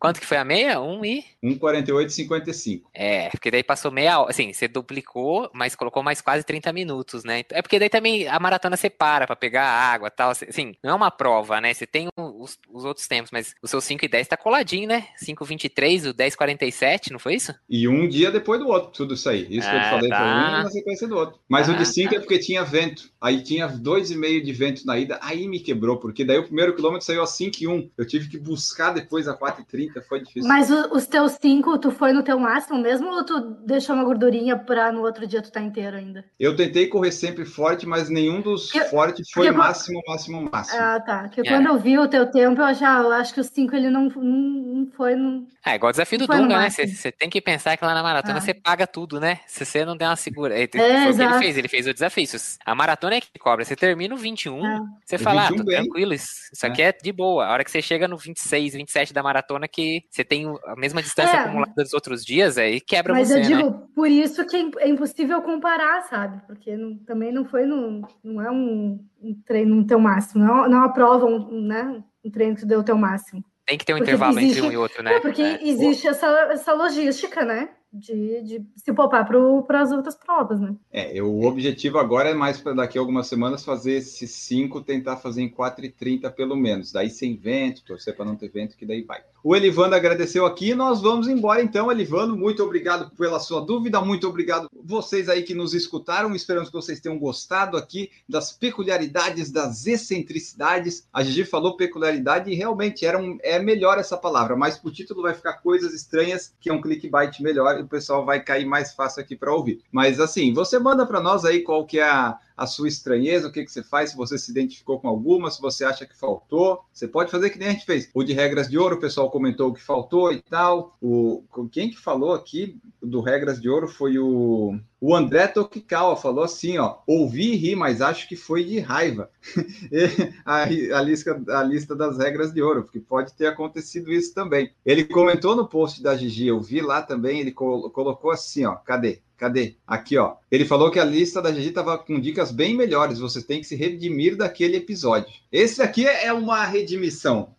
Quanto 0.00 0.18
que 0.18 0.26
foi 0.26 0.38
a 0.38 0.44
meia? 0.44 0.80
1 0.80 1.04
e? 1.04 1.24
1,48,55. 1.44 2.84
É, 2.94 3.28
porque 3.28 3.50
daí 3.50 3.62
passou 3.62 3.90
meia 3.90 4.24
assim, 4.26 4.50
você 4.50 4.66
duplicou, 4.66 5.50
mas 5.52 5.74
colocou 5.74 6.02
mais 6.02 6.22
quase 6.22 6.42
30 6.42 6.72
minutos, 6.72 7.22
né? 7.22 7.44
É 7.50 7.60
porque 7.60 7.78
daí 7.78 7.90
também 7.90 8.26
a 8.26 8.40
maratona 8.40 8.78
separa 8.78 9.26
para 9.26 9.36
pegar 9.36 9.64
água 9.64 10.08
e 10.08 10.10
tal, 10.10 10.30
assim, 10.30 10.74
não 10.82 10.92
é 10.92 10.94
uma 10.94 11.10
prova, 11.10 11.60
né? 11.60 11.74
Você 11.74 11.86
tem 11.86 12.08
os, 12.16 12.58
os 12.72 12.84
outros 12.86 13.06
tempos, 13.06 13.30
mas 13.30 13.54
o 13.62 13.68
seu 13.68 13.78
5 13.78 14.02
e 14.02 14.08
10 14.08 14.28
tá 14.28 14.38
coladinho, 14.38 14.88
né? 14.88 15.08
5,23, 15.22 16.10
o 16.10 16.14
10,47, 16.14 17.10
não 17.10 17.18
foi 17.18 17.34
isso? 17.34 17.54
E 17.68 17.86
um 17.86 18.08
dia 18.08 18.30
depois 18.30 18.58
do 18.58 18.68
outro, 18.68 18.92
tudo 18.92 19.12
isso 19.12 19.28
aí. 19.28 19.46
Isso 19.50 19.68
ah, 19.68 19.70
que 19.70 19.76
eu 19.76 19.80
te 19.80 19.86
ah, 19.86 19.90
falei 19.90 20.08
tá. 20.08 20.18
foi 20.18 20.26
um 20.26 20.62
na 20.62 20.70
sequência 20.70 21.08
do 21.08 21.16
outro. 21.16 21.38
Mas 21.46 21.68
ah, 21.68 21.72
o 21.72 21.76
de 21.76 21.84
5 21.84 22.08
tá. 22.08 22.16
é 22.16 22.20
porque 22.20 22.38
tinha 22.38 22.64
vento. 22.64 23.10
Aí 23.20 23.42
tinha 23.42 23.68
2,5 23.68 24.42
de 24.42 24.52
vento 24.52 24.86
na 24.86 24.98
ida, 24.98 25.18
aí 25.22 25.46
me 25.46 25.60
quebrou, 25.60 25.98
porque 25.98 26.24
daí 26.24 26.38
o 26.38 26.44
primeiro 26.44 26.74
quilômetro 26.74 27.04
saiu 27.06 27.22
a 27.22 27.26
5 27.26 27.56
e 27.60 27.68
1. 27.68 27.90
Eu 27.98 28.06
tive 28.06 28.28
que 28.28 28.38
buscar 28.38 28.92
depois 28.92 29.28
a 29.28 29.36
4,30 29.36 29.89
foi 30.08 30.20
difícil. 30.20 30.48
Mas 30.48 30.70
o, 30.70 30.94
os 30.94 31.06
teus 31.06 31.32
cinco, 31.40 31.78
tu 31.78 31.90
foi 31.90 32.12
no 32.12 32.22
teu 32.22 32.38
máximo 32.38 32.78
mesmo 32.78 33.08
ou 33.08 33.24
tu 33.24 33.40
deixou 33.64 33.94
uma 33.94 34.04
gordurinha 34.04 34.56
para 34.56 34.92
no 34.92 35.02
outro 35.02 35.26
dia 35.26 35.42
tu 35.42 35.50
tá 35.50 35.60
inteiro 35.60 35.96
ainda? 35.96 36.24
Eu 36.38 36.54
tentei 36.56 36.86
correr 36.86 37.12
sempre 37.12 37.44
forte, 37.44 37.86
mas 37.86 38.08
nenhum 38.08 38.40
dos 38.40 38.74
eu, 38.74 38.84
fortes 38.86 39.30
foi 39.30 39.50
máximo, 39.50 40.00
máximo, 40.06 40.48
máximo. 40.52 40.80
Ah, 40.80 41.00
tá. 41.00 41.22
Porque 41.22 41.40
é. 41.40 41.44
quando 41.44 41.66
eu 41.66 41.78
vi 41.78 41.98
o 41.98 42.08
teu 42.08 42.30
tempo, 42.30 42.60
eu 42.60 42.74
já 42.74 42.98
eu 42.98 43.12
acho 43.12 43.32
que 43.32 43.40
os 43.40 43.46
cinco 43.46 43.74
ele 43.74 43.90
não, 43.90 44.08
não 44.08 44.90
foi. 44.92 45.14
No, 45.14 45.46
é 45.64 45.74
igual 45.74 45.90
o 45.90 45.92
desafio 45.92 46.18
do 46.18 46.26
Dunga, 46.26 46.58
né? 46.58 46.70
Você 46.70 47.12
tem 47.12 47.28
que 47.28 47.40
pensar 47.40 47.76
que 47.76 47.84
lá 47.84 47.92
na 47.92 48.02
maratona 48.02 48.38
ah. 48.38 48.40
você 48.40 48.54
paga 48.54 48.86
tudo, 48.86 49.20
né? 49.20 49.40
Se 49.46 49.64
você 49.64 49.84
não 49.84 49.96
der 49.96 50.06
uma 50.06 50.16
segura. 50.16 50.54
É, 50.58 50.66
foi 50.66 51.12
o 51.12 51.16
que 51.16 51.22
ele 51.22 51.38
fez, 51.38 51.58
ele 51.58 51.68
fez 51.68 51.86
o 51.86 51.92
desafio. 51.92 52.26
A 52.64 52.74
maratona 52.74 53.16
é 53.16 53.20
que 53.20 53.38
cobra. 53.38 53.64
Você 53.64 53.76
termina 53.76 54.14
o 54.14 54.18
21, 54.18 54.64
ah. 54.64 54.80
você 55.04 55.18
fala, 55.18 55.46
ah, 55.46 55.48
tô 55.48 55.64
tranquilo, 55.64 56.14
isso, 56.14 56.28
isso 56.52 56.66
aqui 56.66 56.82
é. 56.82 56.88
é 56.88 56.92
de 56.92 57.12
boa. 57.12 57.46
A 57.46 57.52
hora 57.52 57.64
que 57.64 57.70
você 57.70 57.82
chega 57.82 58.08
no 58.08 58.16
26, 58.16 58.74
27 58.74 59.12
da 59.12 59.22
maratona, 59.22 59.68
que 59.68 59.79
você 60.08 60.24
tem 60.24 60.46
a 60.64 60.76
mesma 60.76 61.02
distância 61.02 61.36
é, 61.36 61.40
acumulada 61.40 61.72
dos 61.76 61.92
outros 61.92 62.24
dias, 62.24 62.58
aí 62.58 62.80
quebra 62.80 63.12
mas 63.12 63.28
você, 63.28 63.38
Mas 63.38 63.50
eu 63.50 63.56
digo, 63.56 63.70
né? 63.70 63.82
por 63.94 64.08
isso 64.08 64.46
que 64.46 64.56
é, 64.56 64.70
é 64.78 64.88
impossível 64.88 65.42
comparar, 65.42 66.02
sabe? 66.02 66.40
Porque 66.46 66.76
não, 66.76 66.96
também 66.98 67.32
não 67.32 67.44
foi 67.44 67.66
no, 67.66 68.02
não 68.22 68.42
é 68.42 68.50
um, 68.50 69.04
um 69.22 69.34
treino 69.46 69.74
no 69.74 69.86
teu 69.86 69.98
máximo, 69.98 70.44
não, 70.44 70.68
não 70.68 70.82
aprova 70.82 71.26
um, 71.26 71.60
né, 71.60 72.02
um 72.24 72.30
treino 72.30 72.56
que 72.56 72.66
deu 72.66 72.80
o 72.80 72.84
teu 72.84 72.96
máximo. 72.96 73.44
Tem 73.66 73.78
que 73.78 73.84
ter 73.84 73.94
um 73.94 73.98
porque 73.98 74.10
intervalo 74.10 74.38
existe, 74.38 74.58
entre 74.58 74.68
um 74.68 74.72
e 74.72 74.76
outro, 74.76 75.02
né? 75.02 75.14
É 75.14 75.20
porque 75.20 75.42
é. 75.42 75.68
existe 75.68 76.08
essa, 76.08 76.26
essa 76.50 76.72
logística, 76.72 77.44
né? 77.44 77.68
de, 77.92 78.42
de 78.42 78.66
se 78.76 78.92
poupar 78.92 79.26
para 79.26 79.82
as 79.82 79.90
outras 79.90 80.14
provas, 80.14 80.60
né? 80.60 80.76
É, 80.92 81.20
o 81.22 81.42
objetivo 81.42 81.98
agora 81.98 82.30
é 82.30 82.34
mais 82.34 82.60
para 82.60 82.72
daqui 82.72 82.96
a 82.96 83.00
algumas 83.00 83.26
semanas 83.26 83.64
fazer 83.64 83.94
esses 83.94 84.30
cinco, 84.30 84.80
tentar 84.80 85.16
fazer 85.16 85.42
em 85.42 85.50
4,30 85.50 86.30
pelo 86.32 86.56
menos. 86.56 86.92
Daí 86.92 87.10
sem 87.10 87.36
vento, 87.36 87.84
torcer 87.84 88.14
para 88.14 88.24
não 88.24 88.36
ter 88.36 88.48
vento, 88.48 88.76
que 88.76 88.86
daí 88.86 89.02
vai. 89.02 89.20
O 89.42 89.56
Elivando 89.56 89.94
agradeceu 89.94 90.44
aqui 90.44 90.70
e 90.70 90.74
nós 90.74 91.00
vamos 91.00 91.26
embora 91.26 91.62
então, 91.62 91.90
Elivando. 91.90 92.36
Muito 92.36 92.62
obrigado 92.62 93.10
pela 93.16 93.40
sua 93.40 93.60
dúvida, 93.60 94.00
muito 94.00 94.28
obrigado 94.28 94.68
vocês 94.84 95.28
aí 95.30 95.42
que 95.42 95.54
nos 95.54 95.72
escutaram. 95.72 96.34
Esperamos 96.34 96.68
que 96.68 96.76
vocês 96.76 97.00
tenham 97.00 97.18
gostado 97.18 97.76
aqui 97.76 98.10
das 98.28 98.52
peculiaridades, 98.52 99.50
das 99.50 99.86
excentricidades. 99.86 101.08
A 101.10 101.22
Gigi 101.22 101.44
falou 101.44 101.76
peculiaridade 101.76 102.50
e 102.50 102.54
realmente 102.54 103.06
era 103.06 103.18
um, 103.18 103.38
é 103.42 103.58
melhor 103.58 103.98
essa 103.98 104.16
palavra, 104.16 104.56
mas 104.56 104.78
o 104.84 104.90
título 104.90 105.22
vai 105.22 105.32
ficar 105.32 105.54
coisas 105.54 105.94
estranhas, 105.94 106.54
que 106.60 106.68
é 106.68 106.72
um 106.72 106.80
clickbait 106.80 107.40
melhor 107.40 107.80
o 107.80 107.88
pessoal 107.88 108.24
vai 108.24 108.42
cair 108.42 108.66
mais 108.66 108.92
fácil 108.92 109.22
aqui 109.22 109.34
para 109.34 109.54
ouvir. 109.54 109.80
Mas 109.90 110.20
assim, 110.20 110.52
você 110.52 110.78
manda 110.78 111.06
para 111.06 111.20
nós 111.20 111.44
aí 111.44 111.60
qual 111.60 111.86
que 111.86 111.98
é 111.98 112.08
a, 112.08 112.38
a 112.60 112.66
sua 112.66 112.88
estranheza, 112.88 113.48
o 113.48 113.50
que, 113.50 113.64
que 113.64 113.72
você 113.72 113.82
faz, 113.82 114.10
se 114.10 114.16
você 114.16 114.36
se 114.36 114.50
identificou 114.50 115.00
com 115.00 115.08
alguma, 115.08 115.50
se 115.50 115.62
você 115.62 115.82
acha 115.82 116.04
que 116.04 116.14
faltou. 116.14 116.84
Você 116.92 117.08
pode 117.08 117.30
fazer 117.30 117.48
que 117.48 117.58
nem 117.58 117.68
a 117.68 117.72
gente 117.72 117.86
fez. 117.86 118.10
O 118.12 118.22
de 118.22 118.34
regras 118.34 118.68
de 118.68 118.76
ouro, 118.76 118.96
o 118.96 119.00
pessoal 119.00 119.30
comentou 119.30 119.70
o 119.70 119.72
que 119.72 119.82
faltou 119.82 120.30
e 120.30 120.42
tal. 120.42 120.94
O, 121.00 121.42
quem 121.72 121.88
que 121.88 121.96
falou 121.96 122.34
aqui 122.34 122.78
do 123.02 123.22
regras 123.22 123.58
de 123.58 123.70
ouro 123.70 123.88
foi 123.88 124.18
o 124.18 124.78
o 125.00 125.16
André 125.16 125.46
Tokikawa 125.46 126.14
falou 126.14 126.44
assim, 126.44 126.76
ó, 126.76 126.98
ouvi 127.06 127.52
e 127.52 127.56
ri, 127.56 127.74
mas 127.74 128.02
acho 128.02 128.28
que 128.28 128.36
foi 128.36 128.64
de 128.64 128.78
raiva. 128.78 129.30
a, 130.44 130.64
a, 130.64 131.00
lista, 131.00 131.42
a 131.48 131.62
lista 131.62 131.96
das 131.96 132.18
regras 132.18 132.52
de 132.52 132.60
ouro, 132.60 132.82
porque 132.82 133.00
pode 133.00 133.32
ter 133.32 133.46
acontecido 133.46 134.12
isso 134.12 134.34
também. 134.34 134.70
Ele 134.84 135.04
comentou 135.04 135.56
no 135.56 135.66
post 135.66 136.02
da 136.02 136.14
Gigi, 136.14 136.48
eu 136.48 136.60
vi 136.60 136.82
lá 136.82 137.00
também, 137.00 137.40
ele 137.40 137.50
col 137.50 137.88
colocou 137.90 138.30
assim, 138.30 138.66
ó, 138.66 138.74
cadê? 138.74 139.22
Cadê? 139.40 139.76
Aqui, 139.86 140.18
ó. 140.18 140.36
Ele 140.52 140.66
falou 140.66 140.90
que 140.90 140.98
a 140.98 141.04
lista 141.04 141.40
da 141.40 141.50
Gigi 141.50 141.70
estava 141.70 141.96
com 141.96 142.20
dicas 142.20 142.52
bem 142.52 142.76
melhores. 142.76 143.18
Você 143.18 143.40
tem 143.40 143.58
que 143.58 143.66
se 143.66 143.74
redimir 143.74 144.36
daquele 144.36 144.76
episódio. 144.76 145.32
Esse 145.50 145.80
aqui 145.80 146.06
é 146.06 146.30
uma 146.30 146.62
redimissão. 146.66 147.56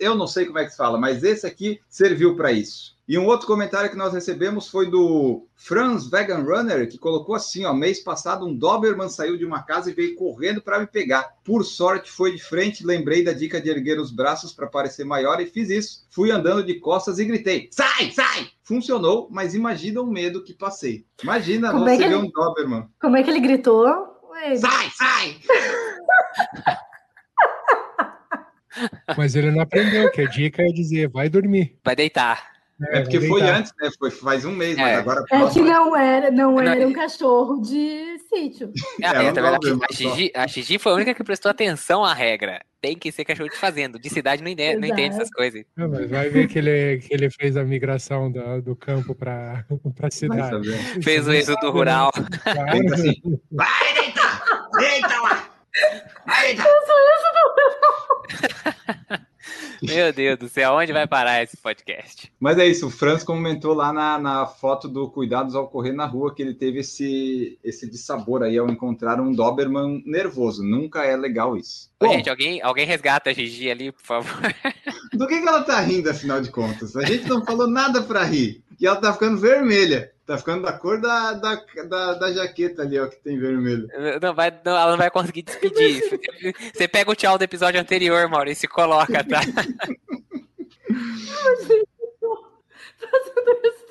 Eu 0.00 0.16
não 0.16 0.26
sei 0.26 0.44
como 0.44 0.58
é 0.58 0.64
que 0.64 0.72
se 0.72 0.76
fala, 0.76 0.98
mas 0.98 1.22
esse 1.22 1.46
aqui 1.46 1.78
serviu 1.88 2.34
para 2.34 2.50
isso. 2.50 2.93
E 3.06 3.18
um 3.18 3.26
outro 3.26 3.46
comentário 3.46 3.90
que 3.90 3.96
nós 3.96 4.14
recebemos 4.14 4.68
foi 4.68 4.90
do 4.90 5.46
Franz 5.54 6.06
Vegan 6.06 6.42
Runner, 6.42 6.88
que 6.88 6.96
colocou 6.96 7.34
assim: 7.34 7.66
ó, 7.66 7.74
mês 7.74 8.02
passado 8.02 8.46
um 8.46 8.56
Doberman 8.56 9.10
saiu 9.10 9.36
de 9.36 9.44
uma 9.44 9.62
casa 9.62 9.90
e 9.90 9.94
veio 9.94 10.14
correndo 10.14 10.62
para 10.62 10.78
me 10.78 10.86
pegar. 10.86 11.34
Por 11.44 11.64
sorte, 11.64 12.10
foi 12.10 12.32
de 12.32 12.42
frente, 12.42 12.84
lembrei 12.84 13.22
da 13.22 13.32
dica 13.32 13.60
de 13.60 13.68
erguer 13.68 14.00
os 14.00 14.10
braços 14.10 14.54
para 14.54 14.66
parecer 14.66 15.04
maior 15.04 15.38
e 15.38 15.46
fiz 15.46 15.68
isso. 15.68 16.06
Fui 16.08 16.30
andando 16.30 16.64
de 16.64 16.80
costas 16.80 17.18
e 17.18 17.26
gritei: 17.26 17.68
sai, 17.70 18.10
sai! 18.10 18.48
Funcionou, 18.62 19.28
mas 19.30 19.54
imagina 19.54 20.00
o 20.00 20.06
medo 20.06 20.42
que 20.42 20.54
passei. 20.54 21.04
Imagina 21.22 21.72
Como 21.72 21.86
é 21.86 21.96
você 21.96 22.04
é 22.04 22.08
ver 22.08 22.14
ele... 22.14 22.24
um 22.24 22.30
Doberman. 22.30 22.88
Como 22.98 23.18
é 23.18 23.22
que 23.22 23.28
ele 23.28 23.40
gritou? 23.40 23.86
Sai, 24.56 24.90
sai! 24.90 25.36
Mas 29.16 29.36
ele 29.36 29.52
não 29.52 29.60
aprendeu, 29.60 30.10
que 30.10 30.20
a 30.20 30.28
dica 30.28 30.62
é 30.62 30.66
dizer, 30.66 31.08
vai 31.08 31.28
dormir. 31.28 31.78
Vai 31.84 31.94
deitar. 31.94 32.53
É, 32.82 32.98
é 32.98 33.00
porque 33.02 33.20
foi 33.20 33.42
antes, 33.42 33.72
né? 33.80 33.88
Foi 33.98 34.10
faz 34.10 34.44
um 34.44 34.50
mês, 34.50 34.76
é. 34.76 34.80
mas 34.80 34.98
agora. 34.98 35.24
É 35.30 35.48
que 35.50 35.60
não 35.60 35.96
era, 35.96 36.30
não 36.30 36.60
era 36.60 36.86
um 36.86 36.92
cachorro 36.92 37.60
de 37.60 38.18
sítio. 38.28 38.72
É, 39.00 39.26
é, 39.26 39.32
um 39.32 39.80
a, 39.82 39.92
Gigi, 39.92 40.32
a 40.34 40.46
Gigi 40.46 40.78
foi 40.78 40.92
a 40.92 40.94
única 40.94 41.14
que 41.14 41.22
prestou 41.22 41.50
atenção 41.50 42.04
à 42.04 42.14
regra. 42.14 42.64
Tem 42.80 42.96
que 42.96 43.12
ser 43.12 43.24
cachorro 43.24 43.50
de 43.50 43.56
fazenda. 43.56 43.98
De 43.98 44.08
cidade 44.08 44.42
não 44.42 44.50
entende, 44.50 44.80
não 44.80 44.88
entende 44.88 45.14
essas 45.14 45.30
coisas. 45.30 45.64
Não, 45.76 45.88
mas 45.88 46.10
vai 46.10 46.28
ver 46.30 46.48
que 46.48 46.58
ele, 46.58 46.98
que 46.98 47.12
ele 47.12 47.30
fez 47.30 47.56
a 47.56 47.64
migração 47.64 48.30
do, 48.30 48.62
do 48.62 48.76
campo 48.76 49.14
para 49.14 49.64
a 50.02 50.10
cidade. 50.10 50.72
Fez 51.02 51.26
o 51.28 51.32
êxodo 51.32 51.70
rural. 51.70 52.10
Assim, 52.14 53.20
vai 53.52 53.94
deitar! 53.94 54.68
Deita 54.78 55.20
lá! 55.20 55.50
Vai 56.26 56.46
deitar! 56.46 56.84
Meu 59.82 60.12
Deus 60.12 60.38
do 60.38 60.48
céu, 60.48 60.74
onde 60.74 60.92
vai 60.92 61.06
parar 61.06 61.42
esse 61.42 61.56
podcast? 61.56 62.32
Mas 62.40 62.58
é 62.58 62.66
isso, 62.66 62.86
o 62.86 62.90
Franz 62.90 63.22
comentou 63.22 63.74
lá 63.74 63.92
na, 63.92 64.18
na 64.18 64.46
foto 64.46 64.88
do 64.88 65.08
Cuidados 65.10 65.54
ao 65.54 65.68
Correr 65.68 65.92
na 65.92 66.06
Rua 66.06 66.34
que 66.34 66.42
ele 66.42 66.54
teve 66.54 66.80
esse, 66.80 67.58
esse 67.62 67.88
dissabor 67.88 68.42
aí 68.42 68.56
ao 68.56 68.68
encontrar 68.68 69.20
um 69.20 69.32
Doberman 69.32 70.02
nervoso. 70.06 70.62
Nunca 70.62 71.04
é 71.04 71.16
legal 71.16 71.56
isso. 71.56 71.90
Ô, 72.00 72.06
Bom, 72.06 72.12
gente, 72.12 72.30
alguém, 72.30 72.62
alguém 72.62 72.86
resgata 72.86 73.30
a 73.30 73.32
Gigi 73.32 73.70
ali, 73.70 73.92
por 73.92 74.02
favor. 74.02 74.54
Do 75.12 75.26
que, 75.26 75.40
que 75.40 75.48
ela 75.48 75.62
tá 75.62 75.80
rindo, 75.80 76.10
afinal 76.10 76.40
de 76.40 76.50
contas? 76.50 76.96
A 76.96 77.04
gente 77.04 77.28
não 77.28 77.44
falou 77.44 77.66
nada 77.66 78.02
para 78.02 78.24
rir. 78.24 78.62
E 78.80 78.86
ela 78.86 78.96
tá 78.96 79.12
ficando 79.12 79.38
vermelha. 79.38 80.13
Tá 80.26 80.38
ficando 80.38 80.62
da 80.62 80.72
cor 80.72 80.98
da, 81.00 81.34
da, 81.34 81.54
da, 81.86 82.14
da, 82.14 82.32
jaqueta 82.32 82.80
ali, 82.80 82.98
ó, 82.98 83.06
que 83.06 83.16
tem 83.16 83.38
vermelho. 83.38 83.88
Não 84.22 84.34
vai, 84.34 84.50
não, 84.64 84.72
ela 84.72 84.92
não 84.92 84.96
vai 84.96 85.10
conseguir 85.10 85.42
despedir. 85.42 86.02
Você 86.74 86.88
pega 86.88 87.10
o 87.10 87.14
tchau 87.14 87.36
do 87.36 87.44
episódio 87.44 87.78
anterior, 87.78 88.26
Maurício, 88.26 88.64
e 88.64 88.68
coloca, 88.68 89.22
tá? 89.22 89.42
Fazendo 92.98 93.60
isso 93.64 93.84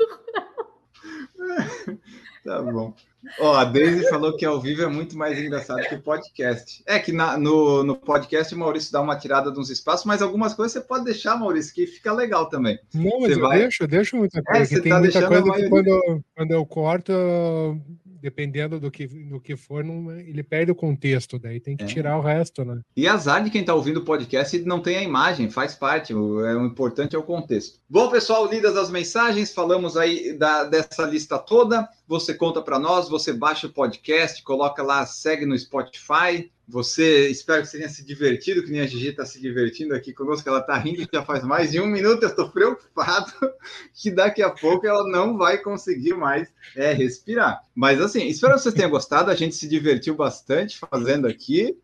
Tá 2.44 2.62
bom. 2.62 2.96
Ó, 3.44 3.56
a 3.56 3.66
Daisy 3.66 4.10
falou 4.10 4.38
que 4.38 4.46
ao 4.46 4.58
vivo 4.58 4.84
é 4.84 4.88
muito 4.88 5.18
mais 5.18 5.38
engraçado 5.38 5.82
que 5.82 5.96
o 5.96 6.02
podcast. 6.02 6.82
É 6.86 6.98
que 6.98 7.12
na, 7.12 7.38
no, 7.38 7.84
no 7.84 7.94
podcast 7.94 8.56
o 8.56 8.58
Maurício 8.58 8.90
dá 8.90 9.02
uma 9.02 9.18
tirada 9.18 9.52
nos 9.52 9.70
espaços, 9.70 10.06
mas 10.06 10.22
algumas 10.22 10.54
coisas 10.54 10.72
você 10.72 10.80
pode 10.80 11.04
deixar, 11.04 11.36
Maurício, 11.36 11.74
que 11.74 11.86
fica 11.86 12.14
legal 12.14 12.48
também. 12.48 12.80
Não, 12.94 13.20
mas 13.20 13.34
você 13.34 13.40
eu 13.42 13.42
vai... 13.42 13.60
deixo, 13.60 13.84
eu 13.84 13.88
deixo 13.88 14.16
muita 14.16 14.40
é, 14.40 14.44
coisa. 14.44 14.78
É, 14.78 14.80
tem 14.80 14.92
tá 14.94 15.00
muita 15.00 15.28
coisa 15.28 15.52
que 15.52 15.70
quando, 15.70 16.24
quando 16.34 16.52
eu 16.52 16.66
corto, 16.66 17.12
dependendo 18.24 18.80
do 18.80 18.90
que, 18.90 19.06
do 19.06 19.38
que 19.38 19.58
for, 19.58 19.84
não, 19.84 20.10
ele 20.18 20.42
perde 20.42 20.72
o 20.72 20.76
contexto, 20.76 21.38
daí 21.38 21.60
tem 21.60 21.76
que 21.76 21.84
é. 21.84 21.88
tirar 21.88 22.18
o 22.18 22.22
resto, 22.22 22.64
né? 22.64 22.80
E 22.96 23.06
azar 23.06 23.44
de 23.44 23.50
quem 23.50 23.60
está 23.60 23.76
ouvindo 23.76 23.98
o 23.98 24.06
podcast 24.06 24.58
não 24.60 24.80
tem 24.80 24.96
a 24.96 25.04
imagem, 25.04 25.50
faz 25.50 25.76
parte, 25.76 26.14
o, 26.14 26.46
é, 26.46 26.56
o 26.56 26.66
importante 26.66 27.18
é 27.18 27.20
o 27.20 27.24
contexto. 27.24 27.82
Bom, 27.90 28.10
pessoal, 28.10 28.50
lidas 28.50 28.78
as 28.78 28.90
mensagens, 28.90 29.54
falamos 29.54 29.98
aí 29.98 30.38
da, 30.38 30.64
dessa 30.64 31.04
lista 31.04 31.38
toda, 31.38 31.86
você 32.08 32.34
conta 32.34 32.62
para 32.62 32.80
nós, 32.80 33.10
você 33.10 33.34
baixa 33.34 33.68
o 33.68 33.74
podcast, 33.74 34.42
coloca 34.42 34.82
lá, 34.82 35.06
segue 35.06 35.46
no 35.46 35.60
Spotify, 35.60 36.50
você, 36.74 37.30
espero 37.30 37.62
que 37.62 37.68
você 37.68 37.78
tenha 37.78 37.88
se 37.88 38.04
divertido, 38.04 38.64
que 38.64 38.72
nem 38.72 38.82
a 38.82 38.88
Gigi 38.88 39.10
está 39.10 39.24
se 39.24 39.40
divertindo 39.40 39.94
aqui 39.94 40.12
conosco, 40.12 40.50
ela 40.50 40.60
está 40.60 40.76
rindo 40.76 41.08
já 41.14 41.24
faz 41.24 41.44
mais 41.44 41.72
de 41.72 41.80
um 41.80 41.86
minuto, 41.86 42.24
eu 42.24 42.30
estou 42.30 42.50
preocupado 42.50 43.32
que 43.94 44.10
daqui 44.10 44.42
a 44.42 44.50
pouco 44.50 44.88
ela 44.88 45.08
não 45.08 45.38
vai 45.38 45.60
conseguir 45.60 46.16
mais 46.16 46.52
é, 46.76 46.92
respirar. 46.92 47.62
Mas 47.76 48.02
assim, 48.02 48.26
espero 48.26 48.56
que 48.56 48.62
vocês 48.62 48.74
tenham 48.74 48.90
gostado, 48.90 49.30
a 49.30 49.36
gente 49.36 49.54
se 49.54 49.68
divertiu 49.68 50.16
bastante 50.16 50.80
fazendo 50.80 51.28
aqui. 51.28 51.78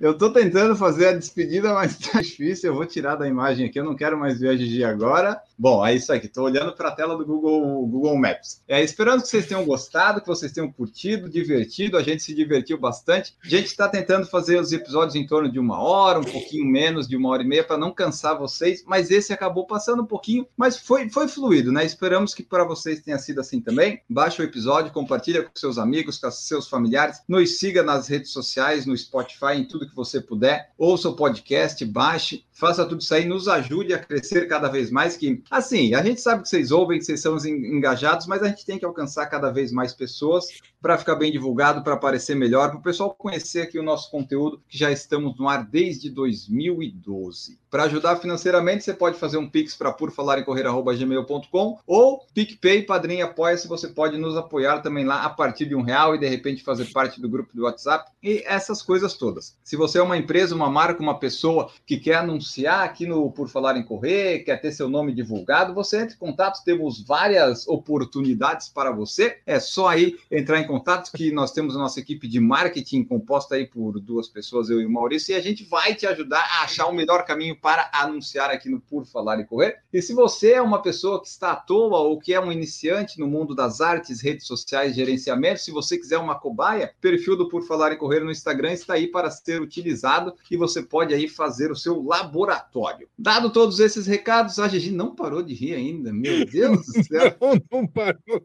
Eu 0.00 0.12
estou 0.12 0.32
tentando 0.32 0.74
fazer 0.74 1.08
a 1.08 1.12
despedida, 1.12 1.74
mas 1.74 2.00
está 2.00 2.20
difícil, 2.22 2.70
eu 2.70 2.74
vou 2.74 2.86
tirar 2.86 3.16
da 3.16 3.28
imagem 3.28 3.66
aqui, 3.66 3.78
eu 3.78 3.84
não 3.84 3.94
quero 3.94 4.18
mais 4.18 4.40
ver 4.40 4.48
a 4.48 4.56
Gigi 4.56 4.82
agora. 4.82 5.38
Bom, 5.58 5.84
é 5.84 5.94
isso 5.94 6.10
aqui, 6.10 6.24
estou 6.24 6.46
olhando 6.46 6.72
para 6.72 6.88
a 6.88 6.92
tela 6.92 7.14
do 7.14 7.26
Google, 7.26 7.86
Google 7.86 8.16
Maps. 8.16 8.62
É, 8.66 8.82
esperando 8.82 9.20
que 9.20 9.28
vocês 9.28 9.44
tenham 9.44 9.66
gostado, 9.66 10.22
que 10.22 10.26
vocês 10.26 10.50
tenham 10.50 10.72
curtido, 10.72 11.28
divertido, 11.28 11.98
a 11.98 12.02
gente 12.02 12.22
se 12.22 12.34
divertiu 12.34 12.78
bastante. 12.78 13.34
A 13.44 13.48
gente 13.48 13.66
está 13.66 13.86
tentando 13.86 14.29
fazer 14.30 14.60
os 14.60 14.72
episódios 14.72 15.14
em 15.14 15.26
torno 15.26 15.50
de 15.50 15.58
uma 15.58 15.80
hora, 15.80 16.20
um 16.20 16.24
pouquinho 16.24 16.64
menos 16.64 17.08
de 17.08 17.16
uma 17.16 17.28
hora 17.30 17.42
e 17.42 17.46
meia, 17.46 17.64
para 17.64 17.76
não 17.76 17.92
cansar 17.92 18.38
vocês, 18.38 18.84
mas 18.86 19.10
esse 19.10 19.32
acabou 19.32 19.66
passando 19.66 20.02
um 20.02 20.06
pouquinho, 20.06 20.46
mas 20.56 20.76
foi, 20.76 21.08
foi 21.08 21.28
fluido, 21.28 21.72
né? 21.72 21.84
Esperamos 21.84 22.34
que 22.34 22.42
para 22.42 22.64
vocês 22.64 23.00
tenha 23.00 23.18
sido 23.18 23.40
assim 23.40 23.60
também. 23.60 24.00
Baixa 24.08 24.42
o 24.42 24.44
episódio, 24.44 24.92
compartilha 24.92 25.42
com 25.42 25.50
seus 25.54 25.78
amigos, 25.78 26.18
com 26.18 26.30
seus 26.30 26.68
familiares, 26.68 27.22
nos 27.28 27.58
siga 27.58 27.82
nas 27.82 28.08
redes 28.08 28.30
sociais, 28.30 28.86
no 28.86 28.96
Spotify, 28.96 29.54
em 29.56 29.64
tudo 29.64 29.88
que 29.88 29.94
você 29.94 30.20
puder. 30.20 30.72
Ouça 30.78 31.08
o 31.08 31.16
podcast, 31.16 31.84
baixe, 31.84 32.44
faça 32.60 32.84
tudo 32.84 33.00
isso 33.00 33.14
aí, 33.14 33.24
nos 33.24 33.48
ajude 33.48 33.94
a 33.94 33.98
crescer 33.98 34.46
cada 34.46 34.68
vez 34.68 34.90
mais. 34.90 35.16
Que, 35.16 35.42
assim, 35.50 35.94
a 35.94 36.02
gente 36.04 36.20
sabe 36.20 36.42
que 36.42 36.48
vocês 36.48 36.70
ouvem, 36.70 36.98
que 36.98 37.04
vocês 37.04 37.20
são 37.22 37.36
engajados, 37.46 38.26
mas 38.26 38.42
a 38.42 38.48
gente 38.48 38.66
tem 38.66 38.78
que 38.78 38.84
alcançar 38.84 39.26
cada 39.26 39.50
vez 39.50 39.72
mais 39.72 39.94
pessoas 39.94 40.46
para 40.80 40.98
ficar 40.98 41.14
bem 41.14 41.32
divulgado, 41.32 41.82
para 41.82 41.94
aparecer 41.94 42.36
melhor, 42.36 42.70
para 42.70 42.78
o 42.78 42.82
pessoal 42.82 43.14
conhecer 43.14 43.62
aqui 43.62 43.78
o 43.78 43.82
nosso 43.82 44.10
conteúdo, 44.10 44.62
que 44.68 44.78
já 44.78 44.90
estamos 44.90 45.38
no 45.38 45.48
ar 45.48 45.64
desde 45.64 46.10
2012. 46.10 47.58
Para 47.70 47.84
ajudar 47.84 48.16
financeiramente, 48.16 48.82
você 48.82 48.92
pode 48.92 49.16
fazer 49.16 49.36
um 49.36 49.48
pix 49.48 49.76
para 49.76 49.92
por 49.92 50.10
falar 50.10 50.40
em 50.40 50.44
correr@gmail.com 50.44 51.78
ou 51.86 52.26
PicPay, 52.34 52.82
Padrinho 52.82 53.24
Apoia, 53.24 53.56
se 53.56 53.68
você 53.68 53.86
pode 53.86 54.18
nos 54.18 54.36
apoiar 54.36 54.80
também 54.80 55.04
lá 55.04 55.22
a 55.22 55.30
partir 55.30 55.66
de 55.66 55.76
um 55.76 55.82
real 55.82 56.16
e 56.16 56.18
de 56.18 56.26
repente 56.26 56.64
fazer 56.64 56.86
parte 56.86 57.20
do 57.20 57.28
grupo 57.28 57.54
do 57.54 57.62
WhatsApp 57.62 58.10
e 58.20 58.42
essas 58.44 58.82
coisas 58.82 59.14
todas. 59.14 59.56
Se 59.62 59.76
você 59.76 59.98
é 59.98 60.02
uma 60.02 60.16
empresa, 60.16 60.52
uma 60.52 60.68
marca, 60.68 61.00
uma 61.00 61.20
pessoa 61.20 61.70
que 61.86 61.96
quer 61.96 62.16
anunciar 62.16 62.82
aqui 62.82 63.06
no 63.06 63.30
Por 63.30 63.48
Falar 63.48 63.76
em 63.76 63.84
Correr, 63.84 64.40
quer 64.40 64.60
ter 64.60 64.72
seu 64.72 64.88
nome 64.88 65.14
divulgado, 65.14 65.72
você 65.72 66.00
entre 66.00 66.16
em 66.16 66.18
contato, 66.18 66.64
temos 66.64 67.00
várias 67.00 67.68
oportunidades 67.68 68.68
para 68.68 68.90
você. 68.90 69.38
É 69.46 69.60
só 69.60 69.86
aí 69.86 70.18
entrar 70.28 70.58
em 70.58 70.66
contato 70.66 71.12
que 71.12 71.30
nós 71.30 71.52
temos 71.52 71.76
a 71.76 71.78
nossa 71.78 72.00
equipe 72.00 72.26
de 72.26 72.40
marketing 72.40 73.04
composta 73.04 73.54
aí 73.54 73.64
por 73.64 74.00
duas 74.00 74.26
pessoas, 74.26 74.70
eu 74.70 74.80
e 74.80 74.86
o 74.86 74.90
Maurício, 74.90 75.32
e 75.32 75.36
a 75.36 75.40
gente 75.40 75.62
vai 75.64 75.94
te 75.94 76.04
ajudar 76.04 76.40
a 76.40 76.64
achar 76.64 76.86
o 76.86 76.92
melhor 76.92 77.24
caminho 77.24 77.59
para 77.60 77.90
anunciar 77.92 78.50
aqui 78.50 78.68
no 78.68 78.80
Por 78.80 79.04
Falar 79.04 79.38
e 79.40 79.44
Correr. 79.44 79.78
E 79.92 80.00
se 80.00 80.14
você 80.14 80.52
é 80.52 80.62
uma 80.62 80.82
pessoa 80.82 81.20
que 81.20 81.28
está 81.28 81.52
à 81.52 81.56
toa 81.56 81.98
ou 81.98 82.18
que 82.18 82.32
é 82.32 82.40
um 82.40 82.50
iniciante 82.52 83.18
no 83.18 83.26
mundo 83.26 83.54
das 83.54 83.80
artes, 83.80 84.20
redes 84.20 84.46
sociais, 84.46 84.94
gerenciamento, 84.94 85.60
se 85.60 85.70
você 85.70 85.96
quiser 85.96 86.18
uma 86.18 86.38
cobaia, 86.38 86.92
perfil 87.00 87.36
do 87.36 87.48
Por 87.48 87.62
Falar 87.66 87.92
e 87.92 87.96
Correr 87.96 88.20
no 88.20 88.30
Instagram 88.30 88.72
está 88.72 88.94
aí 88.94 89.06
para 89.06 89.30
ser 89.30 89.60
utilizado 89.60 90.34
e 90.50 90.56
você 90.56 90.82
pode 90.82 91.14
aí 91.14 91.28
fazer 91.28 91.70
o 91.70 91.76
seu 91.76 92.02
laboratório. 92.02 93.08
Dado 93.18 93.50
todos 93.50 93.80
esses 93.80 94.06
recados, 94.06 94.58
a 94.58 94.68
Gigi 94.68 94.90
não 94.90 95.14
parou 95.14 95.42
de 95.42 95.54
rir 95.54 95.74
ainda, 95.74 96.12
meu 96.12 96.44
Deus 96.46 96.86
do 96.86 97.04
céu. 97.04 97.36
não, 97.40 97.60
não 97.70 97.86
parou. 97.86 98.42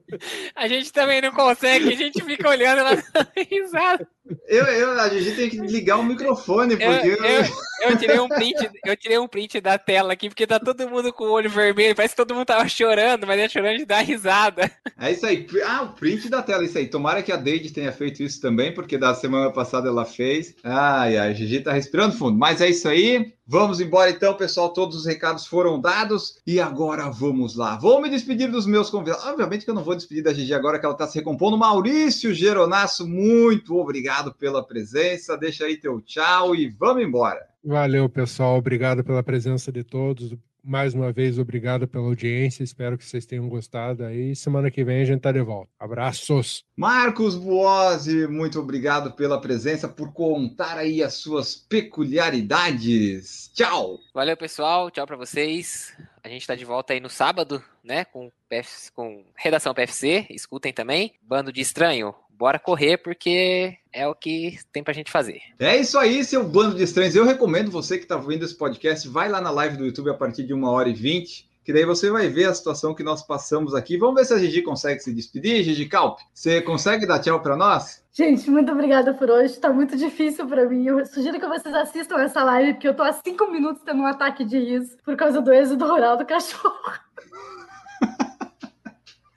A 0.56 0.68
gente 0.68 0.92
também 0.92 1.22
não 1.22 1.32
consegue, 1.32 1.94
a 1.94 1.96
gente 1.96 2.24
fica 2.24 2.50
olhando 2.50 2.80
ela 2.80 3.04
risada. 3.50 4.08
Eu, 4.48 4.66
eu, 4.66 5.00
a 5.00 5.10
Gigi 5.10 5.36
tem 5.36 5.50
que 5.50 5.58
ligar 5.58 5.98
o 5.98 6.04
microfone, 6.04 6.76
porque... 6.76 7.08
Eu, 7.08 7.24
eu, 7.24 7.46
eu 7.82 7.98
tirei 7.98 8.20
um 8.20 8.28
print, 8.28 8.70
eu 8.84 8.98
tirei 9.06 9.20
um 9.20 9.28
print 9.28 9.62
da 9.62 9.78
tela 9.78 10.14
aqui, 10.14 10.30
porque 10.30 10.48
tá 10.48 10.60
todo 10.60 10.90
mundo 10.90 11.14
com 11.14 11.26
o 11.26 11.32
olho 11.32 11.48
vermelho. 11.48 11.96
Parece 11.96 12.16
que 12.16 12.22
todo 12.22 12.34
mundo 12.34 12.48
tava 12.48 12.68
chorando, 12.68 13.28
mas 13.28 13.40
é 13.40 13.48
chorando 13.48 13.78
de 13.78 13.86
dar 13.86 14.02
risada. 14.02 14.70
É 15.00 15.12
isso 15.12 15.26
aí. 15.26 15.46
Ah, 15.64 15.84
o 15.84 15.90
print 15.90 16.28
da 16.28 16.42
tela, 16.42 16.66
isso 16.66 16.78
aí. 16.78 16.88
Tomara 16.88 17.22
que 17.22 17.32
a 17.32 17.36
Deide 17.36 17.72
tenha 17.72 17.92
feito 17.92 18.24
isso 18.24 18.42
também, 18.42 18.74
porque 18.74 18.98
da 18.98 19.14
semana 19.14 19.52
passada 19.52 19.88
ela 19.88 20.06
fez. 20.06 20.56
Ai, 20.64 21.18
ai, 21.18 21.30
a 21.30 21.34
Gigi 21.34 21.60
tá 21.60 21.72
respirando 21.72 22.18
fundo. 22.18 22.38
Mas 22.38 22.62
é 22.62 22.70
isso 22.70 22.88
aí. 22.88 23.34
Vamos 23.48 23.80
embora 23.80 24.10
então, 24.10 24.34
pessoal. 24.34 24.74
Todos 24.74 24.98
os 24.98 25.06
recados 25.06 25.46
foram 25.46 25.80
dados 25.80 26.42
e 26.48 26.60
agora 26.60 27.12
vamos 27.12 27.56
lá. 27.56 27.78
Vou 27.78 28.02
me 28.02 28.10
despedir 28.10 28.50
dos 28.50 28.66
meus 28.66 28.90
convidados. 28.90 29.24
Obviamente 29.24 29.64
que 29.64 29.70
eu 29.70 29.76
não 29.76 29.84
vou 29.84 29.96
despedir 29.96 30.24
da 30.24 30.34
Gigi 30.34 30.54
agora 30.54 30.80
que 30.80 30.86
ela 30.86 30.96
está 30.96 31.06
se 31.06 31.20
recompondo. 31.20 31.56
Maurício 31.56 32.34
Geronasso, 32.34 33.08
muito 33.08 33.78
obrigado 33.78 34.34
pela 34.34 34.66
presença. 34.66 35.38
Deixa 35.38 35.66
aí 35.66 35.78
teu 35.78 36.02
tchau 36.02 36.56
e 36.56 36.70
vamos 36.70 37.04
embora. 37.04 37.48
Valeu, 37.64 38.10
pessoal. 38.10 38.58
Obrigado 38.58 39.04
pela 39.04 39.22
presença 39.22 39.72
de 39.72 39.84
todos. 39.84 40.34
Mais 40.68 40.96
uma 40.96 41.12
vez, 41.12 41.38
obrigado 41.38 41.88
pela 41.88 42.06
audiência. 42.06 42.64
Espero 42.64 42.98
que 42.98 43.06
vocês 43.06 43.24
tenham 43.24 43.48
gostado. 43.48 44.04
Aí, 44.04 44.36
semana 44.36 44.72
que 44.72 44.84
vem 44.84 45.04
a 45.04 45.06
gente 45.06 45.22
tá 45.22 45.32
de 45.32 45.42
volta. 45.42 45.70
Abraços. 45.80 46.64
Marcos 46.76 47.36
Buozzi, 47.36 48.26
muito 48.28 48.60
obrigado 48.60 49.12
pela 49.12 49.40
presença, 49.40 49.88
por 49.88 50.12
contar 50.12 50.80
aí 50.80 51.04
as 51.04 51.14
suas 51.14 51.56
peculiaridades. 51.56 53.52
Tchau. 53.54 54.00
Valeu, 54.12 54.36
pessoal. 54.36 54.90
Tchau 54.90 55.06
para 55.06 55.16
vocês. 55.16 55.96
A 56.24 56.28
gente 56.28 56.42
está 56.42 56.56
de 56.56 56.66
volta 56.66 56.94
aí 56.94 57.00
no 57.00 57.12
sábado, 57.12 57.64
né? 57.84 58.04
Com, 58.04 58.32
PF, 58.50 58.92
com 58.92 59.24
redação 59.36 59.76
PFC. 59.76 60.26
Escutem 60.32 60.74
também. 60.74 61.14
Bando 61.22 61.54
de 61.54 61.62
Estranho 61.62 62.16
bora 62.38 62.60
correr 62.60 62.98
porque 62.98 63.78
é 63.92 64.08
o 64.08 64.16
que 64.16 64.58
tem 64.72 64.84
pra 64.84 64.94
gente 64.94 65.12
fazer. 65.12 65.40
É 65.60 65.78
isso 65.78 65.98
aí, 65.98 66.24
seu 66.24 66.44
bando 66.44 66.76
de 66.76 66.84
estranhos. 66.84 67.16
Eu 67.16 67.26
recomendo 67.26 67.72
você 67.72 67.98
que 67.98 68.06
tá 68.06 68.18
vendo 68.18 68.44
esse 68.44 68.56
podcast, 68.56 69.08
vai 69.08 69.30
lá 69.30 69.40
na 69.42 69.52
live 69.52 69.78
do 69.78 69.86
YouTube 69.86 70.10
a 70.10 70.14
partir 70.14 70.44
de 70.44 70.54
uma 70.54 70.70
hora 70.72 70.90
e 70.90 70.94
vinte, 70.94 71.50
que 71.64 71.74
daí 71.74 71.86
você 71.86 72.12
vai 72.12 72.28
ver 72.28 72.46
a 72.46 72.54
situação 72.54 72.94
que 72.94 73.04
nós 73.04 73.26
passamos 73.26 73.74
aqui. 73.74 73.98
Vamos 73.98 74.16
ver 74.16 74.26
se 74.26 74.34
a 74.34 74.38
Gigi 74.38 74.62
consegue 74.62 75.00
se 75.00 75.14
despedir. 75.14 75.64
Gigi 75.64 75.88
Calp, 75.88 76.20
você 76.34 76.62
consegue 76.62 77.08
dar 77.08 77.20
tchau 77.20 77.40
para 77.40 77.56
nós? 77.56 78.04
Gente, 78.14 78.50
muito 78.50 78.72
obrigada 78.72 79.14
por 79.14 79.30
hoje. 79.30 79.60
Tá 79.60 79.74
muito 79.74 79.98
difícil 79.98 80.48
para 80.48 80.70
mim. 80.70 80.86
Eu 80.86 81.06
sugiro 81.06 81.40
que 81.40 81.48
vocês 81.48 81.74
assistam 81.74 82.18
essa 82.18 82.44
live, 82.44 82.74
porque 82.74 82.88
eu 82.88 82.94
tô 82.94 83.04
há 83.04 83.12
cinco 83.12 83.52
minutos 83.52 83.82
tendo 83.84 84.02
um 84.02 84.06
ataque 84.06 84.46
de 84.46 84.60
riso 84.60 84.96
por 85.04 85.16
causa 85.18 85.42
do 85.42 85.52
êxodo 85.52 85.86
rural 85.88 86.16
do 86.16 86.26
cachorro. 86.26 86.94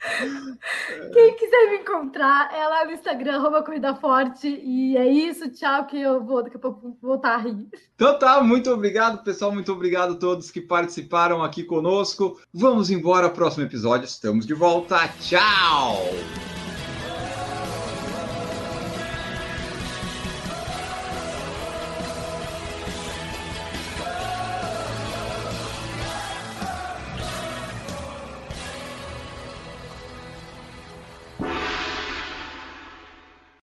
Quem 1.13 1.35
quiser 1.37 1.71
me 1.71 1.79
encontrar 1.79 2.51
é 2.55 2.67
lá 2.67 2.85
no 2.85 2.93
Instagram, 2.93 3.37
arroba 3.37 3.65
Forte. 4.01 4.49
E 4.49 4.97
é 4.97 5.07
isso, 5.07 5.51
tchau, 5.51 5.87
que 5.87 6.01
eu 6.01 6.25
vou 6.25 6.43
daqui 6.43 6.57
a 6.57 6.61
pouco 6.61 6.97
voltar 7.01 7.35
a 7.35 7.39
rir. 7.39 7.69
Então 7.95 8.19
tá, 8.19 8.43
muito 8.43 8.71
obrigado, 8.71 9.23
pessoal. 9.23 9.53
Muito 9.53 9.73
obrigado 9.73 10.15
a 10.15 10.17
todos 10.17 10.51
que 10.51 10.61
participaram 10.61 11.43
aqui 11.43 11.63
conosco. 11.63 12.41
Vamos 12.53 12.91
embora, 12.91 13.31
próximo 13.31 13.65
episódio. 13.65 14.07
Estamos 14.07 14.47
de 14.47 14.55
volta. 14.55 15.09
Tchau! 15.21 16.58